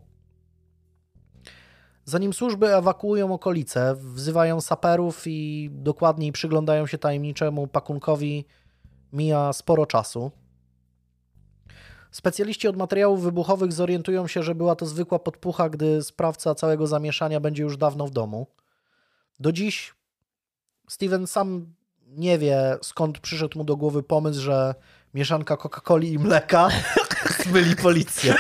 Zanim 2.06 2.34
służby 2.34 2.76
ewakuują 2.76 3.34
okolice, 3.34 3.96
wzywają 3.96 4.62
saperów 4.62 5.24
i 5.28 5.70
dokładniej 5.72 6.32
przyglądają 6.32 6.88
się 6.88 6.98
tajemniczemu 6.98 7.68
pakunkowi, 7.68 8.46
mija 9.12 9.54
sporo 9.54 9.86
czasu. 9.86 10.32
Specjaliści 12.14 12.68
od 12.68 12.78
materiałów 12.78 13.24
wybuchowych 13.24 13.74
zorientują 13.74 14.28
się, 14.28 14.44
że 14.44 14.56
była 14.56 14.76
to 14.76 14.86
zwykła 14.86 15.20
podpucha, 15.20 15.70
gdy 15.70 16.04
sprawca 16.04 16.56
całego 16.56 16.88
zamieszania 16.88 17.40
będzie 17.40 17.64
już 17.64 17.78
dawno 17.78 18.08
w 18.08 18.12
domu. 18.12 18.48
Do 19.40 19.52
dziś 19.52 19.94
Steven 20.90 21.28
sam 21.28 21.66
nie 22.08 22.38
wie, 22.38 22.78
skąd 22.82 23.20
przyszedł 23.20 23.58
mu 23.58 23.64
do 23.64 23.76
głowy 23.76 24.04
pomysł, 24.04 24.42
że 24.42 24.76
mieszanka 25.14 25.56
Coca-Coli 25.56 26.14
i 26.14 26.20
mleka 26.20 26.70
zmyli 27.44 27.76
policję. 27.76 28.36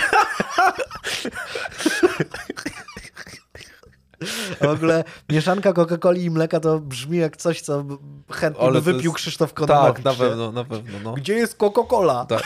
W 4.61 4.65
ogóle 4.65 5.03
mieszanka 5.29 5.73
Coca-Coli 5.73 6.23
i 6.23 6.31
mleka 6.31 6.59
to 6.59 6.79
brzmi 6.79 7.17
jak 7.17 7.37
coś, 7.37 7.61
co 7.61 7.85
chętnie 8.31 8.71
by 8.71 8.81
wypił 8.81 9.03
jest... 9.03 9.15
Krzysztof 9.15 9.53
Kononowicz. 9.53 9.95
Tak, 9.95 10.05
na 10.05 10.13
pewno, 10.13 10.51
na 10.51 10.63
pewno. 10.63 10.99
No. 11.03 11.13
Gdzie 11.13 11.33
jest 11.33 11.57
Coca-Cola? 11.57 12.25
Tak, 12.25 12.43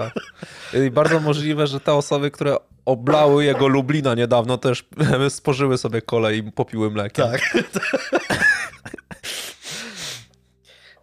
tak. 0.00 0.14
I 0.86 0.90
bardzo 0.90 1.20
możliwe, 1.20 1.66
że 1.66 1.80
te 1.80 1.94
osoby, 1.94 2.30
które 2.30 2.56
oblały 2.84 3.44
jego 3.44 3.68
Lublina 3.68 4.14
niedawno 4.14 4.58
też 4.58 4.88
spożyły 5.28 5.78
sobie 5.78 6.02
kolej 6.02 6.38
i 6.38 6.52
popiły 6.52 6.90
mlekiem. 6.90 7.26
Tak. 7.26 7.40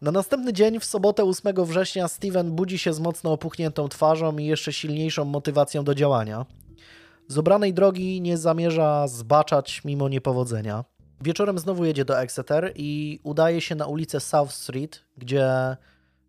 Na 0.01 0.11
następny 0.11 0.53
dzień, 0.53 0.79
w 0.79 0.85
sobotę 0.85 1.23
8 1.23 1.65
września, 1.65 2.07
Steven 2.07 2.51
budzi 2.51 2.77
się 2.77 2.93
z 2.93 2.99
mocno 2.99 3.31
opuchniętą 3.31 3.89
twarzą 3.89 4.37
i 4.37 4.45
jeszcze 4.45 4.73
silniejszą 4.73 5.25
motywacją 5.25 5.83
do 5.83 5.95
działania. 5.95 6.45
Z 7.27 7.37
obranej 7.37 7.73
drogi 7.73 8.21
nie 8.21 8.37
zamierza 8.37 9.07
zbaczać 9.07 9.81
mimo 9.85 10.09
niepowodzenia. 10.09 10.83
Wieczorem 11.21 11.59
znowu 11.59 11.85
jedzie 11.85 12.05
do 12.05 12.19
Exeter 12.19 12.71
i 12.75 13.19
udaje 13.23 13.61
się 13.61 13.75
na 13.75 13.87
ulicę 13.87 14.19
South 14.19 14.51
Street, 14.51 15.01
gdzie 15.17 15.77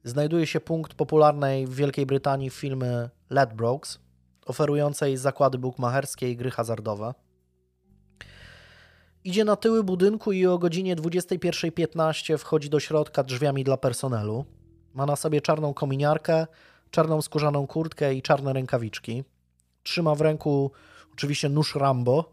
znajduje 0.07 0.47
się 0.47 0.61
punkt 0.61 0.95
popularnej 0.95 1.67
w 1.67 1.75
Wielkiej 1.75 2.07
Brytanii 2.07 2.51
filmy 2.51 3.11
Ladbrokes, 3.31 3.99
oferującej 4.47 5.17
zakłady 5.17 5.59
bukmacherskie 5.59 6.31
i 6.31 6.37
gry 6.37 6.51
hazardowe. 6.51 7.15
Idzie 9.25 9.45
na 9.45 9.57
tyły 9.57 9.85
budynku 9.85 10.33
i 10.33 10.47
o 10.47 10.59
godzinie 10.59 10.97
21.15 10.97 12.39
wchodzi 12.39 12.71
do 12.71 12.81
środka 12.81 13.23
drzwiami 13.23 13.65
dla 13.65 13.77
personelu. 13.77 14.45
Ma 14.95 15.07
na 15.07 15.17
sobie 15.17 15.41
czarną 15.41 15.75
kominiarkę, 15.75 16.47
czarną 16.91 17.23
skórzaną 17.23 17.67
kurtkę 17.67 18.15
i 18.15 18.23
czarne 18.23 18.53
rękawiczki. 18.53 19.25
Trzyma 19.83 20.15
w 20.15 20.21
ręku 20.21 20.71
oczywiście 21.13 21.49
nóż 21.49 21.75
Rambo 21.75 22.33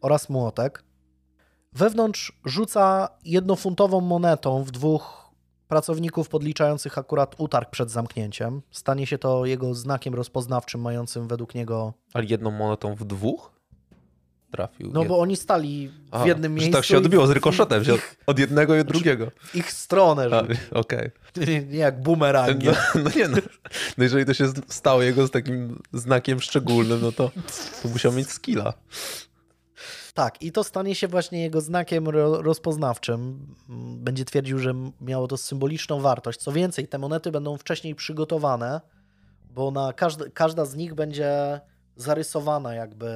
oraz 0.00 0.28
młotek. 0.28 0.84
Wewnątrz 1.72 2.32
rzuca 2.44 3.08
jednofuntową 3.24 4.00
monetą 4.00 4.64
w 4.64 4.70
dwóch 4.70 5.17
pracowników 5.68 6.28
podliczających 6.28 6.98
akurat 6.98 7.34
utarg 7.38 7.70
przed 7.70 7.90
zamknięciem. 7.90 8.62
Stanie 8.70 9.06
się 9.06 9.18
to 9.18 9.46
jego 9.46 9.74
znakiem 9.74 10.14
rozpoznawczym, 10.14 10.80
mającym 10.80 11.28
według 11.28 11.54
niego. 11.54 11.92
Ale 12.14 12.24
jedną 12.24 12.50
monetą 12.50 12.94
w 12.94 13.04
dwóch? 13.04 13.58
Trafił. 14.50 14.90
No 14.94 15.04
bo 15.04 15.18
oni 15.18 15.36
stali 15.36 15.90
w 16.22 16.26
jednym 16.26 16.54
miejscu. 16.54 16.72
tak 16.72 16.84
się 16.84 16.98
odbiło 16.98 17.26
z 17.26 17.30
rykoszetem, 17.30 17.82
ich, 17.82 18.16
od 18.26 18.38
jednego 18.38 18.76
i 18.76 18.80
od 18.80 18.86
drugiego. 18.86 19.30
W 19.40 19.56
ich 19.56 19.72
stronę. 19.72 20.26
Okej. 20.26 20.56
Okay. 20.80 21.10
Nie, 21.46 21.78
jak 21.78 22.02
bumerang. 22.02 22.64
No, 22.64 22.72
no, 22.94 23.10
nie 23.16 23.28
no. 23.28 23.36
no. 23.98 24.04
jeżeli 24.04 24.24
to 24.24 24.34
się 24.34 24.52
stało 24.68 25.02
jego 25.02 25.26
z 25.26 25.30
takim 25.30 25.82
znakiem 25.92 26.40
szczególnym, 26.40 27.00
no 27.02 27.12
to, 27.12 27.30
to 27.82 27.88
musiał 27.88 28.12
mieć 28.12 28.30
skilla. 28.30 28.72
Tak, 30.18 30.42
i 30.42 30.52
to 30.52 30.64
stanie 30.64 30.94
się 30.94 31.08
właśnie 31.08 31.42
jego 31.42 31.60
znakiem 31.60 32.08
rozpoznawczym. 32.08 33.46
Będzie 33.96 34.24
twierdził, 34.24 34.58
że 34.58 34.74
miało 35.00 35.28
to 35.28 35.36
symboliczną 35.36 36.00
wartość. 36.00 36.40
Co 36.40 36.52
więcej, 36.52 36.88
te 36.88 36.98
monety 36.98 37.30
będą 37.30 37.56
wcześniej 37.56 37.94
przygotowane, 37.94 38.80
bo 39.50 39.70
na 39.70 39.92
każda, 39.92 40.24
każda 40.34 40.64
z 40.64 40.76
nich 40.76 40.94
będzie 40.94 41.60
zarysowana 41.96 42.74
jakby 42.74 43.08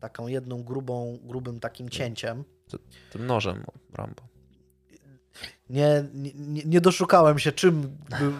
taką 0.00 0.26
jedną 0.26 0.62
grubą, 0.62 1.18
grubym 1.22 1.60
takim 1.60 1.88
cięciem. 1.88 2.44
Tym 3.12 3.26
nożem 3.26 3.64
Rambo. 3.94 4.22
Nie, 5.70 6.04
nie, 6.14 6.62
nie 6.64 6.80
doszukałem 6.80 7.38
się, 7.38 7.52
czym 7.52 7.98
by, 8.10 8.32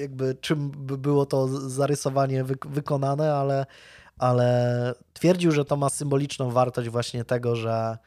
jakby, 0.00 0.36
czym 0.40 0.70
by 0.70 0.98
było 0.98 1.26
to 1.26 1.48
zarysowanie 1.70 2.44
wy, 2.44 2.56
wykonane, 2.64 3.34
ale 3.34 3.66
ale 4.18 4.94
twierdził, 5.12 5.52
że 5.52 5.64
to 5.64 5.76
ma 5.76 5.88
symboliczną 5.88 6.50
wartość 6.50 6.88
właśnie 6.88 7.24
tego, 7.24 7.56
że, 7.56 7.98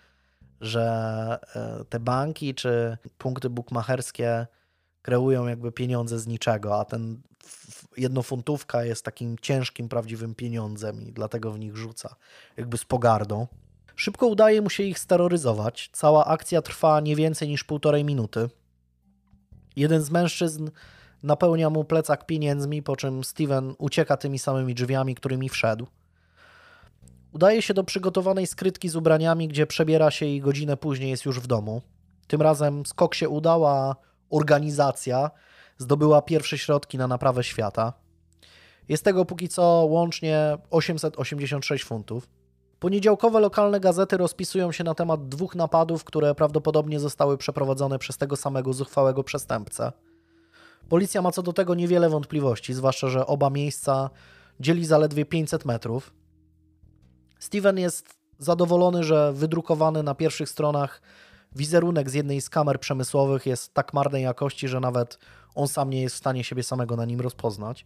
że 0.62 1.40
e, 1.56 1.86
te 1.90 2.00
banki 2.00 2.56
czy 2.56 2.98
punkty 3.18 3.50
bukmacherskie 3.50 4.48
kreują 5.02 5.48
jakby 5.48 5.72
pieniądze 5.72 6.20
z 6.20 6.28
niczego, 6.28 6.80
a 6.80 6.86
ten 6.86 7.22
jednofuntówka 7.98 8.84
jest 8.84 9.06
takim 9.06 9.36
ciężkim, 9.42 9.90
prawdziwym 9.90 10.36
pieniądzem 10.36 11.02
i 11.02 11.12
dlatego 11.12 11.52
w 11.52 11.60
nich 11.60 11.76
rzuca, 11.76 12.16
jakby 12.58 12.78
z 12.78 12.86
pogardą. 12.86 13.48
Szybko 13.96 14.28
udaje 14.28 14.62
mu 14.62 14.70
się 14.70 14.84
ich 14.84 15.00
steroryzować. 15.00 15.90
Cała 15.94 16.26
akcja 16.26 16.62
trwa 16.62 17.00
nie 17.00 17.16
więcej 17.16 17.48
niż 17.48 17.64
półtorej 17.64 18.04
minuty. 18.04 18.50
Jeden 19.76 20.02
z 20.02 20.12
mężczyzn 20.12 20.70
napełnia 21.24 21.70
mu 21.70 21.84
plecak 21.84 22.26
pieniędzmi, 22.26 22.84
po 22.84 22.96
czym 22.96 23.24
Steven 23.24 23.76
ucieka 23.78 24.18
tymi 24.18 24.40
samymi 24.40 24.76
drzwiami, 24.76 25.16
którymi 25.16 25.50
wszedł. 25.50 25.88
Udaje 27.38 27.62
się 27.62 27.74
do 27.74 27.84
przygotowanej 27.84 28.48
skrytki 28.48 28.90
z 28.90 28.96
ubraniami, 28.96 29.48
gdzie 29.48 29.68
przebiera 29.68 30.12
się 30.12 30.26
i 30.26 30.42
godzinę 30.42 30.78
później 30.78 31.10
jest 31.10 31.26
już 31.26 31.40
w 31.40 31.48
domu. 31.48 31.82
Tym 32.28 32.42
razem 32.42 32.86
skok 32.86 33.16
się 33.16 33.30
udał, 33.30 33.66
a 33.66 33.96
organizacja 34.30 35.32
zdobyła 35.78 36.22
pierwsze 36.22 36.58
środki 36.58 36.98
na 36.98 37.08
naprawę 37.08 37.44
świata. 37.44 37.94
Jest 38.90 39.04
tego 39.04 39.26
póki 39.26 39.50
co 39.50 39.64
łącznie 39.90 40.58
886 40.70 41.84
funtów. 41.86 42.28
Poniedziałkowe 42.80 43.40
lokalne 43.40 43.80
gazety 43.80 44.18
rozpisują 44.18 44.72
się 44.72 44.84
na 44.84 44.96
temat 44.96 45.30
dwóch 45.30 45.56
napadów, 45.56 46.04
które 46.04 46.36
prawdopodobnie 46.36 47.00
zostały 47.00 47.38
przeprowadzone 47.38 48.00
przez 48.00 48.18
tego 48.18 48.36
samego 48.36 48.74
zuchwałego 48.74 49.24
przestępcę. 49.24 49.92
Policja 50.90 51.22
ma 51.22 51.32
co 51.32 51.44
do 51.44 51.54
tego 51.54 51.76
niewiele 51.76 52.10
wątpliwości, 52.10 52.74
zwłaszcza, 52.74 53.08
że 53.08 53.28
oba 53.28 53.50
miejsca 53.50 54.10
dzieli 54.60 54.86
zaledwie 54.86 55.26
500 55.26 55.66
metrów. 55.66 56.14
Steven 57.40 57.78
jest 57.78 58.18
zadowolony, 58.40 59.04
że 59.04 59.34
wydrukowany 59.34 60.04
na 60.04 60.16
pierwszych 60.16 60.50
stronach 60.50 61.02
wizerunek 61.56 62.10
z 62.10 62.14
jednej 62.14 62.42
z 62.42 62.50
kamer 62.50 62.80
przemysłowych 62.80 63.46
jest 63.46 63.74
tak 63.74 63.94
marnej 63.94 64.24
jakości, 64.24 64.68
że 64.68 64.80
nawet 64.80 65.18
on 65.56 65.68
sam 65.68 65.90
nie 65.90 66.02
jest 66.02 66.16
w 66.16 66.20
stanie 66.20 66.44
siebie 66.44 66.64
samego 66.64 66.96
na 66.96 67.06
nim 67.06 67.22
rozpoznać. 67.22 67.86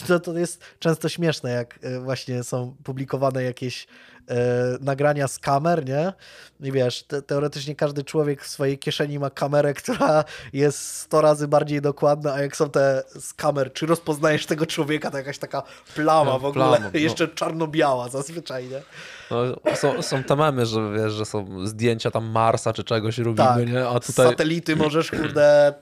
To, 0.00 0.20
to 0.20 0.38
jest 0.38 0.62
często 0.78 1.08
śmieszne, 1.08 1.50
jak 1.50 1.78
e, 1.82 2.00
właśnie 2.00 2.44
są 2.44 2.76
publikowane 2.84 3.42
jakieś 3.42 3.86
e, 4.28 4.36
nagrania 4.80 5.28
z 5.28 5.38
kamer, 5.38 5.86
nie? 5.86 6.12
I 6.60 6.72
wiesz, 6.72 7.02
te, 7.02 7.22
teoretycznie 7.22 7.76
każdy 7.76 8.04
człowiek 8.04 8.42
w 8.42 8.48
swojej 8.48 8.78
kieszeni 8.78 9.18
ma 9.18 9.30
kamerę, 9.30 9.74
która 9.74 10.24
jest 10.52 10.98
100 10.98 11.20
razy 11.20 11.48
bardziej 11.48 11.80
dokładna, 11.80 12.34
a 12.34 12.40
jak 12.40 12.56
są 12.56 12.70
te 12.70 13.02
z 13.20 13.32
kamer, 13.34 13.72
czy 13.72 13.86
rozpoznajesz 13.86 14.46
tego 14.46 14.66
człowieka, 14.66 15.10
to 15.10 15.18
jakaś 15.18 15.38
taka 15.38 15.62
plama 15.94 16.38
w 16.38 16.44
ogóle, 16.44 16.52
plama, 16.52 16.90
no. 16.94 16.98
jeszcze 16.98 17.28
czarno-biała 17.28 18.08
zazwyczaj, 18.08 18.68
nie? 18.68 18.82
No, 19.30 19.74
są, 19.76 20.02
są 20.02 20.24
te 20.24 20.36
memy, 20.36 20.66
że 20.66 20.92
wiesz, 20.92 21.12
że 21.12 21.24
są 21.24 21.66
zdjęcia 21.66 22.10
tam 22.10 22.24
Marsa 22.24 22.72
czy 22.72 22.84
czegoś 22.84 23.18
robimy, 23.18 23.48
tak. 23.48 23.68
nie? 23.68 23.88
A 23.88 24.00
tutaj... 24.00 24.28
satelity 24.28 24.76
możesz, 24.76 25.10
kurde, 25.10 25.74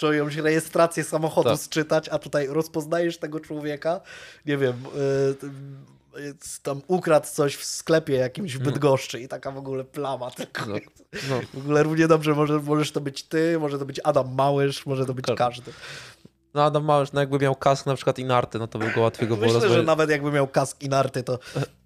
czują 0.00 0.30
się 0.30 0.42
rejestrację 0.42 1.04
samochodu 1.04 1.48
tak. 1.48 1.58
sczytać, 1.58 2.08
a 2.08 2.18
tutaj 2.18 2.46
rozpoznajesz 2.46 3.18
tego 3.18 3.40
człowieka, 3.40 4.00
nie 4.46 4.56
wiem, 4.56 4.82
yy, 6.14 6.34
tam 6.62 6.82
ukradł 6.86 7.26
coś 7.26 7.56
w 7.56 7.64
sklepie 7.64 8.14
jakimś 8.14 8.56
w 8.56 8.58
no. 8.58 8.64
Bydgoszczy 8.64 9.20
i 9.20 9.28
taka 9.28 9.50
w 9.50 9.56
ogóle 9.56 9.84
plama 9.84 10.30
tylko. 10.30 10.66
No. 10.66 10.76
No. 11.30 11.40
W 11.54 11.58
ogóle 11.58 11.82
równie 11.82 12.08
dobrze 12.08 12.34
może, 12.34 12.58
możesz 12.58 12.92
to 12.92 13.00
być 13.00 13.22
ty, 13.22 13.58
może 13.58 13.78
to 13.78 13.84
być 13.84 14.00
Adam 14.04 14.34
Małysz, 14.34 14.86
może 14.86 15.06
to 15.06 15.14
być 15.14 15.26
każdy. 15.26 15.38
każdy. 15.38 15.72
No 16.54 16.64
Adam 16.64 16.84
Małysz, 16.84 17.12
no 17.12 17.20
jakby 17.20 17.38
miał 17.38 17.54
kask 17.54 17.86
na 17.86 17.94
przykład 17.94 18.18
Inarty, 18.18 18.58
no 18.58 18.66
to 18.66 18.78
by 18.78 18.90
go 18.90 19.00
łatwiej 19.00 19.28
go 19.28 19.36
było 19.36 19.52
Myślę, 19.52 19.68
że 19.68 19.82
nawet 19.82 20.10
jakby 20.10 20.32
miał 20.32 20.48
kask 20.48 20.82
Inarty, 20.82 21.22
to 21.22 21.38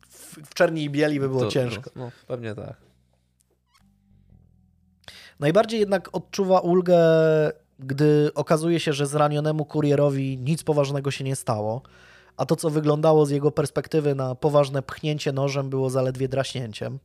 w, 0.08 0.50
w 0.50 0.54
czerni 0.54 0.84
i 0.84 0.90
bieli 0.90 1.20
by 1.20 1.28
było 1.28 1.40
to, 1.40 1.50
ciężko. 1.50 1.90
No, 1.96 2.10
pewnie 2.26 2.54
tak. 2.54 2.76
Najbardziej 5.40 5.80
jednak 5.80 6.08
odczuwa 6.12 6.60
ulgę 6.60 6.98
gdy 7.86 8.30
okazuje 8.34 8.80
się, 8.80 8.92
że 8.92 9.06
zranionemu 9.06 9.64
kurierowi 9.64 10.38
nic 10.38 10.62
poważnego 10.62 11.10
się 11.10 11.24
nie 11.24 11.36
stało, 11.36 11.82
a 12.36 12.46
to, 12.46 12.56
co 12.56 12.70
wyglądało 12.70 13.26
z 13.26 13.30
jego 13.30 13.50
perspektywy 13.50 14.14
na 14.14 14.34
poważne 14.34 14.82
pchnięcie 14.82 15.32
nożem, 15.32 15.70
było 15.70 15.90
zaledwie 15.90 16.28
draśnięciem. 16.28 16.98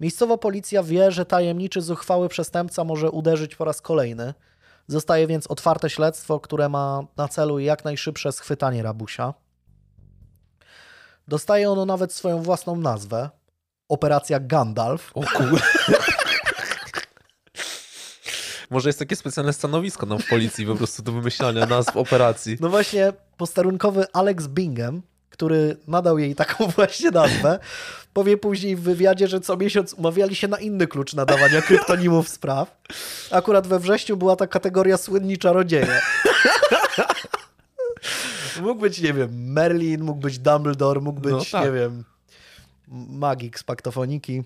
Miejscowa 0.00 0.38
policja 0.38 0.82
wie, 0.82 1.12
że 1.12 1.24
tajemniczy, 1.24 1.80
zuchwały 1.80 2.28
przestępca 2.28 2.84
może 2.84 3.10
uderzyć 3.10 3.56
po 3.56 3.64
raz 3.64 3.80
kolejny. 3.80 4.34
Zostaje 4.86 5.26
więc 5.26 5.46
otwarte 5.46 5.90
śledztwo, 5.90 6.40
które 6.40 6.68
ma 6.68 7.00
na 7.16 7.28
celu 7.28 7.58
jak 7.58 7.84
najszybsze 7.84 8.32
schwytanie 8.32 8.82
rabusia. 8.82 9.34
Dostaje 11.28 11.70
ono 11.70 11.86
nawet 11.86 12.12
swoją 12.12 12.42
własną 12.42 12.76
nazwę. 12.76 13.30
Operacja 13.88 14.40
Gandalf. 14.40 15.10
O 15.14 15.20
kur... 15.20 15.60
Może 18.72 18.88
jest 18.88 18.98
takie 18.98 19.16
specjalne 19.16 19.52
stanowisko 19.52 20.06
nam 20.06 20.18
w 20.18 20.28
policji 20.28 20.66
po 20.66 20.74
prostu 20.74 21.02
do 21.02 21.12
wymyślania 21.12 21.66
nazw 21.66 21.96
operacji. 21.96 22.56
No 22.60 22.68
właśnie 22.68 23.12
posterunkowy 23.36 24.06
Alex 24.12 24.46
Bingham, 24.46 25.02
który 25.30 25.76
nadał 25.88 26.18
jej 26.18 26.34
taką 26.34 26.66
właśnie 26.76 27.10
nazwę, 27.10 27.58
powie 28.12 28.36
później 28.36 28.76
w 28.76 28.80
wywiadzie, 28.80 29.28
że 29.28 29.40
co 29.40 29.56
miesiąc 29.56 29.92
umawiali 29.92 30.34
się 30.34 30.48
na 30.48 30.58
inny 30.58 30.86
klucz 30.86 31.14
nadawania 31.14 31.62
kryptonimów 31.62 32.28
spraw. 32.28 32.80
Akurat 33.30 33.66
we 33.66 33.78
wrześniu 33.78 34.16
była 34.16 34.36
ta 34.36 34.46
kategoria 34.46 34.96
słynni 34.96 35.38
czarodzieje. 35.38 36.00
mógł 38.62 38.80
być, 38.80 39.00
nie 39.00 39.12
wiem, 39.12 39.52
Merlin, 39.52 40.02
mógł 40.02 40.20
być 40.20 40.38
Dumbledore, 40.38 41.00
mógł 41.00 41.20
być, 41.20 41.32
no, 41.32 41.44
tak. 41.52 41.64
nie 41.64 41.72
wiem, 41.72 42.04
magik 43.08 43.58
z 43.58 43.62
paktofoniki. 43.62 44.42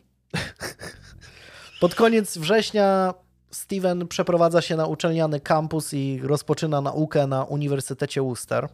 Pod 1.80 1.94
koniec 1.94 2.38
września 2.38 3.14
Steven 3.56 4.08
przeprowadza 4.08 4.62
się 4.62 4.76
na 4.76 4.86
uczelniany 4.86 5.40
kampus 5.40 5.94
i 5.94 6.20
rozpoczyna 6.22 6.80
naukę 6.80 7.26
na 7.26 7.44
Uniwersytecie 7.44 8.22
Worcester. 8.22 8.68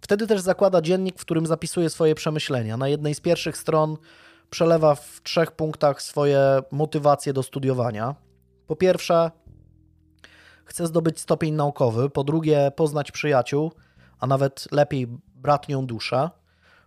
Wtedy 0.00 0.26
też 0.26 0.40
zakłada 0.40 0.80
dziennik, 0.80 1.18
w 1.18 1.20
którym 1.20 1.46
zapisuje 1.46 1.90
swoje 1.90 2.14
przemyślenia. 2.14 2.76
Na 2.76 2.88
jednej 2.88 3.14
z 3.14 3.20
pierwszych 3.20 3.56
stron 3.56 3.96
przelewa 4.50 4.94
w 4.94 5.20
trzech 5.22 5.52
punktach 5.52 6.02
swoje 6.02 6.40
motywacje 6.70 7.32
do 7.32 7.42
studiowania. 7.42 8.14
Po 8.66 8.76
pierwsze, 8.76 9.30
chce 10.64 10.86
zdobyć 10.86 11.20
stopień 11.20 11.54
naukowy, 11.54 12.10
po 12.10 12.24
drugie, 12.24 12.72
poznać 12.76 13.12
przyjaciół, 13.12 13.72
a 14.18 14.26
nawet 14.26 14.68
lepiej 14.72 15.06
bratnią 15.34 15.86
duszę. 15.86 16.30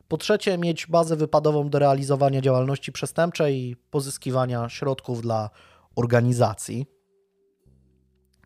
Po 0.07 0.17
trzecie, 0.17 0.57
mieć 0.57 0.87
bazę 0.87 1.15
wypadową 1.15 1.69
do 1.69 1.79
realizowania 1.79 2.41
działalności 2.41 2.91
przestępczej 2.91 3.55
i 3.55 3.75
pozyskiwania 3.75 4.69
środków 4.69 5.21
dla 5.21 5.49
organizacji. 5.95 6.92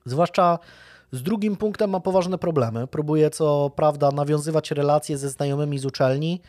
Zwłaszcza 0.09 0.59
z 1.11 1.23
drugim 1.23 1.55
punktem 1.55 1.89
ma 1.89 1.99
poważne 1.99 2.37
problemy. 2.37 2.87
Próbuje 2.87 3.29
co 3.29 3.71
prawda 3.75 4.11
nawiązywać 4.11 4.71
relacje 4.71 5.17
ze 5.17 5.29
znajomymi 5.29 5.79
z 5.79 5.85
uczelni, 5.85 6.41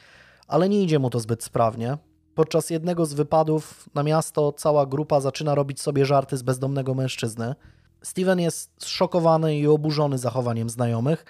ale 0.49 0.69
nie 0.69 0.83
idzie 0.83 0.99
mu 0.99 1.11
to 1.11 1.21
zbyt 1.21 1.45
sprawnie. 1.45 1.99
Podczas 2.35 2.71
jednego 2.71 3.07
z 3.07 3.15
wypadów 3.15 3.89
na 3.95 4.03
miasto 4.03 4.53
cała 4.53 4.87
grupa 4.87 5.21
zaczyna 5.21 5.55
robić 5.55 5.81
sobie 5.81 6.07
żarty 6.07 6.37
z 6.37 6.43
bezdomnego 6.43 6.95
mężczyzny. 6.95 7.55
Steven 8.03 8.41
jest 8.41 8.71
zszokowany 8.79 9.59
i 9.59 9.67
oburzony 9.67 10.19
zachowaniem 10.19 10.71
znajomych 10.71 11.25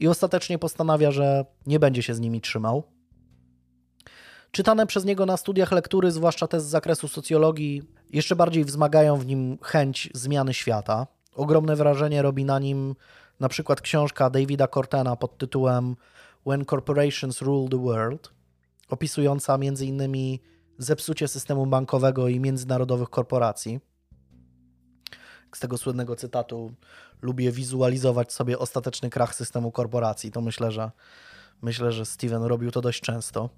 i 0.00 0.08
ostatecznie 0.08 0.58
postanawia, 0.58 1.10
że 1.10 1.44
nie 1.66 1.78
będzie 1.78 2.02
się 2.02 2.14
z 2.14 2.20
nimi 2.20 2.40
trzymał. 2.40 2.82
Czytane 4.50 4.86
przez 4.86 5.04
niego 5.04 5.26
na 5.26 5.36
studiach 5.36 5.72
lektury, 5.72 6.10
zwłaszcza 6.10 6.46
te 6.46 6.60
z 6.60 6.64
zakresu 6.64 7.08
socjologii, 7.08 7.82
jeszcze 8.12 8.36
bardziej 8.36 8.64
wzmagają 8.64 9.16
w 9.16 9.26
nim 9.26 9.58
chęć 9.62 10.10
zmiany 10.14 10.54
świata. 10.54 11.06
Ogromne 11.34 11.76
wrażenie 11.76 12.22
robi 12.22 12.44
na 12.44 12.58
nim 12.58 12.94
na 13.40 13.48
przykład 13.48 13.80
książka 13.80 14.30
Davida 14.30 14.68
Cortena 14.68 15.16
pod 15.16 15.38
tytułem 15.38 15.96
When 16.46 16.64
Corporations 16.64 17.42
Rule 17.42 17.68
the 17.68 17.82
World, 17.82 18.32
opisująca 18.88 19.54
m.in. 19.54 20.38
zepsucie 20.78 21.28
systemu 21.28 21.66
bankowego 21.66 22.28
i 22.28 22.40
międzynarodowych 22.40 23.10
korporacji. 23.10 23.80
Z 25.54 25.60
tego 25.60 25.78
słynnego 25.78 26.16
cytatu 26.16 26.72
lubię 27.22 27.52
wizualizować 27.52 28.32
sobie 28.32 28.58
ostateczny 28.58 29.10
krach 29.10 29.34
systemu 29.34 29.72
korporacji. 29.72 30.30
To 30.30 30.40
myślę, 30.40 30.72
że 30.72 30.90
myślę, 31.62 31.92
że 31.92 32.06
Steven 32.06 32.42
robił 32.42 32.70
to 32.70 32.80
dość 32.80 33.00
często. 33.00 33.50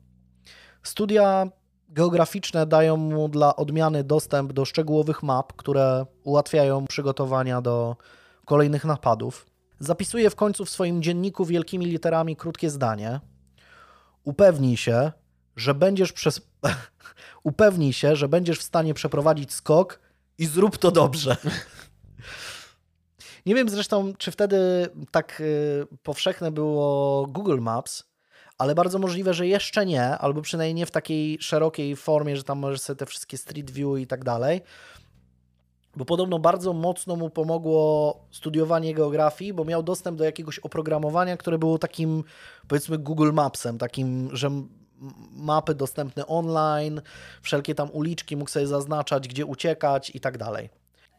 Studia 0.83 1.49
geograficzne 1.89 2.66
dają 2.66 2.97
mu 2.97 3.28
dla 3.28 3.57
odmiany 3.57 4.05
dostęp 4.05 4.53
do 4.53 4.64
szczegółowych 4.64 5.22
map, 5.22 5.53
które 5.53 6.07
ułatwiają 6.24 6.87
przygotowania 6.87 7.61
do 7.61 7.97
kolejnych 8.45 8.84
napadów. 8.84 9.47
Zapisuje 9.78 10.30
w 10.30 10.37
końcu 10.37 10.64
w 10.64 10.70
swoim 10.70 11.03
dzienniku 11.03 11.45
wielkimi 11.45 11.87
literami 11.87 12.37
krótkie 12.37 12.70
zdanie. 12.70 13.20
Upewnij 14.24 14.76
się, 14.76 15.12
że 15.57 15.74
będziesz 15.74 16.12
przez... 16.12 16.41
Upewnij 17.43 17.93
się, 17.93 18.16
że 18.16 18.28
będziesz 18.28 18.59
w 18.59 18.62
stanie 18.62 18.95
przeprowadzić 18.95 19.53
skok 19.53 20.01
i 20.39 20.47
zrób 20.47 20.78
to 20.78 20.91
dobrze. 20.91 21.37
Nie 23.47 23.55
wiem 23.55 23.68
zresztą, 23.68 24.12
czy 24.18 24.30
wtedy 24.30 24.89
tak 25.11 25.41
y, 25.41 25.87
powszechne 26.03 26.51
było 26.51 27.26
Google 27.26 27.61
Maps, 27.61 28.05
ale 28.59 28.74
bardzo 28.74 28.98
możliwe, 28.98 29.34
że 29.34 29.46
jeszcze 29.46 29.86
nie, 29.86 30.02
albo 30.02 30.42
przynajmniej 30.42 30.74
nie 30.74 30.86
w 30.86 30.90
takiej 30.90 31.38
szerokiej 31.40 31.96
formie, 31.96 32.36
że 32.36 32.44
tam 32.44 32.59
możesz 32.59 32.80
sobie 32.80 32.96
te 32.96 33.07
wszystkie 33.07 33.38
Street 33.38 33.70
View 33.70 33.98
i 33.98 34.07
tak 34.07 34.24
dalej. 34.24 34.61
Bo 35.96 36.04
podobno 36.04 36.38
bardzo 36.38 36.72
mocno 36.72 37.16
mu 37.16 37.30
pomogło 37.30 38.16
studiowanie 38.30 38.94
geografii, 38.94 39.52
bo 39.52 39.64
miał 39.64 39.82
dostęp 39.82 40.18
do 40.18 40.24
jakiegoś 40.24 40.59
oprogramowania, 40.59 41.36
które 41.36 41.59
było 41.59 41.78
takim, 41.78 42.24
powiedzmy, 42.68 42.98
Google 42.98 43.32
Mapsem, 43.32 43.78
takim, 43.78 44.28
że 44.32 44.50
mapy 45.32 45.74
dostępne 45.74 46.26
online, 46.26 47.00
wszelkie 47.42 47.74
tam 47.74 47.90
uliczki 47.90 48.36
mógł 48.36 48.50
sobie 48.50 48.66
zaznaczać, 48.66 49.28
gdzie 49.28 49.46
uciekać 49.46 50.11
i 50.14 50.20
tak 50.20 50.38
dalej. 50.38 50.68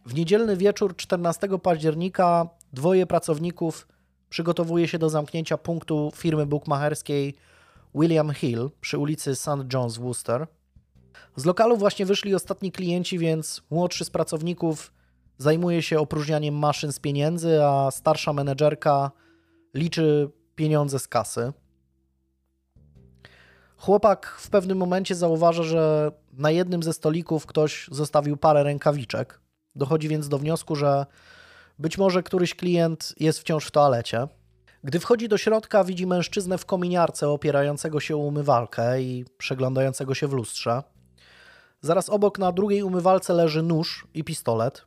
W 0.06 0.14
niedzielny 0.14 0.58
wieczór 0.58 0.96
14 0.96 1.48
października 1.64 2.50
dwoje 2.74 3.06
pracowników 3.06 3.88
przygotowuje 4.30 4.88
się 4.88 5.00
do 5.00 5.10
zamknięcia 5.10 5.58
punktu 5.58 6.12
firmy 6.16 6.46
bukmacherskiej 6.46 7.36
William 7.96 8.34
Hill 8.34 8.70
przy 8.82 8.98
ulicy 8.98 9.36
St. 9.36 9.48
John's 9.48 10.00
Worcester. 10.00 10.48
Z 11.36 11.46
lokalu 11.46 11.78
właśnie 11.78 12.06
wyszli 12.06 12.36
ostatni 12.36 12.72
klienci, 12.72 13.20
więc 13.20 13.62
młodszy 13.70 14.06
z 14.06 14.10
pracowników 14.10 14.94
zajmuje 15.38 15.82
się 15.82 16.00
opróżnianiem 16.00 16.56
maszyn 16.56 16.92
z 16.92 17.00
pieniędzy, 17.00 17.64
a 17.64 17.92
starsza 17.92 18.34
menedżerka 18.34 19.12
liczy 19.74 20.30
pieniądze 20.56 21.00
z 21.00 21.08
kasy. 21.08 21.54
Chłopak 23.78 24.38
w 24.40 24.50
pewnym 24.50 24.78
momencie 24.78 25.16
zauważa, 25.16 25.64
że 25.64 26.12
na 26.34 26.52
jednym 26.52 26.84
ze 26.84 26.94
stolików 26.94 27.46
ktoś 27.46 27.90
zostawił 27.92 28.38
parę 28.38 28.64
rękawiczek. 28.64 29.40
Dochodzi 29.76 30.08
więc 30.08 30.30
do 30.30 30.38
wniosku, 30.38 30.76
że 30.76 31.06
być 31.80 31.98
może 31.98 32.24
któryś 32.24 32.56
klient 32.56 33.14
jest 33.20 33.40
wciąż 33.40 33.66
w 33.66 33.72
toalecie. 33.72 34.28
Gdy 34.84 35.00
wchodzi 35.00 35.28
do 35.28 35.38
środka, 35.38 35.84
widzi 35.84 36.08
mężczyznę 36.08 36.58
w 36.58 36.66
kominiarce 36.66 37.30
opierającego 37.30 38.00
się 38.00 38.16
o 38.16 38.20
umywalkę 38.20 39.02
i 39.02 39.26
przeglądającego 39.38 40.16
się 40.16 40.28
w 40.28 40.34
lustrze. 40.34 40.84
Zaraz 41.82 42.10
obok 42.10 42.40
na 42.40 42.52
drugiej 42.52 42.84
umywalce 42.84 43.34
leży 43.34 43.64
nóż 43.64 44.08
i 44.14 44.24
pistolet. 44.24 44.86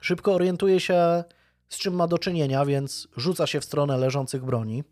Szybko 0.00 0.34
orientuje 0.34 0.80
się, 0.80 1.24
z 1.68 1.78
czym 1.78 1.94
ma 1.94 2.06
do 2.06 2.18
czynienia, 2.18 2.64
więc 2.64 3.08
rzuca 3.16 3.46
się 3.46 3.60
w 3.60 3.64
stronę 3.64 3.98
leżących 3.98 4.44
broni. 4.44 4.84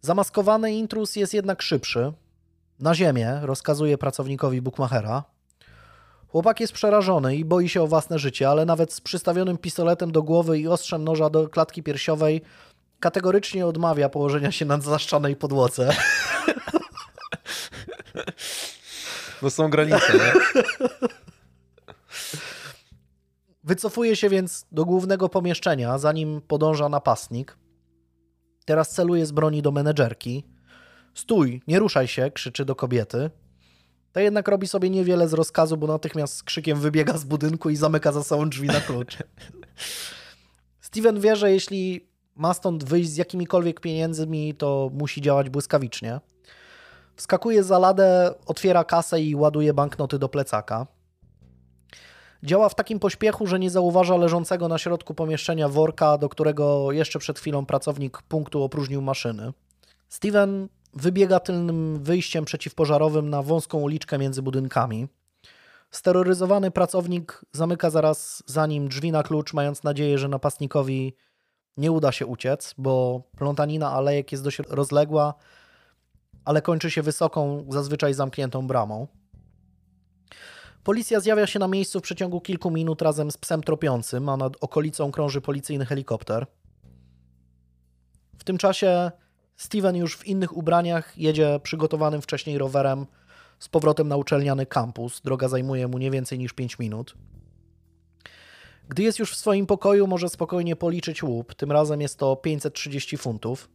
Zamaskowany 0.00 0.74
intrus 0.74 1.16
jest 1.16 1.34
jednak 1.34 1.62
szybszy. 1.62 2.12
Na 2.80 2.94
ziemię 2.94 3.40
rozkazuje 3.42 3.98
pracownikowi 3.98 4.62
Bukmachera. 4.62 5.33
Chłopak 6.34 6.60
jest 6.60 6.72
przerażony 6.72 7.36
i 7.36 7.44
boi 7.44 7.68
się 7.68 7.82
o 7.82 7.86
własne 7.86 8.18
życie, 8.18 8.48
ale 8.48 8.64
nawet 8.64 8.92
z 8.92 9.00
przystawionym 9.00 9.58
pistoletem 9.58 10.12
do 10.12 10.22
głowy 10.22 10.58
i 10.58 10.68
ostrzem 10.68 11.04
noża 11.04 11.30
do 11.30 11.48
klatki 11.48 11.82
piersiowej 11.82 12.42
kategorycznie 13.00 13.66
odmawia 13.66 14.08
położenia 14.08 14.52
się 14.52 14.64
na 14.64 14.80
zaszczanej 14.80 15.36
podłodze. 15.36 15.90
To 19.40 19.50
są 19.50 19.70
granice, 19.70 20.12
nie? 20.14 20.32
Wycofuje 23.64 24.16
się 24.16 24.28
więc 24.28 24.66
do 24.72 24.84
głównego 24.84 25.28
pomieszczenia, 25.28 25.98
zanim 25.98 26.40
podąża 26.40 26.88
napastnik. 26.88 27.56
Teraz 28.64 28.90
celuje 28.90 29.26
z 29.26 29.32
broni 29.32 29.62
do 29.62 29.72
menedżerki. 29.72 30.46
Stój, 31.14 31.62
nie 31.66 31.78
ruszaj 31.78 32.08
się, 32.08 32.30
krzyczy 32.30 32.64
do 32.64 32.74
kobiety. 32.74 33.30
Ta 34.14 34.20
jednak 34.20 34.48
robi 34.48 34.66
sobie 34.66 34.90
niewiele 34.90 35.28
z 35.28 35.32
rozkazu, 35.32 35.76
bo 35.76 35.86
natychmiast 35.86 36.36
z 36.36 36.42
krzykiem 36.42 36.80
wybiega 36.80 37.18
z 37.18 37.24
budynku 37.24 37.70
i 37.70 37.76
zamyka 37.76 38.12
za 38.12 38.24
sobą 38.24 38.48
drzwi 38.48 38.68
na 38.68 38.80
klucz. 38.80 39.18
Steven 40.80 41.20
wie, 41.20 41.36
że 41.36 41.52
jeśli 41.52 42.06
ma 42.36 42.54
stąd 42.54 42.84
wyjść 42.84 43.10
z 43.10 43.16
jakimikolwiek 43.16 43.80
pieniędzmi, 43.80 44.54
to 44.54 44.90
musi 44.92 45.20
działać 45.20 45.50
błyskawicznie. 45.50 46.20
Wskakuje 47.16 47.64
za 47.64 47.78
ladę, 47.78 48.34
otwiera 48.46 48.84
kasę 48.84 49.20
i 49.20 49.34
ładuje 49.34 49.74
banknoty 49.74 50.18
do 50.18 50.28
plecaka. 50.28 50.86
Działa 52.42 52.68
w 52.68 52.74
takim 52.74 52.98
pośpiechu, 52.98 53.46
że 53.46 53.58
nie 53.58 53.70
zauważa 53.70 54.16
leżącego 54.16 54.68
na 54.68 54.78
środku 54.78 55.14
pomieszczenia 55.14 55.68
worka, 55.68 56.18
do 56.18 56.28
którego 56.28 56.92
jeszcze 56.92 57.18
przed 57.18 57.38
chwilą 57.38 57.66
pracownik 57.66 58.22
punktu 58.22 58.62
opróżnił 58.62 59.02
maszyny. 59.02 59.52
Steven 60.08 60.68
wybiega 60.96 61.40
tylnym 61.40 62.02
wyjściem 62.02 62.44
przeciwpożarowym 62.44 63.30
na 63.30 63.42
wąską 63.42 63.78
uliczkę 63.78 64.18
między 64.18 64.42
budynkami. 64.42 65.08
Steroryzowany 65.90 66.70
pracownik 66.70 67.44
zamyka 67.52 67.90
zaraz 67.90 68.42
za 68.46 68.66
nim 68.66 68.88
drzwi 68.88 69.12
na 69.12 69.22
klucz, 69.22 69.52
mając 69.52 69.82
nadzieję, 69.82 70.18
że 70.18 70.28
napastnikowi 70.28 71.16
nie 71.76 71.92
uda 71.92 72.12
się 72.12 72.26
uciec, 72.26 72.74
bo 72.78 73.22
plątanina 73.36 73.92
alejek 73.92 74.32
jest 74.32 74.44
dość 74.44 74.58
rozległa, 74.68 75.34
ale 76.44 76.62
kończy 76.62 76.90
się 76.90 77.02
wysoką, 77.02 77.66
zazwyczaj 77.68 78.14
zamkniętą 78.14 78.66
bramą. 78.66 79.06
Policja 80.84 81.20
zjawia 81.20 81.46
się 81.46 81.58
na 81.58 81.68
miejscu 81.68 82.00
w 82.00 82.02
przeciągu 82.02 82.40
kilku 82.40 82.70
minut 82.70 83.02
razem 83.02 83.30
z 83.30 83.36
psem 83.36 83.62
tropiącym, 83.62 84.28
a 84.28 84.36
nad 84.36 84.56
okolicą 84.60 85.12
krąży 85.12 85.40
policyjny 85.40 85.86
helikopter. 85.86 86.46
W 88.38 88.44
tym 88.44 88.58
czasie 88.58 89.10
Steven 89.56 89.96
już 89.96 90.16
w 90.16 90.26
innych 90.26 90.56
ubraniach 90.56 91.18
jedzie 91.18 91.60
przygotowanym 91.62 92.22
wcześniej 92.22 92.58
rowerem 92.58 93.06
z 93.58 93.68
powrotem 93.68 94.08
na 94.08 94.16
uczelniany 94.16 94.66
kampus. 94.66 95.20
Droga 95.20 95.48
zajmuje 95.48 95.88
mu 95.88 95.98
nie 95.98 96.10
więcej 96.10 96.38
niż 96.38 96.52
5 96.52 96.78
minut. 96.78 97.14
Gdy 98.88 99.02
jest 99.02 99.18
już 99.18 99.32
w 99.32 99.36
swoim 99.36 99.66
pokoju, 99.66 100.06
może 100.06 100.28
spokojnie 100.28 100.76
policzyć 100.76 101.22
łup. 101.22 101.54
Tym 101.54 101.72
razem 101.72 102.00
jest 102.00 102.18
to 102.18 102.36
530 102.36 103.16
funtów. 103.16 103.68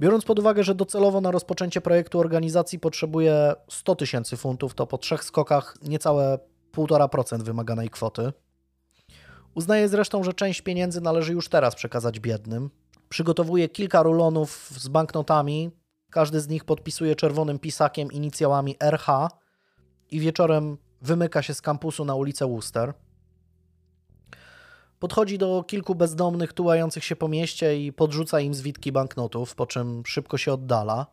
Biorąc 0.00 0.24
pod 0.24 0.38
uwagę, 0.38 0.64
że 0.64 0.74
docelowo 0.74 1.20
na 1.20 1.30
rozpoczęcie 1.30 1.80
projektu 1.80 2.20
organizacji 2.20 2.78
potrzebuje 2.78 3.54
100 3.68 3.96
tysięcy 3.96 4.36
funtów, 4.36 4.74
to 4.74 4.86
po 4.86 4.98
trzech 4.98 5.24
skokach 5.24 5.76
niecałe 5.82 6.38
1,5% 6.76 7.42
wymaganej 7.42 7.90
kwoty. 7.90 8.32
Uznaje 9.54 9.88
zresztą, 9.88 10.24
że 10.24 10.34
część 10.34 10.60
pieniędzy 10.60 11.00
należy 11.00 11.32
już 11.32 11.48
teraz 11.48 11.74
przekazać 11.74 12.20
biednym. 12.20 12.70
Przygotowuje 13.08 13.68
kilka 13.68 14.02
rulonów 14.02 14.70
z 14.76 14.88
banknotami. 14.88 15.70
Każdy 16.10 16.40
z 16.40 16.48
nich 16.48 16.64
podpisuje 16.64 17.16
czerwonym 17.16 17.58
pisakiem 17.58 18.12
inicjałami 18.12 18.76
RH 18.80 19.28
i 20.10 20.20
wieczorem 20.20 20.78
wymyka 21.02 21.42
się 21.42 21.54
z 21.54 21.60
kampusu 21.60 22.04
na 22.04 22.14
ulicę 22.14 22.46
Worcester. 22.46 22.94
Podchodzi 24.98 25.38
do 25.38 25.64
kilku 25.66 25.94
bezdomnych 25.94 26.52
tułających 26.52 27.04
się 27.04 27.16
po 27.16 27.28
mieście 27.28 27.80
i 27.80 27.92
podrzuca 27.92 28.40
im 28.40 28.54
zwitki 28.54 28.92
banknotów, 28.92 29.54
po 29.54 29.66
czym 29.66 30.02
szybko 30.06 30.38
się 30.38 30.52
oddala. 30.52 31.06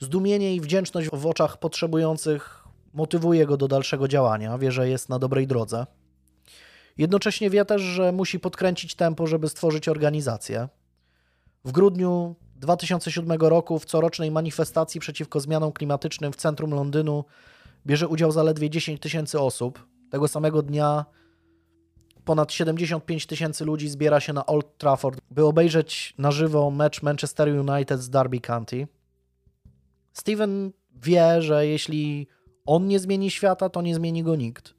Zdumienie 0.00 0.54
i 0.54 0.60
wdzięczność 0.60 1.08
w 1.12 1.26
oczach 1.26 1.56
potrzebujących 1.56 2.64
motywuje 2.92 3.46
go 3.46 3.56
do 3.56 3.68
dalszego 3.68 4.08
działania, 4.08 4.58
wie, 4.58 4.72
że 4.72 4.88
jest 4.88 5.08
na 5.08 5.18
dobrej 5.18 5.46
drodze. 5.46 5.86
Jednocześnie 6.98 7.50
wie 7.50 7.64
też, 7.64 7.82
że 7.82 8.12
musi 8.12 8.40
podkręcić 8.40 8.94
tempo, 8.94 9.26
żeby 9.26 9.48
stworzyć 9.48 9.88
organizację. 9.88 10.68
W 11.66 11.72
grudniu 11.72 12.34
2007 12.56 13.40
roku 13.40 13.78
w 13.78 13.84
corocznej 13.84 14.30
manifestacji 14.30 15.00
przeciwko 15.00 15.40
zmianom 15.40 15.72
klimatycznym 15.72 16.32
w 16.32 16.36
centrum 16.36 16.74
Londynu 16.74 17.24
bierze 17.86 18.08
udział 18.08 18.32
zaledwie 18.32 18.70
10 18.70 19.00
tysięcy 19.00 19.40
osób. 19.40 19.86
Tego 20.10 20.28
samego 20.28 20.62
dnia 20.62 21.04
ponad 22.24 22.52
75 22.52 23.26
tysięcy 23.26 23.64
ludzi 23.64 23.88
zbiera 23.88 24.20
się 24.20 24.32
na 24.32 24.46
Old 24.46 24.78
Trafford, 24.78 25.20
by 25.30 25.44
obejrzeć 25.44 26.14
na 26.18 26.30
żywo 26.30 26.70
mecz 26.70 27.02
Manchester 27.02 27.48
United 27.48 28.00
z 28.00 28.10
Derby 28.10 28.40
County. 28.40 28.88
Steven 30.12 30.72
wie, 30.94 31.42
że 31.42 31.66
jeśli 31.66 32.26
on 32.66 32.88
nie 32.88 32.98
zmieni 32.98 33.30
świata, 33.30 33.68
to 33.68 33.82
nie 33.82 33.94
zmieni 33.94 34.22
go 34.22 34.36
nikt. 34.36 34.74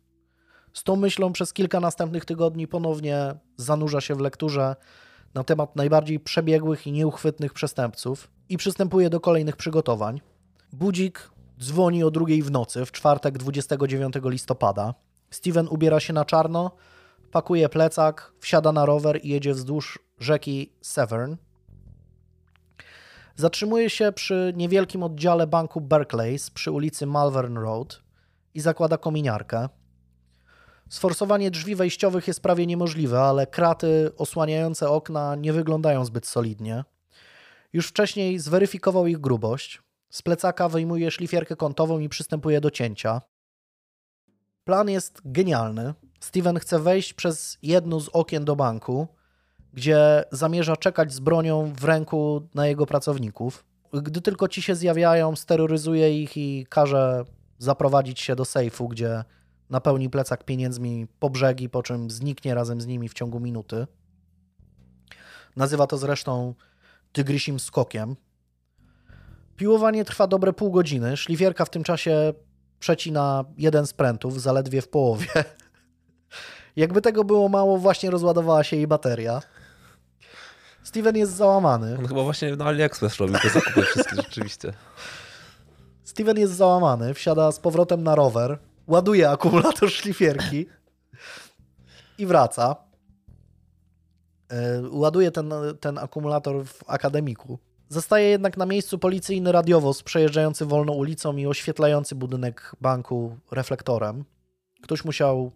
Z 0.73 0.83
tą 0.83 0.95
myślą 0.95 1.33
przez 1.33 1.53
kilka 1.53 1.79
następnych 1.79 2.25
tygodni 2.25 2.67
ponownie 2.67 3.33
zanurza 3.57 4.01
się 4.01 4.15
w 4.15 4.19
lekturze 4.19 4.75
na 5.38 5.43
temat 5.43 5.75
najbardziej 5.75 6.19
przebiegłych 6.19 6.88
i 6.88 6.91
nieuchwytnych 6.91 7.53
przestępców 7.53 8.27
i 8.49 8.57
przystępuje 8.57 9.09
do 9.09 9.19
kolejnych 9.19 9.55
przygotowań. 9.55 10.21
Budzik 10.73 11.31
dzwoni 11.59 12.03
o 12.03 12.11
drugiej 12.11 12.43
w 12.43 12.51
nocy, 12.51 12.85
w 12.85 12.91
czwartek 12.91 13.38
29 13.38 14.15
listopada. 14.23 14.93
Steven 15.29 15.67
ubiera 15.67 15.99
się 15.99 16.13
na 16.13 16.25
czarno, 16.25 16.71
pakuje 17.31 17.69
plecak, 17.69 18.33
wsiada 18.39 18.71
na 18.71 18.85
rower 18.85 19.19
i 19.23 19.29
jedzie 19.29 19.53
wzdłuż 19.53 19.99
rzeki 20.19 20.73
Severn. 20.81 21.35
Zatrzymuje 23.35 23.89
się 23.89 24.11
przy 24.11 24.53
niewielkim 24.55 25.03
oddziale 25.03 25.47
banku 25.47 25.81
Barclays 25.81 26.49
przy 26.49 26.71
ulicy 26.71 27.05
Malvern 27.05 27.57
Road 27.57 28.01
i 28.53 28.59
zakłada 28.59 28.97
kominiarkę. 28.97 29.69
Sforsowanie 30.89 31.51
drzwi 31.51 31.75
wejściowych 31.75 32.27
jest 32.27 32.41
prawie 32.41 32.65
niemożliwe, 32.65 33.19
ale 33.21 33.47
kraty 33.47 34.11
osłaniające 34.17 34.89
okna 34.89 35.35
nie 35.35 35.53
wyglądają 35.53 36.05
zbyt 36.05 36.27
solidnie. 36.27 36.83
Już 37.73 37.88
wcześniej 37.88 38.39
zweryfikował 38.39 39.07
ich 39.07 39.17
grubość. 39.17 39.81
Z 40.09 40.21
plecaka 40.21 40.69
wyjmuje 40.69 41.11
szlifierkę 41.11 41.55
kątową 41.55 41.99
i 41.99 42.09
przystępuje 42.09 42.61
do 42.61 42.71
cięcia. 42.71 43.21
Plan 44.63 44.89
jest 44.89 45.21
genialny. 45.25 45.93
Steven 46.19 46.59
chce 46.59 46.79
wejść 46.79 47.13
przez 47.13 47.57
jedno 47.61 47.99
z 47.99 48.09
okien 48.09 48.45
do 48.45 48.55
banku, 48.55 49.07
gdzie 49.73 50.23
zamierza 50.31 50.77
czekać 50.77 51.13
z 51.13 51.19
bronią 51.19 51.73
w 51.73 51.83
ręku 51.83 52.47
na 52.55 52.67
jego 52.67 52.85
pracowników. 52.85 53.65
Gdy 53.93 54.21
tylko 54.21 54.47
ci 54.47 54.61
się 54.61 54.75
zjawiają, 54.75 55.35
steroryzuje 55.35 56.23
ich 56.23 56.38
i 56.38 56.65
każe 56.69 57.25
zaprowadzić 57.57 58.21
się 58.21 58.35
do 58.35 58.45
sejfu, 58.45 58.88
gdzie 58.88 59.23
napełni 59.70 60.09
plecak 60.09 60.43
pieniędzmi 60.43 61.07
po 61.20 61.30
brzegi, 61.30 61.70
po 61.70 61.84
czym 61.84 62.11
zniknie 62.11 62.55
razem 62.55 62.82
z 62.82 62.86
nimi 62.86 63.09
w 63.09 63.13
ciągu 63.13 63.39
minuty. 63.39 63.88
Nazywa 65.55 65.88
to 65.88 65.97
zresztą 65.97 66.53
tygrysim 67.11 67.59
skokiem. 67.59 68.15
Piłowanie 69.55 70.05
trwa 70.05 70.28
dobre 70.28 70.53
pół 70.53 70.72
godziny. 70.72 71.18
Szlifierka 71.18 71.65
w 71.65 71.70
tym 71.70 71.84
czasie 71.84 72.34
przecina 72.80 73.45
jeden 73.57 73.88
z 73.88 73.93
prętów, 73.93 74.41
zaledwie 74.41 74.82
w 74.82 74.88
połowie. 74.88 75.28
Jakby 76.76 77.01
tego 77.01 77.24
było 77.24 77.49
mało, 77.49 77.78
właśnie 77.78 78.11
rozładowała 78.11 78.63
się 78.63 78.76
jej 78.76 78.88
bateria. 78.88 79.41
Steven 80.84 81.18
jest 81.18 81.36
załamany. 81.36 81.97
On 81.99 82.07
chyba 82.07 82.24
właśnie 82.24 82.55
na 82.55 82.65
AliExpress 82.65 83.18
robił 83.18 83.36
te 83.39 83.49
zakupy 83.49 83.82
wszystkie 83.82 84.15
rzeczywiście. 84.15 84.74
Steven 86.03 86.38
jest 86.38 86.53
załamany, 86.53 87.13
wsiada 87.13 87.51
z 87.51 87.59
powrotem 87.59 88.03
na 88.03 88.15
rower, 88.15 88.57
ładuje 88.88 89.29
akumulator 89.29 89.91
szlifierki 89.91 90.65
i 92.17 92.25
wraca. 92.25 92.75
E, 94.49 94.81
ładuje 94.91 95.31
ten, 95.31 95.53
ten 95.79 95.97
akumulator 95.97 96.65
w 96.65 96.83
akademiku. 96.88 97.59
Zostaje 97.89 98.29
jednak 98.29 98.57
na 98.57 98.65
miejscu 98.65 98.99
policyjny 98.99 99.51
radiowóz 99.51 100.03
przejeżdżający 100.03 100.65
wolną 100.65 100.93
ulicą 100.93 101.38
i 101.38 101.47
oświetlający 101.47 102.15
budynek 102.15 102.75
banku 102.81 103.38
reflektorem. 103.51 104.25
Ktoś 104.81 105.05
musiał 105.05 105.51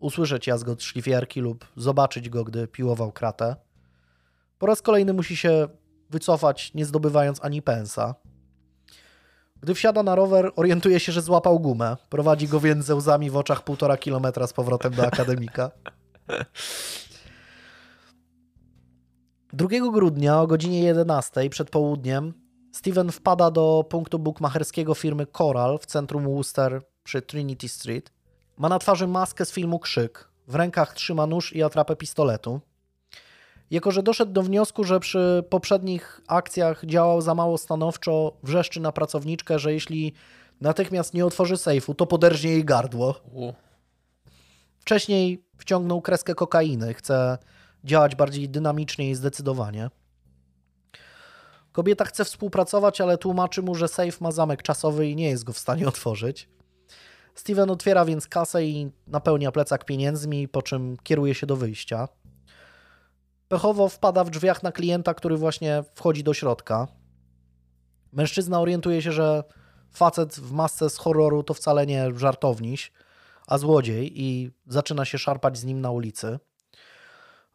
usłyszeć 0.00 0.46
jazgot 0.46 0.82
szlifierki 0.82 1.40
lub 1.40 1.66
zobaczyć 1.76 2.28
go, 2.28 2.44
gdy 2.44 2.68
piłował 2.68 3.12
kratę. 3.12 3.56
Po 4.58 4.66
raz 4.66 4.82
kolejny 4.82 5.12
musi 5.12 5.36
się 5.36 5.68
wycofać, 6.10 6.74
nie 6.74 6.84
zdobywając 6.84 7.44
ani 7.44 7.62
pensa. 7.62 8.14
Gdy 9.64 9.74
wsiada 9.74 10.02
na 10.02 10.14
rower, 10.14 10.52
orientuje 10.56 11.00
się, 11.00 11.12
że 11.12 11.22
złapał 11.22 11.60
gumę. 11.60 11.96
Prowadzi 12.08 12.48
go 12.48 12.60
więc 12.60 12.84
ze 12.84 12.94
łzami 12.94 13.30
w 13.30 13.36
oczach 13.36 13.64
półtora 13.64 13.96
kilometra 13.96 14.46
z 14.46 14.52
powrotem 14.52 14.94
do 14.94 15.06
akademika. 15.06 15.70
2 19.52 19.68
grudnia 19.92 20.40
o 20.40 20.46
godzinie 20.46 20.82
11 20.82 21.50
przed 21.50 21.70
południem 21.70 22.34
Steven 22.72 23.12
wpada 23.12 23.50
do 23.50 23.84
punktu 23.88 24.18
bukmacherskiego 24.18 24.94
firmy 24.94 25.26
Coral 25.26 25.78
w 25.78 25.86
centrum 25.86 26.24
Worcester 26.24 26.82
przy 27.02 27.22
Trinity 27.22 27.68
Street. 27.68 28.12
Ma 28.56 28.68
na 28.68 28.78
twarzy 28.78 29.06
maskę 29.06 29.44
z 29.44 29.52
filmu 29.52 29.78
Krzyk. 29.78 30.28
W 30.48 30.54
rękach 30.54 30.94
trzyma 30.94 31.26
nóż 31.26 31.52
i 31.52 31.62
atrapę 31.62 31.96
pistoletu. 31.96 32.60
Jako, 33.70 33.90
że 33.90 34.02
doszedł 34.02 34.32
do 34.32 34.42
wniosku, 34.42 34.84
że 34.84 35.00
przy 35.00 35.44
poprzednich 35.50 36.20
akcjach 36.28 36.84
działał 36.84 37.20
za 37.20 37.34
mało 37.34 37.58
stanowczo, 37.58 38.32
wrzeszczy 38.42 38.80
na 38.80 38.92
pracowniczkę, 38.92 39.58
że 39.58 39.72
jeśli 39.72 40.12
natychmiast 40.60 41.14
nie 41.14 41.26
otworzy 41.26 41.56
sejfu, 41.56 41.94
to 41.94 42.06
poderżnie 42.06 42.50
jej 42.50 42.64
gardło. 42.64 43.14
Wcześniej 44.78 45.44
wciągnął 45.58 46.02
kreskę 46.02 46.34
kokainy, 46.34 46.94
chce 46.94 47.38
działać 47.84 48.14
bardziej 48.14 48.48
dynamicznie 48.48 49.10
i 49.10 49.14
zdecydowanie. 49.14 49.90
Kobieta 51.72 52.04
chce 52.04 52.24
współpracować, 52.24 53.00
ale 53.00 53.18
tłumaczy 53.18 53.62
mu, 53.62 53.74
że 53.74 53.88
safe 53.88 54.18
ma 54.20 54.32
zamek 54.32 54.62
czasowy 54.62 55.08
i 55.08 55.16
nie 55.16 55.28
jest 55.28 55.44
go 55.44 55.52
w 55.52 55.58
stanie 55.58 55.88
otworzyć. 55.88 56.48
Steven 57.34 57.70
otwiera 57.70 58.04
więc 58.04 58.28
kasę 58.28 58.64
i 58.64 58.90
napełnia 59.06 59.52
plecak 59.52 59.84
pieniędzmi, 59.84 60.48
po 60.48 60.62
czym 60.62 60.96
kieruje 61.02 61.34
się 61.34 61.46
do 61.46 61.56
wyjścia. 61.56 62.08
Pechowo 63.54 63.88
wpada 63.88 64.24
w 64.24 64.30
drzwiach 64.30 64.62
na 64.62 64.72
klienta, 64.72 65.14
który 65.14 65.36
właśnie 65.36 65.84
wchodzi 65.94 66.24
do 66.24 66.34
środka. 66.34 66.88
Mężczyzna 68.12 68.60
orientuje 68.60 69.02
się, 69.02 69.12
że 69.12 69.44
facet 69.90 70.34
w 70.34 70.52
masce 70.52 70.90
z 70.90 70.96
horroru 70.96 71.42
to 71.42 71.54
wcale 71.54 71.86
nie 71.86 72.10
żartowniś, 72.16 72.92
a 73.46 73.58
złodziej 73.58 74.22
i 74.22 74.50
zaczyna 74.66 75.04
się 75.04 75.18
szarpać 75.18 75.58
z 75.58 75.64
nim 75.64 75.80
na 75.80 75.90
ulicy. 75.90 76.38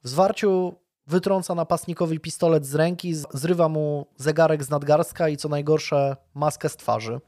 W 0.04 0.10
zwarciu 0.10 0.76
wytrąca 1.08 1.56
napastnikowi 1.56 2.20
pistolet 2.20 2.66
z 2.66 2.76
ręki, 2.76 3.14
zrywa 3.34 3.70
mu 3.70 4.08
zegarek 4.18 4.64
z 4.64 4.70
nadgarstka 4.70 5.30
i 5.30 5.38
co 5.38 5.50
najgorsze 5.50 6.16
maskę 6.34 6.70
z 6.70 6.78
twarzy. 6.78 7.20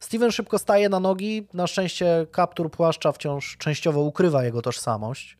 Steven 0.00 0.32
szybko 0.32 0.58
staje 0.58 0.88
na 0.88 1.00
nogi. 1.00 1.48
Na 1.54 1.66
szczęście 1.66 2.26
kaptur 2.32 2.70
płaszcza 2.70 3.12
wciąż 3.12 3.56
częściowo 3.58 4.00
ukrywa 4.00 4.44
jego 4.44 4.62
tożsamość. 4.62 5.38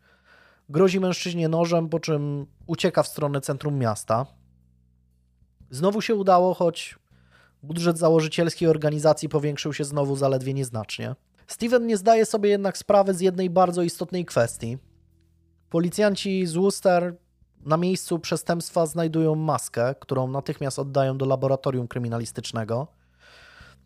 Grozi 0.69 1.01
mężczyźnie 1.01 1.49
nożem, 1.49 1.89
po 1.89 2.01
czym 2.01 2.47
ucieka 2.66 3.03
w 3.03 3.09
stronę 3.09 3.41
centrum 3.41 3.79
miasta. 3.79 4.27
Znowu 5.71 6.01
się 6.01 6.14
udało, 6.14 6.55
choć 6.55 6.99
budżet 7.62 7.99
założycielskiej 7.99 8.69
organizacji 8.69 9.29
powiększył 9.29 9.73
się 9.73 9.85
znowu 9.85 10.16
zaledwie 10.16 10.55
nieznacznie. 10.55 11.14
Steven 11.47 11.87
nie 11.87 11.97
zdaje 11.97 12.27
sobie 12.27 12.51
jednak 12.51 12.79
sprawy 12.79 13.14
z 13.14 13.21
jednej 13.21 13.51
bardzo 13.51 13.83
istotnej 13.83 14.25
kwestii. 14.25 14.79
Policjanci 15.71 16.47
z 16.47 16.55
Worcester 16.55 17.16
na 17.66 17.77
miejscu 17.77 18.19
przestępstwa 18.19 18.87
znajdują 18.87 19.35
maskę, 19.35 19.95
którą 20.01 20.29
natychmiast 20.29 20.79
oddają 20.79 21.19
do 21.19 21.27
laboratorium 21.27 21.89
kryminalistycznego. 21.89 22.87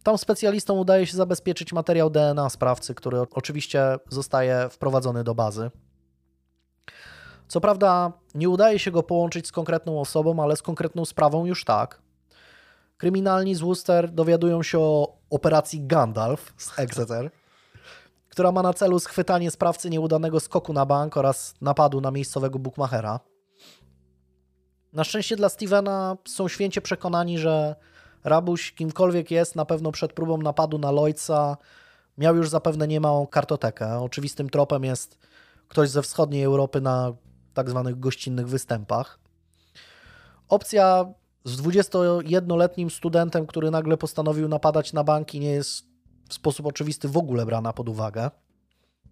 Tam 0.03 0.19
specjalistom 0.19 0.79
udaje 0.79 1.07
się 1.07 1.17
zabezpieczyć 1.17 1.73
materiał 1.73 2.11
DNA 2.11 2.51
sprawcy, 2.51 2.95
który 2.95 3.21
oczywiście 3.21 3.97
zostaje 4.09 4.69
wprowadzony 4.71 5.25
do 5.25 5.35
bazy. 5.35 5.71
Co 7.53 7.61
prawda, 7.61 8.13
nie 8.35 8.49
udaje 8.49 8.79
się 8.79 8.91
go 8.91 9.03
połączyć 9.03 9.47
z 9.47 9.53
konkretną 9.53 10.01
osobą, 10.01 10.43
ale 10.43 10.57
z 10.57 10.63
konkretną 10.63 11.05
sprawą 11.05 11.45
już 11.45 11.65
tak. 11.65 12.03
Kryminalni 12.97 13.55
z 13.55 13.61
Worcester 13.61 14.11
dowiadują 14.11 14.63
się 14.63 14.79
o 14.79 15.17
operacji 15.31 15.87
Gandalf 15.87 16.55
z 16.57 16.73
Exeter 16.79 17.31
która 18.29 18.53
ma 18.53 18.63
na 18.63 18.73
celu 18.75 18.99
schwytanie 18.99 19.51
sprawcy 19.51 19.91
nieudanego 19.91 20.41
skoku 20.41 20.73
na 20.73 20.87
bank 20.87 21.17
oraz 21.17 21.55
napadu 21.61 22.01
na 22.01 22.11
miejscowego 22.11 22.59
bookmachera. 22.59 23.21
Na 24.93 25.05
szczęście 25.05 25.37
dla 25.37 25.49
Stevena 25.49 26.17
są 26.29 26.49
święcie 26.49 26.81
przekonani, 26.81 27.39
że 27.39 27.77
Rabuś, 28.25 28.73
kimkolwiek 28.73 29.31
jest, 29.31 29.57
na 29.57 29.65
pewno 29.65 29.93
przed 29.93 30.13
próbą 30.13 30.39
napadu 30.39 30.79
na 30.79 30.91
Lloydsa 30.91 31.57
miał 32.19 32.37
już 32.37 32.49
zapewne 32.49 32.89
niemałą 32.89 33.27
kartotekę. 33.27 33.99
Oczywistym 33.99 34.51
tropem 34.51 34.85
jest 34.85 35.19
ktoś 35.69 35.89
ze 35.89 36.03
wschodniej 36.03 36.43
Europy 36.43 36.81
na 36.81 37.13
tak 37.55 37.71
zwanych 37.71 38.01
gościnnych 38.01 38.49
występach. 38.49 39.19
Opcja 40.49 41.15
z 41.45 41.63
21-letnim 41.63 42.91
studentem, 42.91 43.47
który 43.47 43.71
nagle 43.71 43.97
postanowił 43.97 44.49
napadać 44.49 44.93
na 44.93 45.05
banki, 45.05 45.41
nie 45.41 45.51
jest 45.51 45.85
w 46.29 46.35
sposób 46.35 46.67
oczywisty 46.67 47.09
w 47.09 47.17
ogóle 47.17 47.47
brana 47.47 47.73
pod 47.73 47.89
uwagę. 47.89 48.31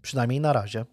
Przynajmniej 0.03 0.41
na 0.41 0.53
razie. 0.53 0.87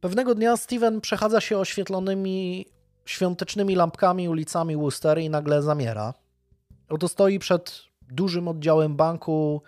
Pewnego 0.00 0.34
dnia 0.34 0.56
Steven 0.56 1.00
przechadza 1.00 1.40
się 1.40 1.58
oświetlonymi 1.58 2.66
świątecznymi 3.04 3.74
lampkami 3.74 4.28
ulicami 4.28 4.76
Worcester 4.76 5.18
i 5.18 5.30
nagle 5.30 5.62
zamiera. 5.62 6.14
Oto 6.88 7.08
stoi 7.08 7.38
przed 7.38 7.82
dużym 8.10 8.48
oddziałem 8.48 8.96
banku 8.96 9.62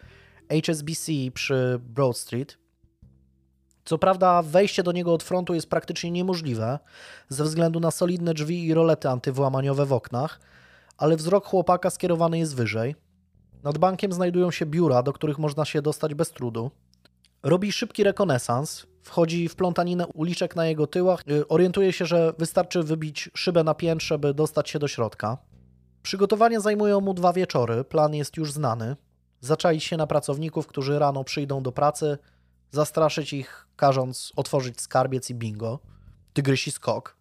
HSBC 0.49 1.13
przy 1.35 1.81
Broad 1.83 2.17
Street. 2.17 2.60
Co 3.91 3.99
prawda, 3.99 4.43
wejście 4.43 4.83
do 4.83 4.93
niego 4.93 5.15
od 5.15 5.23
frontu 5.23 5.55
jest 5.55 5.71
praktycznie 5.71 6.11
niemożliwe 6.11 6.79
ze 7.29 7.45
względu 7.45 7.81
na 7.81 7.91
solidne 7.91 8.35
drzwi 8.35 8.67
i 8.67 8.75
rolety 8.75 9.09
antywłamaniowe 9.09 9.87
w 9.87 9.93
oknach, 9.93 10.41
ale 10.99 11.17
wzrok 11.17 11.47
chłopaka 11.47 11.91
skierowany 11.91 12.39
jest 12.39 12.57
wyżej. 12.57 12.95
Nad 13.63 13.79
bankiem 13.79 14.13
znajdują 14.13 14.51
się 14.51 14.67
biura, 14.67 15.03
do 15.03 15.13
których 15.13 15.39
można 15.39 15.65
się 15.65 15.83
dostać 15.83 16.15
bez 16.15 16.31
trudu. 16.31 16.71
Robi 17.43 17.73
szybki 17.73 18.05
rekonesans, 18.05 18.87
wchodzi 19.03 19.49
w 19.49 19.57
plątaninę 19.57 20.07
uliczek 20.07 20.57
na 20.57 20.67
jego 20.67 20.87
tyłach, 20.87 21.25
y, 21.31 21.49
orientuje 21.49 21.93
się, 21.93 22.07
że 22.07 22.33
wystarczy 22.39 22.83
wybić 22.83 23.31
szybę 23.35 23.65
na 23.65 23.75
piętrze, 23.75 24.19
by 24.19 24.35
dostać 24.35 24.71
się 24.71 24.79
do 24.79 24.89
środka. 24.89 25.39
Przygotowania 26.03 26.61
zajmują 26.61 27.01
mu 27.01 27.15
dwa 27.15 27.33
wieczory, 27.33 27.85
plan 27.85 28.15
jest 28.15 28.37
już 28.37 28.53
znany. 28.53 28.97
Zaczaić 29.41 29.85
się 29.85 29.97
na 29.97 30.07
pracowników, 30.07 30.67
którzy 30.67 30.99
rano 30.99 31.25
przyjdą 31.25 31.63
do 31.63 31.73
pracy, 31.73 32.19
zastraszyć 32.71 33.33
ich, 33.33 33.67
każąc 33.77 34.33
otworzyć 34.37 34.81
skarbiec 34.81 35.31
i 35.31 35.35
bingo. 35.35 35.79
Tygrysi 36.33 36.71
skok. 36.71 37.17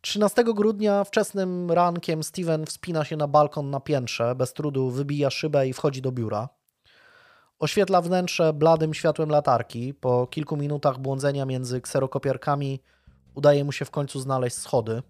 13 0.00 0.44
grudnia 0.44 1.04
wczesnym 1.04 1.70
rankiem 1.70 2.22
Steven 2.22 2.66
wspina 2.66 3.04
się 3.04 3.16
na 3.16 3.28
balkon 3.28 3.70
na 3.70 3.80
piętrze, 3.80 4.34
bez 4.34 4.52
trudu 4.52 4.90
wybija 4.90 5.30
szybę 5.30 5.68
i 5.68 5.72
wchodzi 5.72 6.02
do 6.02 6.12
biura. 6.12 6.48
Oświetla 7.58 8.02
wnętrze 8.02 8.52
bladym 8.52 8.94
światłem 8.94 9.30
latarki. 9.30 9.94
Po 9.94 10.26
kilku 10.26 10.56
minutach 10.56 10.98
błądzenia 10.98 11.46
między 11.46 11.80
kserokopiarkami 11.80 12.82
udaje 13.34 13.64
mu 13.64 13.72
się 13.72 13.84
w 13.84 13.90
końcu 13.90 14.20
znaleźć 14.20 14.56
schody. 14.56 15.02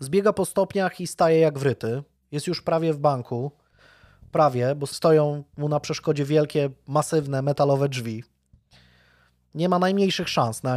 Zbiega 0.00 0.32
po 0.32 0.44
stopniach 0.44 1.00
i 1.00 1.06
staje 1.06 1.38
jak 1.38 1.58
wryty. 1.58 2.02
Jest 2.32 2.46
już 2.46 2.62
prawie 2.62 2.92
w 2.92 2.98
banku. 2.98 3.52
Prawie, 4.32 4.74
bo 4.74 4.86
stoją 4.86 5.44
mu 5.56 5.68
na 5.68 5.80
przeszkodzie 5.80 6.24
wielkie, 6.24 6.70
masywne, 6.86 7.42
metalowe 7.42 7.88
drzwi. 7.88 8.24
Nie 9.54 9.68
ma 9.68 9.78
najmniejszych 9.78 10.28
szans 10.28 10.62
na 10.62 10.76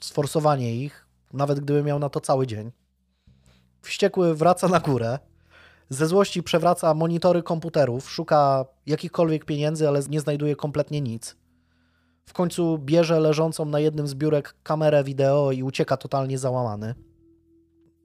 sforsowanie 0.00 0.76
ich 0.76 1.06
nawet 1.32 1.60
gdyby 1.60 1.82
miał 1.82 1.98
na 1.98 2.08
to 2.08 2.20
cały 2.20 2.46
dzień. 2.46 2.72
Wściekły 3.82 4.34
wraca 4.34 4.68
na 4.68 4.80
górę, 4.80 5.18
ze 5.88 6.06
złości 6.06 6.42
przewraca 6.42 6.94
monitory 6.94 7.42
komputerów, 7.42 8.10
szuka 8.10 8.64
jakichkolwiek 8.86 9.44
pieniędzy, 9.44 9.88
ale 9.88 10.00
nie 10.08 10.20
znajduje 10.20 10.56
kompletnie 10.56 11.00
nic. 11.00 11.36
W 12.26 12.32
końcu 12.32 12.78
bierze 12.78 13.20
leżącą 13.20 13.64
na 13.64 13.80
jednym 13.80 14.06
z 14.08 14.14
biurek 14.14 14.54
kamerę 14.62 15.04
wideo 15.04 15.52
i 15.52 15.62
ucieka 15.62 15.96
totalnie 15.96 16.38
załamany. 16.38 16.94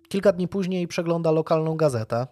Kilka 0.10 0.32
dni 0.32 0.48
później 0.48 0.88
przegląda 0.88 1.32
lokalną 1.32 1.76
gazetę. 1.76 2.28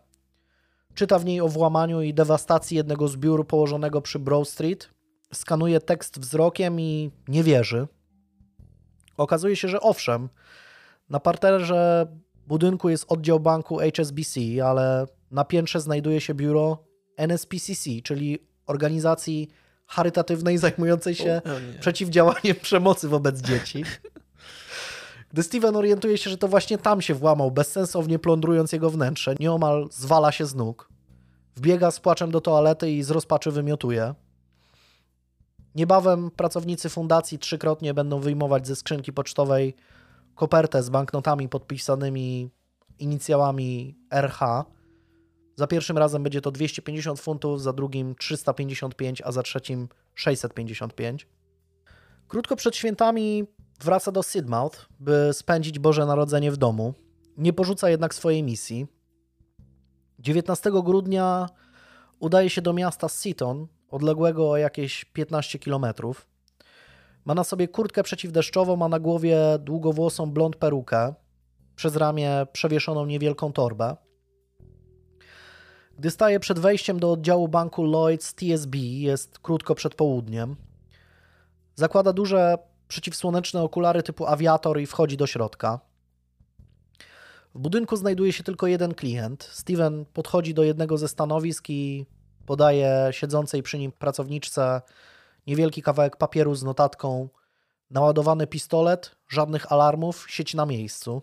Czyta 0.96 1.20
w 1.20 1.26
niej 1.26 1.42
o 1.42 1.48
włamaniu 1.48 2.02
i 2.02 2.14
dewastacji 2.14 2.78
jednego 2.78 3.08
z 3.08 3.18
biur 3.18 3.48
położonego 3.48 4.02
przy 4.02 4.20
Broad 4.20 4.48
Street. 4.48 4.90
Skanuje 5.34 5.80
tekst 5.80 6.20
wzrokiem 6.20 6.80
i 6.80 7.12
nie 7.28 7.44
wierzy. 7.44 7.88
Okazuje 9.18 9.56
się, 9.56 9.68
że 9.68 9.82
owszem, 9.82 10.30
na 11.10 11.20
parterze 11.20 12.08
budynku 12.48 12.90
jest 12.90 13.06
oddział 13.08 13.40
banku 13.40 13.78
HSBC, 13.78 14.40
ale 14.66 15.06
na 15.32 15.46
piętrze 15.46 15.82
znajduje 15.82 16.22
się 16.22 16.34
biuro 16.34 16.84
NSPCC, 17.18 17.90
czyli 18.04 18.40
organizacji 18.66 19.50
charytatywnej 19.88 20.58
zajmującej 20.58 21.16
się 21.16 21.42
o, 21.46 21.80
przeciwdziałaniem 21.80 22.56
przemocy 22.62 23.08
wobec 23.08 23.42
dzieci. 23.42 23.84
Gdy 25.36 25.44
Steven 25.44 25.76
orientuje 25.76 26.18
się, 26.18 26.30
że 26.30 26.38
to 26.38 26.48
właśnie 26.48 26.78
tam 26.78 27.02
się 27.02 27.14
włamał, 27.14 27.52
bezsensownie 27.52 28.20
plądrując 28.20 28.72
jego 28.72 28.90
wnętrze, 28.90 29.36
nieomal 29.40 29.88
zwala 29.92 30.32
się 30.32 30.46
z 30.46 30.56
nóg. 30.56 30.90
Wbiega 31.56 31.92
z 31.92 32.00
płaczem 32.00 32.32
do 32.32 32.42
toalety 32.42 32.92
i 32.92 33.04
z 33.04 33.12
rozpaczy 33.12 33.52
wymiotuje. 33.52 34.16
Niebawem 35.76 36.32
pracownicy 36.32 36.90
fundacji 36.90 37.40
trzykrotnie 37.40 37.94
będą 37.94 38.20
wyjmować 38.20 38.68
ze 38.68 38.76
skrzynki 38.76 39.14
pocztowej 39.14 39.76
kopertę 40.36 40.84
z 40.84 40.90
banknotami 40.90 41.50
podpisanymi 41.50 42.50
inicjałami 43.00 43.98
RH. 44.12 44.66
Za 45.56 45.68
pierwszym 45.68 45.98
razem 45.98 46.24
będzie 46.24 46.42
to 46.42 46.52
250 46.52 47.20
funtów, 47.20 47.62
za 47.62 47.74
drugim 47.74 48.16
355, 48.16 49.22
a 49.26 49.32
za 49.32 49.44
trzecim 49.44 49.88
655. 50.14 51.28
Krótko 52.28 52.56
przed 52.56 52.76
świętami 52.76 53.46
wraca 53.84 54.12
do 54.12 54.24
Sidmouth, 54.24 54.86
by 55.00 55.30
spędzić 55.34 55.80
Boże 55.80 56.06
Narodzenie 56.06 56.52
w 56.52 56.58
domu. 56.58 56.94
Nie 57.38 57.54
porzuca 57.54 57.90
jednak 57.90 58.16
swojej 58.16 58.44
misji. 58.44 58.88
19 60.20 60.72
grudnia 60.84 61.50
udaje 62.20 62.50
się 62.50 62.62
do 62.62 62.74
miasta 62.74 63.10
Seaton, 63.10 63.68
odległego 63.90 64.50
o 64.50 64.58
jakieś 64.58 65.06
15 65.06 65.60
kilometrów. 65.60 66.28
Ma 67.26 67.34
na 67.34 67.44
sobie 67.44 67.68
kurtkę 67.68 68.04
przeciwdeszczową, 68.04 68.76
ma 68.76 68.88
na 68.88 69.00
głowie 69.00 69.40
długowłosą 69.60 70.32
blond 70.32 70.56
perukę, 70.56 71.14
przez 71.76 71.96
ramię 71.96 72.48
przewieszoną 72.52 73.06
niewielką 73.06 73.54
torbę. 73.54 73.96
Gdy 75.98 76.12
staje 76.12 76.40
przed 76.40 76.60
wejściem 76.60 77.00
do 77.00 77.12
oddziału 77.12 77.48
banku 77.48 77.84
Lloyds 77.84 78.34
TSB, 78.34 78.78
jest 78.78 79.40
krótko 79.40 79.76
przed 79.76 79.96
południem. 79.96 80.56
Zakłada 81.76 82.14
duże 82.14 82.58
przeciwsłoneczne 82.96 83.62
okulary 83.62 84.04
typu 84.04 84.28
awiator 84.28 84.80
i 84.80 84.86
wchodzi 84.86 85.18
do 85.18 85.28
środka. 85.28 85.80
W 87.56 87.60
budynku 87.60 87.96
znajduje 87.96 88.34
się 88.34 88.44
tylko 88.44 88.68
jeden 88.68 88.94
klient. 88.94 89.44
Steven 89.44 90.06
podchodzi 90.06 90.54
do 90.54 90.64
jednego 90.64 90.98
ze 90.98 91.08
stanowisk 91.08 91.70
i 91.70 92.06
podaje 92.46 93.08
siedzącej 93.12 93.64
przy 93.64 93.78
nim 93.78 93.92
pracowniczce 93.92 94.82
niewielki 95.48 95.82
kawałek 95.82 96.18
papieru 96.18 96.56
z 96.56 96.64
notatką 96.64 97.30
naładowany 97.90 98.48
pistolet, 98.48 99.16
żadnych 99.28 99.72
alarmów, 99.72 100.26
sieć 100.30 100.54
na 100.54 100.66
miejscu. 100.66 101.22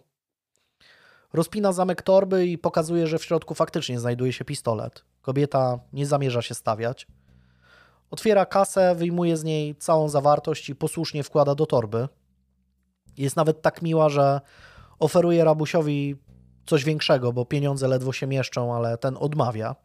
Rozpina 1.33 1.73
zamek 1.73 2.03
torby 2.03 2.47
i 2.47 2.59
pokazuje, 2.59 3.07
że 3.07 3.19
w 3.19 3.25
środku 3.25 3.55
faktycznie 3.55 4.01
znajduje 4.01 4.33
się 4.33 4.45
pistolet. 4.45 5.05
Kobieta 5.23 5.79
nie 5.93 6.07
zamierza 6.07 6.43
się 6.43 6.55
stawiać. 6.55 7.07
Otwiera 8.13 8.47
kasę, 8.47 8.95
wyjmuje 8.95 9.37
z 9.37 9.45
niej 9.45 9.77
całą 9.77 10.09
zawartość 10.09 10.69
i 10.69 10.75
posłusznie 10.75 11.23
wkłada 11.23 11.55
do 11.55 11.67
torby. 11.67 12.09
Jest 13.19 13.37
nawet 13.37 13.63
tak 13.63 13.83
miła, 13.83 14.09
że 14.09 14.41
oferuje 14.99 15.45
rabusiowi 15.45 16.17
coś 16.67 16.85
większego, 16.85 17.33
bo 17.33 17.45
pieniądze 17.45 17.89
ledwo 17.89 18.13
się 18.13 18.27
mieszczą, 18.27 18.75
ale 18.75 18.99
ten 18.99 19.17
odmawia. 19.21 19.77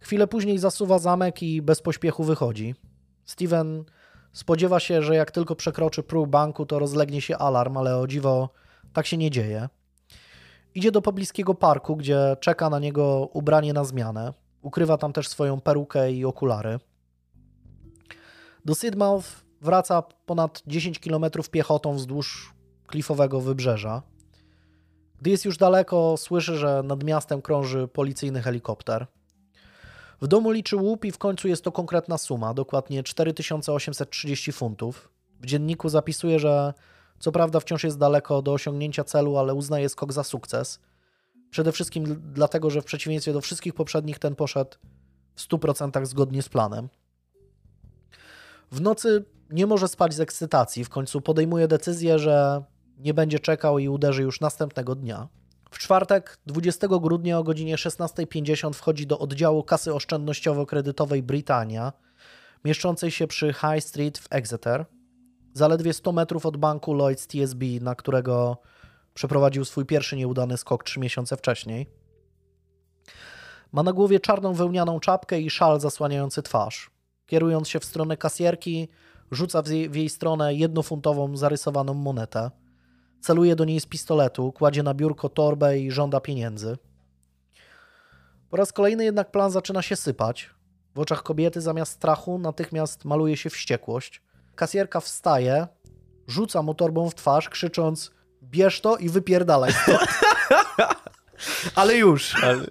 Chwilę 0.00 0.26
później 0.26 0.58
zasuwa 0.58 0.98
zamek 0.98 1.42
i 1.42 1.62
bez 1.62 1.82
pośpiechu 1.82 2.24
wychodzi. 2.24 2.74
Steven 3.24 3.84
spodziewa 4.32 4.80
się, 4.80 5.02
że 5.02 5.14
jak 5.14 5.30
tylko 5.30 5.56
przekroczy 5.56 6.02
próg 6.02 6.28
banku, 6.28 6.66
to 6.66 6.78
rozlegnie 6.78 7.20
się 7.20 7.36
alarm, 7.36 7.76
ale 7.76 7.96
o 7.96 8.06
dziwo 8.06 8.48
tak 8.92 9.06
się 9.06 9.16
nie 9.16 9.30
dzieje. 9.30 9.68
Idzie 10.74 10.92
do 10.92 11.02
pobliskiego 11.02 11.54
parku, 11.54 11.96
gdzie 11.96 12.36
czeka 12.40 12.70
na 12.70 12.78
niego 12.78 13.28
ubranie 13.32 13.72
na 13.72 13.84
zmianę. 13.84 14.32
Ukrywa 14.62 14.96
tam 14.98 15.12
też 15.12 15.28
swoją 15.28 15.60
perukę 15.60 16.12
i 16.12 16.24
okulary. 16.24 16.78
Do 18.68 18.74
Sidmouth 18.74 19.26
wraca 19.60 20.02
ponad 20.02 20.62
10 20.66 20.98
km 20.98 21.24
piechotą 21.50 21.94
wzdłuż 21.94 22.54
klifowego 22.86 23.40
wybrzeża. 23.40 24.02
Gdy 25.20 25.30
jest 25.30 25.44
już 25.44 25.56
daleko, 25.56 26.16
słyszy, 26.16 26.56
że 26.56 26.82
nad 26.82 27.04
miastem 27.04 27.42
krąży 27.42 27.88
policyjny 27.88 28.42
helikopter. 28.42 29.06
W 30.20 30.26
domu 30.26 30.50
liczy 30.50 30.76
łup 30.76 31.04
i 31.04 31.12
w 31.12 31.18
końcu 31.18 31.48
jest 31.48 31.64
to 31.64 31.72
konkretna 31.72 32.18
suma, 32.18 32.54
dokładnie 32.54 33.02
4830 33.02 34.52
funtów. 34.52 35.10
W 35.40 35.46
dzienniku 35.46 35.88
zapisuje, 35.88 36.38
że 36.38 36.74
co 37.18 37.32
prawda 37.32 37.60
wciąż 37.60 37.84
jest 37.84 37.98
daleko 37.98 38.42
do 38.42 38.52
osiągnięcia 38.52 39.04
celu, 39.04 39.36
ale 39.36 39.54
uznaje 39.54 39.88
skok 39.88 40.12
za 40.12 40.24
sukces. 40.24 40.80
Przede 41.50 41.72
wszystkim 41.72 42.22
dlatego, 42.32 42.70
że 42.70 42.82
w 42.82 42.84
przeciwieństwie 42.84 43.32
do 43.32 43.40
wszystkich 43.40 43.74
poprzednich 43.74 44.18
ten 44.18 44.34
poszedł 44.34 44.76
w 45.34 45.48
100% 45.48 46.06
zgodnie 46.06 46.42
z 46.42 46.48
planem. 46.48 46.88
W 48.70 48.80
nocy 48.80 49.24
nie 49.50 49.66
może 49.66 49.88
spać 49.88 50.14
z 50.14 50.20
ekscytacji, 50.20 50.84
w 50.84 50.88
końcu 50.88 51.20
podejmuje 51.20 51.68
decyzję, 51.68 52.18
że 52.18 52.62
nie 52.98 53.14
będzie 53.14 53.38
czekał 53.38 53.78
i 53.78 53.88
uderzy 53.88 54.22
już 54.22 54.40
następnego 54.40 54.94
dnia. 54.94 55.28
W 55.70 55.78
czwartek, 55.78 56.38
20 56.46 56.88
grudnia 56.88 57.38
o 57.38 57.44
godzinie 57.44 57.76
16.50 57.76 58.72
wchodzi 58.72 59.06
do 59.06 59.18
oddziału 59.18 59.62
kasy 59.62 59.94
oszczędnościowo-kredytowej 59.94 61.22
Britannia, 61.22 61.92
mieszczącej 62.64 63.10
się 63.10 63.26
przy 63.26 63.52
High 63.52 63.84
Street 63.84 64.18
w 64.18 64.26
Exeter, 64.30 64.86
zaledwie 65.54 65.92
100 65.92 66.12
metrów 66.12 66.46
od 66.46 66.56
banku 66.56 66.94
Lloyds 66.94 67.26
TSB, 67.26 67.64
na 67.80 67.94
którego 67.94 68.56
przeprowadził 69.14 69.64
swój 69.64 69.86
pierwszy 69.86 70.16
nieudany 70.16 70.56
skok 70.56 70.84
3 70.84 71.00
miesiące 71.00 71.36
wcześniej. 71.36 71.90
Ma 73.72 73.82
na 73.82 73.92
głowie 73.92 74.20
czarną 74.20 74.54
wełnianą 74.54 75.00
czapkę 75.00 75.40
i 75.40 75.50
szal 75.50 75.80
zasłaniający 75.80 76.42
twarz. 76.42 76.90
Kierując 77.28 77.68
się 77.68 77.80
w 77.80 77.84
stronę 77.84 78.16
kasjerki, 78.16 78.88
rzuca 79.30 79.62
w 79.62 79.68
jej, 79.68 79.90
w 79.90 79.96
jej 79.96 80.08
stronę 80.08 80.54
jednofuntową 80.54 81.36
zarysowaną 81.36 81.94
monetę. 81.94 82.50
Celuje 83.20 83.56
do 83.56 83.64
niej 83.64 83.80
z 83.80 83.86
pistoletu, 83.86 84.52
kładzie 84.52 84.82
na 84.82 84.94
biurko 84.94 85.28
torbę 85.28 85.78
i 85.78 85.90
żąda 85.90 86.20
pieniędzy. 86.20 86.78
Po 88.50 88.56
raz 88.56 88.72
kolejny 88.72 89.04
jednak 89.04 89.30
plan 89.30 89.50
zaczyna 89.50 89.82
się 89.82 89.96
sypać. 89.96 90.50
W 90.94 90.98
oczach 90.98 91.22
kobiety 91.22 91.60
zamiast 91.60 91.92
strachu 91.92 92.38
natychmiast 92.38 93.04
maluje 93.04 93.36
się 93.36 93.50
wściekłość. 93.50 94.22
Kasjerka 94.54 95.00
wstaje, 95.00 95.66
rzuca 96.26 96.62
mu 96.62 96.74
torbą 96.74 97.10
w 97.10 97.14
twarz, 97.14 97.48
krzycząc 97.48 98.10
bierz 98.42 98.80
to 98.80 98.96
i 98.96 99.08
wypierdalaj 99.08 99.72
stąd. 99.72 100.08
Ale 101.74 101.96
już. 101.96 102.44
Ale... 102.44 102.66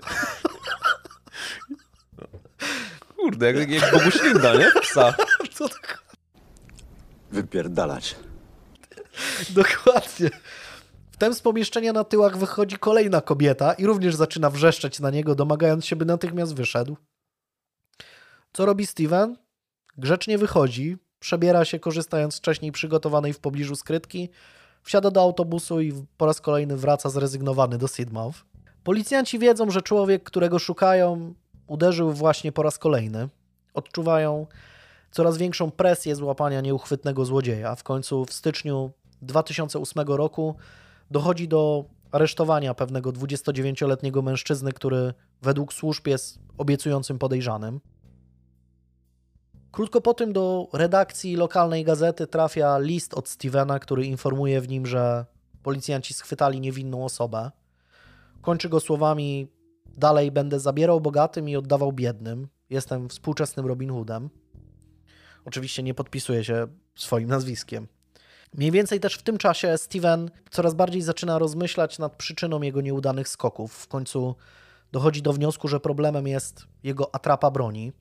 Kurde, 3.27 3.53
jak, 3.53 3.69
jak 3.69 3.91
Boguślinda, 3.91 4.55
nie? 4.55 4.71
Psa. 4.81 5.15
Co 5.55 5.69
to... 5.69 5.75
Wypierdalać. 7.31 8.15
Dokładnie. 9.49 10.29
Wtem 11.11 11.33
z 11.33 11.41
pomieszczenia 11.41 11.93
na 11.93 12.03
tyłach 12.03 12.37
wychodzi 12.37 12.77
kolejna 12.77 13.21
kobieta 13.21 13.73
i 13.73 13.85
również 13.85 14.15
zaczyna 14.15 14.49
wrzeszczeć 14.49 14.99
na 14.99 15.09
niego, 15.09 15.35
domagając 15.35 15.85
się, 15.85 15.95
by 15.95 16.05
natychmiast 16.05 16.55
wyszedł. 16.55 16.97
Co 18.53 18.65
robi 18.65 18.87
Steven? 18.87 19.37
Grzecznie 19.97 20.37
wychodzi, 20.37 20.97
przebiera 21.19 21.65
się, 21.65 21.79
korzystając 21.79 22.35
z 22.35 22.37
wcześniej 22.37 22.71
przygotowanej 22.71 23.33
w 23.33 23.39
pobliżu 23.39 23.75
skrytki, 23.75 24.29
wsiada 24.83 25.11
do 25.11 25.21
autobusu 25.21 25.81
i 25.81 25.93
po 26.17 26.25
raz 26.25 26.41
kolejny 26.41 26.77
wraca 26.77 27.09
zrezygnowany 27.09 27.77
do 27.77 27.87
Sidmouth. 27.87 28.37
Policjanci 28.83 29.39
wiedzą, 29.39 29.71
że 29.71 29.81
człowiek, 29.81 30.23
którego 30.23 30.59
szukają, 30.59 31.33
uderzył 31.67 32.13
właśnie 32.13 32.51
po 32.51 32.63
raz 32.63 32.77
kolejny. 32.77 33.29
Odczuwają 33.73 34.47
coraz 35.11 35.37
większą 35.37 35.71
presję 35.71 36.15
złapania 36.15 36.61
nieuchwytnego 36.61 37.25
złodzieja. 37.25 37.75
W 37.75 37.83
końcu 37.83 38.25
w 38.25 38.33
styczniu 38.33 38.91
2008 39.21 40.07
roku 40.07 40.55
dochodzi 41.11 41.47
do 41.47 41.85
aresztowania 42.11 42.73
pewnego 42.73 43.11
29-letniego 43.11 44.21
mężczyzny, 44.21 44.73
który 44.73 45.13
według 45.41 45.73
służb 45.73 46.07
jest 46.07 46.39
obiecującym 46.57 47.19
podejrzanym. 47.19 47.79
Krótko 49.71 50.01
po 50.01 50.13
tym 50.13 50.33
do 50.33 50.67
redakcji 50.73 51.35
lokalnej 51.35 51.83
gazety 51.83 52.27
trafia 52.27 52.77
list 52.79 53.13
od 53.13 53.29
Stevena, 53.29 53.79
który 53.79 54.05
informuje 54.05 54.61
w 54.61 54.69
nim, 54.69 54.85
że 54.85 55.25
policjanci 55.63 56.13
schwytali 56.13 56.59
niewinną 56.59 57.05
osobę. 57.05 57.51
Kończy 58.41 58.69
go 58.69 58.79
słowami: 58.79 59.47
Dalej 59.97 60.31
będę 60.31 60.59
zabierał 60.59 61.01
bogatym 61.01 61.49
i 61.49 61.55
oddawał 61.55 61.91
biednym. 61.91 62.47
Jestem 62.69 63.09
współczesnym 63.09 63.65
Robin 63.65 63.89
Hoodem. 63.89 64.29
Oczywiście 65.45 65.83
nie 65.83 65.93
podpisuje 65.93 66.43
się 66.43 66.67
swoim 66.95 67.29
nazwiskiem. 67.29 67.87
Mniej 68.53 68.71
więcej 68.71 68.99
też 68.99 69.15
w 69.15 69.23
tym 69.23 69.37
czasie 69.37 69.77
Steven 69.77 70.31
coraz 70.51 70.73
bardziej 70.73 71.01
zaczyna 71.01 71.39
rozmyślać 71.39 71.99
nad 71.99 72.15
przyczyną 72.15 72.61
jego 72.61 72.81
nieudanych 72.81 73.27
skoków. 73.27 73.73
W 73.73 73.87
końcu 73.87 74.35
dochodzi 74.91 75.21
do 75.21 75.33
wniosku, 75.33 75.67
że 75.67 75.79
problemem 75.79 76.27
jest 76.27 76.67
jego 76.83 77.15
atrapa 77.15 77.51
broni. 77.51 77.91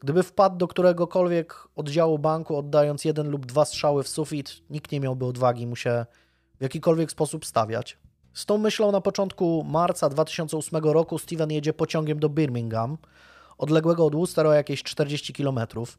Gdyby 0.00 0.22
wpadł 0.22 0.56
do 0.56 0.68
któregokolwiek 0.68 1.68
oddziału 1.76 2.18
banku, 2.18 2.56
oddając 2.56 3.04
jeden 3.04 3.30
lub 3.30 3.46
dwa 3.46 3.64
strzały 3.64 4.02
w 4.02 4.08
sufit, 4.08 4.62
nikt 4.70 4.92
nie 4.92 5.00
miałby 5.00 5.24
odwagi 5.24 5.66
mu 5.66 5.76
się 5.76 6.06
w 6.58 6.62
jakikolwiek 6.62 7.10
sposób 7.10 7.46
stawiać. 7.46 7.98
Z 8.36 8.46
tą 8.46 8.58
myślą 8.58 8.92
na 8.92 9.00
początku 9.00 9.64
marca 9.64 10.08
2008 10.08 10.84
roku 10.84 11.18
Steven 11.18 11.50
jedzie 11.50 11.72
pociągiem 11.72 12.18
do 12.18 12.28
Birmingham, 12.28 12.98
odległego 13.58 14.06
od 14.06 14.14
Worcester 14.14 14.46
o 14.46 14.52
jakieś 14.52 14.82
40 14.82 15.32
kilometrów. 15.32 15.98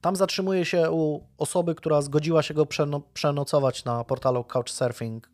Tam 0.00 0.16
zatrzymuje 0.16 0.64
się 0.64 0.90
u 0.90 1.20
osoby, 1.38 1.74
która 1.74 2.02
zgodziła 2.02 2.42
się 2.42 2.54
go 2.54 2.66
przeno 2.66 3.00
przenocować 3.00 3.84
na 3.84 4.04
portalu 4.04 4.44
Couchsurfing. 4.44 5.30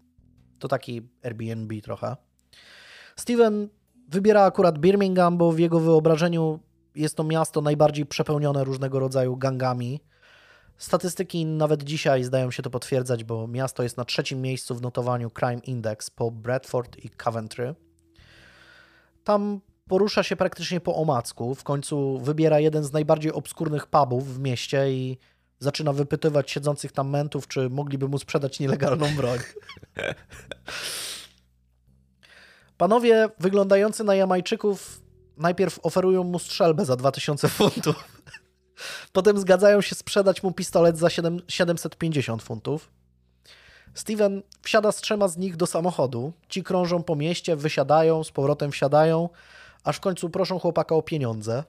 To 0.59 0.69
taki 0.69 1.09
Airbnb 1.25 1.81
trochę. 1.83 2.17
Steven 3.17 3.69
wybiera 4.09 4.43
akurat 4.43 4.79
Birmingham, 4.79 5.39
bo 5.39 5.53
w 5.53 5.59
jego 5.59 5.81
wyobrażeniu 5.81 6.61
jest 6.95 7.17
to 7.17 7.25
miasto 7.25 7.61
najbardziej 7.61 8.07
przepełnione 8.07 8.65
różnego 8.65 8.99
rodzaju 8.99 9.37
gangami. 9.37 10.01
Statystyki 10.81 11.47
nawet 11.47 11.83
dzisiaj 11.83 12.25
zdają 12.25 12.51
się 12.51 12.63
to 12.63 12.71
potwierdzać, 12.71 13.25
bo 13.25 13.49
miasto 13.49 13.83
jest 13.83 13.97
na 13.97 14.05
trzecim 14.05 14.43
miejscu 14.43 14.75
w 14.75 14.83
notowaniu 14.83 15.31
Crime 15.31 15.61
Index 15.65 16.11
po 16.11 16.31
Bradford 16.31 16.97
i 17.05 17.11
Coventry. 17.11 17.75
Tam 19.25 19.61
porusza 19.89 20.23
się 20.23 20.37
praktycznie 20.37 20.81
po 20.81 20.97
omacku. 20.97 21.55
W 21.55 21.65
końcu 21.65 22.19
wybiera 22.19 22.61
jeden 22.61 22.85
z 22.85 22.93
najbardziej 22.93 23.33
obskurnych 23.33 23.87
pubów 23.87 24.35
w 24.35 24.39
mieście 24.39 24.93
i 24.93 25.19
zaczyna 25.59 25.93
wypytywać 25.93 26.51
siedzących 26.51 26.93
tam 26.93 27.11
mentów, 27.11 27.49
czy 27.49 27.71
mogliby 27.71 28.09
mu 28.09 28.19
sprzedać 28.19 28.61
nielegalną 28.61 29.17
broń. 29.17 29.39
Panowie 32.79 33.29
wyglądający 33.39 34.05
na 34.05 34.15
Jamajczyków 34.15 35.01
najpierw 35.37 35.79
oferują 35.83 36.25
mu 36.25 36.39
strzelbę 36.39 36.85
za 36.85 36.97
2000 36.97 37.49
funtów. 37.49 38.21
Potem 39.13 39.39
zgadzają 39.39 39.81
się 39.81 39.95
sprzedać 39.95 40.43
mu 40.43 40.53
pistolet 40.53 40.99
za 40.99 41.11
7, 41.11 41.43
750 41.49 42.43
funtów. 42.43 42.91
Steven 43.95 44.43
wsiada 44.63 44.93
z 44.93 45.01
trzema 45.01 45.29
z 45.29 45.37
nich 45.37 45.57
do 45.57 45.67
samochodu. 45.67 46.33
Ci 46.49 46.63
krążą 46.63 47.03
po 47.03 47.17
mieście, 47.17 47.57
wysiadają, 47.57 48.25
z 48.25 48.31
powrotem 48.31 48.71
wsiadają, 48.71 49.29
aż 49.85 49.97
w 49.97 50.01
końcu 50.01 50.31
proszą 50.31 50.59
chłopaka 50.59 50.95
o 50.95 51.03
pieniądze. 51.03 51.65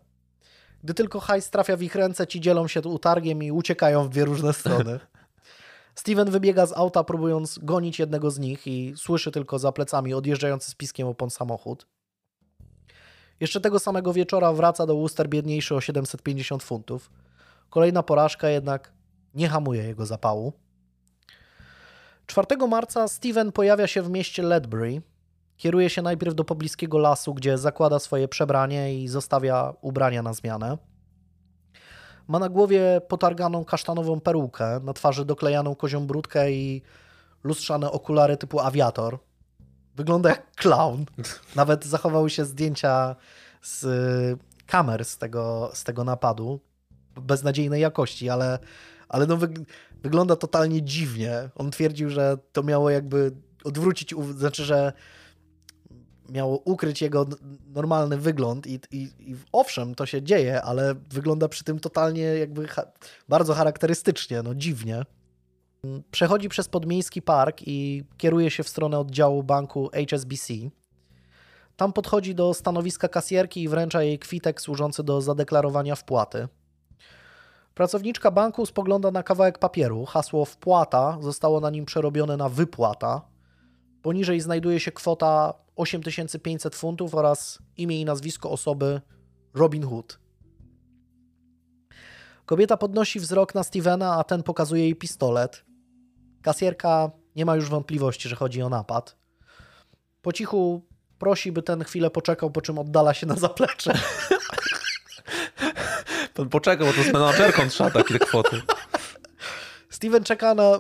Gdy 0.84 0.94
tylko 0.94 1.20
hajs 1.20 1.50
trafia 1.50 1.78
w 1.78 1.82
ich 1.82 1.96
ręce, 1.96 2.28
ci 2.28 2.42
dzielą 2.42 2.68
się 2.68 2.82
utargiem 2.82 3.44
i 3.44 3.52
uciekają 3.52 4.04
w 4.04 4.10
dwie 4.10 4.26
różne 4.26 4.54
strony. 4.54 5.00
Steven 5.96 6.32
wybiega 6.32 6.66
z 6.66 6.74
auta, 6.74 7.04
próbując 7.04 7.60
gonić 7.60 8.00
jednego 8.00 8.32
z 8.32 8.40
nich 8.40 8.68
i 8.68 8.94
słyszy 8.98 9.32
tylko 9.32 9.60
za 9.60 9.72
plecami 9.72 10.14
odjeżdżający 10.14 10.72
z 10.72 10.76
piskiem 10.76 11.08
opon 11.08 11.30
samochód. 11.30 11.88
Jeszcze 13.42 13.62
tego 13.62 13.80
samego 13.80 14.14
wieczora 14.14 14.54
wraca 14.54 14.86
do 14.86 14.96
Worcester 14.96 15.30
biedniejszy 15.30 15.76
o 15.76 15.82
750 15.82 16.64
funtów. 16.64 17.10
Kolejna 17.70 18.04
porażka 18.04 18.50
jednak 18.50 18.92
nie 19.34 19.50
hamuje 19.50 19.84
jego 19.84 20.06
zapału. 20.06 20.54
4 22.26 22.68
marca 22.68 23.08
Steven 23.08 23.52
pojawia 23.52 23.88
się 23.88 24.02
w 24.02 24.10
mieście 24.10 24.44
Ledbury. 24.44 25.02
Kieruje 25.58 25.90
się 25.90 26.02
najpierw 26.02 26.36
do 26.36 26.44
pobliskiego 26.44 26.98
lasu, 26.98 27.34
gdzie 27.34 27.58
zakłada 27.58 28.00
swoje 28.00 28.28
przebranie 28.28 28.96
i 29.04 29.08
zostawia 29.08 29.74
ubrania 29.82 30.22
na 30.22 30.34
zmianę. 30.34 30.78
Ma 32.28 32.40
na 32.40 32.50
głowie 32.50 33.02
potarganą 33.08 33.66
kasztanową 33.66 34.20
perukę, 34.20 34.80
na 34.84 34.94
twarzy 34.94 35.26
doklejaną 35.26 35.76
kozią 35.76 36.08
brudkę 36.08 36.52
i 36.52 36.82
lustrzane 37.44 37.92
okulary 37.92 38.38
typu 38.38 38.60
awiator. 38.60 39.20
Wygląda 39.96 40.30
jak 40.30 40.56
clown. 40.56 41.06
Nawet 41.56 41.86
zachowały 41.86 42.30
się 42.30 42.46
zdjęcia 42.46 43.16
z 43.62 44.40
kamer 44.68 45.06
z 45.06 45.18
tego, 45.18 45.72
z 45.74 45.84
tego 45.84 46.04
napadu. 46.04 46.60
Beznadziejnej 47.16 47.82
jakości, 47.82 48.30
ale, 48.30 48.60
ale 49.10 49.28
no 49.28 49.38
wygląda 50.02 50.36
totalnie 50.36 50.82
dziwnie. 50.82 51.50
On 51.56 51.72
twierdził, 51.72 52.10
że 52.10 52.38
to 52.52 52.64
miało 52.64 52.90
jakby 52.90 53.32
odwrócić, 53.64 54.16
znaczy, 54.38 54.66
że 54.66 54.94
miało 56.30 56.58
ukryć 56.58 57.02
jego 57.02 57.28
normalny 57.68 58.18
wygląd 58.18 58.68
i, 58.68 58.80
i, 58.92 59.10
i, 59.20 59.36
owszem, 59.52 59.96
to 59.96 60.06
się 60.06 60.22
dzieje, 60.22 60.62
ale 60.62 60.96
wygląda 60.96 61.48
przy 61.48 61.64
tym 61.64 61.80
totalnie 61.80 62.22
jakby 62.22 62.68
bardzo 63.30 63.54
charakterystycznie, 63.54 64.44
no 64.44 64.56
dziwnie. 64.56 65.06
Przechodzi 66.12 66.50
przez 66.50 66.68
podmiejski 66.70 67.22
park 67.22 67.62
i 67.66 68.04
kieruje 68.18 68.52
się 68.52 68.64
w 68.64 68.70
stronę 68.70 69.00
oddziału 69.00 69.44
banku 69.44 69.90
HSBC. 69.94 70.54
Tam 71.78 71.94
podchodzi 71.94 72.36
do 72.36 72.54
stanowiska 72.54 73.08
kasjerki 73.08 73.64
i 73.64 73.70
wręcza 73.70 74.04
jej 74.04 74.20
kwitek 74.20 74.62
służący 74.62 75.04
do 75.04 75.22
zadeklarowania 75.22 75.96
wpłaty. 75.96 76.48
Pracowniczka 77.74 78.32
banku 78.32 78.66
spogląda 78.66 79.12
na 79.12 79.24
kawałek 79.24 79.60
papieru. 79.60 80.06
Hasło 80.06 80.46
wpłata 80.46 81.18
zostało 81.22 81.60
na 81.60 81.70
nim 81.70 81.86
przerobione 81.86 82.38
na 82.38 82.50
wypłata. 82.50 83.22
Poniżej 84.02 84.42
znajduje 84.42 84.80
się 84.80 84.92
kwota 84.92 85.54
8500 85.76 86.76
funtów 86.76 87.16
oraz 87.16 87.60
imię 87.78 88.02
i 88.02 88.06
nazwisko 88.06 88.52
osoby 88.52 89.02
Robin 89.54 89.84
Hood. 89.84 90.20
Kobieta 92.46 92.78
podnosi 92.78 93.20
wzrok 93.20 93.56
na 93.56 93.64
Stevena, 93.64 94.16
a 94.16 94.24
ten 94.24 94.44
pokazuje 94.44 94.84
jej 94.84 94.96
pistolet. 94.96 95.71
Kasjerka 96.42 97.12
nie 97.36 97.46
ma 97.46 97.56
już 97.56 97.70
wątpliwości, 97.70 98.30
że 98.30 98.36
chodzi 98.36 98.62
o 98.62 98.70
napad. 98.70 99.16
Po 100.22 100.34
cichu 100.34 100.86
prosi, 101.20 101.52
by 101.52 101.64
ten 101.64 101.84
chwilę 101.84 102.10
poczekał, 102.10 102.52
po 102.52 102.62
czym 102.62 102.80
oddala 102.80 103.14
się 103.14 103.28
na 103.28 103.36
zaplecze. 103.36 103.94
Pan 106.34 106.50
poczekał, 106.50 106.88
bo 106.88 106.94
to 106.94 107.04
z 107.04 107.14
menadżerką 107.14 107.70
trzeba 107.70 107.92
takie 107.92 108.20
kwoty. 108.20 108.62
Steven 109.90 110.24
czeka 110.24 110.56
na... 110.56 110.80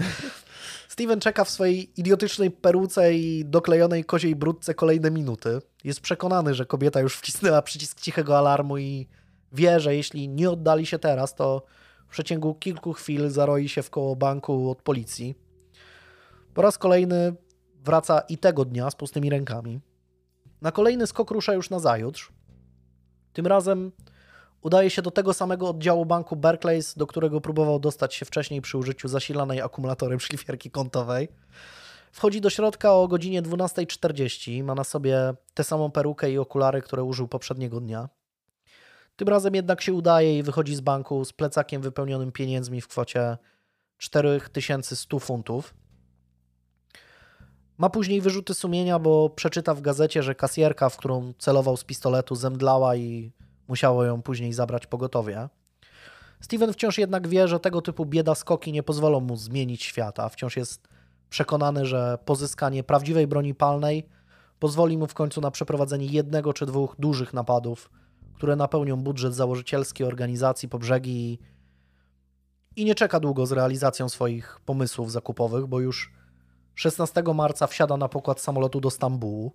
Steven 0.88 1.20
czeka 1.20 1.44
w 1.44 1.50
swojej 1.50 2.00
idiotycznej 2.00 2.50
peruce 2.50 3.14
i 3.14 3.44
doklejonej 3.44 4.04
koziej 4.04 4.36
brudce 4.36 4.74
kolejne 4.74 5.10
minuty. 5.10 5.58
Jest 5.84 6.00
przekonany, 6.00 6.54
że 6.54 6.66
kobieta 6.66 7.00
już 7.00 7.16
wcisnęła 7.16 7.62
przycisk 7.62 8.00
cichego 8.00 8.38
alarmu 8.38 8.78
i 8.78 9.08
wie, 9.52 9.80
że 9.80 9.96
jeśli 9.96 10.28
nie 10.28 10.50
oddali 10.50 10.86
się 10.86 10.98
teraz, 10.98 11.34
to 11.34 11.62
w 12.10 12.12
przeciągu 12.12 12.54
kilku 12.54 12.92
chwil 12.92 13.30
zaroi 13.30 13.68
się 13.68 13.82
w 13.82 13.90
koło 13.90 14.16
banku 14.16 14.70
od 14.70 14.82
policji. 14.82 15.34
Po 16.54 16.62
raz 16.62 16.78
kolejny 16.78 17.34
wraca 17.84 18.20
i 18.20 18.38
tego 18.38 18.64
dnia 18.64 18.90
z 18.90 18.94
pustymi 18.94 19.30
rękami. 19.30 19.80
Na 20.62 20.72
kolejny 20.72 21.06
skok 21.06 21.30
rusza 21.30 21.54
już 21.54 21.70
na 21.70 21.78
zajutrz. 21.78 22.32
Tym 23.32 23.46
razem 23.46 23.92
udaje 24.62 24.90
się 24.90 25.02
do 25.02 25.10
tego 25.10 25.34
samego 25.34 25.68
oddziału 25.68 26.06
banku 26.06 26.36
Barclays, 26.36 26.94
do 26.94 27.06
którego 27.06 27.40
próbował 27.40 27.78
dostać 27.78 28.14
się 28.14 28.24
wcześniej 28.24 28.60
przy 28.60 28.78
użyciu 28.78 29.08
zasilanej 29.08 29.60
akumulatorem 29.60 30.20
szlifierki 30.20 30.70
kątowej. 30.70 31.28
Wchodzi 32.12 32.40
do 32.40 32.50
środka 32.50 32.92
o 32.92 33.08
godzinie 33.08 33.42
12.40. 33.42 34.64
Ma 34.64 34.74
na 34.74 34.84
sobie 34.84 35.34
tę 35.54 35.64
samą 35.64 35.90
perukę 35.90 36.30
i 36.30 36.38
okulary, 36.38 36.82
które 36.82 37.02
użył 37.02 37.28
poprzedniego 37.28 37.80
dnia. 37.80 38.08
Tym 39.20 39.28
razem 39.28 39.54
jednak 39.54 39.80
się 39.80 39.92
udaje 39.92 40.38
i 40.38 40.42
wychodzi 40.42 40.76
z 40.76 40.80
banku 40.80 41.24
z 41.24 41.32
plecakiem 41.32 41.82
wypełnionym 41.82 42.32
pieniędzmi 42.32 42.80
w 42.80 42.88
kwocie 42.88 43.38
4100 43.98 45.18
funtów. 45.18 45.74
Ma 47.78 47.90
później 47.90 48.20
wyrzuty 48.20 48.54
sumienia, 48.54 48.98
bo 48.98 49.30
przeczyta 49.30 49.74
w 49.74 49.80
gazecie, 49.80 50.22
że 50.22 50.34
kasjerka, 50.34 50.88
w 50.88 50.96
którą 50.96 51.32
celował 51.38 51.76
z 51.76 51.84
pistoletu, 51.84 52.34
zemdlała 52.34 52.96
i 52.96 53.32
musiało 53.68 54.04
ją 54.04 54.22
później 54.22 54.52
zabrać 54.52 54.86
pogotowie. 54.86 55.48
Steven 56.40 56.72
wciąż 56.72 56.98
jednak 56.98 57.28
wie, 57.28 57.48
że 57.48 57.60
tego 57.60 57.82
typu 57.82 58.06
bieda 58.06 58.34
skoki 58.34 58.72
nie 58.72 58.82
pozwolą 58.82 59.20
mu 59.20 59.36
zmienić 59.36 59.82
świata. 59.82 60.28
Wciąż 60.28 60.56
jest 60.56 60.88
przekonany, 61.30 61.86
że 61.86 62.18
pozyskanie 62.24 62.84
prawdziwej 62.84 63.26
broni 63.26 63.54
palnej 63.54 64.06
pozwoli 64.58 64.98
mu 64.98 65.06
w 65.06 65.14
końcu 65.14 65.40
na 65.40 65.50
przeprowadzenie 65.50 66.06
jednego 66.06 66.52
czy 66.52 66.66
dwóch 66.66 66.96
dużych 66.98 67.34
napadów, 67.34 67.90
które 68.40 68.56
napełnią 68.56 68.96
budżet 68.96 69.34
założycielski 69.34 70.04
organizacji 70.04 70.68
po 70.68 70.78
brzegi 70.78 71.38
i, 72.76 72.84
nie 72.84 72.94
czeka 72.94 73.20
długo 73.20 73.46
z 73.46 73.52
realizacją 73.52 74.08
swoich 74.08 74.60
pomysłów 74.64 75.12
zakupowych, 75.12 75.66
bo 75.66 75.80
już 75.80 76.12
16 76.74 77.22
marca 77.34 77.66
wsiada 77.66 77.96
na 77.96 78.08
pokład 78.08 78.40
samolotu 78.40 78.80
do 78.80 78.90
Stambułu. 78.90 79.52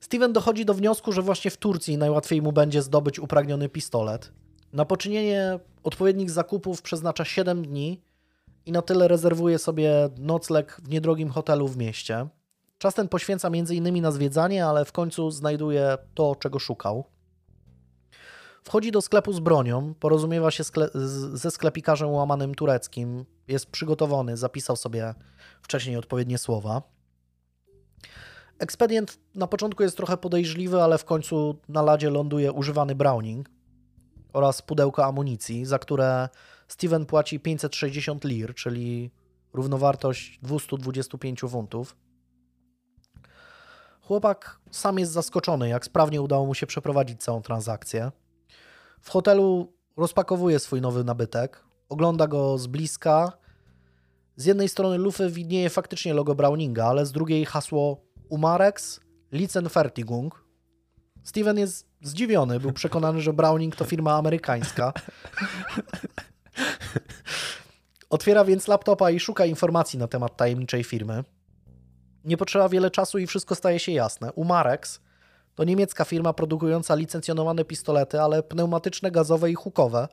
Steven 0.00 0.32
dochodzi 0.32 0.64
do 0.64 0.74
wniosku, 0.74 1.12
że 1.12 1.22
właśnie 1.22 1.50
w 1.50 1.56
Turcji 1.56 1.98
najłatwiej 1.98 2.42
mu 2.42 2.52
będzie 2.52 2.82
zdobyć 2.82 3.18
upragniony 3.18 3.68
pistolet. 3.68 4.32
Na 4.72 4.84
poczynienie 4.84 5.58
odpowiednich 5.82 6.30
zakupów 6.30 6.82
przeznacza 6.82 7.24
7 7.24 7.66
dni 7.66 8.02
i 8.66 8.72
na 8.72 8.82
tyle 8.82 9.08
rezerwuje 9.08 9.58
sobie 9.58 10.08
nocleg 10.18 10.80
w 10.82 10.88
niedrogim 10.88 11.30
hotelu 11.30 11.68
w 11.68 11.76
mieście. 11.76 12.28
Czas 12.78 12.94
ten 12.94 13.08
poświęca 13.08 13.48
m.in. 13.48 14.02
na 14.02 14.10
zwiedzanie, 14.10 14.66
ale 14.66 14.84
w 14.84 14.92
końcu 14.92 15.30
znajduje 15.30 15.98
to, 16.14 16.36
czego 16.36 16.58
szukał. 16.58 17.04
Wchodzi 18.64 18.92
do 18.92 19.02
sklepu 19.02 19.32
z 19.32 19.40
bronią, 19.40 19.94
porozumiewa 19.94 20.50
się 20.50 20.64
skle 20.64 20.88
ze 21.34 21.50
sklepikarzem 21.50 22.10
łamanym 22.10 22.54
tureckim, 22.54 23.24
jest 23.48 23.66
przygotowany, 23.66 24.36
zapisał 24.36 24.76
sobie 24.76 25.14
wcześniej 25.62 25.96
odpowiednie 25.96 26.38
słowa. 26.38 26.82
Ekspedient 28.58 29.18
na 29.34 29.46
początku 29.46 29.82
jest 29.82 29.96
trochę 29.96 30.16
podejrzliwy, 30.16 30.82
ale 30.82 30.98
w 30.98 31.04
końcu 31.04 31.58
na 31.68 31.82
ladzie 31.82 32.10
ląduje 32.10 32.52
używany 32.52 32.94
Browning 32.94 33.50
oraz 34.32 34.62
pudełko 34.62 35.04
amunicji, 35.04 35.64
za 35.64 35.78
które 35.78 36.28
Steven 36.68 37.06
płaci 37.06 37.40
560 37.40 38.24
lir, 38.24 38.54
czyli 38.54 39.10
równowartość 39.52 40.38
225 40.42 41.40
funtów. 41.40 41.96
Chłopak 44.06 44.60
sam 44.70 44.98
jest 44.98 45.12
zaskoczony, 45.12 45.68
jak 45.68 45.84
sprawnie 45.84 46.22
udało 46.22 46.46
mu 46.46 46.54
się 46.54 46.66
przeprowadzić 46.66 47.22
całą 47.22 47.42
transakcję. 47.42 48.12
W 49.00 49.10
hotelu 49.10 49.72
rozpakowuje 49.96 50.58
swój 50.58 50.80
nowy 50.80 51.04
nabytek, 51.04 51.64
ogląda 51.88 52.26
go 52.26 52.58
z 52.58 52.66
bliska. 52.66 53.32
Z 54.36 54.44
jednej 54.44 54.68
strony 54.68 54.98
lufy 54.98 55.30
widnieje 55.30 55.70
faktycznie 55.70 56.14
logo 56.14 56.34
Browninga, 56.34 56.86
ale 56.86 57.06
z 57.06 57.12
drugiej 57.12 57.44
hasło 57.44 58.04
Umarex 58.28 59.00
Licenfertigung. 59.32 60.44
Steven 61.24 61.58
jest 61.58 61.88
zdziwiony, 62.02 62.60
był 62.60 62.72
przekonany, 62.72 63.20
że 63.20 63.32
Browning 63.32 63.76
to 63.76 63.84
firma 63.84 64.14
amerykańska. 64.14 64.92
Otwiera 68.10 68.44
więc 68.44 68.68
laptopa 68.68 69.10
i 69.10 69.20
szuka 69.20 69.46
informacji 69.46 69.98
na 69.98 70.08
temat 70.08 70.36
tajemniczej 70.36 70.84
firmy. 70.84 71.24
Nie 72.26 72.36
potrzeba 72.36 72.68
wiele 72.68 72.90
czasu 72.90 73.18
i 73.18 73.26
wszystko 73.26 73.54
staje 73.54 73.78
się 73.78 73.92
jasne. 73.92 74.32
Umarex 74.32 75.00
to 75.54 75.64
niemiecka 75.64 76.04
firma 76.04 76.32
produkująca 76.32 76.94
licencjonowane 76.94 77.64
pistolety, 77.64 78.20
ale 78.20 78.42
pneumatyczne, 78.42 79.10
gazowe 79.10 79.50
i 79.50 79.54
hukowe. 79.54 80.08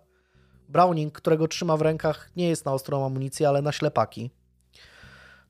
Browning, 0.70 1.14
którego 1.14 1.48
trzyma 1.48 1.78
w 1.78 1.82
rękach, 1.82 2.30
nie 2.36 2.50
jest 2.50 2.66
na 2.66 2.74
ostrą 2.74 3.06
amunicję, 3.06 3.48
ale 3.48 3.62
na 3.62 3.72
ślepaki. 3.72 4.32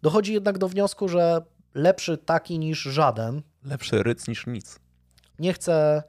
Dochodzi 0.02 0.34
jednak 0.34 0.58
do 0.58 0.68
wniosku, 0.68 1.10
że 1.10 1.42
lepszy 1.74 2.18
taki 2.18 2.60
niż 2.60 2.80
żaden. 2.80 3.42
Lepszy 3.64 4.04
ryc 4.04 4.28
niż 4.28 4.48
nic. 4.48 4.80
Nie 5.40 5.54
chce 5.54 6.04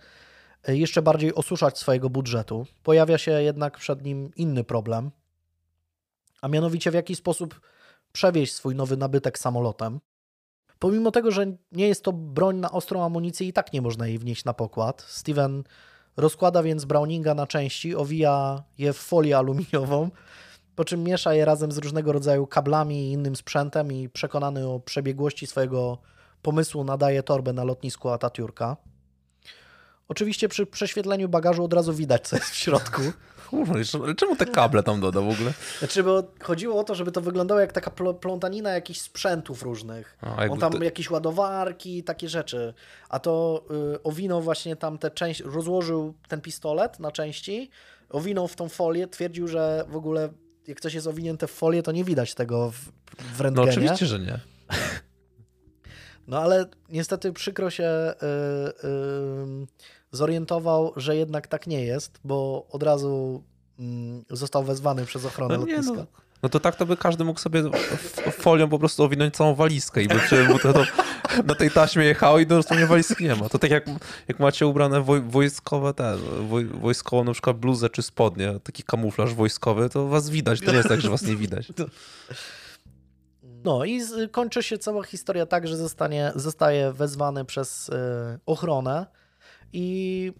jeszcze 0.68 1.02
bardziej 1.02 1.34
osuszać 1.34 1.78
swojego 1.78 2.10
budżetu. 2.10 2.66
Pojawia 2.82 3.18
się 3.18 3.30
jednak 3.42 3.78
przed 3.78 4.04
nim 4.04 4.30
inny 4.36 4.64
problem, 4.64 5.10
a 6.42 6.48
mianowicie 6.48 6.90
w 6.90 6.94
jaki 6.94 7.16
sposób 7.16 7.60
przewieźć 8.12 8.54
swój 8.54 8.74
nowy 8.74 8.96
nabytek 8.96 9.38
samolotem. 9.38 10.00
Pomimo 10.84 11.10
tego, 11.10 11.30
że 11.30 11.46
nie 11.72 11.88
jest 11.88 12.02
to 12.04 12.12
broń 12.12 12.56
na 12.56 12.70
ostrą 12.70 13.04
amunicję, 13.04 13.48
i 13.48 13.52
tak 13.52 13.72
nie 13.72 13.82
można 13.82 14.06
jej 14.06 14.18
wnieść 14.18 14.44
na 14.44 14.54
pokład. 14.54 15.04
Steven 15.08 15.64
rozkłada 16.16 16.62
więc 16.62 16.84
Browninga 16.84 17.34
na 17.34 17.46
części, 17.46 17.96
owija 17.96 18.62
je 18.78 18.92
w 18.92 18.96
folię 18.96 19.38
aluminiową, 19.38 20.10
po 20.76 20.84
czym 20.84 21.04
miesza 21.04 21.34
je 21.34 21.44
razem 21.44 21.72
z 21.72 21.78
różnego 21.78 22.12
rodzaju 22.12 22.46
kablami 22.46 23.08
i 23.08 23.12
innym 23.12 23.36
sprzętem 23.36 23.92
i 23.92 24.08
przekonany 24.08 24.68
o 24.68 24.80
przebiegłości 24.80 25.46
swojego 25.46 25.98
pomysłu 26.42 26.84
nadaje 26.84 27.22
torbę 27.22 27.52
na 27.52 27.64
lotnisku 27.64 28.08
Atatiurka. 28.08 28.76
Oczywiście 30.08 30.48
przy 30.48 30.66
prześwietleniu 30.66 31.28
bagażu 31.28 31.64
od 31.64 31.72
razu 31.72 31.92
widać, 31.92 32.28
co 32.28 32.36
jest 32.36 32.50
w 32.50 32.56
środku. 32.56 33.02
Ale 34.04 34.14
czemu 34.14 34.36
te 34.36 34.46
kable 34.46 34.82
tam 34.82 35.00
doda 35.00 35.20
w 35.20 35.28
ogóle? 35.28 35.52
Znaczy, 35.78 36.02
bo 36.02 36.22
chodziło 36.42 36.80
o 36.80 36.84
to, 36.84 36.94
żeby 36.94 37.12
to 37.12 37.20
wyglądało 37.20 37.60
jak 37.60 37.72
taka 37.72 37.90
plątanina 38.20 38.70
jakichś 38.70 39.00
sprzętów 39.00 39.62
różnych. 39.62 40.18
A, 40.20 40.46
On 40.46 40.58
tam 40.58 40.82
jakieś 40.82 41.10
ładowarki, 41.10 42.02
takie 42.02 42.28
rzeczy. 42.28 42.74
A 43.08 43.18
to 43.18 43.64
y, 43.94 44.02
owinął 44.02 44.42
właśnie 44.42 44.76
tam 44.76 44.98
tę 44.98 45.10
część, 45.10 45.40
rozłożył 45.40 46.14
ten 46.28 46.40
pistolet 46.40 47.00
na 47.00 47.12
części, 47.12 47.70
owinął 48.10 48.48
w 48.48 48.56
tą 48.56 48.68
folię, 48.68 49.06
twierdził, 49.06 49.48
że 49.48 49.84
w 49.88 49.96
ogóle 49.96 50.28
jak 50.66 50.80
coś 50.80 50.94
jest 50.94 51.06
owinięte 51.06 51.46
w 51.46 51.50
folię, 51.50 51.82
to 51.82 51.92
nie 51.92 52.04
widać 52.04 52.34
tego 52.34 52.70
w, 52.70 52.78
w 53.36 53.40
rentgenie. 53.40 53.66
No 53.66 53.72
oczywiście, 53.72 54.06
że 54.06 54.18
nie. 54.18 54.40
No 56.28 56.38
ale 56.38 56.66
niestety 56.88 57.32
przykro 57.32 57.70
się 57.70 58.14
yy, 58.22 58.88
yy, 58.90 59.66
zorientował, 60.14 60.92
że 60.96 61.16
jednak 61.16 61.46
tak 61.46 61.66
nie 61.66 61.84
jest, 61.84 62.20
bo 62.24 62.66
od 62.70 62.82
razu 62.82 63.42
yy, 63.78 63.86
został 64.30 64.64
wezwany 64.64 65.06
przez 65.06 65.24
ochronę 65.24 65.58
no 65.58 65.66
nie, 65.66 65.76
lotniska. 65.76 65.96
No. 65.96 66.06
no. 66.42 66.48
to 66.48 66.60
tak 66.60 66.76
to 66.76 66.86
by 66.86 66.96
każdy 66.96 67.24
mógł 67.24 67.40
sobie 67.40 67.62
folią 68.32 68.68
po 68.68 68.78
prostu 68.78 69.02
owinąć 69.02 69.34
całą 69.34 69.54
walizkę 69.54 70.02
i 70.02 70.08
by 70.08 70.14
to, 70.62 70.72
to 70.72 70.84
na 71.44 71.54
tej 71.54 71.70
taśmie 71.70 72.04
jechało 72.04 72.38
i 72.38 72.46
dosłownie 72.46 72.86
walizki 72.86 73.24
nie 73.24 73.36
ma. 73.36 73.48
To 73.48 73.58
tak 73.58 73.70
jak, 73.70 73.86
jak 74.28 74.40
macie 74.40 74.66
ubrane 74.66 75.00
woj, 75.00 75.20
wojskowe 75.20 75.94
te, 75.94 76.16
woj, 76.48 76.64
wojskową 76.64 77.24
na 77.24 77.32
przykład 77.32 77.56
bluzę 77.56 77.90
czy 77.90 78.02
spodnie, 78.02 78.60
taki 78.62 78.82
kamuflaż 78.82 79.34
wojskowy, 79.34 79.88
to 79.88 80.08
was 80.08 80.30
widać, 80.30 80.60
to 80.60 80.70
nie 80.70 80.76
jest 80.76 80.88
tak, 80.88 81.00
że 81.00 81.10
was 81.10 81.22
nie 81.22 81.36
widać. 81.36 81.68
No 83.64 83.84
i 83.84 84.00
z, 84.00 84.32
kończy 84.32 84.62
się 84.62 84.78
cała 84.78 85.04
historia 85.04 85.46
tak, 85.46 85.68
że 85.68 85.76
zostanie, 85.76 86.32
zostaje 86.34 86.92
wezwany 86.92 87.44
przez 87.44 87.88
y, 87.88 87.92
ochronę 88.46 89.06
i 89.74 90.32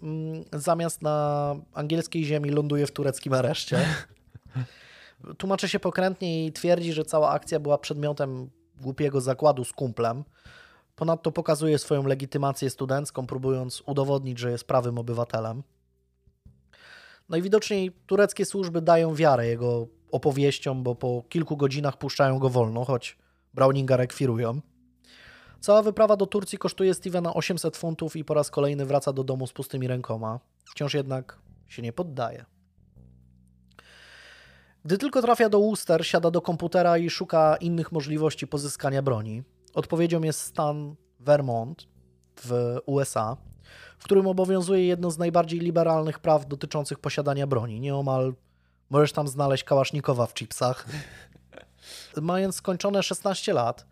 y, 0.54 0.60
zamiast 0.60 1.02
na 1.02 1.56
angielskiej 1.72 2.24
ziemi 2.24 2.50
ląduje 2.50 2.86
w 2.86 2.92
tureckim 2.92 3.32
areszcie. 3.32 3.86
Tłumaczy 5.38 5.68
się 5.68 5.80
pokrętnie 5.80 6.46
i 6.46 6.52
twierdzi, 6.52 6.92
że 6.92 7.04
cała 7.04 7.30
akcja 7.30 7.60
była 7.60 7.78
przedmiotem 7.78 8.50
głupiego 8.80 9.20
zakładu 9.20 9.64
z 9.64 9.72
kumplem. 9.72 10.24
Ponadto 10.96 11.32
pokazuje 11.32 11.78
swoją 11.78 12.06
legitymację 12.06 12.70
studencką, 12.70 13.26
próbując 13.26 13.82
udowodnić, 13.86 14.38
że 14.38 14.50
jest 14.50 14.64
prawym 14.64 14.98
obywatelem. 14.98 15.62
Najwidoczniej 17.28 17.92
tureckie 18.06 18.44
służby 18.44 18.82
dają 18.82 19.14
wiarę 19.14 19.46
jego 19.46 19.86
opowieściom, 20.10 20.82
bo 20.82 20.94
po 20.94 21.22
kilku 21.28 21.56
godzinach 21.56 21.96
puszczają 21.96 22.38
go 22.38 22.50
wolno, 22.50 22.84
choć 22.84 23.18
Browninga 23.54 23.96
rekwirują. 23.96 24.60
Cała 25.64 25.82
wyprawa 25.82 26.16
do 26.16 26.26
Turcji 26.26 26.58
kosztuje 26.58 26.94
Stevena 26.94 27.34
800 27.34 27.76
funtów 27.76 28.16
i 28.16 28.24
po 28.24 28.34
raz 28.34 28.50
kolejny 28.50 28.86
wraca 28.86 29.12
do 29.12 29.24
domu 29.24 29.46
z 29.46 29.52
pustymi 29.52 29.88
rękoma. 29.88 30.40
Wciąż 30.64 30.94
jednak 30.94 31.38
się 31.68 31.82
nie 31.82 31.92
poddaje. 31.92 32.44
Gdy 34.84 34.98
tylko 34.98 35.22
trafia 35.22 35.48
do 35.48 35.60
Worcester, 35.60 36.06
siada 36.06 36.30
do 36.30 36.42
komputera 36.42 36.98
i 36.98 37.10
szuka 37.10 37.56
innych 37.56 37.92
możliwości 37.92 38.46
pozyskania 38.46 39.02
broni. 39.02 39.42
Odpowiedzią 39.74 40.22
jest 40.22 40.40
stan 40.40 40.94
Vermont 41.20 41.86
w 42.42 42.78
USA, 42.86 43.36
w 43.98 44.04
którym 44.04 44.26
obowiązuje 44.26 44.86
jedno 44.86 45.10
z 45.10 45.18
najbardziej 45.18 45.60
liberalnych 45.60 46.18
praw 46.18 46.46
dotyczących 46.46 46.98
posiadania 46.98 47.46
broni. 47.46 47.80
Nieomal 47.80 48.34
możesz 48.90 49.12
tam 49.12 49.28
znaleźć 49.28 49.64
kałasznikowa 49.64 50.26
w 50.26 50.34
chipsach. 50.34 50.86
Mając 52.20 52.56
skończone 52.56 53.02
16 53.02 53.52
lat, 53.52 53.86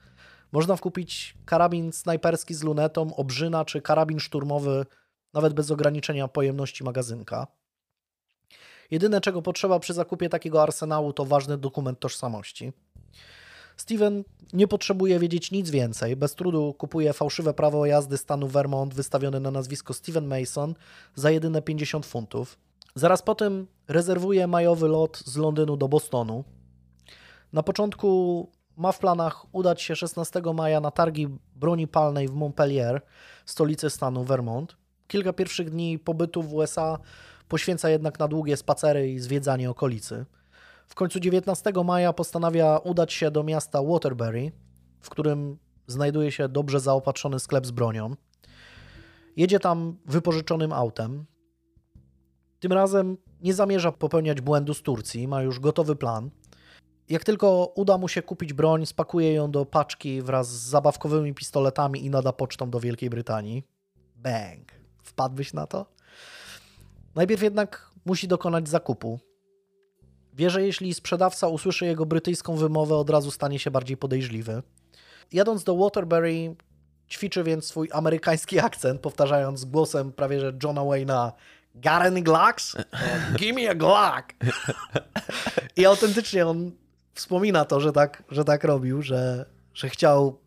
można 0.53 0.77
kupić 0.77 1.35
karabin 1.45 1.93
snajperski 1.93 2.55
z 2.55 2.63
lunetą, 2.63 3.15
obrzyna 3.17 3.65
czy 3.65 3.83
karabin 3.83 4.21
szturmowy, 4.21 4.87
nawet 5.35 5.53
bez 5.53 5.71
ograniczenia 5.71 6.29
pojemności 6.29 6.85
magazynka. 6.85 7.47
Jedyne, 8.91 9.21
czego 9.21 9.43
potrzeba 9.43 9.79
przy 9.79 9.95
zakupie 9.95 10.29
takiego 10.29 10.63
arsenału, 10.63 11.13
to 11.13 11.25
ważny 11.25 11.59
dokument 11.59 12.01
tożsamości. 12.01 12.73
Steven 13.77 14.25
nie 14.53 14.69
potrzebuje 14.69 15.19
wiedzieć 15.19 15.51
nic 15.51 15.71
więcej. 15.71 16.17
Bez 16.17 16.35
trudu 16.35 16.75
kupuje 16.79 17.13
fałszywe 17.13 17.55
prawo 17.55 17.87
jazdy 17.87 18.19
stanu 18.19 18.49
Vermont 18.49 18.95
wystawione 18.95 19.41
na 19.41 19.51
nazwisko 19.51 19.95
Steven 19.95 20.27
Mason 20.27 20.75
za 21.15 21.31
jedyne 21.31 21.63
50 21.63 22.07
funtów. 22.07 22.59
Zaraz 22.95 23.23
potem 23.23 23.67
rezerwuje 23.89 24.47
majowy 24.47 24.89
lot 24.89 25.23
z 25.27 25.37
Londynu 25.37 25.77
do 25.77 25.89
Bostonu. 25.89 26.45
Na 27.53 27.63
początku 27.63 28.51
ma 28.77 28.93
w 28.93 28.99
planach 28.99 29.55
udać 29.55 29.83
się 29.83 29.97
16 29.97 30.43
maja 30.55 30.81
na 30.81 30.91
targi 30.91 31.29
broni 31.57 31.89
palnej 31.89 32.29
w 32.29 32.35
Montpellier, 32.35 33.03
stolicy 33.47 33.91
stanu 33.91 34.25
Vermont. 34.25 34.77
Kilka 35.07 35.33
pierwszych 35.33 35.71
dni 35.71 35.99
pobytu 35.99 36.43
w 36.43 36.55
USA 36.55 36.99
poświęca 37.49 37.91
jednak 37.91 38.19
na 38.19 38.29
długie 38.29 38.57
spacery 38.57 39.13
i 39.13 39.19
zwiedzanie 39.19 39.71
okolicy. 39.71 40.27
W 40.87 40.95
końcu 40.95 41.21
19 41.21 41.73
maja 41.85 42.13
postanawia 42.13 42.79
udać 42.79 43.13
się 43.13 43.31
do 43.31 43.43
miasta 43.43 43.83
Waterbury, 43.83 44.53
w 45.01 45.11
którym 45.11 45.59
znajduje 45.87 46.33
się 46.33 46.49
dobrze 46.49 46.81
zaopatrzony 46.81 47.41
sklep 47.41 47.67
z 47.67 47.71
bronią. 47.71 48.15
Jedzie 49.37 49.61
tam 49.61 49.97
wypożyczonym 50.07 50.73
autem. 50.73 51.25
Tym 52.61 52.73
razem 52.73 53.17
nie 53.41 53.55
zamierza 53.55 53.93
popełniać 53.93 54.41
błędu 54.41 54.75
z 54.75 54.83
Turcji, 54.83 55.29
ma 55.29 55.43
już 55.43 55.61
gotowy 55.61 55.97
plan. 55.97 56.31
Jak 57.13 57.25
tylko 57.25 57.73
uda 57.75 57.99
mu 57.99 58.09
się 58.09 58.23
kupić 58.23 58.53
broń, 58.53 58.87
spakuje 58.87 59.33
ją 59.33 59.51
do 59.51 59.65
paczki 59.65 60.23
wraz 60.23 60.49
z 60.49 60.69
zabawkowymi 60.69 61.35
pistoletami 61.35 62.05
i 62.05 62.11
nada 62.11 62.33
pocztą 62.33 62.71
do 62.71 62.81
Wielkiej 62.81 63.11
Brytanii. 63.11 63.65
Bang! 64.17 64.73
Wpadłbyś 65.03 65.53
na 65.53 65.67
to? 65.67 65.87
Najpierw 67.15 67.43
jednak 67.43 67.91
musi 68.05 68.29
dokonać 68.29 68.69
zakupu. 68.69 69.21
Wie, 70.35 70.51
że 70.51 70.63
jeśli 70.63 70.95
sprzedawca 70.95 71.49
usłyszy 71.49 71.87
jego 71.87 72.07
brytyjską 72.07 72.57
wymowę, 72.57 72.97
od 72.97 73.11
razu 73.11 73.31
stanie 73.31 73.59
się 73.59 73.71
bardziej 73.71 73.97
podejrzliwy. 73.97 74.63
Jadąc 75.33 75.65
do 75.65 75.77
Waterbury, 75.77 76.57
ćwiczy 77.11 77.45
więc 77.45 77.65
swój 77.65 77.89
amerykański 77.93 78.59
akcent, 78.59 79.01
powtarzając 79.01 79.65
głosem 79.65 80.13
prawie 80.13 80.41
że 80.41 80.53
Johna 80.63 80.81
Wayne'a 80.81 81.33
any 81.85 82.23
Glocks? 82.23 82.77
Give 83.39 83.57
me 83.57 83.71
a 83.71 83.75
Glock! 83.75 84.33
I 85.77 85.87
autentycznie 85.87 86.47
on 86.47 86.82
wspomina 87.15 87.65
to, 87.65 87.81
że 87.81 87.93
tak, 87.93 88.23
że 88.29 88.45
tak 88.45 88.65
robił, 88.65 89.03
że, 89.03 89.47
że 89.75 89.89
chciał 89.89 90.39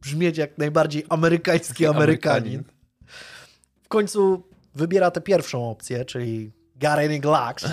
brzmieć 0.00 0.38
jak 0.38 0.58
najbardziej 0.58 1.04
amerykański 1.08 1.86
Amerykanin. 1.86 2.64
W 3.82 3.88
końcu 3.88 4.42
wybiera 4.74 5.10
tę 5.10 5.20
pierwszą 5.20 5.70
opcję, 5.70 6.04
czyli 6.04 6.52
Got 6.76 6.98
any 6.98 7.20
Glocks? 7.20 7.64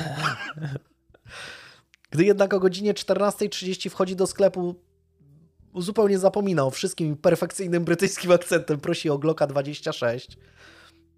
Gdy 2.11 2.25
jednak 2.25 2.53
o 2.53 2.59
godzinie 2.59 2.93
14.30 2.93 3.89
wchodzi 3.89 4.15
do 4.15 4.27
sklepu, 4.27 4.75
zupełnie 5.75 6.19
zapomina 6.19 6.65
o 6.65 6.71
wszystkim 6.71 7.17
perfekcyjnym 7.17 7.85
brytyjskim 7.85 8.31
akcentem, 8.31 8.79
prosi 8.79 9.09
o 9.09 9.17
Glocka 9.17 9.47
26, 9.47 10.37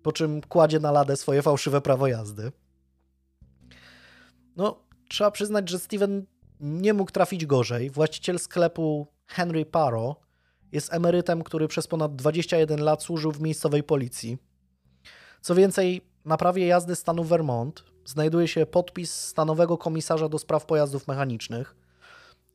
po 0.04 0.12
czym 0.12 0.42
kładzie 0.42 0.80
na 0.80 0.92
ladę 0.92 1.16
swoje 1.16 1.42
fałszywe 1.42 1.82
prawo 1.82 2.08
jazdy. 2.08 2.52
No, 4.56 4.84
trzeba 5.10 5.32
przyznać, 5.32 5.70
że 5.70 5.80
Steven 5.80 6.26
nie 6.60 6.94
mógł 6.94 7.12
trafić 7.12 7.46
gorzej. 7.46 7.90
Właściciel 7.90 8.40
sklepu 8.40 9.08
Henry 9.26 9.66
Paro 9.66 10.16
jest 10.72 10.94
emerytem, 10.94 11.44
który 11.44 11.68
przez 11.68 11.88
ponad 11.88 12.16
21 12.16 12.84
lat 12.84 13.04
służył 13.04 13.32
w 13.32 13.42
miejscowej 13.42 13.84
policji. 13.84 14.38
Co 15.42 15.56
więcej, 15.56 16.02
na 16.26 16.38
prawie 16.38 16.68
jazdy 16.68 16.96
stanu 16.96 17.24
Vermont 17.24 17.84
znajduje 18.06 18.48
się 18.48 18.66
podpis 18.66 19.14
stanowego 19.14 19.78
komisarza 19.78 20.30
do 20.30 20.40
spraw 20.40 20.66
pojazdów 20.66 21.08
mechanicznych. 21.08 21.76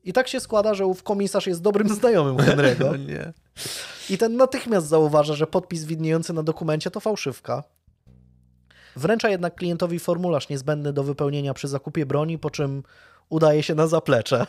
I 0.03 0.13
tak 0.13 0.27
się 0.27 0.39
składa, 0.39 0.73
że 0.73 0.85
ów 0.85 1.03
komisarz 1.03 1.47
jest 1.47 1.61
dobrym 1.61 1.89
znajomym 1.99 2.37
Henry'ego. 2.37 2.91
No 2.91 2.95
nie. 3.13 3.33
I 4.09 4.17
ten 4.17 4.37
natychmiast 4.37 4.87
zauważa, 4.87 5.33
że 5.33 5.47
podpis 5.47 5.83
widniejący 5.83 6.33
na 6.33 6.43
dokumencie 6.43 6.91
to 6.91 6.99
fałszywka. 6.99 7.63
Wręcza 8.95 9.29
jednak 9.29 9.55
klientowi 9.55 9.99
formularz 9.99 10.49
niezbędny 10.49 10.93
do 10.93 11.03
wypełnienia 11.03 11.53
przy 11.53 11.67
zakupie 11.67 12.05
broni, 12.05 12.39
po 12.39 12.49
czym 12.49 12.83
udaje 13.33 13.63
się 13.63 13.75
na 13.75 13.87
zaplecze. 13.87 14.47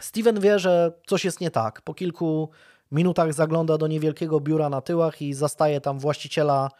Steven 0.00 0.40
wie, 0.40 0.58
że 0.58 0.92
coś 1.06 1.24
jest 1.24 1.40
nie 1.40 1.50
tak. 1.50 1.82
Po 1.82 1.94
kilku 1.94 2.50
minutach 2.92 3.32
zagląda 3.32 3.78
do 3.78 3.86
niewielkiego 3.86 4.40
biura 4.40 4.68
na 4.68 4.80
tyłach 4.80 5.22
i 5.22 5.34
zastaje 5.34 5.80
tam 5.80 5.98
właściciela 5.98 6.70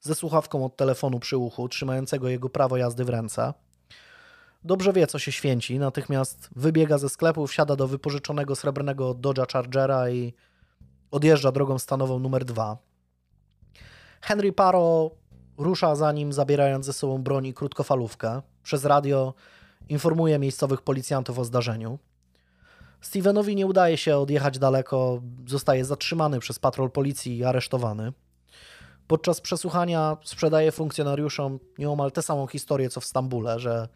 ze 0.00 0.14
słuchawką 0.14 0.64
od 0.64 0.76
telefonu 0.76 1.18
przy 1.18 1.36
uchu, 1.36 1.68
trzymającego 1.68 2.28
jego 2.28 2.48
prawo 2.48 2.76
jazdy 2.76 3.04
w 3.04 3.08
ręce. 3.08 3.54
Dobrze 4.64 4.92
wie, 4.92 5.06
co 5.06 5.18
się 5.18 5.32
święci, 5.32 5.78
natychmiast 5.78 6.48
wybiega 6.56 6.98
ze 6.98 7.08
sklepu, 7.08 7.46
wsiada 7.46 7.76
do 7.76 7.88
wypożyczonego 7.88 8.56
srebrnego 8.56 9.14
Dodge'a 9.14 9.52
Chargera 9.52 10.10
i 10.10 10.34
odjeżdża 11.10 11.52
drogą 11.52 11.78
stanową 11.78 12.18
numer 12.18 12.44
dwa. 12.44 12.76
Henry 14.20 14.52
Paro 14.52 15.10
rusza 15.58 15.94
za 15.96 16.12
nim, 16.12 16.32
zabierając 16.32 16.86
ze 16.86 16.92
sobą 16.92 17.22
broń 17.22 17.46
i 17.46 17.54
krótkofalówkę. 17.54 18.42
Przez 18.62 18.84
radio 18.84 19.34
informuje 19.88 20.38
miejscowych 20.38 20.82
policjantów 20.82 21.38
o 21.38 21.44
zdarzeniu. 21.44 21.98
Stevenowi 23.00 23.56
nie 23.56 23.66
udaje 23.66 23.96
się 23.96 24.16
odjechać 24.16 24.58
daleko, 24.58 25.22
zostaje 25.46 25.84
zatrzymany 25.84 26.40
przez 26.40 26.58
patrol 26.58 26.90
policji 26.90 27.38
i 27.38 27.44
aresztowany. 27.44 28.12
Podczas 29.06 29.40
przesłuchania 29.40 30.16
sprzedaje 30.24 30.72
funkcjonariuszom 30.72 31.58
nieomal 31.78 32.12
tę 32.12 32.22
samą 32.22 32.46
historię 32.46 32.88
co 32.88 33.00
w 33.00 33.04
Stambule, 33.04 33.58
że, 33.60 33.88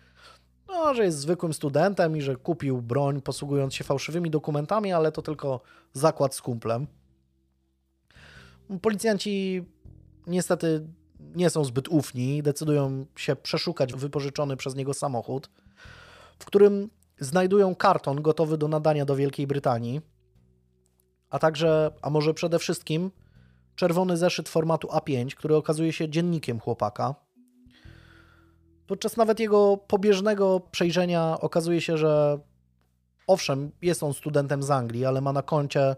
no, 0.69 0.95
że 0.95 1.05
jest 1.05 1.19
zwykłym 1.19 1.55
studentem 1.55 2.17
i 2.17 2.23
że 2.23 2.37
kupił 2.37 2.83
broń 2.83 3.21
posługując 3.21 3.75
się 3.75 3.85
fałszywymi 3.85 4.31
dokumentami, 4.31 4.93
ale 4.93 5.12
to 5.12 5.23
tylko 5.23 5.61
zakład 5.93 6.35
z 6.35 6.43
kumplem. 6.43 6.87
Policjanci 8.83 9.65
niestety 10.27 10.87
nie 11.35 11.51
są 11.51 11.65
zbyt 11.65 11.89
ufni, 11.89 12.43
decydują 12.43 13.07
się 13.17 13.37
przeszukać 13.37 13.93
wypożyczony 13.93 14.57
przez 14.57 14.75
niego 14.75 14.95
samochód, 14.95 15.51
w 16.41 16.45
którym 16.45 16.91
znajdują 17.19 17.75
karton 17.75 18.23
gotowy 18.23 18.59
do 18.59 18.69
nadania 18.69 19.05
do 19.05 19.17
Wielkiej 19.17 19.47
Brytanii, 19.47 20.01
a 21.31 21.39
także, 21.39 21.91
a 22.03 22.11
może 22.11 22.35
przede 22.35 22.59
wszystkim, 22.59 23.11
czerwony 23.77 24.17
zeszyt 24.17 24.49
formatu 24.49 24.89
A5, 24.89 25.35
który 25.35 25.57
okazuje 25.57 25.93
się 25.93 26.09
dziennikiem 26.09 26.61
chłopaka. 26.61 27.15
Podczas 28.87 29.17
nawet 29.17 29.41
jego 29.41 29.77
pobieżnego 29.77 30.61
przejrzenia 30.71 31.41
okazuje 31.41 31.81
się, 31.81 31.99
że 31.99 32.39
owszem, 33.27 33.71
jest 33.83 34.03
on 34.03 34.15
studentem 34.15 34.62
z 34.62 34.71
Anglii, 34.71 35.05
ale 35.05 35.21
ma 35.21 35.33
na 35.33 35.43
koncie 35.43 35.97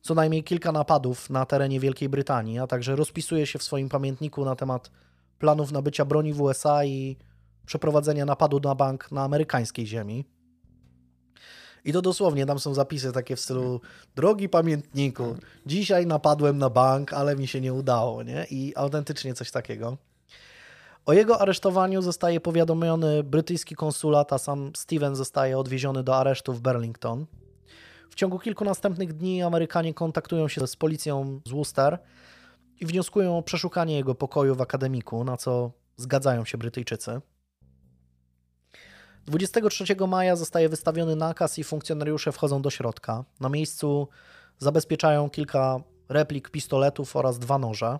co 0.00 0.14
najmniej 0.14 0.44
kilka 0.44 0.72
napadów 0.72 1.30
na 1.30 1.46
terenie 1.46 1.80
Wielkiej 1.80 2.08
Brytanii, 2.08 2.58
a 2.58 2.66
także 2.66 2.96
rozpisuje 2.96 3.46
się 3.46 3.58
w 3.58 3.62
swoim 3.62 3.88
pamiętniku 3.88 4.44
na 4.44 4.56
temat 4.56 4.90
planów 5.38 5.72
nabycia 5.72 6.04
broni 6.04 6.32
w 6.32 6.40
USA 6.40 6.84
i 6.84 7.16
przeprowadzenia 7.68 8.24
napadu 8.24 8.60
na 8.60 8.74
bank 8.74 9.12
na 9.12 9.22
amerykańskiej 9.22 9.86
ziemi. 9.86 10.24
I 11.84 11.92
to 11.92 12.02
dosłownie, 12.02 12.46
tam 12.46 12.58
są 12.58 12.74
zapisy 12.74 13.12
takie 13.12 13.36
w 13.36 13.40
stylu 13.40 13.80
drogi 14.16 14.48
pamiętniku, 14.48 15.36
dzisiaj 15.66 16.06
napadłem 16.06 16.58
na 16.58 16.70
bank, 16.70 17.12
ale 17.12 17.36
mi 17.36 17.46
się 17.46 17.60
nie 17.60 17.72
udało, 17.72 18.22
nie? 18.22 18.46
I 18.50 18.72
autentycznie 18.76 19.34
coś 19.34 19.50
takiego. 19.50 19.96
O 21.06 21.12
jego 21.12 21.40
aresztowaniu 21.40 22.02
zostaje 22.02 22.40
powiadomiony 22.40 23.22
brytyjski 23.22 23.74
konsulat, 23.74 24.32
a 24.32 24.38
sam 24.38 24.70
Steven 24.76 25.16
zostaje 25.16 25.58
odwieziony 25.58 26.02
do 26.02 26.16
aresztu 26.16 26.52
w 26.52 26.60
Burlington. 26.60 27.26
W 28.10 28.14
ciągu 28.14 28.38
kilku 28.38 28.64
następnych 28.64 29.12
dni 29.12 29.42
Amerykanie 29.42 29.94
kontaktują 29.94 30.48
się 30.48 30.66
z 30.66 30.76
policją 30.76 31.40
z 31.46 31.50
Worcester 31.50 31.98
i 32.80 32.86
wnioskują 32.86 33.38
o 33.38 33.42
przeszukanie 33.42 33.96
jego 33.96 34.14
pokoju 34.14 34.54
w 34.54 34.60
akademiku, 34.60 35.24
na 35.24 35.36
co 35.36 35.70
zgadzają 35.96 36.44
się 36.44 36.58
Brytyjczycy. 36.58 37.20
23 39.28 39.84
maja 40.08 40.36
zostaje 40.36 40.68
wystawiony 40.68 41.16
nakaz 41.16 41.58
i 41.58 41.64
funkcjonariusze 41.64 42.32
wchodzą 42.32 42.62
do 42.62 42.70
środka. 42.70 43.24
Na 43.40 43.48
miejscu 43.48 44.08
zabezpieczają 44.58 45.30
kilka 45.30 45.76
replik 46.08 46.50
pistoletów 46.50 47.16
oraz 47.16 47.38
dwa 47.38 47.58
noże. 47.58 47.98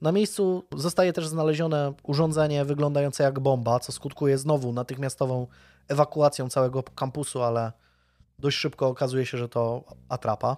Na 0.00 0.12
miejscu 0.12 0.64
zostaje 0.76 1.12
też 1.12 1.28
znalezione 1.28 1.92
urządzenie 2.02 2.64
wyglądające 2.64 3.24
jak 3.24 3.40
bomba, 3.40 3.80
co 3.80 3.92
skutkuje 3.92 4.38
znowu 4.38 4.72
natychmiastową 4.72 5.46
ewakuacją 5.88 6.48
całego 6.48 6.82
kampusu, 6.82 7.42
ale 7.42 7.72
dość 8.38 8.58
szybko 8.58 8.88
okazuje 8.88 9.26
się, 9.26 9.38
że 9.38 9.48
to 9.48 9.84
atrapa. 10.08 10.56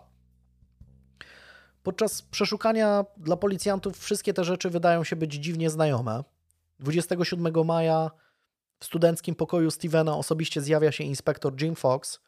Podczas 1.82 2.22
przeszukania 2.22 3.04
dla 3.16 3.36
policjantów 3.36 3.98
wszystkie 3.98 4.34
te 4.34 4.44
rzeczy 4.44 4.70
wydają 4.70 5.04
się 5.04 5.16
być 5.16 5.34
dziwnie 5.34 5.70
znajome. 5.70 6.24
27 6.78 7.64
maja 7.64 8.10
w 8.78 8.84
studenckim 8.84 9.34
pokoju 9.34 9.70
Stevena 9.70 10.16
osobiście 10.16 10.60
zjawia 10.60 10.92
się 10.92 11.04
inspektor 11.04 11.62
Jim 11.62 11.74
Fox, 11.74 12.20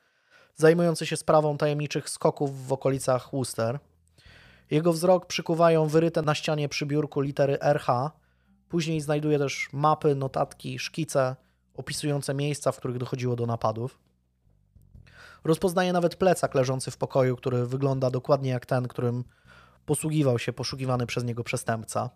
zajmujący 0.57 1.07
się 1.07 1.17
sprawą 1.17 1.57
tajemniczych 1.59 2.11
skoków 2.11 2.67
w 2.67 2.73
okolicach 2.73 3.31
Worcester. 3.33 3.79
Jego 4.71 4.93
wzrok 4.93 5.27
przykuwają 5.27 5.87
wyryte 5.87 6.23
na 6.23 6.35
ścianie 6.35 6.69
przy 6.69 6.87
biurku 6.87 7.21
litery 7.21 7.61
RH. 7.61 8.11
Później 8.69 9.01
znajduje 9.01 9.39
też 9.39 9.69
mapy, 9.73 10.15
notatki, 10.15 10.79
szkice 10.79 11.37
opisujące 11.75 12.35
miejsca, 12.35 12.73
w 12.73 12.77
których 12.77 12.99
dochodziło 12.99 13.37
do 13.37 13.47
napadów. 13.47 13.99
Rozpoznaje 15.45 15.93
nawet 15.93 16.17
plecak 16.17 16.55
leżący 16.55 16.91
w 16.91 16.97
pokoju, 16.97 17.37
który 17.37 17.67
wygląda 17.67 18.11
dokładnie 18.11 18.51
jak 18.51 18.67
ten, 18.67 18.89
którym 18.89 19.25
posługiwał 19.87 20.39
się 20.39 20.53
poszukiwany 20.53 21.07
przez 21.07 21.25
niego 21.25 21.45
przestępca. 21.45 22.11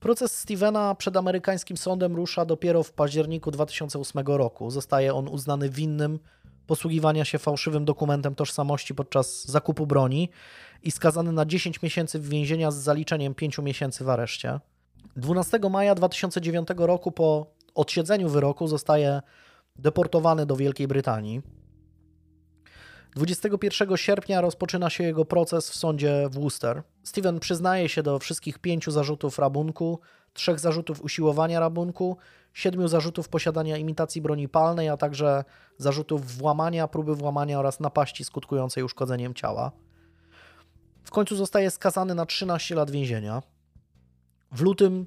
Proces 0.00 0.38
Stevena 0.38 0.94
przed 0.94 1.16
amerykańskim 1.16 1.76
sądem 1.76 2.16
rusza 2.16 2.44
dopiero 2.44 2.82
w 2.82 2.92
październiku 2.92 3.50
2008 3.50 4.26
roku. 4.26 4.70
Zostaje 4.70 5.14
on 5.14 5.28
uznany 5.28 5.70
winnym 5.70 6.18
posługiwania 6.66 7.24
się 7.24 7.38
fałszywym 7.38 7.84
dokumentem 7.84 8.34
tożsamości 8.34 8.94
podczas 8.94 9.44
zakupu 9.44 9.86
broni 9.86 10.28
i 10.82 10.90
skazany 10.90 11.32
na 11.32 11.46
10 11.46 11.82
miesięcy 11.82 12.20
więzienia 12.20 12.70
z 12.70 12.76
zaliczeniem 12.76 13.34
5 13.34 13.58
miesięcy 13.58 14.04
w 14.04 14.08
areszcie. 14.08 14.60
12 15.16 15.58
maja 15.70 15.94
2009 15.94 16.68
roku 16.76 17.12
po 17.12 17.46
odsiedzeniu 17.74 18.28
wyroku 18.28 18.68
zostaje 18.68 19.22
deportowany 19.76 20.46
do 20.46 20.56
Wielkiej 20.56 20.88
Brytanii. 20.88 21.42
21 23.18 23.96
sierpnia 23.96 24.40
rozpoczyna 24.40 24.90
się 24.90 25.04
jego 25.04 25.24
proces 25.24 25.70
w 25.70 25.76
sądzie 25.76 26.28
w 26.30 26.34
Worcester. 26.34 26.82
Steven 27.02 27.40
przyznaje 27.40 27.88
się 27.88 28.02
do 28.02 28.18
wszystkich 28.18 28.58
pięciu 28.58 28.90
zarzutów 28.90 29.38
rabunku, 29.38 30.00
trzech 30.32 30.60
zarzutów 30.60 31.02
usiłowania 31.02 31.60
rabunku, 31.60 32.16
siedmiu 32.52 32.88
zarzutów 32.88 33.28
posiadania 33.28 33.76
imitacji 33.76 34.22
broni 34.22 34.48
palnej, 34.48 34.88
a 34.88 34.96
także 34.96 35.44
zarzutów 35.78 36.36
włamania, 36.36 36.88
próby 36.88 37.14
włamania 37.14 37.58
oraz 37.58 37.80
napaści 37.80 38.24
skutkującej 38.24 38.82
uszkodzeniem 38.82 39.34
ciała. 39.34 39.72
W 41.04 41.10
końcu 41.10 41.36
zostaje 41.36 41.70
skazany 41.70 42.14
na 42.14 42.26
13 42.26 42.74
lat 42.74 42.90
więzienia. 42.90 43.42
W 44.52 44.60
lutym 44.60 45.06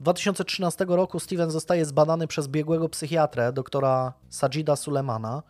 2013 0.00 0.84
roku 0.88 1.20
Steven 1.20 1.50
zostaje 1.50 1.84
zbadany 1.84 2.26
przez 2.26 2.48
biegłego 2.48 2.88
psychiatrę, 2.88 3.52
doktora 3.52 4.12
Sajida 4.28 4.76
Sulemana, 4.76 5.42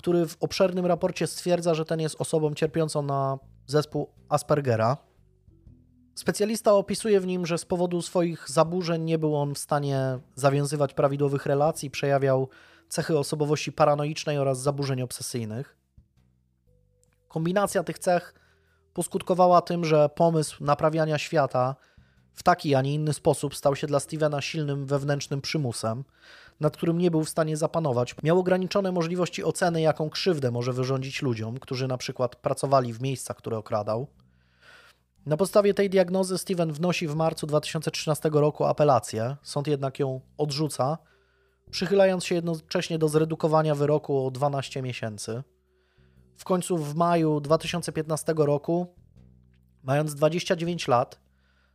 który 0.00 0.26
w 0.26 0.36
obszernym 0.40 0.86
raporcie 0.86 1.26
stwierdza, 1.26 1.74
że 1.74 1.84
ten 1.84 2.00
jest 2.00 2.20
osobą 2.20 2.54
cierpiącą 2.54 3.02
na 3.02 3.38
zespół 3.66 4.08
Aspergera. 4.28 4.96
Specjalista 6.14 6.72
opisuje 6.72 7.20
w 7.20 7.26
nim, 7.26 7.46
że 7.46 7.58
z 7.58 7.64
powodu 7.64 8.02
swoich 8.02 8.50
zaburzeń 8.50 9.02
nie 9.02 9.18
był 9.18 9.36
on 9.36 9.54
w 9.54 9.58
stanie 9.58 10.18
zawiązywać 10.34 10.94
prawidłowych 10.94 11.46
relacji, 11.46 11.90
przejawiał 11.90 12.48
cechy 12.88 13.18
osobowości 13.18 13.72
paranoicznej 13.72 14.38
oraz 14.38 14.60
zaburzeń 14.60 15.02
obsesyjnych. 15.02 15.76
Kombinacja 17.28 17.82
tych 17.82 17.98
cech 17.98 18.34
poskutkowała 18.94 19.62
tym, 19.62 19.84
że 19.84 20.08
pomysł 20.08 20.64
naprawiania 20.64 21.18
świata 21.18 21.76
w 22.34 22.42
taki, 22.42 22.74
a 22.74 22.82
nie 22.82 22.94
inny 22.94 23.12
sposób 23.12 23.56
stał 23.56 23.76
się 23.76 23.86
dla 23.86 24.00
Stevena 24.00 24.40
silnym 24.40 24.86
wewnętrznym 24.86 25.40
przymusem, 25.40 26.04
nad 26.60 26.76
którym 26.76 26.98
nie 26.98 27.10
był 27.10 27.24
w 27.24 27.28
stanie 27.28 27.56
zapanować. 27.56 28.14
Miał 28.22 28.38
ograniczone 28.38 28.92
możliwości 28.92 29.44
oceny, 29.44 29.80
jaką 29.80 30.10
krzywdę 30.10 30.50
może 30.50 30.72
wyrządzić 30.72 31.22
ludziom, 31.22 31.58
którzy 31.58 31.88
na 31.88 31.98
przykład 31.98 32.36
pracowali 32.36 32.92
w 32.92 33.02
miejscach, 33.02 33.36
które 33.36 33.58
okradał. 33.58 34.06
Na 35.26 35.36
podstawie 35.36 35.74
tej 35.74 35.90
diagnozy 35.90 36.38
Steven 36.38 36.72
wnosi 36.72 37.08
w 37.08 37.14
marcu 37.14 37.46
2013 37.46 38.30
roku 38.32 38.64
apelację, 38.64 39.36
sąd 39.42 39.66
jednak 39.66 39.98
ją 39.98 40.20
odrzuca, 40.38 40.98
przychylając 41.70 42.24
się 42.24 42.34
jednocześnie 42.34 42.98
do 42.98 43.08
zredukowania 43.08 43.74
wyroku 43.74 44.26
o 44.26 44.30
12 44.30 44.82
miesięcy. 44.82 45.42
W 46.36 46.44
końcu 46.44 46.78
w 46.78 46.94
maju 46.94 47.40
2015 47.40 48.34
roku, 48.36 48.94
mając 49.82 50.14
29 50.14 50.88
lat, 50.88 51.20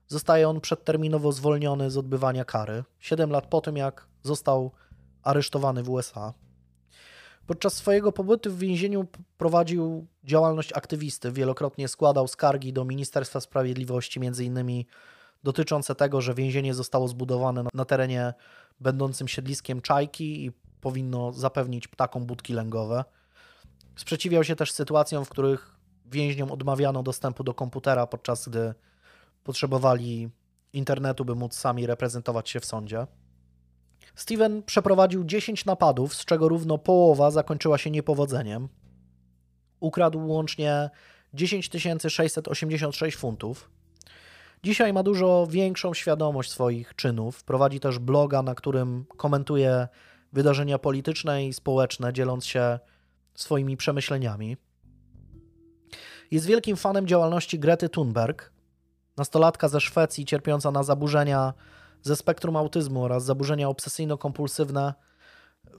zostaje 0.07 0.49
on 0.49 0.61
przedterminowo 0.61 1.31
zwolniony 1.31 1.91
z 1.91 1.97
odbywania 1.97 2.45
kary, 2.45 2.83
7 2.99 3.29
lat 3.29 3.47
po 3.47 3.61
tym, 3.61 3.77
jak 3.77 4.07
został 4.23 4.71
aresztowany 5.23 5.83
w 5.83 5.89
USA. 5.89 6.33
Podczas 7.47 7.73
swojego 7.73 8.11
pobytu 8.11 8.51
w 8.51 8.59
więzieniu 8.59 9.07
prowadził 9.37 10.07
działalność 10.23 10.73
aktywisty, 10.73 11.31
wielokrotnie 11.31 11.87
składał 11.87 12.27
skargi 12.27 12.73
do 12.73 12.85
Ministerstwa 12.85 13.39
Sprawiedliwości, 13.39 14.19
innymi 14.19 14.87
dotyczące 15.43 15.95
tego, 15.95 16.21
że 16.21 16.33
więzienie 16.33 16.73
zostało 16.73 17.07
zbudowane 17.07 17.63
na 17.73 17.85
terenie 17.85 18.33
będącym 18.79 19.27
siedliskiem 19.27 19.81
czajki 19.81 20.45
i 20.45 20.51
powinno 20.81 21.31
zapewnić 21.31 21.87
ptakom 21.87 22.25
budki 22.25 22.53
lęgowe. 22.53 23.03
Sprzeciwiał 23.95 24.43
się 24.43 24.55
też 24.55 24.71
sytuacjom, 24.71 25.25
w 25.25 25.29
których 25.29 25.75
więźniom 26.05 26.51
odmawiano 26.51 27.03
dostępu 27.03 27.43
do 27.43 27.53
komputera, 27.53 28.07
podczas 28.07 28.49
gdy 28.49 28.73
potrzebowali 29.45 30.29
internetu, 30.73 31.25
by 31.25 31.35
móc 31.35 31.53
sami 31.53 31.87
reprezentować 31.87 32.49
się 32.49 32.59
w 32.59 32.65
sądzie. 32.65 33.07
Steven 34.15 34.63
przeprowadził 34.63 35.23
10 35.23 35.65
napadów, 35.65 36.15
z 36.15 36.25
czego 36.25 36.47
równo 36.47 36.77
połowa 36.77 37.31
zakończyła 37.31 37.77
się 37.77 37.91
niepowodzeniem. 37.91 38.69
Ukradł 39.79 40.27
łącznie 40.27 40.89
10 41.33 41.69
686 42.07 43.17
funtów. 43.17 43.69
Dzisiaj 44.63 44.93
ma 44.93 45.03
dużo 45.03 45.47
większą 45.49 45.93
świadomość 45.93 46.51
swoich 46.51 46.95
czynów. 46.95 47.43
Prowadzi 47.43 47.79
też 47.79 47.99
bloga, 47.99 48.41
na 48.41 48.55
którym 48.55 49.05
komentuje 49.17 49.87
wydarzenia 50.33 50.79
polityczne 50.79 51.45
i 51.45 51.53
społeczne, 51.53 52.13
dzieląc 52.13 52.45
się 52.45 52.79
swoimi 53.35 53.77
przemyśleniami. 53.77 54.57
Jest 56.31 56.45
wielkim 56.45 56.75
fanem 56.75 57.07
działalności 57.07 57.59
Grety 57.59 57.89
Thunberg, 57.89 58.54
nastolatka 59.17 59.67
ze 59.67 59.81
Szwecji 59.81 60.25
cierpiąca 60.25 60.71
na 60.71 60.83
zaburzenia 60.83 61.53
ze 62.01 62.15
spektrum 62.15 62.55
autyzmu 62.55 63.03
oraz 63.03 63.25
zaburzenia 63.25 63.67
obsesyjno-kompulsywne. 63.67 64.93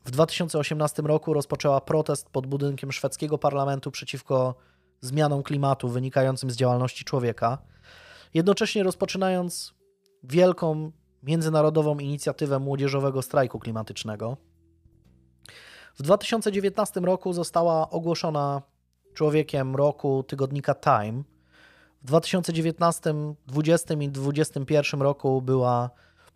W 0.05 0.11
2018 0.11 1.03
roku 1.03 1.35
rozpoczęła 1.35 1.81
protest 1.81 2.31
pod 2.31 2.47
budynkiem 2.47 2.93
szwedzkiego 2.93 3.39
parlamentu 3.39 3.91
przeciwko 3.91 4.55
zmianom 5.01 5.43
klimatu 5.43 5.89
wynikającym 5.89 6.51
z 6.51 6.57
działalności 6.57 7.05
człowieka 7.05 7.59
jednocześnie 8.37 8.83
rozpoczynając 8.83 9.75
wielką 10.23 10.93
międzynarodową 11.23 11.99
inicjatywę 11.99 12.59
młodzieżowego 12.59 13.23
strajku 13.23 13.59
klimatycznego. 13.59 14.37
W 15.99 16.03
2019 16.03 17.01
roku 17.01 17.33
została 17.33 17.91
ogłoszona 17.91 18.63
człowiekiem 19.15 19.77
roku 19.77 20.23
tygodnika 20.23 20.75
Time. 20.75 21.23
W 22.03 22.07
2019, 22.07 23.15
2020 23.47 23.95
i 23.95 24.09
2021 24.09 25.03
roku 25.03 25.43
była 25.43 25.91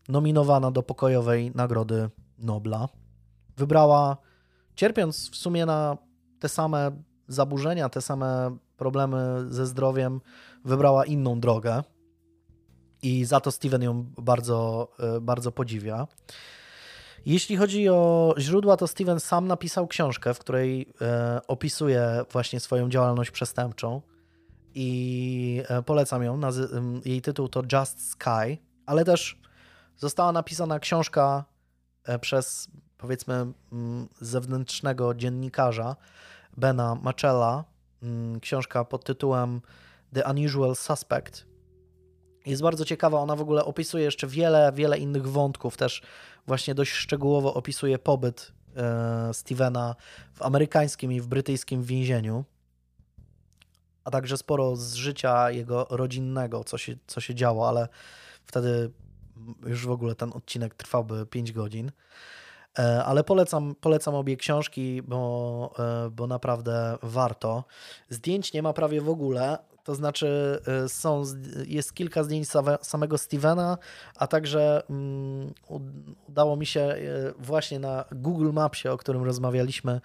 nominowana 0.09 0.71
do 0.71 0.83
pokojowej 0.83 1.53
Nagrody 1.55 2.11
Nobla. 2.39 2.89
Wybrała, 3.57 4.17
cierpiąc 4.75 5.31
w 5.31 5.37
sumie 5.37 5.67
na 5.67 5.97
te 6.39 6.49
same 6.49 6.91
zaburzenia, 7.29 7.89
te 7.89 8.01
same 8.01 8.57
problemy 8.77 9.47
ze 9.49 9.67
zdrowiem, 9.67 10.21
wybrała 10.65 11.05
inną 11.05 11.41
drogę. 11.41 11.83
I 13.03 13.25
za 13.25 13.41
to 13.41 13.51
Steven 13.51 13.83
ją 13.83 14.05
bardzo, 14.19 14.89
e, 14.99 15.21
bardzo 15.21 15.53
podziwia. 15.53 16.07
Jeśli 17.27 17.57
chodzi 17.57 17.89
o 17.89 18.35
źródła, 18.39 18.77
to 18.77 18.87
Steven 18.87 19.21
sam 19.21 19.49
napisał 19.49 19.87
książkę, 19.87 20.35
w 20.35 20.39
której 20.39 20.93
e, 21.01 21.41
opisuje 21.49 22.25
właśnie 22.33 22.61
swoją 22.61 22.89
działalność 22.89 23.31
przestępczą 23.31 24.03
i 24.75 25.63
e, 25.69 25.83
polecam 25.83 26.23
ją. 26.23 26.41
Jej 27.05 27.23
tytuł 27.23 27.49
to 27.49 27.63
Just 27.73 28.11
Sky, 28.11 28.59
ale 28.87 29.05
też 29.05 29.41
została 29.97 30.33
napisana 30.33 30.79
książka 30.79 31.45
przez 32.21 32.69
powiedzmy 32.99 33.47
zewnętrznego 34.21 35.15
dziennikarza 35.15 35.97
Bena 36.57 36.95
Machella, 36.95 37.65
książka 38.41 38.85
pod 38.85 39.05
tytułem 39.05 39.61
The 40.15 40.25
Unusual 40.31 40.77
Suspect. 40.77 41.47
Jest 42.47 42.63
bardzo 42.63 42.85
ciekawa, 42.85 43.19
ona 43.19 43.37
w 43.37 43.41
ogóle 43.41 43.65
opisuje 43.65 44.05
jeszcze 44.05 44.27
wiele, 44.27 44.73
wiele 44.75 44.99
innych 44.99 45.29
wątków, 45.29 45.77
też 45.77 46.03
właśnie 46.47 46.75
dość 46.75 46.93
szczegółowo 46.93 47.55
opisuje 47.55 47.99
pobyt 47.99 48.53
e, 48.77 49.35
Stevena 49.35 49.97
w 50.35 50.43
amerykańskim 50.43 51.13
i 51.13 51.21
w 51.21 51.27
brytyjskim 51.27 51.83
więzieniu, 51.83 52.45
a 54.05 54.11
także 54.11 54.37
sporo 54.37 54.77
z 54.77 54.95
życia 54.95 55.51
jego 55.51 55.87
rodzinnego, 55.91 56.65
co 56.65 56.79
się, 56.79 56.97
co 57.07 57.21
się 57.21 57.35
działo, 57.35 57.69
ale 57.69 57.89
wtedy 58.47 58.91
już 59.67 59.87
w 59.87 59.91
ogóle 59.91 60.15
ten 60.15 60.33
odcinek 60.35 60.75
trwałby 60.75 61.27
5 61.27 61.53
godzin. 61.53 61.93
E, 62.79 63.05
ale 63.05 63.25
polecam, 63.25 63.75
polecam 63.81 64.15
obie 64.15 64.37
książki, 64.37 65.03
bo, 65.03 65.75
e, 65.79 66.11
bo 66.11 66.27
naprawdę 66.27 66.99
warto. 67.03 67.65
Zdjęć 68.09 68.53
nie 68.53 68.63
ma 68.63 68.73
prawie 68.73 69.01
w 69.01 69.09
ogóle, 69.09 69.59
to 69.85 69.95
znaczy 69.95 70.61
y, 70.85 70.89
są, 70.89 71.23
jest 71.67 71.95
kilka 71.95 72.25
zdjęć 72.25 72.49
samego 72.83 73.19
Stevena, 73.19 73.79
a 74.17 74.27
także 74.27 74.83
mm, 74.91 75.55
udało 76.29 76.57
mi 76.57 76.67
się 76.67 76.97
właśnie 77.39 77.79
na 77.79 78.05
Google 78.13 78.53
Mapsie, 78.53 78.89
o 78.89 78.97
którym 78.97 79.25
rozmawialiśmy, 79.25 80.01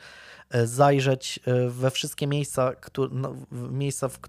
zajrzeć 0.64 1.40
we 1.68 1.92
wszystkie 1.92 2.28
miejsca, 2.28 2.72
no, 3.12 3.36
miejsca, 3.52 4.10
w 4.10 4.20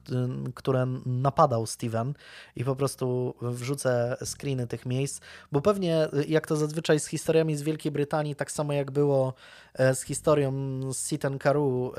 które 0.55 0.87
napadał 1.07 1.67
Steven 1.67 2.15
i 2.57 2.65
po 2.65 2.77
prostu 2.77 3.35
wrzucę 3.43 4.17
screeny 4.25 4.67
tych 4.67 4.87
miejsc, 4.87 5.21
bo 5.53 5.61
pewnie 5.61 6.09
jak 6.29 6.47
to 6.47 6.57
zazwyczaj 6.57 7.01
z 7.01 7.07
historiami 7.07 7.57
z 7.57 7.63
Wielkiej 7.63 7.93
Brytanii, 7.93 8.35
tak 8.35 8.53
samo 8.53 8.73
jak 8.73 8.91
było 8.91 9.35
z 9.95 10.03
historią 10.03 10.53
Sitten 10.93 11.39
Carew, 11.39 11.93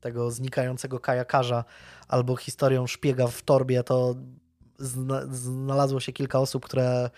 tego 0.00 0.30
znikającego 0.30 1.00
kajakarza, 1.00 1.64
albo 2.08 2.36
historią 2.36 2.86
szpiega 2.86 3.26
w 3.26 3.42
torbie, 3.42 3.82
to 3.82 4.14
znalazło 5.30 6.00
się 6.00 6.12
kilka 6.12 6.38
osób, 6.40 6.64
które 6.64 7.10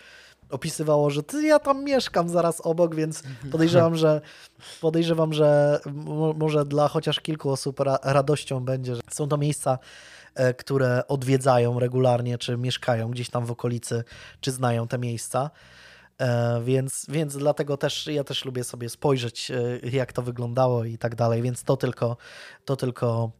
opisywało, 0.52 1.10
że 1.10 1.22
ty, 1.22 1.42
ja 1.42 1.58
tam 1.58 1.84
mieszkam 1.84 2.28
zaraz 2.28 2.60
obok, 2.60 2.94
więc 2.94 3.22
podejrzewam, 3.52 3.96
że 3.96 4.20
podejrzewam, 4.80 5.32
że 5.32 5.80
może 6.36 6.64
dla 6.64 6.88
chociaż 6.88 7.20
kilku 7.20 7.50
osób 7.50 7.80
ra 7.80 7.98
radością 8.02 8.60
będzie, 8.60 8.96
że 8.96 9.02
są 9.10 9.28
to 9.28 9.38
miejsca, 9.38 9.78
e, 10.34 10.54
które 10.54 11.06
odwiedzają 11.08 11.78
regularnie, 11.78 12.38
czy 12.38 12.56
mieszkają 12.56 13.10
gdzieś 13.10 13.30
tam 13.30 13.46
w 13.46 13.50
okolicy, 13.50 14.04
czy 14.40 14.50
znają 14.50 14.88
te 14.88 14.98
miejsca. 14.98 15.50
E, 16.18 16.60
więc, 16.64 17.06
więc 17.08 17.36
dlatego 17.36 17.76
też 17.76 18.06
ja 18.06 18.24
też 18.24 18.44
lubię 18.44 18.64
sobie 18.64 18.88
spojrzeć, 18.88 19.50
e, 19.50 19.88
jak 19.88 20.12
to 20.12 20.22
wyglądało 20.22 20.84
i 20.84 20.98
tak 20.98 21.14
dalej, 21.14 21.42
więc 21.42 21.64
to 21.64 21.76
tylko, 21.76 22.16
to 22.64 22.76
tylko 22.76 23.30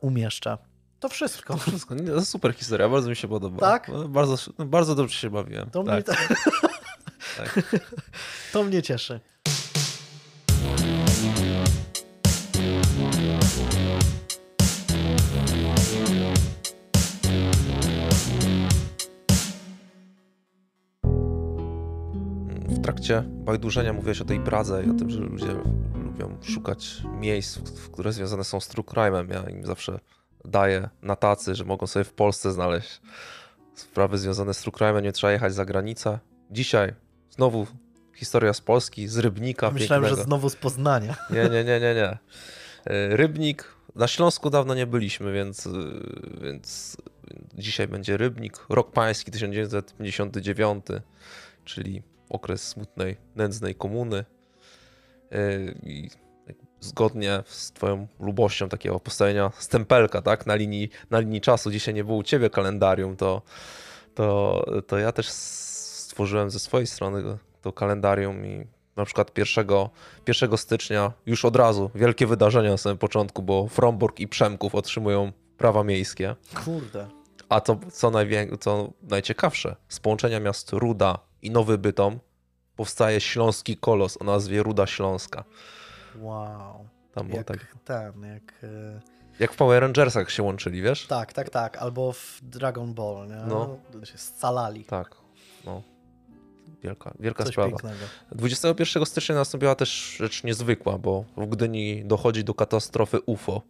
umieszczę. 0.00 0.58
To 1.00 1.08
wszystko. 1.08 1.54
To 1.54 1.60
wszystko. 1.60 1.94
To 1.94 2.24
super 2.24 2.54
historia, 2.54 2.88
bardzo 2.88 3.10
mi 3.10 3.16
się 3.16 3.28
podoba. 3.28 3.60
Tak? 3.60 3.88
No, 3.88 4.08
bardzo, 4.08 4.36
bardzo 4.58 4.94
dobrze 4.94 5.18
się 5.18 5.30
bawiłem. 5.30 5.70
To, 5.70 5.84
tak. 5.84 5.94
mnie, 5.94 6.02
tak. 7.36 7.60
to 8.52 8.62
mnie 8.62 8.82
cieszy. 8.82 9.20
W 22.68 22.82
trakcie 22.82 23.22
bajdurzenia 23.26 23.92
mówiłeś 23.92 24.20
o 24.20 24.24
tej 24.24 24.40
Pradze 24.40 24.84
i 24.84 24.90
o 24.90 24.94
tym, 24.94 25.10
że 25.10 25.20
ludzie 25.20 25.56
lubią 26.04 26.38
szukać 26.42 27.02
miejsc, 27.20 27.58
które 27.92 28.12
związane 28.12 28.44
są 28.44 28.60
z 28.60 28.68
true 28.68 28.84
crime'em. 28.84 29.30
Ja 29.30 29.50
im 29.50 29.66
zawsze 29.66 30.00
daje 30.44 30.88
na 31.02 31.16
tacy, 31.16 31.54
że 31.54 31.64
mogą 31.64 31.86
sobie 31.86 32.04
w 32.04 32.12
Polsce 32.12 32.52
znaleźć 32.52 33.00
sprawy 33.80 34.18
związane 34.18 34.54
z 34.54 34.60
true 34.62 35.00
nie 35.02 35.12
trzeba 35.12 35.32
jechać 35.32 35.54
za 35.54 35.64
granicę. 35.64 36.18
Dzisiaj 36.50 36.94
znowu 37.30 37.66
historia 38.14 38.52
z 38.52 38.60
Polski, 38.60 39.08
z 39.08 39.18
Rybnika 39.18 39.70
Myślałem, 39.70 40.02
pięknego. 40.02 40.16
że 40.16 40.24
znowu 40.24 40.50
z 40.50 40.56
Poznania. 40.56 41.16
Nie, 41.30 41.42
nie, 41.42 41.64
nie, 41.64 41.80
nie, 41.80 41.94
nie. 41.94 42.18
E, 42.84 43.16
Rybnik, 43.16 43.74
na 43.94 44.08
Śląsku 44.08 44.50
dawno 44.50 44.74
nie 44.74 44.86
byliśmy, 44.86 45.32
więc, 45.32 45.66
e, 45.66 45.70
więc 46.42 46.96
dzisiaj 47.54 47.88
będzie 47.88 48.16
Rybnik. 48.16 48.66
Rok 48.68 48.92
pański 48.92 49.30
1959, 49.30 50.84
czyli 51.64 52.02
okres 52.28 52.62
smutnej, 52.68 53.16
nędznej 53.36 53.74
komuny. 53.74 54.24
E, 55.32 55.60
I 55.82 56.10
zgodnie 56.80 57.42
z 57.46 57.72
twoją 57.72 58.06
lubością 58.20 58.68
takiego 58.68 59.00
postawienia 59.00 59.50
stempelka, 59.58 60.22
tak, 60.22 60.46
na 60.46 60.54
linii, 60.54 60.90
na 61.10 61.18
linii 61.20 61.40
czasu. 61.40 61.70
Dzisiaj 61.70 61.94
nie 61.94 62.04
było 62.04 62.16
u 62.18 62.22
ciebie 62.22 62.50
kalendarium, 62.50 63.16
to, 63.16 63.42
to, 64.14 64.64
to 64.86 64.98
ja 64.98 65.12
też 65.12 65.28
stworzyłem 65.28 66.50
ze 66.50 66.58
swojej 66.58 66.86
strony 66.86 67.38
to 67.62 67.72
kalendarium 67.72 68.46
i 68.46 68.66
na 68.96 69.04
przykład 69.04 69.38
1, 69.38 69.66
1 70.26 70.58
stycznia 70.58 71.12
już 71.26 71.44
od 71.44 71.56
razu 71.56 71.90
wielkie 71.94 72.26
wydarzenia 72.26 72.70
na 72.70 72.76
samym 72.76 72.98
początku, 72.98 73.42
bo 73.42 73.68
Fromborg 73.68 74.20
i 74.20 74.28
Przemków 74.28 74.74
otrzymują 74.74 75.32
prawa 75.58 75.84
miejskie. 75.84 76.36
Kurde. 76.64 77.08
A 77.48 77.60
to, 77.60 77.78
co, 77.92 78.10
najwię- 78.10 78.58
co 78.60 78.92
najciekawsze, 79.02 79.76
z 79.88 80.00
połączenia 80.00 80.40
miast 80.40 80.72
Ruda 80.72 81.18
i 81.42 81.50
Nowy 81.50 81.78
Bytom 81.78 82.18
powstaje 82.76 83.20
śląski 83.20 83.76
kolos 83.76 84.18
o 84.20 84.24
nazwie 84.24 84.62
Ruda 84.62 84.86
Śląska. 84.86 85.44
Wow. 86.20 86.88
Tam 87.14 87.26
było 87.26 87.38
Jak 87.38 87.46
tak, 87.46 87.76
ten, 87.84 88.22
jak... 88.22 88.52
e, 88.62 89.00
jak 89.40 89.52
w 89.52 89.56
Power 89.56 89.82
Rangersach 89.82 90.30
się 90.30 90.42
łączyli, 90.42 90.82
wiesz? 90.82 91.06
Tak, 91.06 91.32
tak, 91.32 91.50
tak. 91.50 91.76
Albo 91.76 92.12
w 92.12 92.40
Dragon 92.42 92.94
Ball, 92.94 93.28
nie? 93.28 93.36
No. 93.48 93.78
Się 94.04 94.18
scalali. 94.18 94.84
Tak, 94.84 95.14
no. 95.64 95.82
Wielka, 96.82 97.14
wielka 97.20 97.44
Coś 97.44 97.52
sprawa. 97.52 97.70
pięknego. 97.70 98.04
21 98.32 99.06
stycznia 99.06 99.34
nastąpiła 99.34 99.74
też 99.74 100.16
rzecz 100.16 100.44
niezwykła, 100.44 100.98
bo 100.98 101.24
w 101.36 101.46
Gdyni 101.46 102.04
dochodzi 102.04 102.44
do 102.44 102.54
katastrofy 102.54 103.20
UFO. 103.26 103.62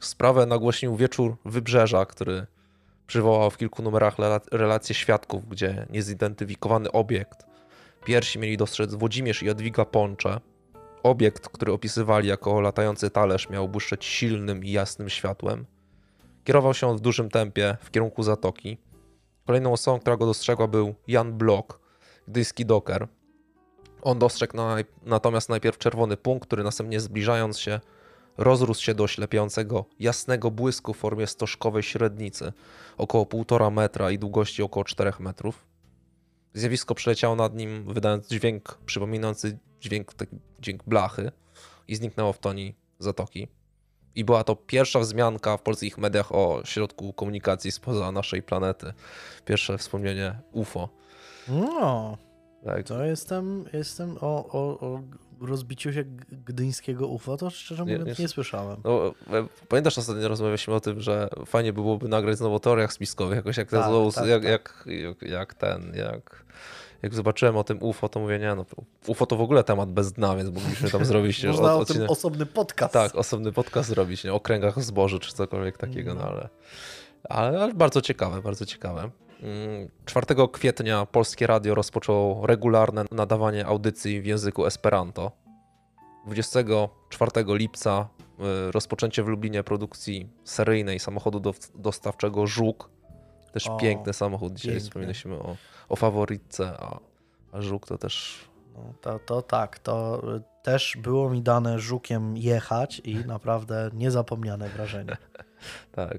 Sprawę 0.00 0.46
nagłośnił 0.46 0.96
wieczór 0.96 1.36
Wybrzeża, 1.44 2.06
który 2.06 2.46
przywołał 3.06 3.50
w 3.50 3.56
kilku 3.56 3.82
numerach 3.82 4.16
rela- 4.16 4.40
relacje 4.52 4.94
świadków, 4.94 5.48
gdzie 5.48 5.86
niezidentyfikowany 5.90 6.92
obiekt 6.92 7.46
pierwsi 8.04 8.38
mieli 8.38 8.56
dostrzec 8.56 8.94
Włodzimierz 8.94 9.42
i 9.42 9.46
Jadwiga 9.46 9.84
Pącze. 9.84 10.40
Obiekt, 11.02 11.48
który 11.48 11.72
opisywali 11.72 12.28
jako 12.28 12.60
latający 12.60 13.10
talerz, 13.10 13.50
miał 13.50 13.68
błyszczeć 13.68 14.04
silnym 14.04 14.64
i 14.64 14.70
jasnym 14.72 15.08
światłem. 15.08 15.66
Kierował 16.44 16.74
się 16.74 16.86
on 16.86 16.96
w 16.96 17.00
dużym 17.00 17.30
tempie 17.30 17.76
w 17.80 17.90
kierunku 17.90 18.22
zatoki. 18.22 18.78
Kolejną 19.46 19.72
osobą, 19.72 20.00
która 20.00 20.16
go 20.16 20.26
dostrzegła, 20.26 20.68
był 20.68 20.94
Jan 21.08 21.32
Blok, 21.32 21.80
gdyjski 22.28 22.66
doker. 22.66 23.08
On 24.02 24.18
dostrzegł 24.18 24.56
naj, 24.56 24.84
natomiast 25.02 25.48
najpierw 25.48 25.78
czerwony 25.78 26.16
punkt, 26.16 26.46
który 26.46 26.64
następnie 26.64 27.00
zbliżając 27.00 27.58
się, 27.58 27.80
rozrósł 28.38 28.82
się 28.82 28.94
do 28.94 29.04
oślepiającego 29.04 29.84
jasnego 30.00 30.50
błysku 30.50 30.94
w 30.94 30.96
formie 30.96 31.26
stożkowej 31.26 31.82
średnicy, 31.82 32.52
około 32.96 33.24
1,5 33.24 33.72
metra 33.72 34.10
i 34.10 34.18
długości 34.18 34.62
około 34.62 34.84
4 34.84 35.12
metrów. 35.18 35.71
Zjawisko 36.54 36.94
przeleciało 36.94 37.36
nad 37.36 37.54
nim, 37.54 37.94
wydając 37.94 38.28
dźwięk 38.28 38.78
przypominający 38.86 39.58
dźwięk, 39.80 40.14
taki 40.14 40.36
dźwięk 40.60 40.82
blachy 40.84 41.32
i 41.88 41.96
zniknęło 41.96 42.32
w 42.32 42.38
toni 42.38 42.74
zatoki. 42.98 43.48
I 44.14 44.24
była 44.24 44.44
to 44.44 44.56
pierwsza 44.56 45.00
wzmianka 45.00 45.56
w 45.56 45.62
polskich 45.62 45.98
mediach 45.98 46.32
o 46.34 46.60
środku 46.64 47.12
komunikacji 47.12 47.72
spoza 47.72 48.12
naszej 48.12 48.42
planety. 48.42 48.92
Pierwsze 49.44 49.78
wspomnienie 49.78 50.38
UFO. 50.52 50.88
No, 51.48 52.18
Tak. 52.64 52.86
to 52.86 53.04
jestem, 53.04 53.64
jestem 53.72 54.16
o, 54.20 54.48
o, 54.48 54.80
o 54.80 55.02
rozbiciu 55.46 55.92
się 55.92 56.04
gdyńskiego 56.46 57.06
UFO, 57.08 57.36
to 57.36 57.50
szczerze 57.50 57.84
Nie, 57.84 57.98
mówiąc 57.98 58.18
nie- 58.18 58.24
nie, 58.24 58.28
słyszałem. 58.28 58.80
No, 58.84 59.06
e, 59.32 59.46
pamiętasz 59.68 59.98
ostatnio 59.98 60.28
rozmawialiśmy 60.28 60.74
o 60.74 60.80
tym, 60.80 61.00
że 61.00 61.28
fajnie 61.46 61.72
by 61.72 61.80
byłoby 61.80 62.08
nagrać 62.08 62.36
znowu 62.38 62.54
o 62.54 62.60
teoriach 62.60 62.92
spiskowych, 62.92 63.36
jakoś 63.36 63.56
jak, 63.56 63.70
ten, 63.70 63.80
Tak, 63.80 63.88
znowu- 63.88 64.12
tak, 64.12 64.26
jak, 64.28 64.42
tak. 64.42 64.50
Jak, 64.50 64.84
jak, 64.86 65.22
jak 65.30 65.54
ten, 65.54 65.92
jak, 65.94 66.44
jak 67.02 67.14
zobaczyłem 67.14 67.56
o 67.56 67.64
tym 67.64 67.82
UFO, 67.82 68.08
to 68.08 68.20
mówię, 68.20 68.38
nie 68.38 68.54
no, 68.54 68.64
UFO 69.06 69.26
to 69.26 69.36
w 69.36 69.40
ogóle 69.40 69.64
temat 69.64 69.90
bez 69.92 70.12
dna, 70.12 70.36
więc 70.36 70.50
mogliśmy 70.54 70.90
tam 70.90 71.04
zrobić 71.04 71.44
Można 71.46 71.74
od- 71.74 71.90
o 71.90 71.94
tym 71.94 72.10
osobny 72.10 72.46
podcast. 72.46 72.92
Tak, 72.94 73.14
osobny 73.14 73.52
podcast 73.52 73.88
zrobić, 73.88 74.24
nie? 74.24 74.32
o 74.32 74.40
kręgach 74.40 74.82
zboży 74.82 75.18
czy 75.20 75.32
cokolwiek 75.34 75.78
takiego, 75.78 76.14
no 76.14 76.20
No. 76.20 76.28
ale, 76.28 76.48
ale, 77.28 77.62
ale 77.62 77.74
bardzo 77.74 78.00
ciekawe, 78.00 78.42
bardzo 78.42 78.66
ciekawe. 78.66 79.10
Mm, 79.42 79.88
4 80.04 80.26
kwietnia 80.52 81.06
Polskie 81.06 81.46
Radio 81.46 81.74
rozpoczęło 81.74 82.46
regularne 82.46 83.04
nadawanie 83.10 83.66
audycji 83.66 84.20
w 84.20 84.26
języku 84.26 84.66
Esperanto. 84.66 85.32
24 86.26 87.30
lipca 87.46 88.08
y, 88.68 88.72
rozpoczęcie 88.72 89.22
w 89.22 89.26
Lublinie 89.26 89.64
produkcji 89.64 90.28
seryjnej 90.44 90.98
samochodu 90.98 91.40
do, 91.40 91.54
dostawczego 91.74 92.46
Żuk. 92.46 92.90
Też 93.52 93.66
O, 93.66 93.76
piękny 93.76 94.12
samochód. 94.12 94.52
Dzisiaj 94.52 94.72
piękny. 94.72 94.88
wspominaliśmy 94.88 95.34
o, 95.34 95.56
o 95.88 95.96
faworytce, 95.96 96.72
a, 96.78 96.98
a 97.52 97.60
Żuk 97.60 97.86
to 97.86 97.98
też 97.98 98.44
No, 98.74 98.94
to, 99.00 99.18
to 99.18 99.42
tak, 99.42 99.78
to 99.78 100.22
y, 100.36 100.42
też 100.62 100.96
było 101.02 101.30
mi 101.30 101.42
dane 101.42 101.78
żukiem 101.78 102.36
jechać 102.36 103.00
i 103.04 103.16
naprawdę 103.16 103.90
niezapomniane 103.92 104.68
wrażenie. 104.68 105.16
Tak. 105.92 106.18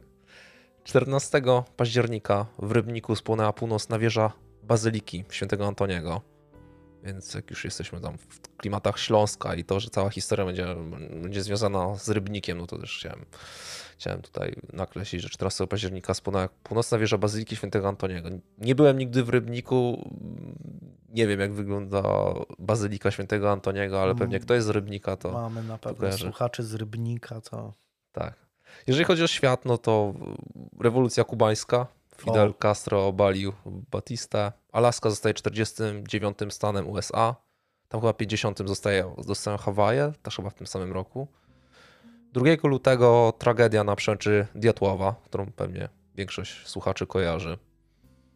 14 0.84 1.42
października 1.78 2.46
w 2.60 2.72
Rybniku 2.72 3.16
spłonęła 3.16 3.54
północna 3.54 4.00
wieża 4.00 4.32
Bazyliki 4.64 5.24
Świętego 5.30 5.68
Antoniego. 5.68 6.22
Więc 7.04 7.34
jak 7.34 7.50
już 7.50 7.66
jesteśmy 7.66 8.02
tam 8.02 8.18
w 8.18 8.58
klimatach 8.58 9.00
Śląska 9.00 9.56
i 9.56 9.64
to, 9.64 9.80
że 9.80 9.90
cała 9.90 10.10
historia 10.10 10.46
będzie, 10.46 10.76
będzie 11.22 11.44
związana 11.44 11.96
z 11.96 12.10
Rybnikiem, 12.10 12.58
no 12.58 12.68
to 12.68 12.78
też 12.78 12.98
chciałem, 12.98 13.26
chciałem 13.98 14.22
tutaj 14.22 14.56
nakreślić, 14.74 15.22
że 15.22 15.30
14 15.30 15.68
października 15.68 16.14
spłonęła 16.14 16.50
północna 16.64 16.98
wieża 16.98 17.18
Bazyliki 17.18 17.56
Świętego 17.56 17.88
Antoniego. 17.88 18.30
Nie 18.58 18.76
byłem 18.76 18.98
nigdy 19.00 19.24
w 19.24 19.30
Rybniku, 19.30 20.10
nie 21.10 21.28
wiem 21.28 21.40
jak 21.40 21.54
wygląda 21.54 22.04
Bazylika 22.60 23.12
Świętego 23.12 23.52
Antoniego, 23.52 24.02
ale 24.02 24.16
pewnie 24.16 24.36
Mm. 24.36 24.46
kto 24.46 24.54
jest 24.54 24.68
z 24.68 24.70
Rybnika, 24.70 25.18
to... 25.18 25.32
Mamy 25.32 25.64
na 25.64 25.78
pewno 25.78 26.12
słuchaczy 26.12 26.64
z 26.64 26.74
Rybnika, 26.76 27.42
to 27.42 27.74
Tak. 28.12 28.43
Jeżeli 28.88 29.06
chodzi 29.06 29.24
o 29.24 29.28
świat, 29.28 29.66
no 29.66 29.78
to 29.78 30.14
rewolucja 30.80 31.24
kubańska. 31.24 31.88
Fidel 32.18 32.50
O. 32.50 32.54
Castro 32.54 33.08
obalił 33.08 33.54
Batistę. 33.66 34.52
Alaska 34.72 35.10
zostaje 35.10 35.34
49 35.34 36.38
stanem 36.50 36.90
USA. 36.90 37.36
Tam 37.90 38.02
chyba 38.02 38.14
50 38.14 38.60
zostaje, 38.66 39.16
zostają 39.18 39.58
Hawaje, 39.58 40.14
też 40.24 40.36
chyba 40.36 40.50
w 40.50 40.54
tym 40.54 40.68
samym 40.68 40.92
roku. 40.92 41.28
2 42.34 42.44
lutego 42.64 43.34
tragedia 43.40 43.84
na 43.84 43.96
przęczy 43.96 44.48
Diatłowa, 44.56 45.16
którą 45.26 45.52
pewnie 45.52 45.90
większość 46.16 46.68
słuchaczy 46.68 47.08
kojarzy. 47.08 47.58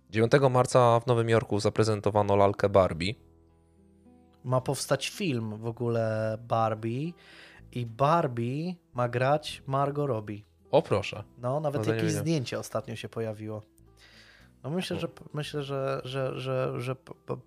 9 0.10 0.32
marca 0.52 1.00
w 1.00 1.08
Nowym 1.08 1.30
Jorku 1.30 1.60
zaprezentowano 1.60 2.36
lalkę 2.36 2.70
Barbie. 2.70 3.14
ma 4.44 4.62
powstać 4.62 5.10
film 5.10 5.58
w 5.58 5.66
ogóle 5.66 6.38
Barbie 6.42 7.12
i 7.78 7.86
Barbie 7.86 8.76
ma 8.94 9.10
grać 9.10 9.64
Margot 9.68 10.08
Robbie. 10.08 10.42
O 10.72 10.82
proszę. 10.82 11.24
No, 11.38 11.60
nawet 11.60 11.88
No 11.88 11.94
jakieś 11.94 12.12
zdjęcie 12.12 12.60
ostatnio 12.60 12.96
się 12.96 13.10
pojawiło. 13.10 13.62
No 14.64 14.70
myślę, 14.70 15.00
że 15.00 15.08
myślę, 15.34 15.64
że, 15.64 16.02
że, 16.04 16.40
że, 16.40 16.82
że 16.82 16.96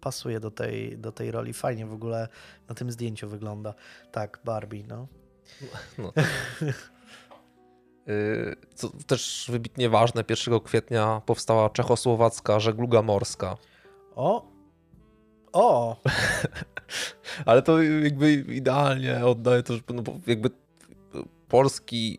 pasuje 0.01 0.41
do 0.41 0.51
tej, 0.51 0.99
do 0.99 1.13
tej 1.13 1.31
roli. 1.31 1.53
Fajnie 1.53 1.87
w 1.87 1.93
ogóle 1.93 2.29
na 2.69 2.75
tym 2.75 2.91
zdjęciu 2.91 3.29
wygląda. 3.29 3.75
Tak, 4.13 4.41
Barbie, 4.45 4.85
no. 4.89 5.07
No. 5.99 6.13
Yy, 8.07 8.57
Co 8.75 8.91
też 9.07 9.47
wybitnie 9.53 9.89
ważne, 9.89 10.25
1 10.29 10.61
kwietnia 10.61 11.23
powstała 11.27 11.71
czechosłowacka 11.71 12.61
żegluga 12.61 13.03
morska. 13.03 13.57
O! 14.15 14.47
O! 15.53 15.97
Ale 17.47 17.63
to 17.63 17.83
jakby 17.83 18.33
idealnie 18.33 19.27
oddaje 19.27 19.63
to, 19.63 19.75
że 19.75 19.81
no, 19.95 20.03
jakby 20.27 20.51
polski 21.49 22.19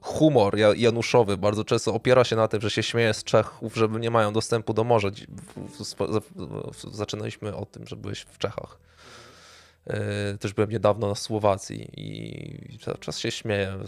humor 0.00 0.58
ja- 0.58 0.74
januszowy 0.74 1.36
bardzo 1.36 1.64
często 1.64 1.94
opiera 1.94 2.24
się 2.24 2.36
na 2.36 2.48
tym, 2.48 2.60
że 2.60 2.70
się 2.70 2.82
śmieje 2.82 3.14
z 3.14 3.24
Czechów, 3.24 3.74
że 3.74 3.88
nie 3.88 4.10
mają 4.10 4.32
dostępu 4.32 4.74
do 4.74 4.84
morza. 4.84 5.08
Zaczynaliśmy 6.92 7.56
o 7.56 7.66
tym, 7.66 7.86
że 7.86 7.96
byłeś 7.96 8.20
w 8.20 8.38
Czechach. 8.38 8.78
Yy, 9.86 9.94
Też 10.40 10.52
byłem 10.52 10.70
niedawno 10.70 11.08
na 11.08 11.14
Słowacji 11.14 11.90
i 11.96 12.78
cały 12.78 12.98
czas 12.98 13.18
się 13.18 13.30
śmieję. 13.30 13.78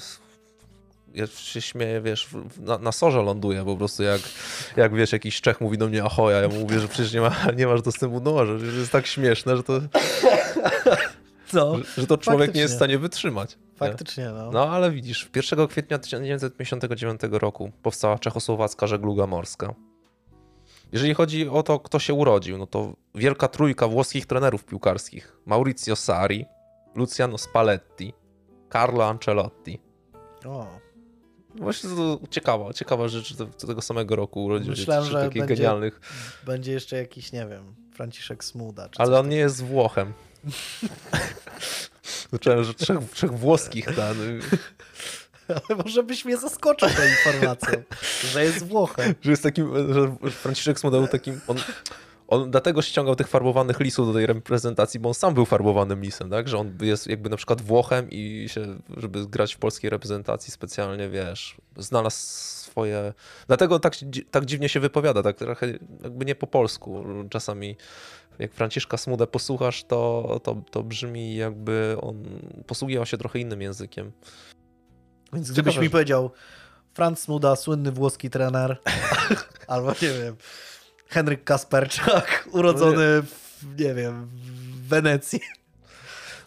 Ja 1.14 1.26
się 1.26 1.60
śmieję, 1.60 2.01
wiesz, 2.01 2.28
na, 2.60 2.78
na 2.78 2.93
sorze 2.93 3.22
ląduję 3.22 3.64
po 3.64 3.76
prostu, 3.76 4.02
jak, 4.02 4.20
jak 4.76 4.94
wiesz, 4.94 5.12
jakiś 5.12 5.40
Czech 5.40 5.60
mówi 5.60 5.78
do 5.78 5.89
mnie 5.89 6.05
ahoj, 6.05 6.35
a 6.35 6.39
ja 6.39 6.48
mu 6.48 6.60
mówię, 6.60 6.80
że 6.80 6.89
przecież 6.89 7.12
nie, 7.12 7.20
ma, 7.20 7.36
nie 7.59 7.66
masz 7.66 7.82
dostępu 7.82 8.20
do 8.20 8.32
morza, 8.32 8.59
że 8.59 8.66
jest 8.66 8.93
tak 8.93 9.06
śmieszne, 9.06 9.56
że 9.56 9.62
to, 9.62 9.80
Co? 11.52 11.78
że, 11.78 11.85
że 12.01 12.06
to 12.06 12.18
człowiek 12.18 12.55
nie 12.55 12.60
jest 12.60 12.72
Faktycznie. 12.72 12.74
w 12.74 12.76
stanie 12.76 12.98
wytrzymać. 12.98 13.56
nie? 13.56 13.76
Faktycznie, 13.78 14.30
no. 14.35 14.51
No 14.52 14.68
ale 14.70 14.90
widzisz, 14.90 15.30
1 15.36 15.68
kwietnia 15.68 15.98
1959 15.98 17.20
roku 17.30 17.70
powstała 17.82 18.18
czechosłowacka 18.18 18.86
żegluga 18.86 19.26
morska. 19.26 19.74
Jeżeli 20.93 21.14
chodzi 21.14 21.48
o 21.48 21.62
to, 21.62 21.80
kto 21.80 21.98
się 21.98 22.14
urodził, 22.14 22.59
no 22.59 22.66
to 22.66 22.93
wielka 23.14 23.48
trójka 23.48 23.89
włoskich 23.89 24.26
trenerów 24.26 24.64
piłkarskich. 24.64 25.36
Maurizio 25.47 25.97
Sarri, 25.97 26.47
Luciano 26.94 27.39
Spalletti, 27.39 28.12
Carlo 28.72 29.09
Ancelotti. 29.09 29.80
O. 30.47 30.66
Właśnie 31.60 31.90
to 31.90 32.20
ciekawa, 32.30 32.72
ciekawa 32.72 33.09
rzecz, 33.09 33.35
tego 33.66 33.82
samego 33.82 34.16
roku 34.16 34.44
urodził 34.44 34.74
się 34.76 34.80
Myślałem, 34.80 35.05
że 35.05 35.12
takich 35.12 35.43
będzie- 35.43 35.55
genialnych. 35.55 36.01
Będzie 36.47 36.72
jeszcze 36.72 36.97
jakiś, 36.97 37.32
nie 37.32 37.47
wiem, 37.47 37.74
Franciszek 37.94 38.44
Smuda. 38.44 38.89
Ale 38.98 39.18
on 39.20 39.28
nie 39.28 39.36
jest 39.36 39.64
Włochem. 39.64 40.12
Zacząłem, 42.32 42.64
że 42.64 42.74
trzech, 42.74 42.98
trzech 43.14 43.32
włoskich 43.32 43.85
ten. 43.86 44.40
Ale 45.48 45.82
może 45.85 46.02
byś 46.02 46.24
mnie 46.24 46.36
zaskoczył 46.36 46.89
tą 46.89 47.02
informacją, 47.09 47.82
że 48.32 48.44
jest 48.44 48.66
Włochem. 48.66 49.14
że 49.22 49.30
jest 49.30 49.43
takim, 49.43 49.94
że 49.94 50.30
Franciszek 50.30 50.80
Smoda 50.80 50.98
był 50.98 51.09
takim, 51.09 51.40
on, 51.47 51.56
on 52.28 52.50
dlatego 52.50 52.82
ściągał 52.82 53.16
tych 53.16 53.28
farbowanych 53.28 53.80
lisów 53.80 54.06
do 54.06 54.12
tej 54.12 54.26
reprezentacji, 54.26 55.00
bo 55.00 55.09
on 55.09 55.14
sam 55.14 55.34
był 55.34 55.46
farbowanym 55.46 56.02
lisem, 56.02 56.30
tak? 56.30 56.48
Że 56.48 56.59
on 56.59 56.78
jest 56.80 57.06
jakby 57.06 57.30
na 57.30 57.36
przykład 57.36 57.62
Włochem 57.62 58.10
i 58.10 58.46
się, 58.48 58.78
żeby 58.96 59.26
grać 59.26 59.55
w 59.55 59.59
polskiej 59.59 59.90
reprezentacji 59.90 60.52
specjalnie, 60.52 61.09
wiesz, 61.09 61.56
znalazł 61.76 62.16
swoje... 62.16 63.12
Dlatego 63.46 63.78
tak, 63.78 63.94
tak 64.30 64.44
dziwnie 64.44 64.68
się 64.68 64.80
wypowiada, 64.80 65.22
tak 65.22 65.36
trochę 65.36 65.66
jakby 66.02 66.24
nie 66.24 66.34
po 66.34 66.46
polsku. 66.46 67.05
Czasami 67.30 67.76
jak 68.38 68.52
Franciszka 68.52 68.96
Smudę 68.96 69.26
posłuchasz, 69.26 69.84
to, 69.84 70.40
to, 70.42 70.62
to 70.70 70.82
brzmi 70.82 71.36
jakby 71.36 71.96
on 72.00 72.24
posługiwał 72.66 73.06
się 73.06 73.18
trochę 73.18 73.38
innym 73.38 73.62
językiem. 73.62 74.12
Więc 75.32 75.50
gdybyś 75.50 75.78
mi 75.78 75.90
powiedział 75.90 76.30
Franz 76.94 77.20
Smuda, 77.20 77.56
słynny 77.56 77.92
włoski 77.92 78.30
trener, 78.30 78.78
albo 79.66 79.90
nie 79.90 80.12
wiem, 80.22 80.36
Henryk 81.09 81.44
Kasperczak, 81.44 82.44
urodzony 82.52 83.22
w, 83.22 83.64
nie 83.78 83.94
wiem, 83.94 84.26
w 84.26 84.89
Wenecji. 84.89 85.40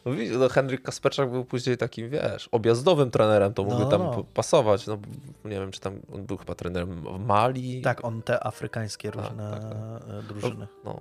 No, 0.05 0.11
no 0.39 0.49
Henryk 0.49 0.81
Kasperczak 0.81 1.31
był 1.31 1.45
później 1.45 1.77
takim, 1.77 2.09
wiesz, 2.09 2.49
objazdowym 2.51 3.11
trenerem, 3.11 3.53
to 3.53 3.63
mógłby 3.63 3.83
no, 3.83 3.89
tam 3.89 4.01
no. 4.01 4.23
pasować. 4.33 4.87
No, 4.87 4.97
nie 5.45 5.59
wiem, 5.59 5.71
czy 5.71 5.79
tam 5.79 5.99
on 6.13 6.25
był 6.25 6.37
chyba 6.37 6.55
trenerem 6.55 7.01
w 7.01 7.19
Mali. 7.19 7.81
Tak, 7.81 8.05
on 8.05 8.21
te 8.21 8.47
afrykańskie 8.47 9.11
różne 9.11 9.51
tak, 9.51 9.61
tak. 9.61 10.25
drużyny. 10.25 10.67
No, 10.83 10.99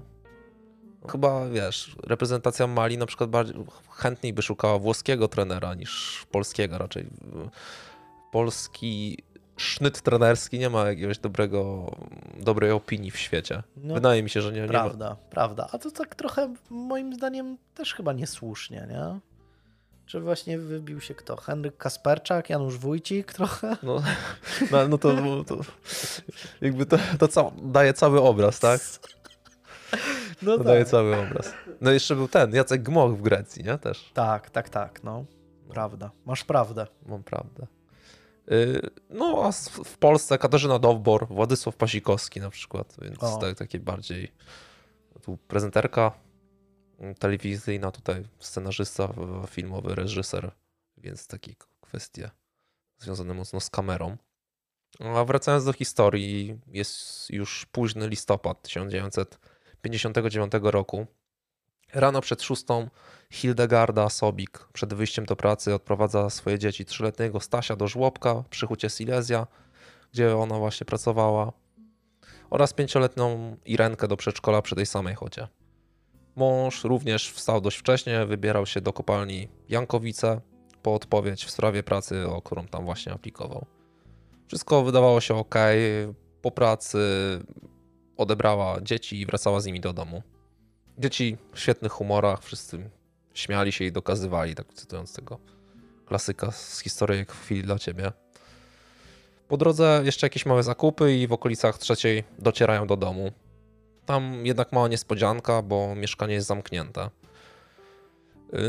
no. 1.02 1.08
Chyba, 1.08 1.48
wiesz, 1.48 1.96
reprezentacja 2.06 2.66
Mali 2.66 2.98
na 2.98 3.06
przykład 3.06 3.30
bardziej, 3.30 3.56
chętniej 3.90 4.32
by 4.32 4.42
szukała 4.42 4.78
włoskiego 4.78 5.28
trenera 5.28 5.74
niż 5.74 6.22
polskiego 6.30 6.78
raczej. 6.78 7.06
Polski 8.32 9.18
sznyt 9.60 10.02
trenerski 10.02 10.58
nie 10.58 10.70
ma 10.70 10.86
jakiegoś 10.86 11.18
dobrego, 11.18 11.90
dobrej 12.36 12.70
opinii 12.70 13.10
w 13.10 13.18
świecie. 13.18 13.62
No, 13.76 13.94
Wydaje 13.94 14.22
mi 14.22 14.30
się, 14.30 14.42
że 14.42 14.52
nie, 14.52 14.66
prawda, 14.66 15.04
nie 15.04 15.10
ma. 15.10 15.16
Prawda, 15.30 15.68
A 15.72 15.78
to 15.78 15.90
tak 15.90 16.14
trochę 16.14 16.54
moim 16.70 17.14
zdaniem 17.14 17.58
też 17.74 17.94
chyba 17.94 18.12
niesłusznie, 18.12 18.86
nie? 18.90 19.20
Czy 20.06 20.20
właśnie 20.20 20.58
wybił 20.58 21.00
się 21.00 21.14
kto? 21.14 21.36
Henryk 21.36 21.76
Kasperczak, 21.76 22.50
Janusz 22.50 22.78
Wójcik 22.78 23.32
trochę? 23.32 23.76
No, 23.82 24.02
no, 24.70 24.88
no 24.88 24.98
to, 24.98 25.14
to, 25.46 25.56
jakby 26.60 26.86
to, 26.86 26.98
to 27.18 27.28
ca 27.28 27.50
daje 27.62 27.92
cały 27.92 28.20
obraz, 28.20 28.60
tak? 28.60 28.80
No 30.42 30.52
to 30.52 30.58
tak. 30.58 30.66
daje 30.66 30.84
cały 30.84 31.16
obraz. 31.16 31.52
No 31.80 31.90
jeszcze 31.90 32.16
był 32.16 32.28
ten, 32.28 32.54
Jacek 32.54 32.82
Gmoch 32.82 33.16
w 33.16 33.22
Grecji, 33.22 33.64
nie? 33.64 33.78
Też. 33.78 34.10
Tak, 34.14 34.50
tak, 34.50 34.68
tak, 34.68 35.04
no. 35.04 35.24
Prawda. 35.68 36.10
Masz 36.26 36.44
prawdę. 36.44 36.86
Mam 37.06 37.22
prawdę. 37.22 37.66
Y, 38.50 38.90
no, 39.10 39.44
a 39.44 39.52
w 39.84 39.98
Polsce 39.98 40.38
Katarzyna 40.38 40.78
Dowbor, 40.78 41.28
Władysław 41.28 41.76
Pasikowski 41.76 42.40
na 42.40 42.50
przykład, 42.50 42.96
więc 43.02 43.18
tak, 43.40 43.58
takie 43.58 43.78
bardziej 43.78 44.32
tu 45.22 45.36
prezenterka 45.36 46.12
telewizyjna, 47.18 47.90
tutaj 47.90 48.24
scenarzysta 48.38 49.12
filmowy, 49.48 49.94
reżyser, 49.94 50.50
więc 50.96 51.26
takie 51.26 51.54
kwestie 51.80 52.30
związane 52.98 53.34
mocno 53.34 53.60
z 53.60 53.70
kamerą. 53.70 54.16
A 55.00 55.24
wracając 55.24 55.64
do 55.64 55.72
historii, 55.72 56.58
jest 56.66 57.30
już 57.30 57.66
późny 57.72 58.08
listopad 58.08 58.62
1959 58.62 60.52
roku. 60.62 61.06
Rano 61.94 62.20
przed 62.20 62.42
szóstą 62.42 62.88
Hildegarda 63.30 64.08
Sobik 64.08 64.68
przed 64.72 64.94
wyjściem 64.94 65.24
do 65.24 65.36
pracy 65.36 65.74
odprowadza 65.74 66.30
swoje 66.30 66.58
dzieci 66.58 66.84
trzyletniego 66.84 67.40
Stasia 67.40 67.76
do 67.76 67.88
żłobka 67.88 68.44
przy 68.50 68.66
hucie 68.66 68.90
Silesia, 68.90 69.46
gdzie 70.12 70.36
ona 70.36 70.58
właśnie 70.58 70.84
pracowała, 70.84 71.52
oraz 72.50 72.72
pięcioletnią 72.72 73.56
Irenkę 73.64 74.08
do 74.08 74.16
przedszkola 74.16 74.62
przy 74.62 74.74
tej 74.74 74.86
samej 74.86 75.14
chocie. 75.14 75.48
Mąż 76.36 76.84
również 76.84 77.32
wstał 77.32 77.60
dość 77.60 77.76
wcześnie, 77.76 78.26
wybierał 78.26 78.66
się 78.66 78.80
do 78.80 78.92
kopalni 78.92 79.48
Jankowice 79.68 80.40
po 80.82 80.94
odpowiedź 80.94 81.44
w 81.44 81.50
sprawie 81.50 81.82
pracy, 81.82 82.28
o 82.28 82.42
którą 82.42 82.66
tam 82.66 82.84
właśnie 82.84 83.12
aplikował. 83.12 83.66
Wszystko 84.46 84.82
wydawało 84.82 85.20
się 85.20 85.34
ok. 85.34 85.54
Po 86.42 86.50
pracy 86.50 86.98
odebrała 88.16 88.80
dzieci 88.80 89.20
i 89.20 89.26
wracała 89.26 89.60
z 89.60 89.66
nimi 89.66 89.80
do 89.80 89.92
domu. 89.92 90.22
Dzieci 91.00 91.36
w 91.52 91.60
świetnych 91.60 91.92
humorach, 91.92 92.42
wszyscy 92.42 92.90
śmiali 93.34 93.72
się 93.72 93.84
i 93.84 93.92
dokazywali, 93.92 94.54
tak 94.54 94.74
cytując 94.74 95.12
tego 95.12 95.38
klasyka 96.06 96.50
z 96.50 96.80
historii 96.80 97.24
w 97.24 97.30
chwili 97.30 97.62
dla 97.62 97.78
ciebie. 97.78 98.12
Po 99.48 99.56
drodze 99.56 100.02
jeszcze 100.04 100.26
jakieś 100.26 100.46
małe 100.46 100.62
zakupy 100.62 101.16
i 101.16 101.26
w 101.26 101.32
okolicach 101.32 101.78
trzeciej 101.78 102.24
docierają 102.38 102.86
do 102.86 102.96
domu. 102.96 103.32
Tam 104.06 104.46
jednak 104.46 104.72
mała 104.72 104.88
niespodzianka, 104.88 105.62
bo 105.62 105.94
mieszkanie 105.94 106.34
jest 106.34 106.46
zamknięte. 106.46 107.10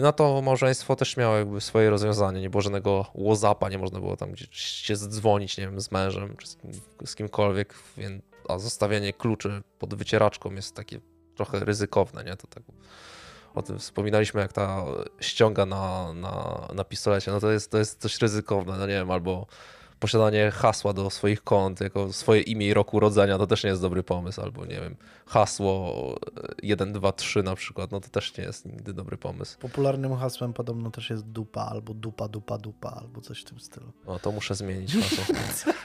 Na 0.01 0.11
to 0.11 0.41
małżeństwo 0.41 0.95
też 0.95 1.17
miało 1.17 1.35
jakby 1.35 1.61
swoje 1.61 1.89
rozwiązanie. 1.89 2.41
Nie 2.41 2.49
było 2.49 2.61
żadnego 2.61 3.05
łozapa, 3.13 3.69
nie 3.69 3.77
można 3.77 3.99
było 3.99 4.17
tam 4.17 4.31
gdzieś 4.31 4.49
się 4.59 4.95
zdzwonić, 4.95 5.57
nie 5.57 5.63
wiem, 5.63 5.81
z 5.81 5.91
mężem 5.91 6.37
czy 6.37 6.47
z, 6.47 6.55
kim, 6.55 6.71
z 7.05 7.15
kimkolwiek, 7.15 7.75
więc, 7.97 8.23
a 8.49 8.59
zostawianie 8.59 9.13
kluczy 9.13 9.61
pod 9.79 9.95
wycieraczką 9.95 10.53
jest 10.53 10.75
takie 10.75 10.99
trochę 11.45 11.65
ryzykowne, 11.65 12.23
nie? 12.23 12.35
To 12.35 12.47
tak 12.47 12.63
o 13.55 13.61
tym 13.61 13.79
wspominaliśmy, 13.79 14.41
jak 14.41 14.53
ta 14.53 14.85
ściąga 15.19 15.65
na, 15.65 16.13
na, 16.13 16.67
na 16.73 16.83
pistolecie, 16.83 17.31
no 17.31 17.39
to 17.39 17.51
jest, 17.51 17.71
to 17.71 17.77
jest 17.77 18.01
coś 18.01 18.21
ryzykowne, 18.21 18.77
no 18.77 18.87
nie 18.87 18.93
wiem, 18.93 19.11
albo 19.11 19.47
posiadanie 19.99 20.51
hasła 20.51 20.93
do 20.93 21.09
swoich 21.09 21.43
kont, 21.43 21.81
jako 21.81 22.13
swoje 22.13 22.41
imię 22.41 22.67
i 22.67 22.73
roku 22.73 22.97
urodzenia, 22.97 23.37
to 23.37 23.47
też 23.47 23.63
nie 23.63 23.69
jest 23.69 23.81
dobry 23.81 24.03
pomysł, 24.03 24.41
albo 24.41 24.65
nie 24.65 24.79
wiem, 24.81 24.95
hasło 25.25 25.95
1, 26.63 26.93
2, 26.93 27.11
3 27.11 27.43
na 27.43 27.55
przykład, 27.55 27.91
no 27.91 27.99
to 27.99 28.09
też 28.09 28.37
nie 28.37 28.43
jest 28.43 28.65
nigdy 28.65 28.93
dobry 28.93 29.17
pomysł. 29.17 29.59
Popularnym 29.59 30.15
hasłem 30.15 30.53
podobno 30.53 30.91
też 30.91 31.09
jest 31.09 31.23
dupa, 31.23 31.61
albo 31.61 31.93
dupa, 31.93 32.27
dupa, 32.27 32.57
dupa, 32.57 32.89
albo 32.89 33.21
coś 33.21 33.41
w 33.41 33.45
tym 33.45 33.59
stylu. 33.59 33.91
No 34.05 34.19
to 34.19 34.31
muszę 34.31 34.55
zmienić 34.55 34.95
hasło. 35.01 35.35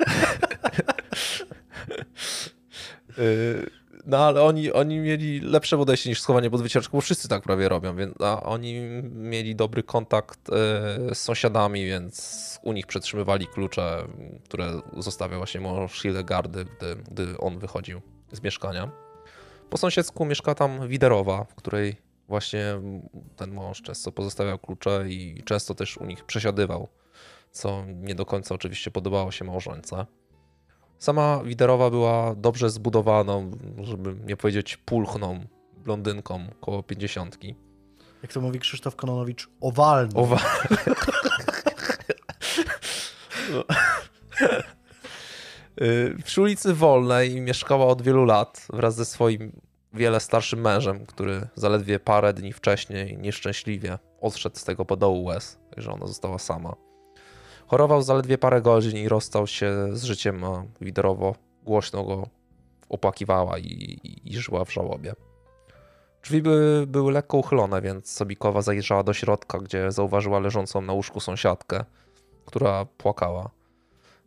y 3.19 3.86
no 4.07 4.19
ale 4.19 4.43
oni, 4.43 4.73
oni 4.73 4.99
mieli 4.99 5.41
lepsze 5.41 5.77
podejście 5.77 6.11
niż 6.11 6.21
schowanie 6.21 6.51
pod 6.51 6.63
wycieraczką, 6.63 6.99
bo 6.99 7.01
wszyscy 7.01 7.29
tak 7.29 7.43
prawie 7.43 7.69
robią, 7.69 7.97
więc 7.97 8.15
a 8.21 8.43
oni 8.43 8.81
mieli 9.13 9.57
dobry 9.57 9.83
kontakt 9.83 10.41
e, 10.49 10.53
z 11.15 11.19
sąsiadami, 11.19 11.87
więc 11.87 12.59
u 12.63 12.73
nich 12.73 12.87
przetrzymywali 12.87 13.47
klucze, 13.47 14.07
które 14.45 14.81
zostawiał 14.97 15.39
właśnie 15.39 15.61
mąż 15.61 16.03
Hildegardy, 16.03 16.65
gdy, 16.65 16.97
gdy 17.11 17.39
on 17.39 17.59
wychodził 17.59 18.01
z 18.33 18.43
mieszkania. 18.43 18.91
Po 19.71 19.77
sąsiedzku 19.77 20.25
mieszka 20.25 20.55
tam 20.55 20.89
Widerowa, 20.89 21.45
w 21.45 21.55
której 21.55 21.97
właśnie 22.29 22.65
ten 23.37 23.51
mąż 23.51 23.83
często 23.83 24.13
pozostawiał 24.13 24.59
klucze 24.59 25.05
i 25.09 25.43
często 25.45 25.75
też 25.75 25.97
u 25.97 26.05
nich 26.05 26.25
przesiadywał, 26.25 26.89
co 27.51 27.85
nie 27.87 28.15
do 28.15 28.27
końca 28.27 28.55
oczywiście 28.55 28.91
podobało 28.91 29.31
się 29.31 29.45
małżonce. 29.45 30.07
Sama 30.99 31.41
Widerowa 31.45 31.91
była 31.91 32.35
dobrze 32.35 32.71
zbudowaną, 32.71 33.51
żeby 33.83 34.17
nie 34.27 34.37
powiedzieć 34.37 34.77
pulchną 34.77 35.47
blondynką 35.85 36.47
koło 36.61 36.83
pięćdziesiątki. 36.83 37.55
Jak 38.23 38.33
to 38.33 38.41
mówi 38.41 38.59
Krzysztof 38.59 38.97
Kononowicz, 38.97 39.49
owalną. 39.61 40.21
Owalną. 40.21 40.47
no. 43.53 43.65
Przy 46.25 46.43
ulicy 46.43 46.75
Wolnej 46.75 47.41
mieszkała 47.41 47.87
od 47.87 48.03
wielu 48.03 48.25
lat 48.25 48.67
wraz 48.73 48.95
ze 48.95 49.05
swoim 49.05 49.61
wiele 49.93 50.21
starszym 50.21 50.61
mężem, 50.61 51.07
który 51.07 51.49
zaledwie 51.55 52.01
parę 52.01 52.33
dni 52.33 52.53
wcześniej 52.53 53.19
nieszczęśliwie 53.19 53.99
odszedł 54.21 54.57
z 54.57 54.65
tego 54.65 54.85
podołu 54.85 55.25
łez, 55.25 55.59
że 55.77 55.93
ona 55.93 56.07
została 56.07 56.39
sama. 56.39 56.75
Chorował 57.67 58.03
zaledwie 58.03 58.39
parę 58.39 58.63
godzin 58.63 58.97
i 58.97 59.09
rozstał 59.09 59.47
się 59.47 59.89
z 59.93 60.05
życiem, 60.05 60.45
a 60.45 60.65
widerowo 60.81 61.35
głośno 61.65 62.05
go 62.05 62.29
opłakiwała 62.89 63.59
i, 63.59 63.65
i, 63.65 64.33
i 64.33 64.39
żyła 64.39 64.65
w 64.65 64.73
żałobie. 64.73 65.15
Drzwi 66.23 66.43
były, 66.43 66.87
były 66.87 67.13
lekko 67.13 67.37
uchylone, 67.37 67.83
więc 67.83 68.11
Sobikowa 68.11 68.63
zajrzała 68.63 69.03
do 69.03 69.13
środka, 69.13 69.59
gdzie 69.59 69.93
zauważyła 69.93 70.39
leżącą 70.39 70.81
na 70.81 70.93
łóżku 70.93 71.21
sąsiadkę, 71.21 71.85
która 72.45 72.85
płakała. 72.85 73.51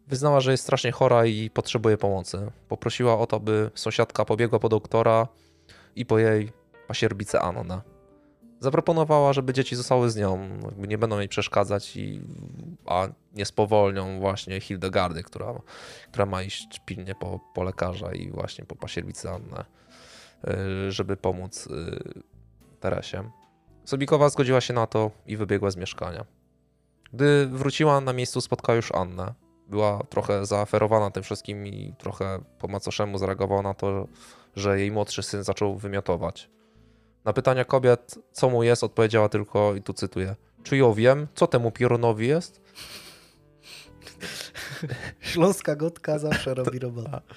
Wyznała, 0.08 0.40
że 0.40 0.52
jest 0.52 0.64
strasznie 0.64 0.92
chora 0.92 1.26
i 1.26 1.50
potrzebuje 1.50 1.98
pomocy. 1.98 2.52
Poprosiła 2.68 3.18
o 3.18 3.28
to, 3.28 3.40
by 3.40 3.72
sąsiadka 3.76 4.26
pobiegła 4.26 4.60
po 4.60 4.70
doktora 4.70 5.28
i 5.96 6.06
po 6.06 6.20
jej 6.20 6.52
pasierbicę 6.88 7.42
Annę. 7.42 7.82
Zaproponowała, 8.60 9.34
żeby 9.34 9.54
dzieci 9.54 9.76
zostały 9.76 10.10
z 10.10 10.16
nią, 10.16 10.50
nie 10.78 10.98
będą 10.98 11.20
jej 11.20 11.30
przeszkadzać, 11.30 11.98
i, 11.98 12.22
a 12.86 13.08
nie 13.34 13.46
spowolnią 13.46 14.20
właśnie 14.20 14.62
Hildegardy, 14.62 15.24
która, 15.24 15.62
która 16.12 16.26
ma 16.26 16.44
iść 16.44 16.82
pilnie 16.86 17.16
po, 17.16 17.40
po 17.54 17.64
lekarza 17.64 18.14
i 18.14 18.32
właśnie 18.32 18.66
po 18.66 18.76
pasierbicy 18.76 19.30
Annę, 19.30 19.66
y, 20.88 20.92
żeby 20.92 21.18
pomóc 21.18 21.68
y, 21.68 22.24
Teresie. 22.80 23.32
Sobikowa 23.86 24.30
zgodziła 24.30 24.62
się 24.62 24.74
na 24.74 24.88
to 24.88 25.12
i 25.26 25.38
wybiegła 25.38 25.72
z 25.72 25.76
mieszkania. 25.76 26.26
Gdy 27.14 27.48
wróciła 27.48 28.02
na 28.02 28.14
miejscu, 28.14 28.42
spotkała 28.42 28.76
już 28.76 28.92
Annę. 28.92 29.34
była 29.68 30.04
trochę 30.10 30.46
zaaferowana 30.46 31.12
tym 31.12 31.24
wszystkim 31.24 31.68
i 31.68 31.94
trochę 31.98 32.40
po 32.60 32.68
macoszemu 32.68 33.18
zareagowała 33.18 33.62
na 33.62 33.74
to, 33.74 34.08
że 34.56 34.80
jej 34.80 34.92
młodszy 34.92 35.24
syn 35.24 35.44
zaczął 35.44 35.78
wymiotować. 35.78 36.50
Na 37.30 37.34
pytania 37.34 37.66
kobiet, 37.66 38.16
co 38.32 38.50
mu 38.50 38.64
jest, 38.64 38.84
odpowiedziała 38.84 39.30
tylko, 39.30 39.76
i 39.76 39.82
tu 39.82 39.94
cytuję, 39.94 40.36
czy 40.64 40.78
ja 40.78 40.94
wiem, 40.94 41.28
co 41.36 41.48
temu 41.48 41.72
pierunowi 41.72 42.28
jest? 42.28 42.62
Śląska 45.32 45.76
gotka 45.76 46.20
zawsze 46.20 46.54
robi 46.54 46.80
robotę. 46.80 47.22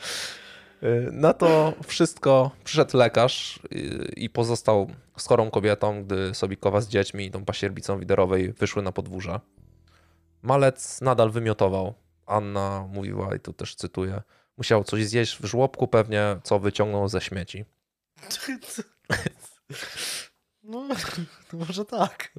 Y, 0.83 1.09
na 1.13 1.33
to 1.33 1.75
wszystko 1.87 2.51
przyszedł 2.65 2.97
lekarz 2.97 3.61
y, 3.73 4.13
i 4.17 4.31
pozostał 4.31 4.91
z 5.17 5.27
chorą 5.27 5.51
kobietą, 5.51 6.05
gdy 6.05 6.35
Sobikowa 6.35 6.81
z 6.81 6.89
dziećmi 6.89 7.27
i 7.27 7.31
tą 7.31 7.45
pasierbicą 7.45 7.99
widerowej 7.99 8.53
wyszły 8.53 8.83
na 8.83 8.93
podwórze. 8.93 9.41
Malec 10.43 11.01
nadal 11.01 11.31
wymiotował. 11.31 11.95
Anna 12.27 12.87
mówiła, 12.93 13.35
i 13.35 13.41
tu 13.41 13.53
też 13.53 13.75
cytuję, 13.75 14.23
musiał 14.57 14.85
coś 14.85 15.07
zjeść 15.07 15.37
w 15.37 15.45
żłobku 15.45 15.89
pewnie, 15.89 16.37
co 16.43 16.59
wyciągnął 16.59 17.09
ze 17.09 17.21
śmieci. 17.21 17.65
No, 20.63 20.89
może 21.53 21.85
tak. 21.85 22.33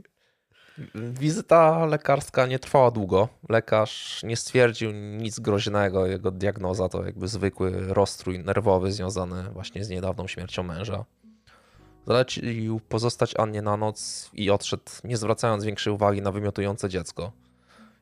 Wizyta 0.95 1.85
lekarska 1.85 2.45
nie 2.45 2.59
trwała 2.59 2.91
długo. 2.91 3.29
Lekarz 3.49 4.23
nie 4.23 4.37
stwierdził 4.37 4.91
nic 4.91 5.39
groźnego. 5.39 6.05
Jego 6.05 6.31
diagnoza 6.31 6.89
to 6.89 7.05
jakby 7.05 7.27
zwykły 7.27 7.93
rozstrój 7.93 8.39
nerwowy 8.39 8.91
związany 8.91 9.43
właśnie 9.43 9.83
z 9.83 9.89
niedawną 9.89 10.27
śmiercią 10.27 10.63
męża. 10.63 11.05
Zalecił 12.07 12.79
pozostać 12.79 13.35
Annie 13.35 13.61
na 13.61 13.77
noc 13.77 14.29
i 14.33 14.51
odszedł, 14.51 14.83
nie 15.03 15.17
zwracając 15.17 15.63
większej 15.63 15.93
uwagi 15.93 16.21
na 16.21 16.31
wymiotujące 16.31 16.89
dziecko. 16.89 17.31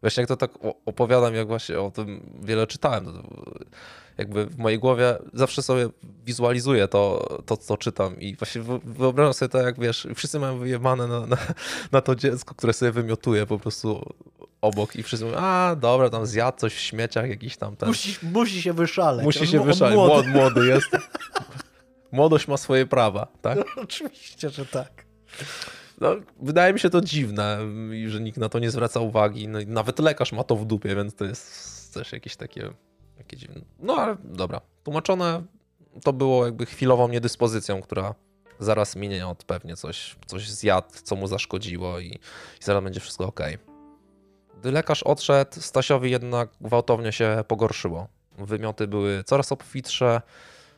Właśnie 0.02 0.22
jak 0.22 0.28
to 0.28 0.38
tak 0.38 0.52
opowiadam, 0.86 1.36
jak 1.36 1.48
właśnie 1.48 1.80
o 1.80 1.92
tym 1.92 2.40
wiele 2.44 2.68
czytałem, 2.68 3.06
jakby 4.18 4.46
w 4.46 4.58
mojej 4.58 4.80
głowie 4.80 5.18
zawsze 5.34 5.62
sobie 5.62 5.90
wizualizuję 6.26 6.88
to, 6.88 7.28
to 7.46 7.58
co 7.58 7.78
czytam 7.78 8.20
i 8.20 8.36
właśnie 8.36 8.62
wyobrażam 8.86 9.34
sobie 9.34 9.50
to, 9.50 9.58
jak 9.58 9.80
wiesz, 9.80 10.08
wszyscy 10.16 10.40
mają 10.40 10.58
wyjebane 10.58 11.08
na, 11.08 11.26
na, 11.26 11.38
na 11.92 12.02
to 12.02 12.16
dziecko, 12.16 12.56
które 12.56 12.74
sobie 12.74 12.92
wymiotuje 12.92 13.46
po 13.46 13.60
prostu 13.60 14.14
obok 14.62 14.96
i 14.96 15.04
wszyscy 15.04 15.26
mówią, 15.26 15.38
a 15.38 15.76
dobra, 15.76 16.10
tam 16.10 16.26
zjadł 16.26 16.58
coś 16.58 16.74
w 16.74 16.80
śmieciach 16.80 17.30
jakiś 17.30 17.58
tam. 17.58 17.76
Ten. 17.76 17.90
Musi, 17.90 18.18
musi 18.22 18.62
się 18.62 18.74
wyszaleć. 18.74 19.26
Musi 19.26 19.48
się 19.48 19.64
wyszaleć, 19.64 19.96
młody. 19.96 20.30
młody 20.30 20.68
jest. 20.68 20.90
Młodość 22.12 22.48
ma 22.48 22.58
swoje 22.58 22.86
prawa, 22.86 23.28
tak? 23.42 23.58
No, 23.58 23.64
oczywiście, 23.84 24.50
że 24.50 24.66
tak. 24.66 25.06
No, 26.02 26.16
wydaje 26.42 26.74
mi 26.74 26.80
się 26.80 26.90
to 26.90 27.02
dziwne, 27.02 27.58
że 28.08 28.20
nikt 28.20 28.38
na 28.38 28.50
to 28.50 28.60
nie 28.60 28.72
zwraca 28.72 29.00
uwagi. 29.00 29.48
No, 29.48 29.60
nawet 29.68 30.00
lekarz 30.00 30.32
ma 30.32 30.44
to 30.44 30.56
w 30.56 30.66
dupie, 30.66 30.96
więc 30.96 31.16
to 31.16 31.26
jest 31.26 31.94
też 31.94 32.12
jakieś 32.12 32.36
takie, 32.36 32.70
takie 33.18 33.38
dziwne. 33.38 33.62
No 33.80 33.94
ale 33.94 34.18
dobra. 34.24 34.62
Tłumaczone 34.84 35.44
to 36.04 36.14
było 36.14 36.46
jakby 36.46 36.66
chwilową 36.66 37.08
niedyspozycją, 37.08 37.82
która 37.82 38.16
zaraz 38.60 38.96
minie 38.96 39.28
od 39.28 39.44
pewnie 39.44 39.76
coś, 39.76 40.16
coś 40.26 40.50
zjadł, 40.50 40.88
co 41.04 41.16
mu 41.16 41.28
zaszkodziło 41.28 42.00
i, 42.00 42.08
i 42.62 42.64
zaraz 42.64 42.84
będzie 42.84 43.00
wszystko 43.00 43.26
ok. 43.26 43.40
Gdy 44.60 44.72
lekarz 44.72 45.04
odszedł, 45.04 45.62
Stasiowi 45.62 46.12
jednak 46.12 46.50
gwałtownie 46.62 47.12
się 47.12 47.44
pogorszyło. 47.48 48.08
Wymioty 48.38 48.88
były 48.88 49.24
coraz 49.24 49.52
obfitsze, 49.52 50.22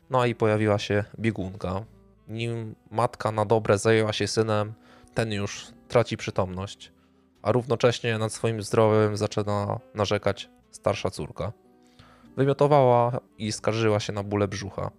no 0.09 0.25
i 0.25 0.35
pojawiła 0.35 0.79
się 0.79 1.03
biegunka. 1.19 1.85
Nim 2.27 2.75
matka 2.91 3.31
na 3.31 3.45
dobre 3.45 3.77
zajęła 3.77 4.13
się 4.13 4.27
synem, 4.27 4.73
ten 5.13 5.31
już 5.31 5.67
traci 5.87 6.17
przytomność, 6.17 6.91
a 7.41 7.51
równocześnie 7.51 8.17
nad 8.17 8.33
swoim 8.33 8.61
zdrowiem 8.61 9.17
zaczyna 9.17 9.79
narzekać 9.95 10.49
starsza 10.71 11.09
córka. 11.09 11.53
Wymiotowała 12.37 13.19
i 13.37 13.51
skarżyła 13.51 13.99
się 13.99 14.13
na 14.13 14.23
bóle 14.23 14.47
brzucha. 14.47 14.91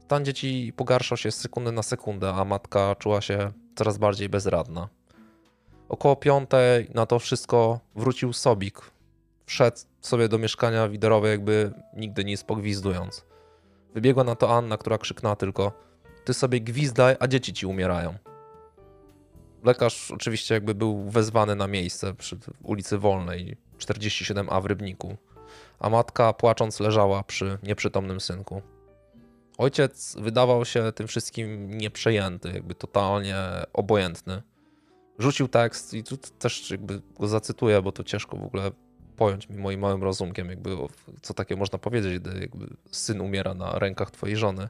Stan 0.00 0.24
dzieci 0.24 0.72
pogarszał 0.76 1.18
się 1.18 1.30
z 1.30 1.38
sekundy 1.38 1.72
na 1.72 1.82
sekundę, 1.82 2.34
a 2.34 2.44
matka 2.44 2.94
czuła 2.94 3.20
się 3.20 3.52
coraz 3.74 3.98
bardziej 3.98 4.28
bezradna. 4.28 4.88
Około 5.88 6.16
piątej 6.16 6.90
na 6.94 7.06
to 7.06 7.18
wszystko 7.18 7.80
wrócił 7.94 8.32
Sobik. 8.32 8.80
Wszedł 9.46 9.76
sobie 10.00 10.28
do 10.28 10.38
mieszkania 10.38 10.88
widerowe, 10.88 11.28
jakby 11.28 11.72
nigdy 11.96 12.24
nic 12.24 12.44
pogwizdując. 12.44 13.24
Wybiegła 13.94 14.24
na 14.24 14.34
to 14.34 14.56
Anna, 14.56 14.78
która 14.78 14.98
krzyknęła 14.98 15.36
tylko: 15.36 15.72
Ty 16.24 16.34
sobie 16.34 16.60
gwizdaj, 16.60 17.16
a 17.20 17.28
dzieci 17.28 17.52
ci 17.52 17.66
umierają. 17.66 18.14
Lekarz 19.64 20.10
oczywiście 20.10 20.54
jakby 20.54 20.74
był 20.74 21.10
wezwany 21.10 21.56
na 21.56 21.66
miejsce 21.66 22.14
przy 22.14 22.38
ulicy 22.62 22.98
Wolnej 22.98 23.56
47A 23.78 24.62
w 24.62 24.66
Rybniku, 24.66 25.16
a 25.78 25.90
matka 25.90 26.32
płacząc 26.32 26.80
leżała 26.80 27.22
przy 27.22 27.58
nieprzytomnym 27.62 28.20
synku. 28.20 28.62
Ojciec 29.58 30.16
wydawał 30.20 30.64
się 30.64 30.92
tym 30.92 31.06
wszystkim 31.06 31.78
nieprzejęty, 31.78 32.52
jakby 32.52 32.74
totalnie 32.74 33.36
obojętny. 33.72 34.42
Rzucił 35.18 35.48
tekst 35.48 35.94
i 35.94 36.04
tu 36.04 36.16
też 36.16 36.70
jakby 36.70 37.02
go 37.20 37.28
zacytuję, 37.28 37.82
bo 37.82 37.92
to 37.92 38.04
ciężko 38.04 38.36
w 38.36 38.44
ogóle 38.44 38.70
pojąć 39.16 39.48
mi 39.48 39.56
moim 39.56 39.80
małym 39.80 40.02
rozumkiem, 40.02 40.48
jakby 40.48 40.76
co 41.22 41.34
takie 41.34 41.56
można 41.56 41.78
powiedzieć, 41.78 42.18
gdy 42.18 42.40
jakby 42.40 42.76
syn 42.90 43.20
umiera 43.20 43.54
na 43.54 43.78
rękach 43.78 44.10
twojej 44.10 44.36
żony. 44.36 44.68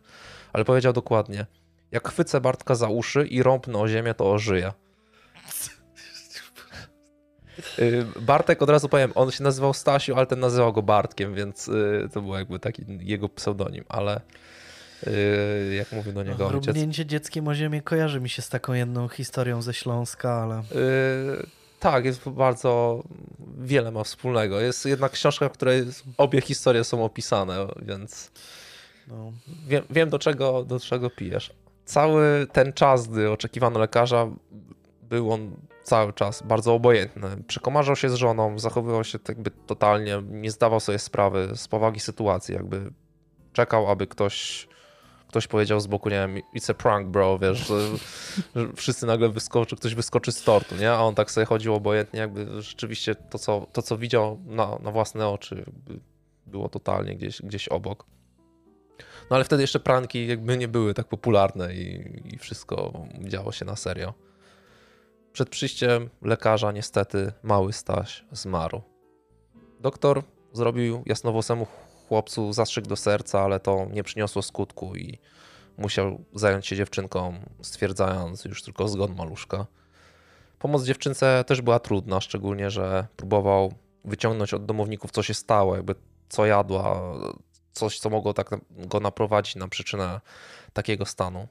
Ale 0.52 0.64
powiedział 0.64 0.92
dokładnie, 0.92 1.46
jak 1.92 2.08
chwycę 2.08 2.40
Bartka 2.40 2.74
za 2.74 2.88
uszy 2.88 3.26
i 3.26 3.42
rąbnę 3.42 3.78
o 3.78 3.88
ziemię, 3.88 4.14
to 4.14 4.32
ożyje. 4.32 4.72
Y, 7.78 8.04
Bartek, 8.20 8.62
od 8.62 8.70
razu 8.70 8.88
powiem, 8.88 9.12
on 9.14 9.30
się 9.30 9.44
nazywał 9.44 9.74
Stasiu, 9.74 10.14
ale 10.16 10.26
ten 10.26 10.40
nazywał 10.40 10.72
go 10.72 10.82
Bartkiem, 10.82 11.34
więc 11.34 11.68
y, 11.68 12.08
to 12.12 12.22
był 12.22 12.34
jakby 12.34 12.58
taki 12.58 12.84
jego 13.00 13.28
pseudonim, 13.28 13.84
ale 13.88 14.20
y, 15.06 15.74
jak 15.74 15.92
mówił 15.92 16.12
do 16.12 16.22
niego 16.22 16.46
ojciec... 16.46 16.66
Rubnięcie 16.66 17.06
dzieckiem 17.06 17.48
o 17.48 17.54
ziemię 17.54 17.82
kojarzy 17.82 18.20
mi 18.20 18.28
się 18.28 18.42
z 18.42 18.48
taką 18.48 18.72
jedną 18.72 19.08
historią 19.08 19.62
ze 19.62 19.74
Śląska, 19.74 20.32
ale... 20.32 20.62
Tak, 21.80 22.04
jest 22.04 22.28
bardzo 22.28 23.02
wiele 23.58 23.90
ma 23.90 24.04
wspólnego. 24.04 24.60
Jest 24.60 24.86
jedna 24.86 25.08
książka, 25.08 25.48
w 25.48 25.52
której 25.52 25.84
obie 26.16 26.40
historie 26.40 26.84
są 26.84 27.04
opisane, 27.04 27.66
więc 27.82 28.30
no. 29.08 29.32
wiem, 29.66 29.84
wiem 29.90 30.10
do, 30.10 30.18
czego, 30.18 30.64
do 30.64 30.80
czego 30.80 31.10
pijesz. 31.10 31.52
Cały 31.84 32.46
ten 32.52 32.72
czas, 32.72 33.08
gdy 33.08 33.30
oczekiwano 33.30 33.80
lekarza, 33.80 34.26
był 35.02 35.32
on 35.32 35.50
cały 35.82 36.12
czas 36.12 36.42
bardzo 36.42 36.74
obojętny. 36.74 37.28
Przekomarzał 37.46 37.96
się 37.96 38.08
z 38.08 38.14
żoną, 38.14 38.58
zachowywał 38.58 39.04
się 39.04 39.18
jakby 39.28 39.50
totalnie, 39.50 40.22
nie 40.30 40.50
zdawał 40.50 40.80
sobie 40.80 40.98
sprawy 40.98 41.50
z 41.54 41.68
powagi 41.68 42.00
sytuacji, 42.00 42.54
jakby 42.54 42.92
czekał, 43.52 43.90
aby 43.90 44.06
ktoś 44.06 44.68
ktoś 45.28 45.46
powiedział 45.46 45.80
z 45.80 45.86
boku, 45.86 46.08
nie 46.08 46.16
wiem, 46.16 46.36
it's 46.56 46.70
a 46.70 46.74
prank, 46.74 47.08
bro, 47.08 47.38
wiesz, 47.38 47.66
że, 47.66 47.74
że 48.56 48.72
wszyscy 48.76 49.06
nagle 49.06 49.28
wyskoczy, 49.28 49.76
ktoś 49.76 49.94
wyskoczy 49.94 50.32
z 50.32 50.42
tortu, 50.42 50.76
nie? 50.76 50.92
A 50.92 51.00
on 51.00 51.14
tak 51.14 51.30
sobie 51.30 51.46
chodził 51.46 51.74
obojętnie, 51.74 52.20
jakby 52.20 52.62
rzeczywiście 52.62 53.14
to, 53.14 53.38
co, 53.38 53.66
to, 53.72 53.82
co 53.82 53.98
widział 53.98 54.40
na, 54.46 54.78
na 54.82 54.90
własne 54.90 55.28
oczy, 55.28 55.64
było 56.46 56.68
totalnie 56.68 57.16
gdzieś, 57.16 57.42
gdzieś 57.42 57.68
obok. 57.68 58.06
No 59.30 59.36
ale 59.36 59.44
wtedy 59.44 59.62
jeszcze 59.62 59.80
pranki 59.80 60.26
jakby 60.26 60.56
nie 60.56 60.68
były 60.68 60.94
tak 60.94 61.08
popularne 61.08 61.74
i, 61.74 62.12
i 62.34 62.38
wszystko 62.38 62.92
działo 63.20 63.52
się 63.52 63.64
na 63.64 63.76
serio. 63.76 64.14
Przed 65.32 65.48
przyjściem 65.48 66.10
lekarza 66.22 66.72
niestety 66.72 67.32
mały 67.42 67.72
Staś 67.72 68.24
zmarł. 68.32 68.82
Doktor 69.80 70.22
zrobił 70.52 71.02
jasnowłosemu 71.06 71.66
chłopcu 72.08 72.52
zastrzyk 72.52 72.86
do 72.86 72.96
serca, 72.96 73.40
ale 73.40 73.60
to 73.60 73.86
nie 73.92 74.02
przyniosło 74.02 74.42
skutku 74.42 74.96
i 74.96 75.18
musiał 75.78 76.24
zająć 76.34 76.66
się 76.66 76.76
dziewczynką, 76.76 77.34
stwierdzając 77.62 78.44
już 78.44 78.62
tylko 78.62 78.88
zgon 78.88 79.14
maluszka. 79.14 79.66
Pomoc 80.58 80.84
dziewczynce 80.84 81.44
też 81.46 81.62
była 81.62 81.78
trudna, 81.78 82.20
szczególnie, 82.20 82.70
że 82.70 83.06
próbował 83.16 83.74
wyciągnąć 84.04 84.54
od 84.54 84.66
domowników, 84.66 85.10
co 85.10 85.22
się 85.22 85.34
stało, 85.34 85.76
jakby 85.76 85.94
co 86.28 86.46
jadła, 86.46 87.12
coś, 87.72 87.98
co 87.98 88.10
mogło 88.10 88.34
tak 88.34 88.50
go 88.70 89.00
naprowadzić 89.00 89.56
na 89.56 89.68
przyczynę 89.68 90.20
takiego 90.72 91.06
stanu. 91.06 91.48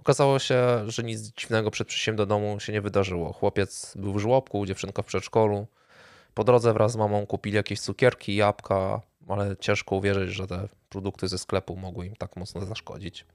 Okazało 0.00 0.38
się, 0.38 0.90
że 0.90 1.02
nic 1.02 1.20
dziwnego 1.20 1.70
przed 1.70 1.88
przyjściem 1.88 2.16
do 2.16 2.26
domu 2.26 2.60
się 2.60 2.72
nie 2.72 2.80
wydarzyło. 2.80 3.32
Chłopiec 3.32 3.92
był 3.96 4.12
w 4.12 4.18
żłobku, 4.18 4.66
dziewczynka 4.66 5.02
w 5.02 5.06
przedszkolu. 5.06 5.66
Po 6.34 6.44
drodze 6.44 6.72
wraz 6.72 6.92
z 6.92 6.96
mamą 6.96 7.26
kupili 7.26 7.56
jakieś 7.56 7.80
cukierki, 7.80 8.36
jabłka, 8.36 9.00
ale 9.28 9.56
ciężko 9.56 9.96
uwierzyć, 9.96 10.30
że 10.30 10.46
te 10.46 10.68
produkty 10.88 11.28
ze 11.28 11.38
sklepu 11.38 11.76
mogły 11.76 12.06
im 12.06 12.16
tak 12.16 12.36
mocno 12.36 12.66
zaszkodzić. 12.66 13.26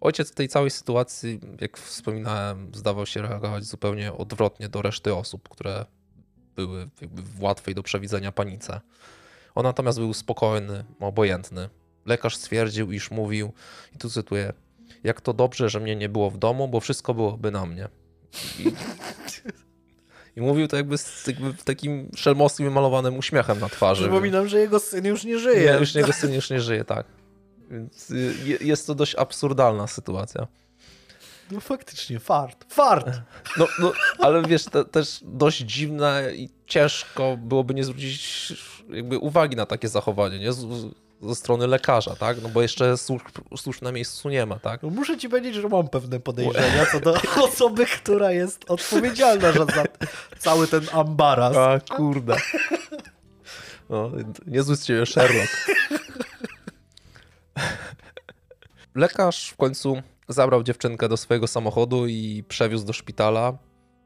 Ojciec 0.00 0.32
w 0.32 0.34
tej 0.34 0.48
całej 0.48 0.70
sytuacji, 0.70 1.40
jak 1.60 1.78
wspominałem, 1.78 2.74
zdawał 2.74 3.06
się 3.06 3.22
reagować 3.22 3.64
zupełnie 3.64 4.12
odwrotnie 4.12 4.68
do 4.68 4.82
reszty 4.82 5.14
osób, 5.14 5.48
które 5.48 5.84
były 6.56 6.88
w 7.02 7.42
łatwej 7.42 7.74
do 7.74 7.82
przewidzenia 7.82 8.32
panice. 8.32 8.80
On 9.54 9.64
natomiast 9.64 9.98
był 9.98 10.14
spokojny, 10.14 10.84
obojętny. 11.00 11.68
Lekarz 12.04 12.36
stwierdził, 12.36 12.92
iż 12.92 13.10
mówił, 13.10 13.52
i 13.94 13.98
tu 13.98 14.10
cytuję, 14.10 14.52
jak 15.06 15.20
to 15.20 15.32
dobrze, 15.32 15.68
że 15.68 15.80
mnie 15.80 15.96
nie 15.96 16.08
było 16.08 16.30
w 16.30 16.38
domu, 16.38 16.68
bo 16.68 16.80
wszystko 16.80 17.14
byłoby 17.14 17.50
na 17.50 17.66
mnie. 17.66 17.88
I, 18.58 18.72
I 20.36 20.40
mówił 20.40 20.68
to 20.68 20.76
jakby 20.76 20.98
z 20.98 21.26
jakby 21.26 21.54
takim 21.54 22.10
szelmowskim 22.16 22.72
malowanym 22.72 23.16
uśmiechem 23.16 23.60
na 23.60 23.68
twarzy. 23.68 24.02
Przypominam, 24.02 24.48
że 24.48 24.58
jego 24.58 24.80
syn 24.80 25.04
już 25.04 25.24
nie 25.24 25.38
żyje. 25.38 25.72
Nie, 25.72 25.78
już 25.78 25.94
jego 25.94 26.12
syn 26.12 26.34
już 26.34 26.50
nie 26.50 26.60
żyje, 26.60 26.84
tak. 26.84 27.06
Więc 27.70 28.10
y, 28.10 28.34
jest 28.60 28.86
to 28.86 28.94
dość 28.94 29.14
absurdalna 29.14 29.86
sytuacja. 29.86 30.46
No 31.50 31.60
faktycznie, 31.60 32.20
fart. 32.20 32.64
Fart! 32.68 33.06
No, 33.56 33.68
no 33.78 33.92
ale 34.18 34.42
wiesz, 34.42 34.64
te, 34.64 34.84
też 34.84 35.20
dość 35.22 35.58
dziwne 35.58 36.30
i 36.34 36.48
ciężko 36.66 37.36
byłoby 37.36 37.74
nie 37.74 37.84
zwrócić 37.84 38.52
jakby 38.90 39.18
uwagi 39.18 39.56
na 39.56 39.66
takie 39.66 39.88
zachowanie, 39.88 40.38
nie? 40.38 40.52
Ze 41.22 41.34
strony 41.34 41.66
lekarza, 41.66 42.16
tak? 42.16 42.42
No 42.42 42.48
bo 42.48 42.62
jeszcze 42.62 42.96
służb, 42.96 43.26
służb 43.56 43.82
na 43.82 43.92
miejscu 43.92 44.28
nie 44.28 44.46
ma, 44.46 44.58
tak? 44.58 44.82
No 44.82 44.90
muszę 44.90 45.18
ci 45.18 45.28
powiedzieć, 45.28 45.54
że 45.54 45.68
mam 45.68 45.88
pewne 45.88 46.20
podejrzenia 46.20 46.86
co 46.92 47.00
do 47.00 47.14
osoby, 47.48 47.86
która 47.86 48.32
jest 48.32 48.70
odpowiedzialna 48.70 49.52
za 49.52 49.84
cały 50.38 50.68
ten 50.68 50.86
ambaras. 50.92 51.56
A 51.56 51.80
kurde. 51.96 52.36
No, 53.88 54.10
niezły 54.46 54.76
z 54.76 54.84
ciebie 54.84 55.06
Sherlock. 55.06 55.48
Lekarz 58.94 59.50
w 59.50 59.56
końcu 59.56 60.02
zabrał 60.28 60.62
dziewczynkę 60.62 61.08
do 61.08 61.16
swojego 61.16 61.46
samochodu 61.46 62.06
i 62.06 62.44
przewiózł 62.48 62.86
do 62.86 62.92
szpitala, 62.92 63.58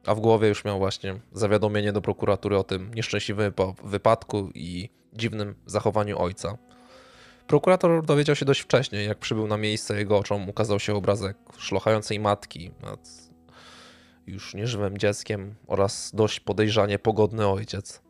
a 0.06 0.14
w 0.14 0.20
głowie 0.20 0.48
już 0.48 0.64
miał 0.64 0.78
właśnie 0.78 1.20
zawiadomienie 1.32 1.92
do 1.92 2.00
prokuratury 2.00 2.58
o 2.58 2.64
tym 2.64 2.94
nieszczęśliwym 2.94 3.52
wypadku 3.84 4.50
i 4.54 4.88
dziwnym 5.12 5.54
zachowaniu 5.66 6.18
ojca. 6.18 6.58
Prokurator 7.50 8.04
dowiedział 8.04 8.36
się 8.36 8.44
dość 8.44 8.60
wcześnie, 8.60 9.04
jak 9.04 9.18
przybył 9.18 9.46
na 9.46 9.56
miejsce, 9.56 9.98
jego 9.98 10.18
oczom 10.18 10.48
ukazał 10.48 10.80
się 10.80 10.94
obrazek 10.94 11.36
szlochającej 11.58 12.20
matki 12.20 12.70
nad 12.82 13.30
już 14.26 14.54
nieżywym 14.54 14.98
dzieckiem 14.98 15.54
oraz 15.66 16.10
dość 16.14 16.40
podejrzanie 16.40 16.98
pogodny 16.98 17.48
ojciec. 17.48 18.02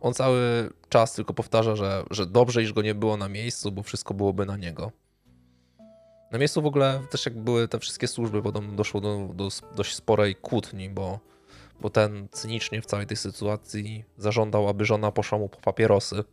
On 0.00 0.14
cały 0.14 0.70
czas 0.88 1.12
tylko 1.14 1.34
powtarza, 1.34 1.76
że, 1.76 2.04
że 2.10 2.26
dobrze, 2.26 2.62
iż 2.62 2.72
go 2.72 2.82
nie 2.82 2.94
było 2.94 3.16
na 3.16 3.28
miejscu, 3.28 3.72
bo 3.72 3.82
wszystko 3.82 4.14
byłoby 4.14 4.46
na 4.46 4.56
niego. 4.56 4.92
Na 6.32 6.38
miejscu 6.38 6.62
w 6.62 6.66
ogóle 6.66 7.00
też 7.10 7.26
jak 7.26 7.38
były 7.38 7.68
te 7.68 7.78
wszystkie 7.78 8.08
służby, 8.08 8.42
potem 8.42 8.76
doszło 8.76 9.00
do, 9.00 9.28
do 9.34 9.48
dość 9.76 9.94
sporej 9.94 10.34
kłótni, 10.34 10.90
bo, 10.90 11.20
bo 11.80 11.90
ten 11.90 12.28
cynicznie 12.32 12.82
w 12.82 12.86
całej 12.86 13.06
tej 13.06 13.16
sytuacji 13.16 14.04
zażądał, 14.16 14.68
aby 14.68 14.84
żona 14.84 15.12
poszła 15.12 15.38
mu 15.38 15.48
po 15.48 15.60
papierosy. 15.60 16.24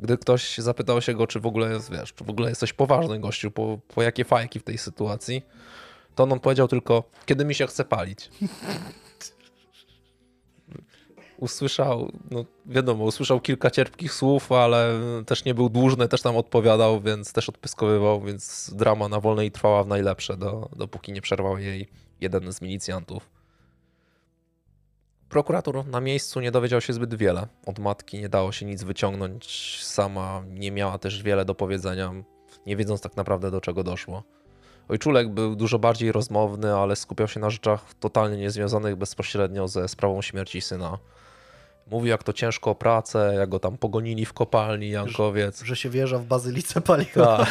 Gdy 0.00 0.18
ktoś 0.18 0.58
zapytał 0.58 1.02
się 1.02 1.14
go, 1.14 1.26
czy 1.26 1.40
w 1.40 1.46
ogóle 1.46 1.72
jest, 1.72 1.92
wiesz, 1.92 2.12
czy 2.12 2.24
w 2.24 2.30
ogóle 2.30 2.48
jesteś 2.48 2.72
poważny 2.72 3.20
gościu, 3.20 3.50
po, 3.50 3.78
po 3.94 4.02
jakie 4.02 4.24
fajki 4.24 4.60
w 4.60 4.62
tej 4.62 4.78
sytuacji, 4.78 5.42
to 6.14 6.22
on, 6.22 6.32
on 6.32 6.40
powiedział 6.40 6.68
tylko, 6.68 7.04
kiedy 7.26 7.44
mi 7.44 7.54
się 7.54 7.66
chce 7.66 7.84
palić. 7.84 8.30
usłyszał, 11.38 12.12
no 12.30 12.44
wiadomo, 12.66 13.04
usłyszał 13.04 13.40
kilka 13.40 13.70
cierpkich 13.70 14.12
słów, 14.12 14.52
ale 14.52 15.00
też 15.26 15.44
nie 15.44 15.54
był 15.54 15.68
dłużny, 15.68 16.08
też 16.08 16.22
tam 16.22 16.36
odpowiadał, 16.36 17.00
więc 17.00 17.32
też 17.32 17.48
odpyskowywał, 17.48 18.20
więc 18.20 18.70
drama 18.74 19.08
na 19.08 19.20
wolnej 19.20 19.50
trwała 19.50 19.84
w 19.84 19.86
najlepsze, 19.86 20.36
do, 20.36 20.68
dopóki 20.76 21.12
nie 21.12 21.20
przerwał 21.20 21.58
jej 21.58 21.88
jeden 22.20 22.52
z 22.52 22.62
milicjantów. 22.62 23.37
Prokurator 25.28 25.86
na 25.86 26.00
miejscu 26.00 26.40
nie 26.40 26.50
dowiedział 26.50 26.80
się 26.80 26.92
zbyt 26.92 27.14
wiele. 27.14 27.46
Od 27.66 27.78
matki 27.78 28.18
nie 28.18 28.28
dało 28.28 28.52
się 28.52 28.66
nic 28.66 28.82
wyciągnąć, 28.82 29.78
sama 29.82 30.42
nie 30.50 30.70
miała 30.72 30.98
też 30.98 31.22
wiele 31.22 31.44
do 31.44 31.54
powiedzenia, 31.54 32.12
nie 32.66 32.76
wiedząc 32.76 33.00
tak 33.00 33.16
naprawdę 33.16 33.50
do 33.50 33.60
czego 33.60 33.84
doszło. 33.84 34.22
Ojczulek 34.88 35.28
był 35.28 35.56
dużo 35.56 35.78
bardziej 35.78 36.12
rozmowny, 36.12 36.74
ale 36.74 36.96
skupiał 36.96 37.28
się 37.28 37.40
na 37.40 37.50
rzeczach 37.50 37.94
totalnie 38.00 38.36
niezwiązanych 38.36 38.96
bezpośrednio 38.96 39.68
ze 39.68 39.88
sprawą 39.88 40.22
śmierci 40.22 40.60
syna. 40.60 40.98
Mówił, 41.90 42.06
jak 42.06 42.22
to 42.22 42.32
ciężko 42.32 42.70
o 42.70 42.74
pracę, 42.74 43.34
jak 43.38 43.48
go 43.48 43.58
tam 43.58 43.78
pogonili 43.78 44.26
w 44.26 44.32
kopalni 44.32 44.90
Jankowiec. 44.90 45.60
Że, 45.60 45.66
że 45.66 45.76
się 45.76 45.90
wieża 45.90 46.18
w 46.18 46.24
bazylice 46.24 46.80
paliła. 46.80 47.36
Tak. 47.36 47.48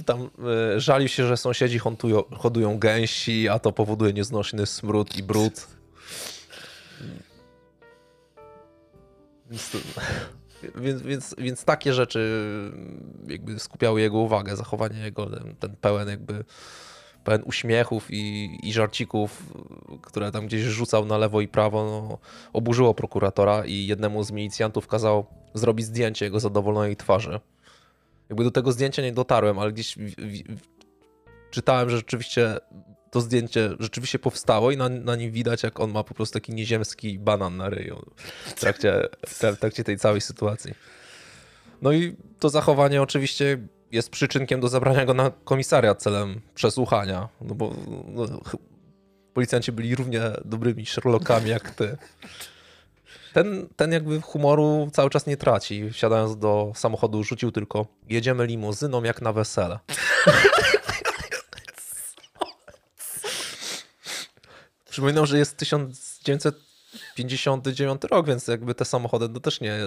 tam 0.06 0.30
y, 0.76 0.80
żalił 0.80 1.08
się, 1.08 1.26
że 1.26 1.36
sąsiedzi 1.36 1.78
hodują, 1.78 2.22
hodują 2.38 2.78
gęsi, 2.78 3.48
a 3.48 3.58
to 3.58 3.72
powoduje 3.72 4.12
nieznośny 4.12 4.66
smród 4.66 5.16
i 5.16 5.22
brud. 5.22 5.79
Więc, 9.50 9.76
więc, 10.74 11.02
więc, 11.02 11.34
więc, 11.38 11.64
takie 11.64 11.92
rzeczy 11.92 12.42
jakby 13.28 13.58
skupiały 13.58 14.00
jego 14.00 14.18
uwagę, 14.18 14.56
zachowanie 14.56 14.98
jego, 14.98 15.26
ten, 15.26 15.56
ten 15.56 15.76
pełen 15.76 16.08
jakby 16.08 16.44
pełen 17.24 17.42
uśmiechów 17.44 18.06
i, 18.10 18.58
i 18.62 18.72
żarcików, 18.72 19.52
które 20.02 20.32
tam 20.32 20.46
gdzieś 20.46 20.62
rzucał 20.62 21.06
na 21.06 21.18
lewo 21.18 21.40
i 21.40 21.48
prawo, 21.48 21.84
no, 21.84 22.18
oburzyło 22.52 22.94
prokuratora 22.94 23.64
i 23.64 23.86
jednemu 23.86 24.22
z 24.24 24.30
milicjantów 24.30 24.86
kazał 24.86 25.26
zrobić 25.54 25.86
zdjęcie 25.86 26.24
jego 26.24 26.40
zadowolonej 26.40 26.96
twarzy. 26.96 27.40
Jakby 28.28 28.44
do 28.44 28.50
tego 28.50 28.72
zdjęcia 28.72 29.02
nie 29.02 29.12
dotarłem, 29.12 29.58
ale 29.58 29.72
gdzieś 29.72 29.96
w, 29.96 30.00
w, 30.00 30.60
czytałem, 31.50 31.90
że 31.90 31.96
rzeczywiście 31.96 32.58
to 33.10 33.20
zdjęcie 33.20 33.70
rzeczywiście 33.78 34.18
powstało 34.18 34.70
i 34.70 34.76
na, 34.76 34.88
na, 34.88 35.16
nim 35.16 35.32
widać, 35.32 35.62
jak 35.62 35.80
on 35.80 35.90
ma 35.90 36.04
po 36.04 36.14
prostu 36.14 36.34
taki 36.34 36.52
nieziemski 36.52 37.18
banan 37.18 37.56
na 37.56 37.68
ryju 37.68 38.02
w 38.44 38.60
trakcie, 38.60 39.08
w 39.26 39.58
trakcie 39.58 39.84
tej 39.84 39.98
całej 39.98 40.20
sytuacji. 40.20 40.74
No 41.82 41.92
i 41.92 42.16
to 42.38 42.48
zachowanie 42.48 43.02
oczywiście 43.02 43.58
jest 43.92 44.10
przyczynkiem 44.10 44.60
do 44.60 44.68
zabrania 44.68 45.04
go 45.04 45.14
na 45.14 45.30
komisariat 45.44 46.02
celem 46.02 46.40
przesłuchania, 46.54 47.28
no 47.40 47.54
bo 47.54 47.74
no, 48.06 48.40
policjanci 49.34 49.72
byli 49.72 49.94
równie 49.94 50.20
dobrymi 50.44 50.86
Sherlockami 50.86 51.50
jak 51.50 51.70
ty. 51.70 51.96
Ten, 53.32 53.68
ten 53.76 53.92
jakby 53.92 54.20
humoru 54.20 54.90
cały 54.92 55.10
czas 55.10 55.26
nie 55.26 55.36
traci. 55.36 55.90
Wsiadając 55.90 56.36
do 56.36 56.72
samochodu 56.74 57.24
rzucił 57.24 57.52
tylko 57.52 57.86
jedziemy 58.08 58.46
limuzyną 58.46 59.02
jak 59.02 59.22
na 59.22 59.32
wesele. 59.32 59.78
Przypominam, 64.90 65.26
że 65.26 65.38
jest 65.38 65.56
1959 65.56 68.02
rok, 68.10 68.26
więc 68.26 68.48
jakby 68.48 68.74
te 68.74 68.84
samochody 68.84 69.28
to 69.28 69.40
też 69.40 69.60
nie. 69.60 69.78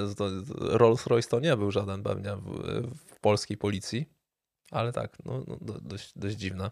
Rolls-Royce 0.60 1.28
to 1.28 1.40
nie 1.40 1.58
był 1.58 1.72
żaden 1.72 2.04
pewnie 2.04 2.36
w, 2.36 2.42
w 3.16 3.20
polskiej 3.20 3.58
policji. 3.58 4.10
Ale 4.72 4.92
tak, 4.92 5.18
no, 5.26 5.44
no 5.48 5.56
dość, 5.82 6.12
dość 6.16 6.36
dziwne. 6.36 6.72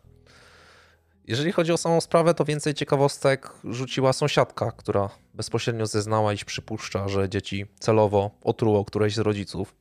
Jeżeli 1.28 1.52
chodzi 1.52 1.72
o 1.72 1.78
samą 1.78 2.02
sprawę, 2.02 2.34
to 2.34 2.46
więcej 2.46 2.74
ciekawostek 2.74 3.54
rzuciła 3.64 4.14
sąsiadka, 4.14 4.72
która 4.72 5.10
bezpośrednio 5.34 5.86
zeznała, 5.86 6.34
iż 6.34 6.46
przypuszcza, 6.46 7.08
że 7.08 7.30
dzieci 7.30 7.66
celowo 7.80 8.32
otruło 8.44 8.86
któreś 8.86 9.16
z 9.16 9.20
rodziców. 9.20 9.76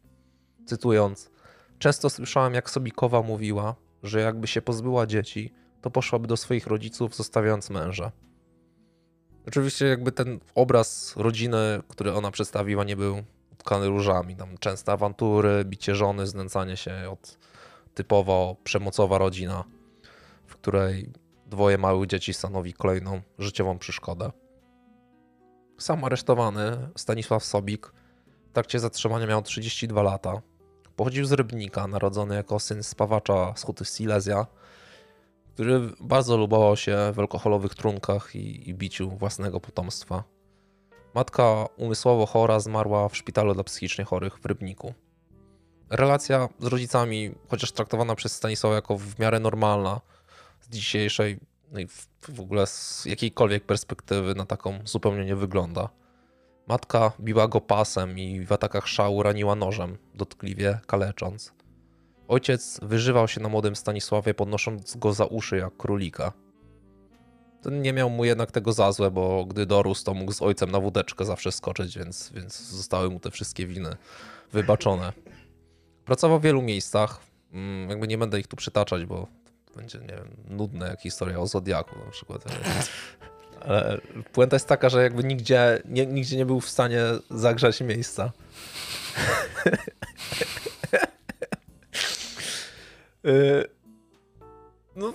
Cytując, 0.67 1.31
często 1.79 2.11
słyszałem, 2.11 2.55
jak 2.55 2.71
Sobikowa 2.71 3.23
mówiła, 3.23 3.75
że 4.03 4.21
jakby 4.21 4.47
się 4.47 4.63
pozbyła 4.63 5.07
dzieci, 5.07 5.55
to 5.81 5.91
poszłaby 5.91 6.29
do 6.29 6.37
swoich 6.37 6.67
rodziców, 6.67 7.17
zostawiając 7.17 7.71
męża. 7.71 8.13
Oczywiście 9.51 9.87
jakby 9.87 10.13
ten 10.13 10.41
obraz 10.55 11.17
rodziny, 11.17 11.83
który 11.89 12.15
ona 12.15 12.31
przedstawiła, 12.31 12.85
nie 12.85 12.97
był 12.97 13.23
utkany 13.53 13.89
różami. 13.89 14.37
Tam 14.37 14.59
częste 14.59 14.93
awantury, 14.93 15.65
bicie 15.65 15.95
żony, 15.95 16.27
znęcanie 16.27 16.77
się 16.77 17.11
od 17.13 17.39
typowo 17.95 18.57
przemocowa 18.65 19.19
rodzina, 19.19 19.65
w 20.47 20.55
której 20.55 21.13
dwoje 21.47 21.79
małych 21.79 22.09
dzieci 22.09 22.35
stanowi 22.35 22.73
kolejną 22.73 23.21
życiową 23.39 23.79
przeszkodę. 23.79 24.31
Sam 25.79 26.05
aresztowany 26.05 26.91
Stanisław 26.97 27.45
Sobik 27.45 27.93
w 28.51 28.53
trakcie 28.53 28.79
zatrzymania 28.79 29.27
miał 29.27 29.43
32 29.43 30.03
lata. 30.03 30.43
Pochodził 30.97 31.25
z 31.25 31.33
Rybnika, 31.33 31.87
narodzony 31.87 32.35
jako 32.35 32.61
syn 32.61 32.83
spawacza 32.83 33.53
z 33.57 33.63
huty 33.63 33.85
Silesia, 33.85 34.47
który 35.61 35.81
bardzo 36.01 36.37
lubował 36.37 36.77
się 36.77 36.97
w 37.15 37.19
alkoholowych 37.19 37.75
trunkach 37.75 38.37
i, 38.37 38.71
i 38.71 38.75
biciu 38.75 39.11
własnego 39.11 39.61
potomstwa. 39.61 40.25
Matka 41.15 41.67
umysłowo 41.77 42.27
chora 42.27 42.61
zmarła 42.61 43.09
w 43.09 43.17
szpitalu 43.17 43.55
dla 43.55 43.65
psychicznie 43.65 44.05
chorych 44.05 44.39
w 44.39 44.47
Rybniku. 44.47 44.95
Relacja 45.91 46.49
z 46.59 46.67
rodzicami, 46.67 47.35
chociaż 47.49 47.73
traktowana 47.73 48.15
przez 48.15 48.33
Stanisława 48.33 48.77
jako 48.77 48.99
w 48.99 49.19
miarę 49.19 49.41
normalna 49.41 50.01
z 50.61 50.69
dzisiejszej, 50.69 51.39
no 51.73 51.81
i 51.81 51.87
w 52.35 52.41
ogóle 52.41 52.67
z 52.67 53.05
jakiejkolwiek 53.05 53.65
perspektywy 53.65 54.35
na 54.35 54.47
taką 54.47 54.79
zupełnie 54.85 55.25
nie 55.25 55.37
wygląda. 55.37 55.89
Matka 56.67 57.13
biła 57.21 57.49
go 57.49 57.61
pasem 57.61 58.19
i 58.19 58.45
w 58.45 58.53
atakach 58.53 58.89
szału 58.89 59.23
raniła 59.23 59.55
nożem, 59.55 59.99
dotkliwie 60.15 60.81
kalecząc. 60.87 61.60
Ojciec 62.31 62.81
wyżywał 62.83 63.29
się 63.29 63.41
na 63.41 63.49
młodym 63.49 63.77
Stanisławie, 63.77 64.35
podnosząc 64.35 64.97
go 64.97 65.13
za 65.13 65.25
uszy 65.25 65.57
jak 65.57 65.77
królika. 65.77 66.33
Ten 67.63 67.83
nie 67.83 67.93
miał 67.93 68.11
mu 68.11 68.25
jednak 68.25 68.51
tego 68.51 68.73
za 68.73 68.93
złe, 68.93 69.11
bo 69.11 69.45
gdy 69.45 69.67
dorósł, 69.67 70.05
to 70.05 70.15
mógł 70.15 70.33
z 70.33 70.43
ojcem 70.43 70.71
na 70.71 70.81
wódeczkę 70.81 71.25
zawsze 71.25 71.53
skoczyć, 71.53 71.99
więc, 71.99 72.33
więc 72.33 72.61
zostały 72.61 73.11
mu 73.11 73.21
te 73.21 73.31
wszystkie 73.31 73.67
winy 73.67 73.97
wybaczone. 74.53 75.13
Pracował 76.05 76.41
w 76.41 76.43
wielu 76.43 76.63
miejscach. 76.63 77.21
Mm, 77.53 77.91
jakby 77.91 78.09
nie 78.09 78.19
będę 78.19 78.41
ich 78.41 78.47
tu 78.47 78.57
przytaczać, 78.57 79.05
bo 79.05 79.27
będzie, 79.77 79.99
nie 79.99 80.07
wiem, 80.07 80.37
nudne 80.49 80.89
jak 80.89 81.01
historia 81.01 81.39
o 81.41 81.47
Zodiaku 81.47 81.99
na 82.07 82.11
przykład. 82.11 82.45
Ale 83.61 84.01
puenta 84.33 84.57
jest 84.57 84.69
taka, 84.69 84.89
że 84.89 85.03
jakby 85.03 85.25
nigdzie 85.25 85.83
nie, 85.85 86.07
nigdzie 86.07 86.37
nie 86.37 86.47
był 86.47 86.61
w 86.61 86.71
stanie 86.71 87.01
zagrzać 87.31 87.81
miejsca. 87.81 88.33
Y, 93.27 93.65
no, 94.97 95.13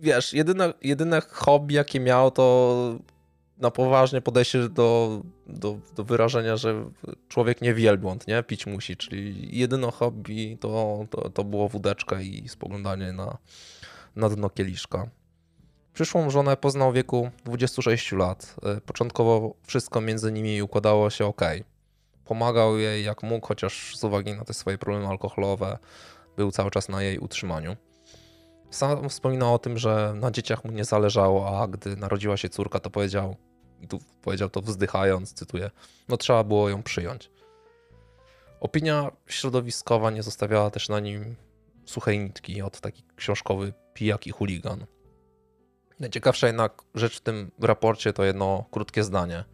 wiesz, 0.00 0.32
jedyne, 0.32 0.74
jedyne 0.82 1.20
hobby, 1.20 1.74
jakie 1.74 2.00
miał, 2.00 2.30
to 2.30 2.98
na 3.58 3.70
poważnie 3.70 4.20
podejście 4.20 4.68
do, 4.68 5.20
do, 5.46 5.78
do 5.96 6.04
wyrażenia, 6.04 6.56
że 6.56 6.84
człowiek 7.28 7.62
nie 7.62 7.74
wielbłąd, 7.74 8.26
nie? 8.26 8.42
Pić 8.42 8.66
musi, 8.66 8.96
czyli 8.96 9.58
jedyne 9.58 9.90
hobby 9.90 10.58
to, 10.60 11.04
to, 11.10 11.30
to 11.30 11.44
było 11.44 11.68
wódeczka 11.68 12.20
i 12.20 12.48
spoglądanie 12.48 13.12
na, 13.12 13.38
na 14.16 14.28
dno 14.28 14.50
kieliszka. 14.50 15.08
Przyszłą 15.94 16.30
żonę 16.30 16.56
poznał 16.56 16.92
w 16.92 16.94
wieku 16.94 17.30
26 17.44 18.12
lat. 18.12 18.56
Y, 18.78 18.80
początkowo 18.80 19.54
wszystko 19.66 20.00
między 20.00 20.32
nimi 20.32 20.62
układało 20.62 21.10
się 21.10 21.26
ok. 21.26 21.42
Pomagał 22.24 22.78
jej 22.78 23.04
jak 23.04 23.22
mógł, 23.22 23.46
chociaż 23.46 23.96
z 23.96 24.04
uwagi 24.04 24.34
na 24.34 24.44
te 24.44 24.54
swoje 24.54 24.78
problemy 24.78 25.06
alkoholowe 25.06 25.78
był 26.38 26.50
cały 26.50 26.70
czas 26.70 26.88
na 26.88 27.02
jej 27.02 27.18
utrzymaniu. 27.18 27.76
Sam 28.70 29.08
wspominał 29.08 29.54
o 29.54 29.58
tym, 29.58 29.78
że 29.78 30.14
na 30.16 30.30
dzieciach 30.30 30.64
mu 30.64 30.72
nie 30.72 30.84
zależało, 30.84 31.60
a 31.60 31.68
gdy 31.68 31.96
narodziła 31.96 32.36
się 32.36 32.48
córka, 32.48 32.80
to 32.80 32.90
powiedział, 32.90 33.36
i 33.80 33.88
tu 33.88 33.98
powiedział 34.22 34.50
to 34.50 34.60
wzdychając, 34.60 35.32
cytuję, 35.32 35.70
no 36.08 36.16
trzeba 36.16 36.44
było 36.44 36.68
ją 36.68 36.82
przyjąć. 36.82 37.30
Opinia 38.60 39.10
środowiskowa 39.26 40.10
nie 40.10 40.22
zostawiała 40.22 40.70
też 40.70 40.88
na 40.88 41.00
nim 41.00 41.36
suchej 41.84 42.18
nitki 42.18 42.62
od 42.62 42.80
taki 42.80 43.04
książkowy 43.16 43.72
pijak 43.94 44.26
i 44.26 44.30
chuligan. 44.30 44.86
Najciekawsza 46.00 46.46
jednak 46.46 46.82
rzecz 46.94 47.16
w 47.16 47.20
tym 47.20 47.50
raporcie 47.60 48.12
to 48.12 48.24
jedno 48.24 48.64
krótkie 48.70 49.04
zdanie. 49.04 49.44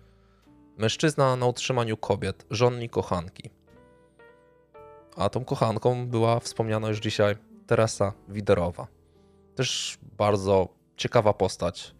Mężczyzna 0.79 1.37
na 1.37 1.47
utrzymaniu 1.47 1.97
kobiet, 1.97 2.47
żon 2.51 2.83
i 2.83 2.89
kochanki. 2.89 3.51
A 5.17 5.29
tą 5.29 5.45
kochanką 5.45 6.07
była 6.07 6.41
wspomniana 6.41 6.89
już 6.89 7.01
dzisiaj 7.01 7.37
Teresa 7.67 8.13
Widerowa. 8.29 8.87
Też 9.55 9.99
bardzo 10.19 10.69
ciekawa 10.97 11.33
postać. 11.33 11.95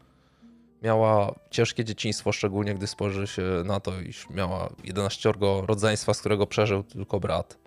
Miała 0.83 1.35
ciężkie 1.51 1.85
dzieciństwo, 1.85 2.33
szczególnie 2.33 2.75
gdy 2.75 2.87
spojrzy 2.87 3.27
się 3.27 3.43
na 3.65 3.81
to, 3.81 4.01
iż 4.01 4.31
miała 4.31 4.69
11 4.85 5.33
rodzeństwa, 5.67 6.15
z 6.15 6.21
którego 6.21 6.47
przeżył 6.47 6.83
tylko 6.83 7.21
brat. 7.21 7.59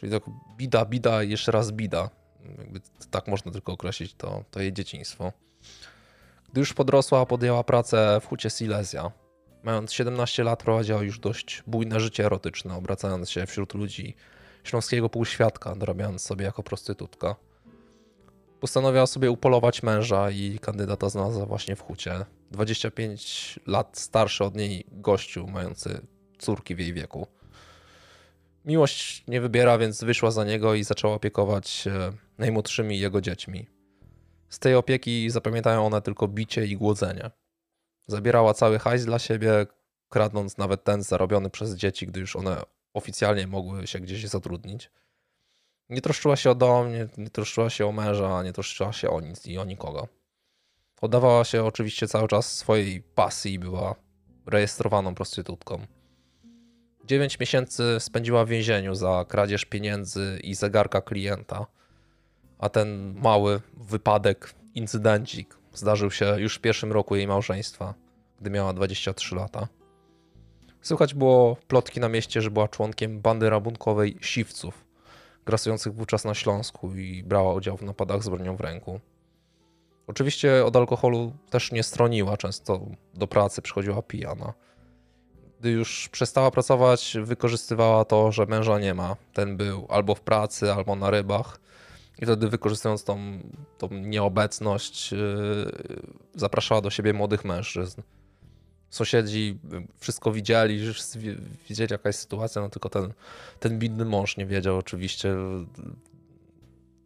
Czyli 0.00 0.12
tak 0.12 0.22
bida, 0.56 0.84
bida 0.84 1.22
i 1.22 1.30
jeszcze 1.30 1.52
raz 1.52 1.72
bida. 1.72 2.10
Jakby 2.58 2.80
tak 3.10 3.28
można 3.28 3.52
tylko 3.52 3.72
określić 3.72 4.14
to, 4.14 4.44
to 4.50 4.60
jej 4.60 4.72
dzieciństwo. 4.72 5.32
Gdy 6.52 6.60
już 6.60 6.74
podrosła, 6.74 7.26
podjęła 7.26 7.64
pracę 7.64 8.20
w 8.22 8.26
hucie 8.26 8.50
Silesia. 8.50 9.12
Mając 9.62 9.92
17 9.92 10.44
lat 10.44 10.62
prowadziła 10.62 11.02
już 11.02 11.18
dość 11.18 11.62
bujne 11.66 12.00
życie 12.00 12.24
erotyczne, 12.24 12.76
obracając 12.76 13.30
się 13.30 13.46
wśród 13.46 13.74
ludzi 13.74 14.14
śląskiego 14.66 15.08
półświadka, 15.08 15.76
dorabiając 15.76 16.22
sobie 16.22 16.44
jako 16.44 16.62
prostytutka. 16.62 17.36
Postanowiła 18.60 19.06
sobie 19.06 19.30
upolować 19.30 19.82
męża 19.82 20.30
i 20.30 20.58
kandydata 20.58 21.08
znalazła 21.08 21.46
właśnie 21.46 21.76
w 21.76 21.82
hucie. 21.82 22.26
25 22.50 23.60
lat 23.66 23.98
starszy 23.98 24.44
od 24.44 24.56
niej 24.56 24.86
gościu, 24.92 25.46
mający 25.46 26.06
córki 26.38 26.74
w 26.74 26.78
jej 26.78 26.92
wieku. 26.92 27.26
Miłość 28.64 29.24
nie 29.28 29.40
wybiera, 29.40 29.78
więc 29.78 30.04
wyszła 30.04 30.30
za 30.30 30.44
niego 30.44 30.74
i 30.74 30.84
zaczęła 30.84 31.14
opiekować 31.14 31.68
się 31.68 32.12
najmłodszymi 32.38 32.98
jego 32.98 33.20
dziećmi. 33.20 33.66
Z 34.48 34.58
tej 34.58 34.74
opieki 34.74 35.30
zapamiętają 35.30 35.86
one 35.86 36.02
tylko 36.02 36.28
bicie 36.28 36.66
i 36.66 36.76
głodzenie. 36.76 37.30
Zabierała 38.06 38.54
cały 38.54 38.78
hajs 38.78 39.04
dla 39.04 39.18
siebie, 39.18 39.66
kradnąc 40.08 40.58
nawet 40.58 40.84
ten 40.84 41.02
zarobiony 41.02 41.50
przez 41.50 41.74
dzieci, 41.74 42.06
gdy 42.06 42.20
już 42.20 42.36
one 42.36 42.62
oficjalnie 42.96 43.46
mogły 43.46 43.86
się 43.86 44.00
gdzieś 44.00 44.26
zatrudnić. 44.26 44.90
Nie 45.88 46.00
troszczyła 46.00 46.36
się 46.36 46.50
o 46.50 46.54
dom, 46.54 46.92
nie, 46.92 47.08
nie 47.18 47.30
troszczyła 47.30 47.70
się 47.70 47.86
o 47.86 47.92
męża, 47.92 48.42
nie 48.42 48.52
troszczyła 48.52 48.92
się 48.92 49.10
o 49.10 49.20
nic 49.20 49.46
i 49.46 49.58
o 49.58 49.64
nikogo. 49.64 50.08
Oddawała 51.00 51.44
się 51.44 51.64
oczywiście 51.64 52.08
cały 52.08 52.28
czas 52.28 52.52
swojej 52.52 53.02
pasji 53.02 53.52
i 53.52 53.58
była 53.58 53.94
rejestrowaną 54.46 55.14
prostytutką. 55.14 55.86
Dziewięć 57.04 57.40
miesięcy 57.40 57.96
spędziła 57.98 58.44
w 58.44 58.48
więzieniu 58.48 58.94
za 58.94 59.24
kradzież 59.28 59.64
pieniędzy 59.64 60.40
i 60.42 60.54
zegarka 60.54 61.00
klienta, 61.00 61.66
a 62.58 62.68
ten 62.68 63.14
mały 63.22 63.60
wypadek, 63.76 64.54
incydencik 64.74 65.56
zdarzył 65.72 66.10
się 66.10 66.40
już 66.40 66.56
w 66.56 66.60
pierwszym 66.60 66.92
roku 66.92 67.16
jej 67.16 67.26
małżeństwa, 67.26 67.94
gdy 68.40 68.50
miała 68.50 68.72
23 68.72 69.34
lata. 69.34 69.68
Słychać 70.86 71.14
było 71.14 71.56
plotki 71.68 72.00
na 72.00 72.08
mieście, 72.08 72.42
że 72.42 72.50
była 72.50 72.68
członkiem 72.68 73.20
bandy 73.20 73.50
rabunkowej 73.50 74.18
siwców, 74.20 74.84
grasujących 75.46 75.94
wówczas 75.94 76.24
na 76.24 76.34
Śląsku 76.34 76.94
i 76.94 77.22
brała 77.22 77.54
udział 77.54 77.76
w 77.76 77.82
napadach 77.82 78.22
z 78.22 78.28
bronią 78.28 78.56
w 78.56 78.60
ręku. 78.60 79.00
Oczywiście 80.06 80.64
od 80.64 80.76
alkoholu 80.76 81.32
też 81.50 81.72
nie 81.72 81.82
stroniła, 81.82 82.36
często 82.36 82.80
do 83.14 83.26
pracy 83.26 83.62
przychodziła 83.62 84.02
pijana. 84.02 84.52
Gdy 85.60 85.70
już 85.70 86.08
przestała 86.08 86.50
pracować, 86.50 87.16
wykorzystywała 87.22 88.04
to, 88.04 88.32
że 88.32 88.46
męża 88.46 88.78
nie 88.78 88.94
ma. 88.94 89.16
Ten 89.32 89.56
był 89.56 89.86
albo 89.88 90.14
w 90.14 90.20
pracy, 90.20 90.72
albo 90.72 90.96
na 90.96 91.10
rybach. 91.10 91.60
I 92.18 92.24
wtedy 92.24 92.48
wykorzystując 92.48 93.04
tą, 93.04 93.18
tą 93.78 93.88
nieobecność, 93.88 95.12
yy, 95.12 95.18
zapraszała 96.34 96.80
do 96.80 96.90
siebie 96.90 97.12
młodych 97.12 97.44
mężczyzn 97.44 98.02
sąsiedzi 98.90 99.58
wszystko 99.98 100.32
widzieli, 100.32 100.84
już 100.84 101.02
widzieli 101.68 101.92
jaka 101.92 102.08
jest 102.08 102.20
sytuacja, 102.20 102.62
no 102.62 102.68
tylko 102.68 102.88
ten, 102.88 103.12
ten 103.60 103.78
bidny 103.78 104.04
mąż 104.04 104.36
nie 104.36 104.46
wiedział 104.46 104.76
oczywiście. 104.78 105.34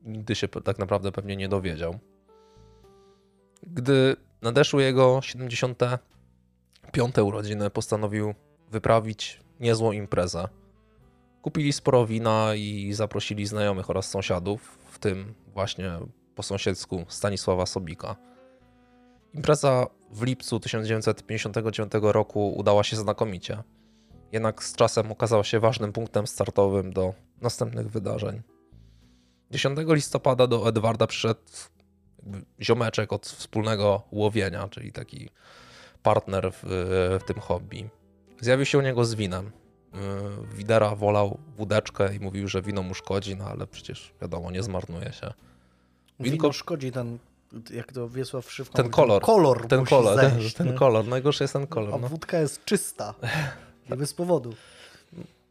Nigdy 0.04 0.34
się 0.34 0.48
tak 0.48 0.78
naprawdę 0.78 1.12
pewnie 1.12 1.36
nie 1.36 1.48
dowiedział. 1.48 1.98
Gdy 3.62 4.16
nadeszły 4.42 4.82
jego 4.82 5.20
75. 5.22 7.18
urodziny, 7.18 7.70
postanowił 7.70 8.34
wyprawić 8.70 9.40
niezłą 9.60 9.92
imprezę. 9.92 10.48
Kupili 11.42 11.72
sporo 11.72 12.06
wina 12.06 12.54
i 12.54 12.92
zaprosili 12.92 13.46
znajomych 13.46 13.90
oraz 13.90 14.10
sąsiadów, 14.10 14.78
w 14.90 14.98
tym 14.98 15.34
właśnie 15.54 15.92
po 16.34 16.42
sąsiedzku 16.42 17.04
Stanisława 17.08 17.66
Sobika. 17.66 18.16
Impreza 19.34 19.86
w 20.10 20.22
lipcu 20.22 20.60
1959 20.60 21.92
roku 22.02 22.52
udała 22.56 22.84
się 22.84 22.96
znakomicie. 22.96 23.62
Jednak 24.32 24.64
z 24.64 24.74
czasem 24.74 25.12
okazała 25.12 25.44
się 25.44 25.60
ważnym 25.60 25.92
punktem 25.92 26.26
startowym 26.26 26.92
do 26.92 27.14
następnych 27.40 27.90
wydarzeń. 27.90 28.42
10 29.50 29.78
listopada 29.88 30.46
do 30.46 30.68
Edwarda 30.68 31.06
przyszedł 31.06 31.40
ziomeczek 32.60 33.12
od 33.12 33.26
wspólnego 33.26 34.02
łowienia, 34.12 34.68
czyli 34.68 34.92
taki 34.92 35.28
partner 36.02 36.52
w, 36.52 36.62
w 37.20 37.24
tym 37.24 37.40
hobby. 37.40 37.88
Zjawił 38.40 38.66
się 38.66 38.78
u 38.78 38.80
niego 38.80 39.04
z 39.04 39.14
winem. 39.14 39.50
Widera 40.54 40.96
wolał 40.96 41.38
wódeczkę 41.56 42.14
i 42.14 42.20
mówił, 42.20 42.48
że 42.48 42.62
wino 42.62 42.82
mu 42.82 42.94
szkodzi, 42.94 43.36
no 43.36 43.44
ale 43.44 43.66
przecież 43.66 44.14
wiadomo, 44.20 44.50
nie 44.50 44.62
zmarnuje 44.62 45.12
się. 45.12 45.32
Winko 46.20 46.42
Wino 46.42 46.52
szkodzi, 46.52 46.92
ten 46.92 47.18
jak 47.70 47.92
to 47.92 48.08
Wiesław 48.08 48.52
Szywka 48.52 48.76
Ten 48.76 48.90
kolor. 48.90 49.22
kolor 49.22 49.68
ten 49.68 49.84
kolor, 49.84 50.16
zejść, 50.16 50.54
ten, 50.56 50.66
ten 50.66 50.76
kolor. 50.76 51.06
Najgorszy 51.06 51.44
jest 51.44 51.52
ten 51.52 51.66
kolor. 51.66 51.94
A 51.94 51.98
no. 51.98 52.08
wódka 52.08 52.38
jest 52.38 52.64
czysta. 52.64 53.14
Nie 53.90 53.96
bez 53.96 54.14
powodu. 54.14 54.54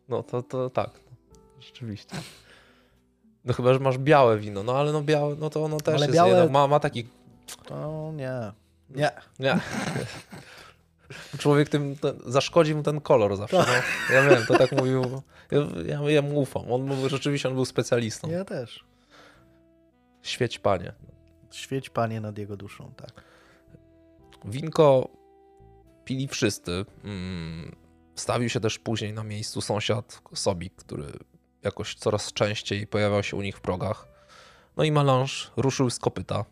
No 0.10 0.24
to, 0.24 0.44
to 0.44 0.70
tak. 0.70 0.90
Rzeczywiście. 1.60 2.16
No 3.46 3.54
chyba, 3.54 3.74
że 3.74 3.80
masz 3.80 3.98
białe 3.98 4.38
wino, 4.38 4.64
no 4.64 4.78
ale 4.78 4.92
no 4.92 5.02
białe, 5.02 5.36
no 5.40 5.50
to 5.50 5.64
ono 5.64 5.78
też 5.78 5.96
ale 5.96 6.06
jest 6.06 6.16
białe... 6.16 6.30
jedno, 6.30 6.52
ma, 6.52 6.68
ma 6.68 6.80
taki... 6.80 7.08
No 7.70 8.12
nie. 8.16 8.52
Nie. 8.90 9.12
Nie. 9.40 9.60
Człowiek 11.38 11.70
tym, 11.70 11.96
ten, 11.96 12.20
zaszkodzi 12.26 12.76
mu 12.76 12.84
ten 12.84 13.02
kolor 13.02 13.38
zawsze. 13.38 13.58
No. 13.58 14.16
Ja 14.16 14.30
wiem, 14.30 14.46
to 14.48 14.58
tak 14.58 14.72
mówił. 14.72 15.22
Ja, 15.52 15.60
ja, 15.86 16.10
ja 16.10 16.22
mu 16.22 16.40
ufam. 16.40 16.72
On 16.72 17.10
rzeczywiście 17.10 17.50
on 17.50 17.56
był 17.56 17.66
specjalistą. 17.66 18.30
Ja 18.30 18.46
też. 18.46 18.86
Świeć 20.22 20.60
panie. 20.60 20.94
Świeć 21.52 21.90
Panie 21.90 22.22
nad 22.22 22.38
jego 22.38 22.58
duszą, 22.58 22.94
tak. 22.98 23.24
Winko 24.46 25.10
pili 26.06 26.28
wszyscy. 26.28 26.86
Mm, 27.04 27.76
stawił 28.16 28.50
się 28.50 28.60
też 28.60 28.80
później 28.80 29.14
na 29.14 29.24
miejscu 29.24 29.62
sąsiad 29.62 30.22
Sobik, 30.34 30.76
który 30.76 31.06
jakoś 31.64 31.96
coraz 31.96 32.34
częściej 32.34 32.88
pojawiał 32.88 33.24
się 33.24 33.38
u 33.38 33.42
nich 33.42 33.58
w 33.58 33.62
progach. 33.62 34.08
No 34.78 34.84
i 34.84 34.92
melanż 34.92 35.52
ruszył 35.58 35.90
z 35.90 36.00
kopyta. 36.00 36.46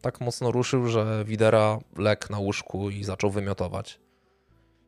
Tak 0.00 0.20
mocno 0.20 0.52
ruszył, 0.52 0.86
że 0.86 1.24
Widera 1.24 1.78
legł 1.96 2.26
na 2.30 2.38
łóżku 2.38 2.90
i 2.90 3.04
zaczął 3.04 3.30
wymiotować. 3.30 4.00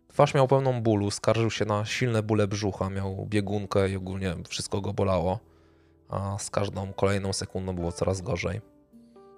Twarz 0.08 0.34
miał 0.34 0.48
pełną 0.48 0.82
bólu, 0.82 1.10
skarżył 1.10 1.50
się 1.50 1.64
na 1.64 1.84
silne 1.84 2.22
bóle 2.22 2.48
brzucha, 2.48 2.90
miał 2.90 3.26
biegunkę 3.26 3.90
i 3.90 3.96
ogólnie 3.96 4.34
wszystko 4.48 4.80
go 4.80 4.92
bolało, 4.92 5.38
a 6.08 6.38
z 6.38 6.50
każdą 6.50 6.92
kolejną 6.92 7.32
sekundą 7.32 7.74
było 7.74 7.92
coraz 7.92 8.20
gorzej. 8.20 8.60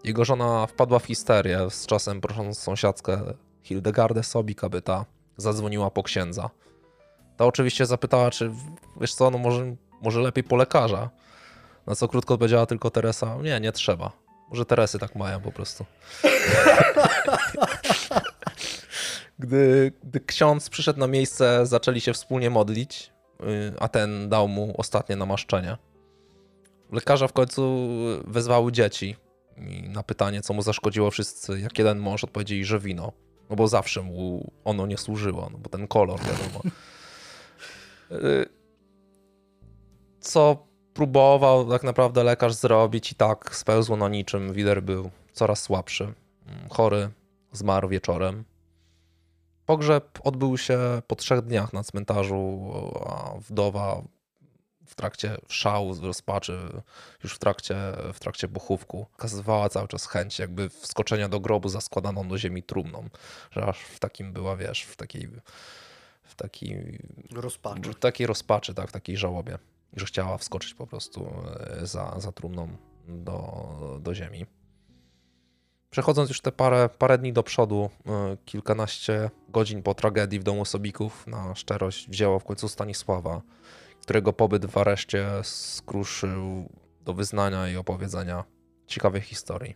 Jego 0.05 0.25
żona 0.25 0.67
wpadła 0.67 0.99
w 0.99 1.05
histerię, 1.05 1.71
z 1.71 1.87
czasem 1.87 2.21
prosząc 2.21 2.59
sąsiadkę 2.59 3.21
Hildegardę 3.63 4.23
Sobik, 4.23 4.65
aby 4.65 4.83
ta 4.83 5.05
zadzwoniła 5.37 5.91
po 5.91 6.03
księdza. 6.03 6.51
Ta 7.37 7.45
oczywiście 7.45 7.87
zapytała, 7.87 8.31
czy 8.31 8.51
wiesz 9.01 9.15
co, 9.15 9.31
no 9.31 9.39
może, 9.39 9.77
może 10.03 10.21
lepiej 10.21 10.45
po 10.45 10.57
lekarza. 10.57 11.11
Na 11.87 11.95
co 11.95 12.09
krótko 12.09 12.35
odpowiedziała 12.35 12.67
tylko 12.67 12.91
Teresa, 12.91 13.37
nie, 13.43 13.61
nie 13.61 13.73
trzeba. 13.73 14.13
Może 14.51 14.65
Teresy 14.65 14.99
tak 14.99 15.17
mają 15.17 15.41
po 15.41 15.53
prostu. 15.53 15.85
gdy, 19.39 19.93
gdy 20.05 20.21
ksiądz 20.21 20.71
przyszedł 20.71 21.01
na 21.01 21.07
miejsce, 21.07 21.67
zaczęli 21.67 22.01
się 22.01 22.13
wspólnie 22.13 22.51
modlić, 22.51 23.13
y, 23.41 23.45
a 23.81 23.89
ten 23.89 24.29
dał 24.29 24.49
mu 24.49 24.75
ostatnie 24.79 25.17
namaszczenie. 25.17 25.77
Lekarza 26.93 27.29
w 27.29 27.33
końcu 27.33 27.89
wezwały 28.27 28.73
dzieci 28.73 29.17
i 29.61 29.89
na 29.89 30.03
pytanie, 30.03 30.43
co 30.43 30.55
mu 30.55 30.63
zaszkodziło, 30.63 31.11
wszyscy, 31.11 31.61
jak 31.61 31.79
jeden 31.79 31.99
mąż, 31.99 32.25
odpowiedzieli, 32.25 32.65
że 32.65 32.79
wino. 32.79 33.13
No 33.51 33.57
bo 33.57 33.69
zawsze 33.69 34.03
mu 34.03 34.51
ono 34.65 34.87
nie 34.87 34.99
służyło, 34.99 35.49
no 35.53 35.59
bo 35.59 35.71
ten 35.71 35.89
kolor, 35.89 36.21
wiadomo. 36.21 36.63
Y, 38.13 38.47
co 40.21 40.67
próbował 40.95 41.71
tak 41.71 41.83
naprawdę 41.83 42.25
lekarz 42.25 42.55
zrobić 42.55 43.13
i 43.13 43.15
tak 43.15 43.57
spełzło 43.57 43.97
na 43.97 44.09
niczym. 44.09 44.53
Wider 44.53 44.83
był 44.83 45.11
coraz 45.33 45.63
słabszy. 45.63 46.05
Mm, 46.05 46.69
chory, 46.71 47.11
zmarł 47.53 47.89
wieczorem. 47.89 48.45
Pogrzeb 49.67 50.19
odbył 50.25 50.59
się 50.59 50.79
po 51.07 51.17
trzech 51.17 51.41
dniach 51.41 51.73
na 51.73 51.83
cmentarzu, 51.83 52.73
a 53.07 53.39
wdowa 53.41 54.03
w 54.89 54.95
trakcie 54.95 55.37
szału, 55.49 55.95
rozpaczy, 56.03 56.59
już 57.25 57.35
w 57.35 57.39
trakcie, 57.39 57.77
w 58.13 58.21
trakcie 58.21 58.49
pochówku, 58.49 59.07
okazywała 59.15 59.69
cały 59.69 59.89
czas 59.89 60.07
chęć 60.07 60.39
jakby 60.39 60.69
wskoczenia 60.69 61.29
do 61.29 61.41
grobu 61.41 61.69
za 61.69 61.81
składaną 61.81 62.29
do 62.29 62.39
ziemi 62.39 62.63
trumną, 62.63 63.09
że 63.51 63.65
aż 63.65 63.79
w 63.81 63.99
takim 63.99 64.33
była, 64.33 64.57
wiesz, 64.57 64.83
w 64.83 64.97
takiej 64.97 65.31
w 66.23 66.35
takiej 66.35 66.99
rozpaczy, 67.33 67.91
w 67.91 67.95
takiej 67.95 68.27
rozpaczy 68.27 68.75
tak, 68.75 68.89
w 68.89 68.93
takiej 68.93 69.17
żałobie, 69.17 69.59
że 69.97 70.07
chciała 70.07 70.39
wskoczyć 70.39 70.75
po 70.75 70.87
prostu 70.87 71.33
e, 71.81 71.87
za, 71.87 72.21
za 72.21 72.33
trumną 72.33 72.69
do, 73.09 73.99
do 74.01 74.15
ziemi. 74.15 74.47
Przechodząc 75.91 76.29
już 76.29 76.41
te 76.41 76.53
parę, 76.53 76.89
parę 76.99 77.19
dni 77.19 77.33
do 77.33 77.43
przodu, 77.43 77.91
e, 78.07 78.37
kilkanaście 78.45 79.31
godzin 79.49 79.83
po 79.83 79.95
tragedii 79.95 80.41
w 80.41 80.43
domu 80.43 80.65
Sobików, 80.65 81.27
na 81.27 81.55
szczerość 81.55 82.09
wzięło 82.09 82.39
w 82.39 82.45
końcu 82.45 82.69
Stanisława, 82.69 83.43
którego 84.09 84.33
pobyt 84.33 84.67
w 84.67 84.79
areszcie 84.79 85.29
skruszył 85.43 86.69
do 87.05 87.15
wyznania 87.15 87.69
i 87.69 87.77
opowiedzenia 87.77 88.45
ciekawej 88.87 89.21
historii. 89.21 89.75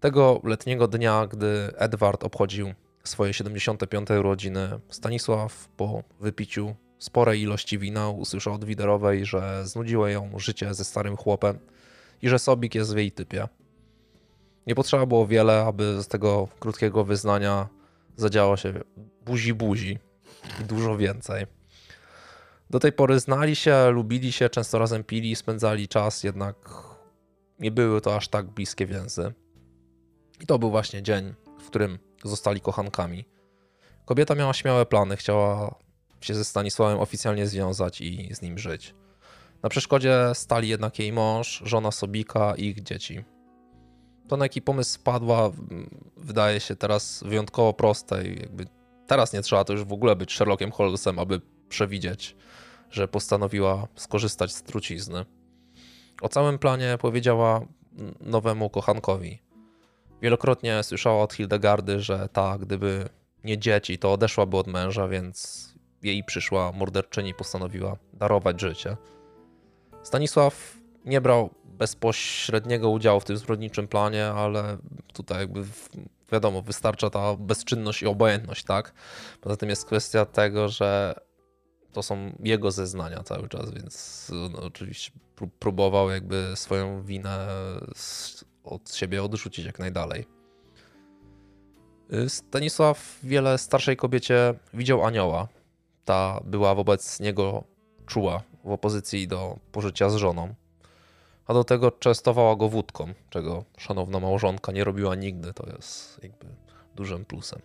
Tego 0.00 0.40
letniego 0.44 0.88
dnia, 0.88 1.26
gdy 1.26 1.72
Edward 1.76 2.24
obchodził 2.24 2.74
swoje 3.04 3.34
75. 3.34 4.10
urodziny, 4.10 4.68
Stanisław 4.88 5.68
po 5.68 6.02
wypiciu 6.20 6.74
sporej 6.98 7.42
ilości 7.42 7.78
wina 7.78 8.08
usłyszał 8.08 8.54
od 8.54 8.64
Widerowej, 8.64 9.26
że 9.26 9.66
znudziło 9.66 10.08
ją 10.08 10.38
życie 10.38 10.74
ze 10.74 10.84
starym 10.84 11.16
chłopem 11.16 11.58
i 12.22 12.28
że 12.28 12.38
Sobik 12.38 12.74
jest 12.74 12.94
w 12.94 12.98
jej 12.98 13.12
typie. 13.12 13.48
Nie 14.66 14.74
potrzeba 14.74 15.06
było 15.06 15.26
wiele, 15.26 15.64
aby 15.64 16.02
z 16.02 16.08
tego 16.08 16.48
krótkiego 16.60 17.04
wyznania 17.04 17.68
zadziało 18.16 18.56
się 18.56 18.72
buzi-buzi 19.26 19.98
i 20.60 20.64
dużo 20.64 20.96
więcej. 20.96 21.55
Do 22.70 22.80
tej 22.80 22.92
pory 22.92 23.20
znali 23.20 23.56
się, 23.56 23.90
lubili 23.90 24.32
się, 24.32 24.48
często 24.48 24.78
razem 24.78 25.04
pili, 25.04 25.36
spędzali 25.36 25.88
czas, 25.88 26.24
jednak 26.24 26.56
nie 27.58 27.70
były 27.70 28.00
to 28.00 28.16
aż 28.16 28.28
tak 28.28 28.46
bliskie 28.46 28.86
więzy. 28.86 29.32
I 30.40 30.46
to 30.46 30.58
był 30.58 30.70
właśnie 30.70 31.02
dzień, 31.02 31.34
w 31.60 31.66
którym 31.66 31.98
zostali 32.24 32.60
kochankami. 32.60 33.24
Kobieta 34.04 34.34
miała 34.34 34.54
śmiałe 34.54 34.86
plany, 34.86 35.16
chciała 35.16 35.74
się 36.20 36.34
ze 36.34 36.44
Stanisławem 36.44 36.98
oficjalnie 36.98 37.46
związać 37.46 38.00
i 38.00 38.34
z 38.34 38.42
nim 38.42 38.58
żyć. 38.58 38.94
Na 39.62 39.68
przeszkodzie 39.68 40.30
stali 40.34 40.68
jednak 40.68 40.98
jej 40.98 41.12
mąż, 41.12 41.62
żona 41.64 41.90
Sobika 41.90 42.54
i 42.54 42.64
ich 42.64 42.82
dzieci. 42.82 43.24
To, 44.28 44.36
na 44.36 44.44
jaki 44.44 44.62
pomysł 44.62 44.98
wpadła, 44.98 45.50
wydaje 46.16 46.60
się 46.60 46.76
teraz 46.76 47.24
wyjątkowo 47.26 47.72
proste 47.72 48.28
i 48.28 48.40
jakby 48.40 48.66
teraz 49.06 49.32
nie 49.32 49.42
trzeba 49.42 49.64
to 49.64 49.72
już 49.72 49.84
w 49.84 49.92
ogóle 49.92 50.16
być 50.16 50.32
Sherlockiem 50.32 50.72
Holmesem, 50.72 51.18
aby 51.18 51.40
przewidzieć, 51.68 52.36
że 52.90 53.08
postanowiła 53.08 53.88
skorzystać 53.96 54.54
z 54.54 54.62
trucizny. 54.62 55.24
O 56.22 56.28
całym 56.28 56.58
planie 56.58 56.98
powiedziała 57.00 57.60
nowemu 58.20 58.70
kochankowi. 58.70 59.42
Wielokrotnie 60.22 60.82
słyszała 60.82 61.22
od 61.22 61.32
Hildegardy, 61.34 62.00
że 62.00 62.28
ta, 62.32 62.58
gdyby 62.58 63.08
nie 63.44 63.58
dzieci, 63.58 63.98
to 63.98 64.12
odeszłaby 64.12 64.56
od 64.56 64.66
męża, 64.66 65.08
więc 65.08 65.66
jej 66.02 66.24
przyszła 66.24 66.72
morderczyni 66.72 67.34
postanowiła 67.34 67.96
darować 68.12 68.60
życie. 68.60 68.96
Stanisław 70.02 70.76
nie 71.04 71.20
brał 71.20 71.50
bezpośredniego 71.64 72.90
udziału 72.90 73.20
w 73.20 73.24
tym 73.24 73.36
zbrodniczym 73.36 73.88
planie, 73.88 74.26
ale 74.26 74.78
tutaj 75.12 75.38
jakby 75.38 75.64
wiadomo, 76.32 76.62
wystarcza 76.62 77.10
ta 77.10 77.36
bezczynność 77.36 78.02
i 78.02 78.06
obojętność, 78.06 78.64
tak? 78.64 78.92
Poza 79.40 79.56
tym 79.56 79.68
jest 79.68 79.86
kwestia 79.86 80.24
tego, 80.24 80.68
że 80.68 81.14
to 81.96 82.02
są 82.02 82.32
jego 82.40 82.70
zeznania 82.70 83.22
cały 83.22 83.48
czas, 83.48 83.70
więc 83.70 84.30
no, 84.52 84.62
oczywiście 84.62 85.12
próbował 85.58 86.10
jakby 86.10 86.52
swoją 86.54 87.02
winę 87.02 87.48
od 88.64 88.94
siebie 88.94 89.22
odrzucić 89.22 89.66
jak 89.66 89.78
najdalej. 89.78 90.26
Stanisław 92.28 93.18
wiele 93.22 93.58
starszej 93.58 93.96
kobiecie 93.96 94.54
widział 94.74 95.04
anioła. 95.04 95.48
Ta 96.04 96.40
była 96.44 96.74
wobec 96.74 97.20
niego 97.20 97.64
czuła 98.06 98.42
w 98.64 98.70
opozycji 98.70 99.28
do 99.28 99.58
pożycia 99.72 100.10
z 100.10 100.14
żoną. 100.14 100.54
A 101.46 101.54
do 101.54 101.64
tego 101.64 101.90
częstowała 101.90 102.56
go 102.56 102.68
wódką, 102.68 103.14
czego 103.30 103.64
szanowna 103.78 104.20
małżonka 104.20 104.72
nie 104.72 104.84
robiła 104.84 105.14
nigdy. 105.14 105.52
To 105.52 105.66
jest 105.76 106.20
jakby 106.22 106.46
dużym 106.94 107.24
plusem. 107.24 107.60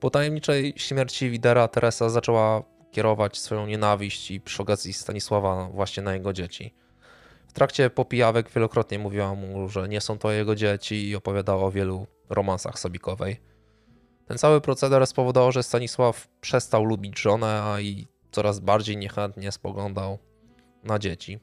Po 0.00 0.10
tajemniczej 0.10 0.74
śmierci 0.76 1.30
Widera 1.30 1.68
Teresa 1.68 2.08
zaczęła 2.08 2.73
kierować 2.94 3.38
swoją 3.38 3.66
nienawiść 3.66 4.30
i 4.30 4.40
przy 4.40 4.62
okazji 4.62 4.92
Stanisława 4.92 5.68
właśnie 5.68 6.02
na 6.02 6.14
jego 6.14 6.32
dzieci. 6.32 6.74
W 7.48 7.52
trakcie 7.52 7.90
popijawek 7.90 8.50
wielokrotnie 8.50 8.98
mówiła 8.98 9.34
mu, 9.34 9.68
że 9.68 9.88
nie 9.88 10.00
są 10.00 10.18
to 10.18 10.32
jego 10.32 10.54
dzieci 10.54 11.08
i 11.08 11.16
opowiadała 11.16 11.64
o 11.64 11.70
wielu 11.70 12.06
romansach 12.30 12.78
Sobikowej. 12.78 13.40
Ten 14.26 14.38
cały 14.38 14.60
proceder 14.60 15.06
spowodował, 15.06 15.52
że 15.52 15.62
Stanisław 15.62 16.28
przestał 16.40 16.84
lubić 16.84 17.20
żonę, 17.20 17.62
a 17.62 17.80
i 17.80 18.06
coraz 18.30 18.60
bardziej 18.60 18.96
niechętnie 18.96 19.52
spoglądał 19.52 20.18
na 20.84 20.98
dzieci. 20.98 21.38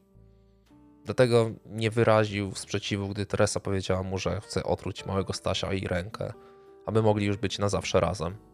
Dlatego 1.05 1.51
nie 1.65 1.91
wyraził 1.91 2.55
sprzeciwu, 2.55 3.07
gdy 3.07 3.25
Teresa 3.25 3.59
powiedziała 3.59 4.03
mu, 4.03 4.17
że 4.17 4.41
chce 4.41 4.63
otruć 4.63 5.05
małego 5.05 5.33
Stasia 5.33 5.73
i 5.73 5.87
rękę, 5.87 6.33
aby 6.85 7.01
mogli 7.01 7.25
już 7.25 7.37
być 7.37 7.59
na 7.59 7.69
zawsze 7.69 7.99
razem. 7.99 8.50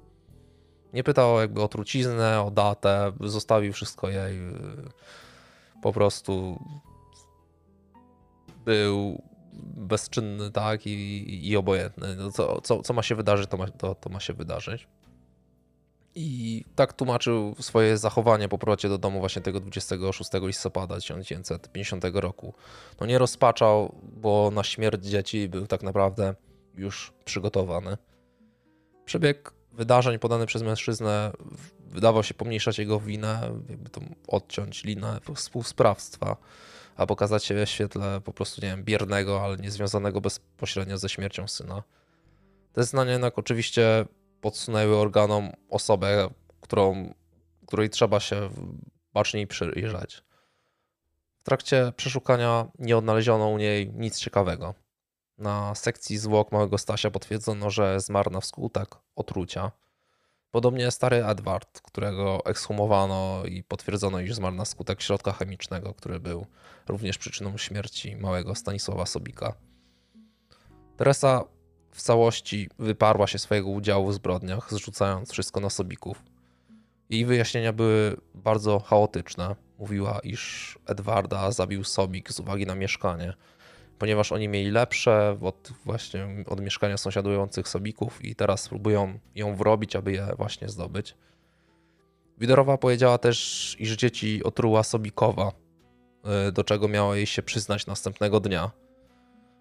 Nie 0.93 1.03
pytał 1.03 1.39
jakby 1.39 1.61
o 1.61 1.67
truciznę, 1.67 2.41
o 2.41 2.51
datę, 2.51 3.11
zostawił 3.21 3.73
wszystko 3.73 4.09
jej. 4.09 4.39
Po 5.81 5.93
prostu 5.93 6.63
był 8.65 9.21
bezczynny, 9.63 10.51
tak, 10.51 10.87
i, 10.87 11.49
i 11.49 11.57
obojętny. 11.57 12.15
No 12.15 12.31
co, 12.31 12.61
co, 12.61 12.81
co 12.81 12.93
ma 12.93 13.03
się 13.03 13.15
wydarzyć, 13.15 13.49
to 13.49 13.57
ma, 13.57 13.67
to, 13.67 13.95
to 13.95 14.09
ma 14.09 14.19
się 14.19 14.33
wydarzyć. 14.33 14.87
I 16.15 16.65
tak 16.75 16.93
tłumaczył 16.93 17.55
swoje 17.59 17.97
zachowanie 17.97 18.49
po 18.49 18.57
powrocie 18.57 18.89
do 18.89 18.97
domu 18.97 19.19
właśnie 19.19 19.41
tego 19.41 19.59
26 19.59 20.29
listopada 20.41 20.95
1950 20.95 22.03
roku. 22.13 22.53
No 22.99 23.07
nie 23.07 23.17
rozpaczał, 23.17 23.95
bo 24.03 24.51
na 24.53 24.63
śmierć 24.63 25.05
dzieci 25.05 25.49
był 25.49 25.67
tak 25.67 25.83
naprawdę 25.83 26.35
już 26.75 27.13
przygotowany. 27.25 27.97
Przebieg 29.05 29.56
wydarzeń 29.77 30.19
podany 30.19 30.45
przez 30.45 30.61
mężczyznę 30.61 31.31
wydawał 31.79 32.23
się 32.23 32.33
pomniejszać 32.33 32.79
jego 32.79 32.99
winę, 32.99 33.51
jakby 33.69 33.89
to 33.89 34.01
odciąć 34.27 34.83
linę 34.83 35.19
współsprawstwa, 35.35 36.37
a 36.95 37.05
pokazać 37.05 37.45
się 37.45 37.65
w 37.65 37.69
świetle 37.69 38.21
po 38.21 38.33
prostu, 38.33 38.61
nie 38.61 38.67
wiem, 38.67 38.83
biernego, 38.83 39.41
ale 39.43 39.57
niezwiązanego 39.57 40.21
bezpośrednio 40.21 40.97
ze 40.97 41.09
śmiercią 41.09 41.47
syna. 41.47 41.83
Te 42.73 42.83
znania 42.83 43.11
jednak 43.11 43.37
oczywiście 43.37 44.05
podsunęły 44.41 44.97
organom 44.97 45.51
osobę, 45.69 46.29
którą, 46.61 47.13
której 47.67 47.89
trzeba 47.89 48.19
się 48.19 48.49
baczniej 49.13 49.47
przyjrzeć. 49.47 50.23
W 51.39 51.43
trakcie 51.43 51.93
przeszukania 51.95 52.67
nie 52.79 52.97
odnaleziono 52.97 53.49
u 53.49 53.57
niej 53.57 53.91
nic 53.93 54.19
ciekawego. 54.19 54.73
Na 55.37 55.75
sekcji 55.75 56.17
zwłok 56.17 56.51
małego 56.51 56.77
Stasia 56.77 57.11
potwierdzono, 57.11 57.69
że 57.69 57.99
zmarł 57.99 58.31
na 58.31 58.41
wskutek 58.41 58.95
otrucia. 59.15 59.71
Podobnie 60.51 60.91
stary 60.91 61.25
Edward, 61.25 61.81
którego 61.81 62.45
ekshumowano 62.45 63.43
i 63.45 63.63
potwierdzono, 63.63 64.19
iż 64.19 64.35
zmarł 64.35 64.55
na 64.55 64.65
skutek 64.65 65.01
środka 65.01 65.31
chemicznego, 65.31 65.93
który 65.93 66.19
był 66.19 66.45
również 66.87 67.17
przyczyną 67.17 67.57
śmierci 67.57 68.15
małego 68.15 68.55
Stanisława 68.55 69.05
Sobika. 69.05 69.53
Teresa 70.97 71.43
w 71.91 72.01
całości 72.01 72.69
wyparła 72.79 73.27
się 73.27 73.39
swojego 73.39 73.69
udziału 73.69 74.07
w 74.07 74.13
zbrodniach, 74.13 74.73
zrzucając 74.73 75.31
wszystko 75.31 75.59
na 75.59 75.69
Sobików. 75.69 76.23
Jej 77.09 77.25
wyjaśnienia 77.25 77.73
były 77.73 78.17
bardzo 78.35 78.79
chaotyczne. 78.79 79.55
Mówiła, 79.79 80.19
iż 80.19 80.79
Edwarda 80.85 81.51
zabił 81.51 81.83
Sobik 81.83 82.31
z 82.31 82.39
uwagi 82.39 82.65
na 82.65 82.75
mieszkanie, 82.75 83.33
ponieważ 83.99 84.31
oni 84.31 84.47
mieli 84.47 84.71
lepsze 84.71 85.37
od, 85.41 85.71
właśnie 85.85 86.27
od 86.47 86.61
mieszkania 86.61 86.97
sąsiadujących 86.97 87.67
Sobików 87.67 88.25
i 88.25 88.35
teraz 88.35 88.69
próbują 88.69 89.19
ją 89.35 89.55
wrobić, 89.55 89.95
aby 89.95 90.11
je 90.11 90.27
właśnie 90.37 90.69
zdobyć. 90.69 91.15
Widorowa 92.37 92.77
powiedziała 92.77 93.17
też, 93.17 93.75
iż 93.79 93.95
dzieci 93.95 94.43
otruła 94.43 94.83
Sobikowa, 94.83 95.51
y, 96.49 96.51
do 96.51 96.63
czego 96.63 96.87
miała 96.87 97.15
jej 97.15 97.25
się 97.25 97.41
przyznać 97.41 97.87
następnego 97.87 98.39
dnia. 98.39 98.71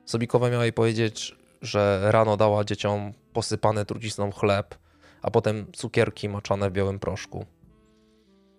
Sobikowa 0.05 0.51
miała 0.51 0.65
jej 0.65 0.73
powiedzieć, 0.73 1.37
że 1.63 2.01
rano 2.05 2.37
dała 2.37 2.65
dzieciom 2.65 3.13
posypany 3.33 3.85
trucizną 3.85 4.33
chleb, 4.33 4.75
a 5.23 5.31
potem 5.31 5.67
cukierki 5.73 6.29
maczane 6.29 6.71
w 6.71 6.73
białym 6.73 6.99
proszku. 6.99 7.47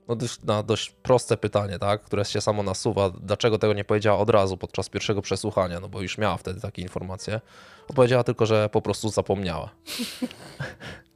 No 0.07 0.15
dość, 0.15 0.43
na 0.43 0.63
dość 0.63 0.91
proste 0.91 1.37
pytanie, 1.37 1.79
tak, 1.79 2.01
które 2.01 2.25
się 2.25 2.41
samo 2.41 2.63
nasuwa, 2.63 3.09
dlaczego 3.09 3.57
tego 3.57 3.73
nie 3.73 3.83
powiedziała 3.83 4.19
od 4.19 4.29
razu 4.29 4.57
podczas 4.57 4.89
pierwszego 4.89 5.21
przesłuchania, 5.21 5.79
no 5.79 5.89
bo 5.89 6.01
już 6.01 6.17
miała 6.17 6.37
wtedy 6.37 6.61
takie 6.61 6.81
informacje. 6.81 7.41
Odpowiedziała 7.89 8.23
tylko, 8.23 8.45
że 8.45 8.69
po 8.69 8.81
prostu 8.81 9.09
zapomniała. 9.09 9.69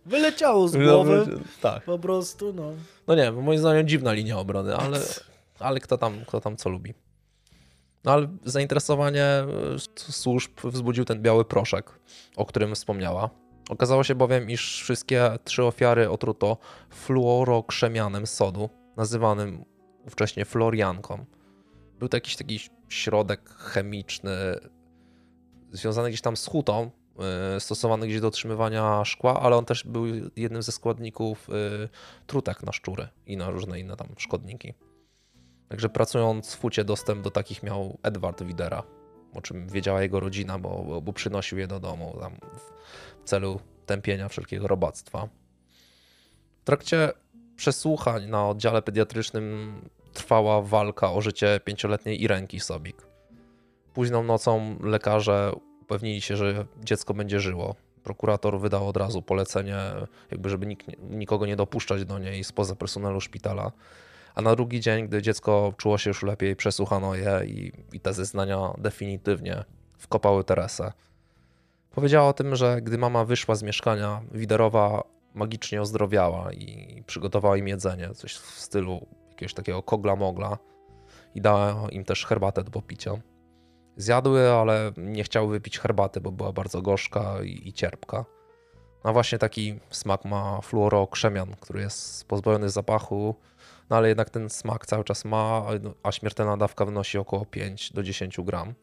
Wyleciało 0.05 0.67
z 0.67 0.77
głowy. 0.77 1.25
No, 1.27 1.39
tak. 1.61 1.83
Po 1.83 1.99
prostu, 1.99 2.53
no. 2.53 2.71
No 3.07 3.15
nie, 3.15 3.31
moim 3.31 3.59
zdaniem 3.59 3.87
dziwna 3.87 4.13
linia 4.13 4.39
obrony, 4.39 4.75
ale, 4.75 4.99
ale 5.59 5.79
kto, 5.79 5.97
tam, 5.97 6.25
kto 6.27 6.41
tam 6.41 6.57
co 6.57 6.69
lubi. 6.69 6.93
No 8.03 8.11
ale 8.11 8.27
zainteresowanie 8.45 9.23
e, 9.23 9.45
służb 9.95 10.51
wzbudził 10.63 11.05
ten 11.05 11.21
biały 11.21 11.45
proszek, 11.45 11.99
o 12.35 12.45
którym 12.45 12.75
wspomniała. 12.75 13.29
Okazało 13.69 14.03
się 14.03 14.15
bowiem, 14.15 14.49
iż 14.49 14.81
wszystkie 14.81 15.31
trzy 15.43 15.63
ofiary 15.63 16.09
otruto 16.09 16.57
fluorokrzemianem 16.89 18.27
sodu, 18.27 18.69
nazywanym 19.01 19.65
ówcześnie 20.05 20.45
florianką. 20.45 21.25
Był 21.99 22.09
to 22.09 22.17
jakiś 22.17 22.35
taki 22.35 22.59
środek 22.89 23.49
chemiczny 23.49 24.31
związany 25.71 26.09
gdzieś 26.09 26.21
tam 26.21 26.37
z 26.37 26.45
hutą, 26.45 26.91
e, 27.55 27.59
stosowany 27.59 28.07
gdzieś 28.07 28.21
do 28.21 28.27
otrzymywania 28.27 29.05
szkła, 29.05 29.39
ale 29.39 29.55
on 29.55 29.65
też 29.65 29.83
był 29.83 30.05
jednym 30.35 30.63
ze 30.63 30.71
składników 30.71 31.49
e, 31.49 31.53
trutek 32.27 32.63
na 32.63 32.71
szczury 32.71 33.07
i 33.25 33.37
na 33.37 33.49
różne 33.49 33.79
inne 33.79 33.95
tam 33.95 34.07
szkodniki. 34.17 34.73
Także 35.69 35.89
pracując 35.89 36.53
w 36.53 36.61
hucie 36.61 36.83
dostęp 36.83 37.21
do 37.21 37.31
takich 37.31 37.63
miał 37.63 37.97
Edward 38.03 38.43
Widera, 38.43 38.83
o 39.33 39.41
czym 39.41 39.67
wiedziała 39.67 40.01
jego 40.01 40.19
rodzina, 40.19 40.59
bo, 40.59 41.01
bo 41.01 41.13
przynosił 41.13 41.57
je 41.57 41.67
do 41.67 41.79
domu 41.79 42.19
w 43.23 43.29
celu 43.29 43.59
tępienia 43.85 44.29
wszelkiego 44.29 44.67
robactwa. 44.67 45.29
W 46.61 46.63
trakcie 46.63 47.11
przesłuchań 47.61 48.27
na 48.27 48.47
oddziale 48.47 48.81
pediatrycznym 48.81 49.73
trwała 50.13 50.61
walka 50.61 51.11
o 51.11 51.21
życie 51.21 51.59
pięcioletniej 51.65 52.23
Irenki 52.23 52.59
Sobik. 52.59 53.07
Późną 53.93 54.23
nocą 54.23 54.75
lekarze 54.83 55.51
upewnili 55.81 56.21
się, 56.21 56.35
że 56.37 56.65
dziecko 56.83 57.13
będzie 57.13 57.39
żyło. 57.39 57.75
Prokurator 58.03 58.59
wydał 58.59 58.87
od 58.87 58.97
razu 58.97 59.21
polecenie, 59.21 59.77
jakby 60.31 60.49
żeby 60.49 60.65
nikt, 60.65 60.87
nikogo 61.09 61.45
nie 61.45 61.55
dopuszczać 61.55 62.05
do 62.05 62.19
niej 62.19 62.43
spoza 62.43 62.75
personelu 62.75 63.21
szpitala. 63.21 63.71
A 64.35 64.41
na 64.41 64.55
drugi 64.55 64.79
dzień, 64.79 65.07
gdy 65.07 65.21
dziecko 65.21 65.73
czuło 65.77 65.97
się 65.97 66.09
już 66.09 66.23
lepiej, 66.23 66.55
przesłuchano 66.55 67.15
je 67.15 67.41
i, 67.45 67.71
i 67.93 67.99
te 67.99 68.13
zeznania 68.13 68.73
definitywnie 68.77 69.63
wkopały 69.97 70.43
Teresę. 70.43 70.91
Powiedziała 71.91 72.29
o 72.29 72.33
tym, 72.33 72.55
że 72.55 72.81
gdy 72.81 72.97
mama 72.97 73.25
wyszła 73.25 73.55
z 73.55 73.63
mieszkania, 73.63 74.21
Widerowa 74.31 75.03
magicznie 75.33 75.81
ozdrowiała 75.81 76.53
i 76.53 77.03
przygotowała 77.07 77.57
im 77.57 77.67
jedzenie, 77.67 78.09
coś 78.13 78.33
w 78.33 78.59
stylu 78.59 79.07
jakiegoś 79.29 79.53
takiego 79.53 79.83
kogla-mogla 79.83 80.57
i 81.35 81.41
dała 81.41 81.89
im 81.91 82.05
też 82.05 82.25
herbatę 82.25 82.63
do 82.63 82.71
popicia. 82.71 83.11
Zjadły, 83.97 84.51
ale 84.51 84.91
nie 84.97 85.23
chciały 85.23 85.51
wypić 85.51 85.79
herbaty, 85.79 86.21
bo 86.21 86.31
była 86.31 86.51
bardzo 86.53 86.81
gorzka 86.81 87.43
i, 87.43 87.67
i 87.67 87.73
cierpka. 87.73 88.25
A 89.03 89.13
właśnie 89.13 89.37
taki 89.37 89.79
smak 89.89 90.25
ma 90.25 90.61
fluorokrzemian, 90.61 91.55
który 91.59 91.81
jest 91.81 92.27
pozbawiony 92.27 92.69
zapachu, 92.69 93.35
no 93.89 93.97
ale 93.97 94.07
jednak 94.07 94.29
ten 94.29 94.49
smak 94.49 94.85
cały 94.85 95.03
czas 95.03 95.25
ma, 95.25 95.65
a 96.03 96.11
śmiertelna 96.11 96.57
dawka 96.57 96.85
wynosi 96.85 97.17
około 97.17 97.45
5 97.45 97.93
do 97.93 98.03
10 98.03 98.41
gram. 98.41 98.73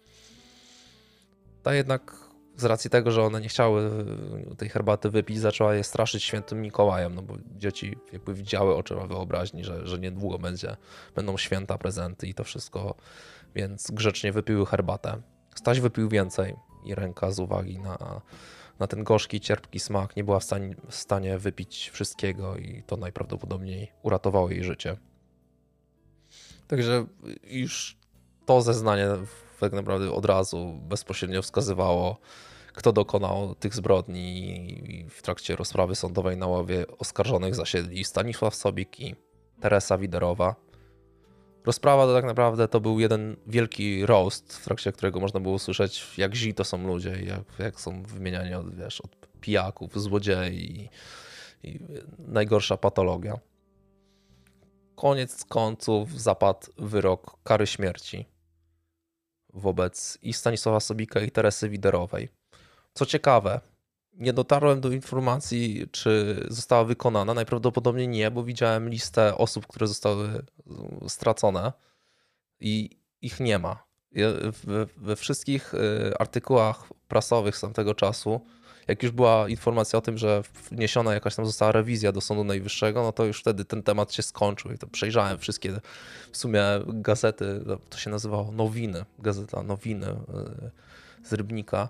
Ta 1.62 1.74
jednak 1.74 2.27
z 2.58 2.64
racji 2.64 2.90
tego, 2.90 3.10
że 3.10 3.22
one 3.22 3.40
nie 3.40 3.48
chciały 3.48 3.90
tej 4.58 4.68
herbaty 4.68 5.10
wypić, 5.10 5.38
zaczęła 5.38 5.74
je 5.74 5.84
straszyć 5.84 6.24
świętym 6.24 6.60
Mikołajem, 6.60 7.14
no 7.14 7.22
bo 7.22 7.34
dzieci 7.56 7.96
jakby 8.12 8.34
widziały 8.34 8.76
oczyma 8.76 9.06
wyobraźni, 9.06 9.64
że, 9.64 9.86
że 9.86 9.98
niedługo 9.98 10.38
będzie, 10.38 10.76
będą 11.14 11.36
święta, 11.36 11.78
prezenty 11.78 12.26
i 12.26 12.34
to 12.34 12.44
wszystko, 12.44 12.94
więc 13.54 13.90
grzecznie 13.90 14.32
wypiły 14.32 14.66
herbatę. 14.66 15.22
Staś 15.54 15.80
wypił 15.80 16.08
więcej 16.08 16.54
i 16.84 16.94
ręka 16.94 17.30
z 17.30 17.40
uwagi 17.40 17.78
na, 17.78 18.20
na 18.78 18.86
ten 18.86 19.04
gorzki, 19.04 19.40
cierpki 19.40 19.80
smak 19.80 20.16
nie 20.16 20.24
była 20.24 20.40
w 20.40 20.44
stanie, 20.44 20.74
w 20.88 20.94
stanie 20.94 21.38
wypić 21.38 21.90
wszystkiego 21.90 22.56
i 22.56 22.82
to 22.86 22.96
najprawdopodobniej 22.96 23.92
uratowało 24.02 24.50
jej 24.50 24.64
życie. 24.64 24.96
Także 26.68 27.06
już 27.44 27.98
to 28.46 28.62
zeznanie 28.62 29.08
tak 29.60 29.72
naprawdę 29.72 30.12
od 30.12 30.24
razu 30.24 30.80
bezpośrednio 30.82 31.42
wskazywało, 31.42 32.18
kto 32.78 32.92
dokonał 32.92 33.54
tych 33.54 33.74
zbrodni 33.74 35.06
w 35.10 35.22
trakcie 35.22 35.56
rozprawy 35.56 35.94
sądowej 35.94 36.36
na 36.36 36.46
ławie 36.46 36.86
oskarżonych 36.98 37.54
zasiedli 37.54 38.04
Stanisław 38.04 38.54
Sobik 38.54 39.00
i 39.00 39.14
Teresa 39.60 39.98
Widerowa. 39.98 40.54
Rozprawa 41.66 42.06
to 42.06 42.14
tak 42.14 42.24
naprawdę 42.24 42.68
to 42.68 42.80
był 42.80 43.00
jeden 43.00 43.36
wielki 43.46 44.06
roast, 44.06 44.52
w 44.52 44.64
trakcie 44.64 44.92
którego 44.92 45.20
można 45.20 45.40
było 45.40 45.54
usłyszeć, 45.54 46.18
jak 46.18 46.34
zi 46.34 46.54
to 46.54 46.64
są 46.64 46.86
ludzie, 46.86 47.10
jak, 47.10 47.58
jak 47.58 47.80
są 47.80 48.02
wymieniani 48.02 48.54
od, 48.54 48.74
wiesz, 48.74 49.00
od 49.00 49.16
pijaków, 49.40 50.00
złodziei 50.02 50.82
i, 50.82 50.88
i 51.68 51.80
najgorsza 52.18 52.76
patologia. 52.76 53.38
Koniec 54.96 55.44
końców 55.44 56.20
zapadł 56.20 56.66
wyrok 56.76 57.42
kary 57.42 57.66
śmierci 57.66 58.26
wobec 59.54 60.18
i 60.22 60.32
Stanisława 60.32 60.80
Sobika 60.80 61.20
i 61.20 61.30
Teresy 61.30 61.68
Widerowej. 61.68 62.37
Co 62.98 63.06
ciekawe, 63.06 63.60
nie 64.12 64.32
dotarłem 64.32 64.80
do 64.80 64.90
informacji, 64.90 65.86
czy 65.92 66.44
została 66.48 66.84
wykonana. 66.84 67.34
Najprawdopodobniej 67.34 68.08
nie, 68.08 68.30
bo 68.30 68.44
widziałem 68.44 68.88
listę 68.88 69.36
osób, 69.36 69.66
które 69.66 69.86
zostały 69.86 70.42
stracone 71.08 71.72
i 72.60 72.90
ich 73.22 73.40
nie 73.40 73.58
ma. 73.58 73.84
We, 74.64 74.86
we 74.96 75.16
wszystkich 75.16 75.74
y, 75.74 75.78
artykułach 76.18 76.88
prasowych 77.08 77.56
z 77.56 77.60
tamtego 77.60 77.94
czasu, 77.94 78.40
jak 78.88 79.02
już 79.02 79.12
była 79.12 79.48
informacja 79.48 79.98
o 79.98 80.02
tym, 80.02 80.18
że 80.18 80.42
wniesiona 80.70 81.14
jakaś 81.14 81.34
tam 81.34 81.46
została 81.46 81.72
rewizja 81.72 82.12
do 82.12 82.20
Sądu 82.20 82.44
Najwyższego, 82.44 83.02
no 83.02 83.12
to 83.12 83.24
już 83.24 83.40
wtedy 83.40 83.64
ten 83.64 83.82
temat 83.82 84.12
się 84.12 84.22
skończył 84.22 84.72
i 84.72 84.78
to 84.78 84.86
przejrzałem 84.86 85.38
wszystkie 85.38 85.80
w 86.32 86.36
sumie 86.36 86.62
gazety, 86.86 87.60
to 87.90 87.98
się 87.98 88.10
nazywało 88.10 88.52
Nowiny, 88.52 89.04
gazeta 89.18 89.62
Nowiny 89.62 90.06
y, 90.06 90.16
z 91.24 91.32
Rybnika 91.32 91.88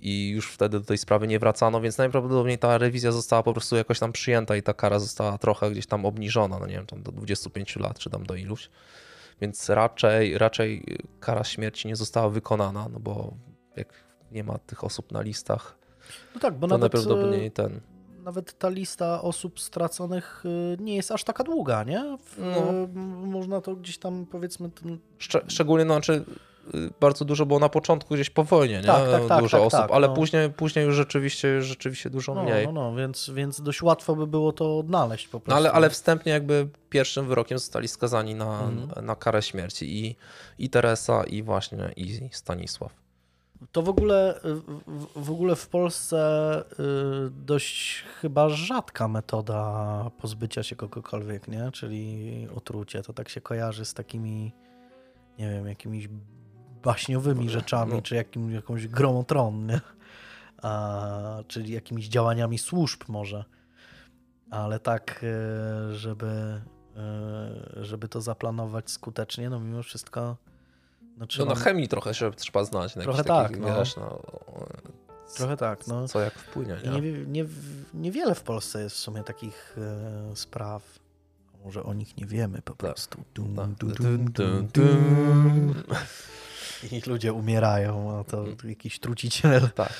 i 0.00 0.28
już 0.28 0.52
wtedy 0.52 0.80
do 0.80 0.86
tej 0.86 0.98
sprawy 0.98 1.26
nie 1.26 1.38
wracano, 1.38 1.80
więc 1.80 1.98
najprawdopodobniej 1.98 2.58
ta 2.58 2.78
rewizja 2.78 3.12
została 3.12 3.42
po 3.42 3.52
prostu 3.52 3.76
jakoś 3.76 3.98
tam 3.98 4.12
przyjęta 4.12 4.56
i 4.56 4.62
ta 4.62 4.74
kara 4.74 4.98
została 4.98 5.38
trochę 5.38 5.70
gdzieś 5.70 5.86
tam 5.86 6.06
obniżona, 6.06 6.58
no 6.58 6.66
nie 6.66 6.74
wiem, 6.74 6.86
tam 6.86 7.02
do 7.02 7.12
25 7.12 7.76
lat 7.76 7.98
czy 7.98 8.10
tam 8.10 8.26
do 8.26 8.34
iluś. 8.34 8.70
Więc 9.40 9.68
raczej, 9.68 10.38
raczej 10.38 10.84
kara 11.20 11.44
śmierci 11.44 11.88
nie 11.88 11.96
została 11.96 12.28
wykonana, 12.28 12.88
no 12.92 13.00
bo 13.00 13.34
jak 13.76 13.88
nie 14.32 14.44
ma 14.44 14.58
tych 14.58 14.84
osób 14.84 15.12
na 15.12 15.22
listach, 15.22 15.78
no 16.34 16.40
tak, 16.40 16.54
bo 16.54 16.68
to 16.68 16.78
nawet, 16.78 16.80
najprawdopodobniej 16.80 17.50
ten. 17.50 17.80
Nawet 18.24 18.58
ta 18.58 18.68
lista 18.68 19.22
osób 19.22 19.60
straconych 19.60 20.44
y, 20.46 20.82
nie 20.82 20.96
jest 20.96 21.10
aż 21.10 21.24
taka 21.24 21.44
długa, 21.44 21.84
nie? 21.84 22.18
W, 22.24 22.38
no. 22.38 22.88
Można 23.26 23.60
to 23.60 23.76
gdzieś 23.76 23.98
tam 23.98 24.26
powiedzmy. 24.26 24.70
Ten... 24.70 24.98
Szcz 25.18 25.36
szczególnie, 25.48 25.84
no, 25.84 25.94
znaczy 25.94 26.12
Y, 26.12 26.53
bardzo 27.00 27.24
dużo 27.24 27.46
było 27.46 27.58
na 27.58 27.68
początku 27.68 28.14
gdzieś 28.14 28.30
po 28.30 28.44
wojnie, 28.44 28.76
nie? 28.76 28.82
Tak, 28.82 29.10
tak, 29.10 29.26
tak, 29.28 29.42
dużo 29.42 29.56
tak, 29.56 29.66
osób, 29.66 29.80
tak, 29.80 29.90
ale 29.90 30.08
no. 30.08 30.14
później, 30.14 30.50
później 30.50 30.84
już 30.84 30.96
rzeczywiście, 30.96 31.62
rzeczywiście 31.62 32.10
dużo 32.10 32.34
no, 32.34 32.42
mniej. 32.42 32.66
No, 32.66 32.72
no, 32.72 32.94
więc, 32.94 33.30
więc 33.34 33.60
dość 33.60 33.82
łatwo 33.82 34.16
by 34.16 34.26
było 34.26 34.52
to 34.52 34.78
odnaleźć 34.78 35.28
po 35.28 35.40
prostu. 35.40 35.50
No, 35.50 35.56
ale, 35.56 35.72
ale 35.72 35.90
wstępnie 35.90 36.32
jakby 36.32 36.68
pierwszym 36.90 37.26
wyrokiem 37.26 37.58
zostali 37.58 37.88
skazani 37.88 38.34
na, 38.34 38.60
mhm. 38.60 39.06
na 39.06 39.16
karę 39.16 39.42
śmierci 39.42 40.06
i, 40.06 40.16
i 40.58 40.70
Teresa 40.70 41.24
i 41.24 41.42
właśnie 41.42 41.92
i 41.96 42.28
Stanisław. 42.32 43.04
To 43.72 43.82
w 43.82 43.88
ogóle, 43.88 44.40
w 45.16 45.30
ogóle 45.30 45.56
w 45.56 45.68
Polsce 45.68 46.18
y, 46.72 47.30
dość 47.30 48.04
chyba 48.20 48.48
rzadka 48.48 49.08
metoda 49.08 50.10
pozbycia 50.20 50.62
się 50.62 50.76
kogokolwiek, 50.76 51.48
nie? 51.48 51.70
Czyli 51.72 52.48
otrucie. 52.56 53.02
To 53.02 53.12
tak 53.12 53.28
się 53.28 53.40
kojarzy 53.40 53.84
z 53.84 53.94
takimi, 53.94 54.52
nie 55.38 55.50
wiem, 55.50 55.66
jakimiś 55.66 56.08
baśniowymi 56.84 57.50
rzeczami, 57.50 57.92
no. 57.92 58.02
czy 58.02 58.14
jakim, 58.14 58.52
jakąś 58.52 58.88
grą 58.88 59.24
tron, 59.24 59.68
a, 60.62 61.42
czyli 61.48 61.72
jakimiś 61.72 62.08
działaniami 62.08 62.58
służb 62.58 63.02
może. 63.08 63.44
Ale 64.50 64.80
tak, 64.80 65.24
żeby, 65.92 66.60
żeby 67.76 68.08
to 68.08 68.20
zaplanować 68.20 68.90
skutecznie, 68.90 69.50
no 69.50 69.60
mimo 69.60 69.82
wszystko 69.82 70.36
no, 71.16 71.26
trzeba... 71.26 71.48
no 71.48 71.54
na 71.54 71.60
chemii 71.60 71.88
trochę 71.88 72.14
się 72.14 72.30
trzeba 72.30 72.64
znać. 72.64 72.94
Trochę 72.94 73.24
tak, 73.24 73.48
takich, 73.48 73.62
no. 73.62 73.78
Wiesz, 73.78 73.96
no. 73.96 74.22
Trochę 75.36 75.56
tak. 75.56 75.86
No. 75.86 76.08
Co 76.08 76.20
jak 76.20 76.34
wpłynie, 76.34 76.76
nie? 76.84 77.00
nie? 77.00 77.26
Nie, 77.26 77.44
niewiele 77.94 78.34
w 78.34 78.42
Polsce 78.42 78.82
jest 78.82 78.96
w 78.96 78.98
sumie 78.98 79.22
takich 79.22 79.76
e, 79.78 80.36
spraw. 80.36 80.98
Może 81.64 81.82
o 81.82 81.94
nich 81.94 82.16
nie 82.16 82.26
wiemy 82.26 82.62
po 82.62 82.72
tak. 82.72 82.76
prostu. 82.76 83.22
Dum, 83.34 83.54
dum, 83.78 83.92
dum, 84.32 84.68
dum. 84.72 85.74
I 86.92 87.00
ludzie 87.06 87.32
umierają, 87.32 88.18
a 88.18 88.24
to 88.24 88.38
mm. 88.42 88.56
jakiś 88.64 88.98
truciciel. 88.98 89.70
Tak. 89.74 89.92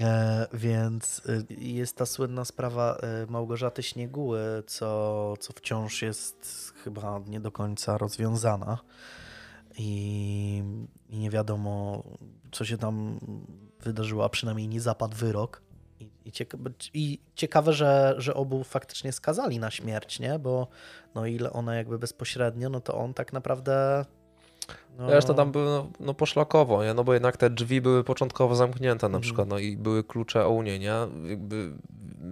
E, 0.00 0.46
więc 0.52 1.22
e, 1.28 1.54
jest 1.54 1.96
ta 1.96 2.06
słynna 2.06 2.44
sprawa 2.44 2.96
e, 2.96 3.26
Małgorzaty 3.26 3.82
Śnieguły, 3.82 4.40
co, 4.66 5.34
co 5.40 5.52
wciąż 5.52 6.02
jest 6.02 6.72
chyba 6.84 7.20
nie 7.26 7.40
do 7.40 7.52
końca 7.52 7.98
rozwiązana 7.98 8.78
i, 9.78 10.62
i 11.08 11.18
nie 11.18 11.30
wiadomo, 11.30 12.02
co 12.52 12.64
się 12.64 12.78
tam 12.78 13.20
wydarzyło, 13.80 14.24
a 14.24 14.28
przynajmniej 14.28 14.68
nie 14.68 14.80
zapadł 14.80 15.16
wyrok. 15.16 15.62
I, 16.00 16.10
i, 16.24 16.32
ciekawe, 16.32 16.70
i 16.94 17.18
ciekawe, 17.34 17.72
że, 17.72 18.14
że 18.18 18.34
obu 18.34 18.64
faktycznie 18.64 19.12
skazali 19.12 19.58
na 19.58 19.70
śmierć, 19.70 20.20
nie? 20.20 20.38
Bo 20.38 20.68
no 21.14 21.26
ile 21.26 21.52
ona 21.52 21.74
jakby 21.74 21.98
bezpośrednio, 21.98 22.68
no 22.68 22.80
to 22.80 22.94
on 22.94 23.14
tak 23.14 23.32
naprawdę 23.32 24.04
no... 24.98 25.34
Tam 25.34 25.52
było 25.52 25.64
no, 25.64 25.90
no, 26.00 26.14
poszlakowo, 26.14 26.84
nie? 26.84 26.94
no 26.94 27.04
bo 27.04 27.14
jednak 27.14 27.36
te 27.36 27.50
drzwi 27.50 27.80
były 27.80 28.04
początkowo 28.04 28.54
zamknięte 28.54 29.06
na 29.08 29.16
mhm. 29.16 29.22
przykład, 29.22 29.48
no 29.48 29.58
i 29.58 29.76
były 29.76 30.04
klucze 30.04 30.46
o 30.46 30.50
Unię, 30.50 30.78
nie? 30.78 30.94
Jakby 31.24 31.72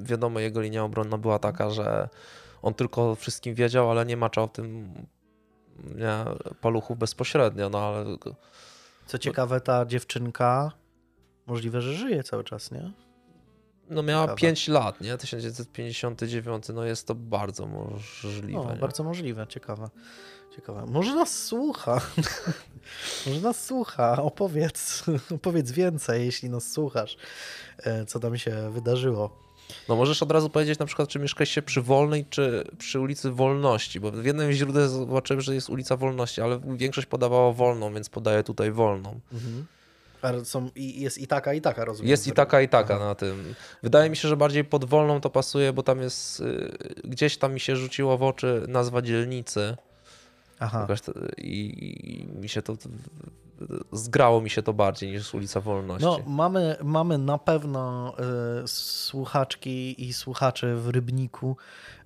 wiadomo, 0.02 0.40
jego 0.40 0.60
linia 0.60 0.84
obronna 0.84 1.18
była 1.18 1.38
taka, 1.38 1.70
że 1.70 2.08
on 2.62 2.74
tylko 2.74 3.14
wszystkim 3.14 3.54
wiedział, 3.54 3.90
ale 3.90 4.06
nie 4.06 4.16
maczał 4.16 4.48
tym 4.48 4.92
nie, 5.84 6.24
paluchów 6.60 6.98
bezpośrednio, 6.98 7.70
no 7.70 7.78
ale... 7.78 8.04
Co 9.06 9.18
ciekawe, 9.18 9.60
ta 9.60 9.86
dziewczynka 9.86 10.72
możliwe, 11.46 11.80
że 11.80 11.94
żyje 11.94 12.22
cały 12.22 12.44
czas, 12.44 12.70
nie? 12.70 12.92
No 13.90 14.02
miała 14.02 14.22
Ciekawe. 14.22 14.40
5 14.40 14.68
lat, 14.68 15.00
nie? 15.00 15.18
1959, 15.18 16.64
no 16.74 16.84
jest 16.84 17.06
to 17.06 17.14
bardzo 17.14 17.66
możliwe. 17.66 18.52
No, 18.52 18.76
bardzo 18.80 19.04
możliwe, 19.04 19.46
ciekawe. 19.46 19.88
Ciekawe. 20.58 20.86
Może 20.86 21.14
nas 21.14 21.44
słucha. 21.44 22.00
Może 23.26 23.40
nas 23.40 23.64
słucha. 23.64 24.22
Opowiedz, 24.22 25.04
opowiedz 25.36 25.70
więcej, 25.70 26.26
jeśli 26.26 26.50
nas 26.50 26.72
słuchasz, 26.72 27.16
e, 27.78 28.06
co 28.06 28.20
tam 28.20 28.38
się 28.38 28.70
wydarzyło. 28.70 29.48
No 29.88 29.96
możesz 29.96 30.22
od 30.22 30.32
razu 30.32 30.50
powiedzieć 30.50 30.78
na 30.78 30.86
przykład, 30.86 31.08
czy 31.08 31.18
mieszkaliście 31.18 31.62
przy 31.62 31.82
Wolnej, 31.82 32.26
czy 32.30 32.64
przy 32.78 33.00
ulicy 33.00 33.30
Wolności, 33.30 34.00
bo 34.00 34.10
w 34.10 34.24
jednym 34.24 34.52
źródle 34.52 34.88
zobaczyłem, 34.88 35.40
że 35.40 35.54
jest 35.54 35.70
ulica 35.70 35.96
Wolności, 35.96 36.40
ale 36.40 36.60
większość 36.76 37.06
podawała 37.06 37.52
Wolną, 37.52 37.94
więc 37.94 38.08
podaję 38.08 38.42
tutaj 38.42 38.72
Wolną. 38.72 39.20
Mhm. 39.32 39.66
Ale 40.22 40.44
są, 40.44 40.70
jest 40.76 41.18
i 41.18 41.26
taka, 41.26 41.54
i 41.54 41.60
taka, 41.60 41.84
rozumiem. 41.84 42.10
Jest 42.10 42.26
i 42.26 42.32
taka, 42.32 42.60
i 42.60 42.68
taka 42.68 42.94
Aha. 42.94 43.04
na 43.04 43.14
tym. 43.14 43.54
Wydaje 43.82 44.10
mi 44.10 44.16
się, 44.16 44.28
że 44.28 44.36
bardziej 44.36 44.64
pod 44.64 44.84
Wolną 44.84 45.20
to 45.20 45.30
pasuje, 45.30 45.72
bo 45.72 45.82
tam 45.82 46.02
jest, 46.02 46.40
y, 46.40 46.78
gdzieś 47.04 47.36
tam 47.38 47.54
mi 47.54 47.60
się 47.60 47.76
rzuciło 47.76 48.18
w 48.18 48.22
oczy 48.22 48.64
nazwa 48.68 49.02
dzielnicy. 49.02 49.76
Aha. 50.58 50.86
I, 51.38 52.26
I 52.28 52.40
mi 52.40 52.48
się 52.48 52.62
to 52.62 52.76
zgrało 53.92 54.40
mi 54.40 54.50
się 54.50 54.62
to 54.62 54.72
bardziej 54.72 55.10
niż 55.10 55.34
ulica 55.34 55.60
Wolności. 55.60 56.04
No, 56.04 56.18
mamy, 56.26 56.76
mamy 56.84 57.18
na 57.18 57.38
pewno 57.38 58.14
y, 58.64 58.68
słuchaczki 58.68 60.06
i 60.08 60.12
słuchaczy 60.12 60.76
w 60.76 60.88
Rybniku, 60.88 61.56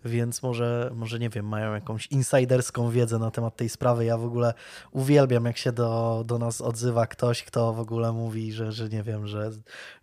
więc 0.05 0.43
może, 0.43 0.91
może 0.95 1.19
nie 1.19 1.29
wiem, 1.29 1.49
mają 1.49 1.75
jakąś 1.75 2.07
insiderską 2.07 2.91
wiedzę 2.91 3.19
na 3.19 3.31
temat 3.31 3.57
tej 3.57 3.69
sprawy. 3.69 4.05
Ja 4.05 4.17
w 4.17 4.25
ogóle 4.25 4.55
uwielbiam, 4.91 5.45
jak 5.45 5.57
się 5.57 5.73
do, 5.73 6.23
do 6.27 6.39
nas 6.39 6.61
odzywa 6.61 7.07
ktoś, 7.07 7.43
kto 7.43 7.73
w 7.73 7.81
ogóle 7.81 8.13
mówi, 8.13 8.53
że, 8.53 8.73
że 8.73 8.89
nie 8.89 9.03
wiem, 9.03 9.27
że, 9.27 9.51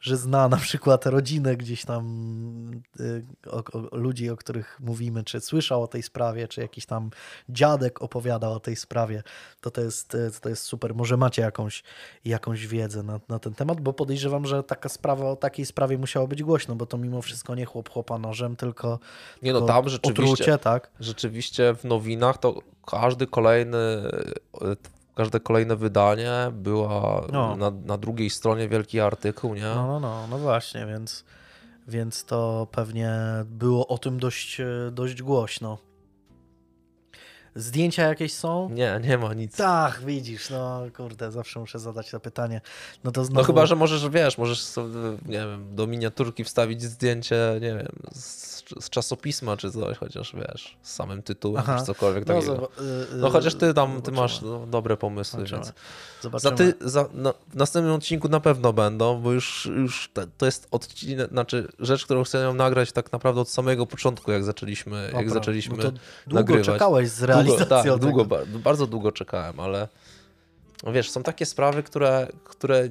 że 0.02 0.18
zna 0.18 0.48
na 0.48 0.58
przykład 0.58 1.06
rodzinę 1.06 1.58
gdzieś 1.58 1.86
tam 1.86 2.04
y, 3.00 3.26
o, 3.48 3.58
o, 3.58 3.98
ludzi, 3.98 4.30
o 4.30 4.38
których 4.38 4.80
mówimy, 4.80 5.24
czy 5.24 5.42
słyszał 5.42 5.84
o 5.84 5.88
tej 5.88 6.04
sprawie, 6.04 6.48
czy 6.48 6.62
jakiś 6.62 6.86
tam 6.86 7.10
dziadek 7.50 8.02
opowiadał 8.02 8.54
o 8.54 8.60
tej 8.60 8.76
sprawie. 8.76 9.24
To 9.62 9.72
to 9.72 9.82
jest, 9.82 10.18
to 10.42 10.50
jest 10.50 10.64
super. 10.64 10.96
Może 10.96 11.18
macie 11.18 11.39
jakąś, 11.42 11.84
jakąś 12.26 12.68
wiedzę 12.68 13.04
na, 13.04 13.20
na 13.30 13.40
ten 13.40 13.54
temat, 13.54 13.82
bo 13.82 13.94
podejrzewam, 13.94 14.46
że 14.46 14.64
taka 14.64 14.90
sprawa 14.90 15.30
o 15.30 15.36
takiej 15.36 15.66
sprawie 15.66 15.98
musiało 15.98 16.28
być 16.28 16.44
głośno, 16.44 16.76
bo 16.76 16.86
to 16.86 16.98
mimo 16.98 17.22
wszystko 17.22 17.56
nie 17.56 17.66
chłop 17.66 17.90
chłopa 17.90 18.18
nożem, 18.18 18.56
tylko. 18.56 19.00
Nie 19.42 19.54
no, 19.54 19.62
tam 19.62 19.90
rzeczywiście, 19.90 20.34
otrucie, 20.34 20.58
tak? 20.58 20.90
rzeczywiście 21.00 21.76
w 21.76 21.84
nowinach 21.84 22.38
to 22.38 22.62
każdy 22.86 23.28
kolejny, 23.28 23.78
każde 25.16 25.40
kolejne 25.40 25.76
wydanie 25.76 26.32
była 26.52 27.28
no. 27.32 27.56
na, 27.56 27.72
na 27.72 27.98
drugiej 27.98 28.30
stronie 28.30 28.70
wielki 28.70 29.00
artykuł, 29.00 29.56
nie? 29.56 29.62
No, 29.62 29.88
no, 29.88 30.00
no, 30.00 30.28
no 30.30 30.38
właśnie, 30.38 30.86
więc, 30.86 31.26
więc 31.88 32.26
to 32.26 32.68
pewnie 32.72 33.12
było 33.46 33.88
o 33.88 33.98
tym 33.98 34.20
dość, 34.20 34.62
dość 34.92 35.22
głośno. 35.22 35.89
Zdjęcia 37.56 38.04
jakieś 38.04 38.34
są? 38.34 38.70
Nie, 38.70 39.00
nie 39.04 39.18
ma 39.18 39.34
nic. 39.34 39.56
Tak, 39.56 40.02
widzisz, 40.06 40.50
no 40.50 40.82
kurde, 40.98 41.32
zawsze 41.32 41.60
muszę 41.60 41.80
zadać 41.80 42.12
to 42.12 42.20
pytanie. 42.20 42.62
No 43.04 43.12
to 43.12 43.26
znowu... 43.26 43.40
No 43.42 43.44
chyba, 43.44 43.66
że 43.66 43.76
możesz, 43.76 44.10
wiesz, 44.10 44.38
możesz 44.38 44.62
sobie, 44.62 44.96
nie 45.26 45.38
wiem, 45.38 45.76
do 45.76 45.88
miniaturki 45.88 46.44
wstawić 46.44 46.84
zdjęcie, 46.84 47.60
nie 47.62 47.76
wiem, 47.76 47.88
z 48.12 48.60
z 48.80 48.90
czasopisma 48.90 49.58
czy 49.58 49.72
coś, 49.72 49.98
chociaż 49.98 50.36
wiesz, 50.36 50.78
z 50.82 50.94
samym 50.94 51.22
tytułem, 51.22 51.64
Aha. 51.68 51.78
czy 51.80 51.86
cokolwiek 51.86 52.28
no, 52.28 52.34
takiego. 52.34 52.70
Y, 52.80 53.18
no 53.18 53.30
chociaż 53.30 53.56
ty 53.56 53.74
tam, 53.74 54.02
ty 54.02 54.12
masz 54.12 54.42
no, 54.42 54.66
dobre 54.68 54.98
pomysły, 54.98 55.48
Zobaczymy. 55.48 55.62
więc 55.62 55.74
Zobaczymy. 56.22 56.58
za 56.58 56.58
ty, 56.58 56.90
za, 56.90 57.06
no, 57.14 57.34
w 57.48 57.56
następnym 57.56 57.94
odcinku 57.94 58.30
na 58.30 58.40
pewno 58.40 58.74
będą, 58.74 59.22
bo 59.22 59.32
już, 59.32 59.70
już 59.76 60.10
te, 60.14 60.28
to 60.38 60.46
jest 60.46 60.68
odcinek, 60.72 61.30
znaczy 61.30 61.68
rzecz, 61.80 62.06
którą 62.06 62.24
chcę 62.24 62.54
nagrać 62.54 62.92
tak 62.92 63.12
naprawdę 63.12 63.42
od 63.42 63.50
samego 63.50 63.86
początku, 63.86 64.32
jak 64.32 64.44
zaczęliśmy, 64.44 65.12
jak 65.14 65.30
zaczęliśmy 65.30 65.78
no 65.78 65.84
długo 65.84 66.00
nagrywać. 66.28 66.66
czekałeś 66.66 67.10
z 67.10 67.24
realizacją 67.24 67.39
długo, 67.44 67.66
tak, 67.66 68.00
długo, 68.00 68.26
bardzo 68.46 68.88
długo 68.88 69.12
czekałem, 69.12 69.60
ale 69.60 69.88
wiesz, 70.94 71.12
są 71.12 71.24
takie 71.24 71.46
sprawy, 71.46 71.84
które, 71.84 72.28
które 72.44 72.90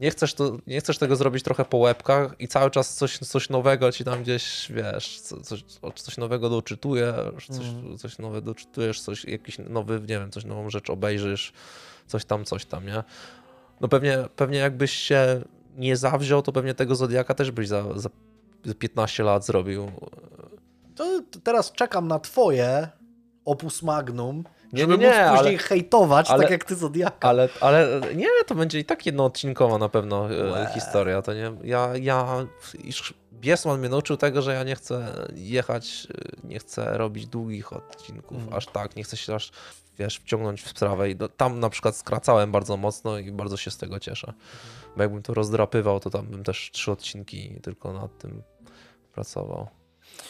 nie 0.00 0.10
chcesz, 0.10 0.34
to, 0.34 0.56
nie 0.66 0.80
chcesz 0.80 0.98
tego 0.98 1.16
zrobić 1.16 1.42
trochę 1.42 1.64
po 1.64 1.76
łebkach 1.76 2.34
i 2.38 2.48
cały 2.48 2.70
czas 2.70 2.94
coś, 2.94 3.18
coś 3.18 3.50
nowego 3.50 3.92
ci 3.92 4.04
tam 4.04 4.22
gdzieś, 4.22 4.72
wiesz, 4.72 5.20
coś, 5.20 5.62
coś 5.94 6.16
nowego 6.16 6.50
doczytujesz, 6.50 7.46
coś, 7.46 7.66
mm. 7.66 7.98
coś 7.98 8.18
nowego 8.18 8.40
doczytujesz, 8.40 9.00
coś, 9.00 9.24
jakiś 9.24 9.58
nowy, 9.58 10.00
nie 10.00 10.06
wiem, 10.06 10.30
coś 10.30 10.44
nową 10.44 10.70
rzecz 10.70 10.90
obejrzysz, 10.90 11.52
coś 12.06 12.24
tam, 12.24 12.44
coś 12.44 12.64
tam, 12.64 12.86
nie? 12.86 13.04
No 13.80 13.88
pewnie, 13.88 14.18
pewnie 14.36 14.58
jakbyś 14.58 14.92
się 14.92 15.42
nie 15.76 15.96
zawziął, 15.96 16.42
to 16.42 16.52
pewnie 16.52 16.74
tego 16.74 16.94
Zodiaka 16.94 17.34
też 17.34 17.50
byś 17.50 17.68
za, 17.68 17.84
za 17.96 18.08
15 18.78 19.22
lat 19.22 19.46
zrobił. 19.46 19.92
To 20.96 21.20
teraz 21.44 21.72
czekam 21.72 22.08
na 22.08 22.18
twoje 22.18 22.88
opus 23.44 23.82
magnum, 23.82 24.44
nie, 24.74 24.80
żeby 24.80 24.98
nie, 24.98 25.06
nie, 25.06 25.28
później 25.30 25.54
ale, 25.54 25.58
hejtować, 25.58 26.30
ale, 26.30 26.42
tak 26.42 26.50
jak 26.50 26.64
ty 26.64 26.74
Zodiaka. 26.74 27.28
Ale, 27.28 27.48
ale 27.60 28.00
nie, 28.14 28.26
to 28.46 28.54
będzie 28.54 28.78
i 28.78 28.84
tak 28.84 29.06
jednoodcinkowa 29.06 29.78
na 29.78 29.88
pewno 29.88 30.34
e, 30.34 30.50
Łe. 30.50 30.70
historia. 30.74 31.22
To 31.22 31.34
nie, 31.34 31.52
ja, 31.64 31.90
ja 32.00 32.46
Biesman 33.32 33.80
mnie 33.80 33.88
nauczył 33.88 34.16
tego, 34.16 34.42
że 34.42 34.54
ja 34.54 34.64
nie 34.64 34.76
chcę 34.76 35.26
jechać, 35.34 36.06
e, 36.44 36.48
nie 36.48 36.58
chcę 36.58 36.98
robić 36.98 37.26
długich 37.26 37.72
odcinków, 37.72 38.38
mm. 38.38 38.54
aż 38.54 38.66
tak, 38.66 38.96
nie 38.96 39.04
chcę 39.04 39.16
się 39.16 39.34
aż 39.34 39.52
wiesz, 39.98 40.18
wciągnąć 40.18 40.62
w 40.62 40.68
sprawę 40.68 41.10
i 41.10 41.16
do, 41.16 41.28
tam 41.28 41.60
na 41.60 41.70
przykład 41.70 41.96
skracałem 41.96 42.52
bardzo 42.52 42.76
mocno 42.76 43.18
i 43.18 43.32
bardzo 43.32 43.56
się 43.56 43.70
z 43.70 43.76
tego 43.76 44.00
cieszę. 44.00 44.26
Mm. 44.26 44.40
Bo 44.96 45.02
jakbym 45.02 45.22
to 45.22 45.34
rozdrapywał, 45.34 46.00
to 46.00 46.10
tam 46.10 46.26
bym 46.26 46.44
też 46.44 46.70
trzy 46.72 46.92
odcinki 46.92 47.60
tylko 47.62 47.92
nad 47.92 48.18
tym 48.18 48.42
pracował. 49.12 49.68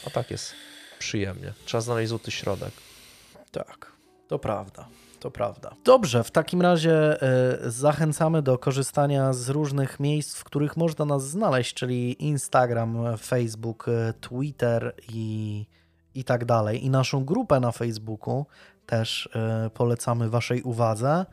A 0.07 0.11
tak 0.11 0.31
jest 0.31 0.53
przyjemnie. 0.99 1.53
Trzeba 1.65 1.81
znaleźć 1.81 2.09
złoty 2.09 2.31
środek. 2.31 2.73
Tak. 3.51 3.93
To 4.29 4.39
prawda. 4.39 4.89
To 5.21 5.31
prawda. 5.31 5.75
Dobrze, 5.85 6.25
w 6.25 6.31
takim 6.31 6.63
razie 6.63 7.23
y, 7.67 7.71
zachęcamy 7.71 8.43
do 8.43 8.59
korzystania 8.59 9.33
z 9.33 9.49
różnych 9.49 10.01
miejsc, 10.01 10.37
w 10.37 10.45
których 10.45 10.77
można 10.77 11.05
nas 11.05 11.29
znaleźć, 11.29 11.75
czyli 11.75 12.25
Instagram, 12.25 13.17
Facebook, 13.19 13.89
e, 13.89 14.13
Twitter 14.13 14.95
i, 15.09 15.67
i 16.15 16.25
tak 16.25 16.45
dalej. 16.45 16.85
I 16.85 16.91
naszą 16.91 17.25
grupę 17.25 17.61
na 17.61 17.73
Facebooku 17.73 18.47
też 18.87 19.27
y, 19.67 19.71
polecamy 19.71 20.31
Waszej 20.31 20.63
uwadze. 20.63 21.27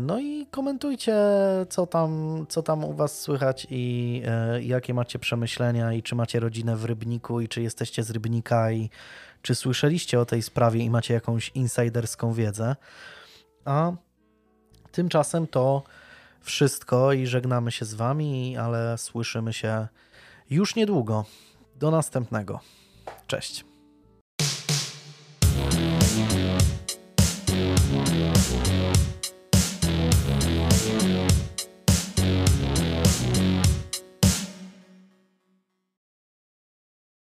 No 0.00 0.20
i 0.20 0.46
komentujcie, 0.50 1.14
co 1.68 1.86
tam, 1.86 2.44
co 2.48 2.62
tam 2.62 2.84
u 2.84 2.92
Was 2.92 3.20
słychać 3.20 3.66
i 3.70 4.22
jakie 4.60 4.94
macie 4.94 5.18
przemyślenia 5.18 5.92
i 5.92 6.02
czy 6.02 6.14
macie 6.14 6.40
rodzinę 6.40 6.76
w 6.76 6.84
Rybniku 6.84 7.40
i 7.40 7.48
czy 7.48 7.62
jesteście 7.62 8.02
z 8.02 8.10
Rybnika 8.10 8.72
i 8.72 8.90
czy 9.42 9.54
słyszeliście 9.54 10.20
o 10.20 10.24
tej 10.24 10.42
sprawie 10.42 10.80
i 10.80 10.90
macie 10.90 11.14
jakąś 11.14 11.48
insiderską 11.48 12.32
wiedzę. 12.32 12.76
A 13.64 13.92
tymczasem 14.92 15.46
to 15.46 15.82
wszystko 16.40 17.12
i 17.12 17.26
żegnamy 17.26 17.72
się 17.72 17.84
z 17.84 17.94
Wami, 17.94 18.56
ale 18.56 18.98
słyszymy 18.98 19.52
się 19.52 19.88
już 20.50 20.76
niedługo. 20.76 21.24
Do 21.76 21.90
następnego. 21.90 22.60
Cześć. 23.26 23.64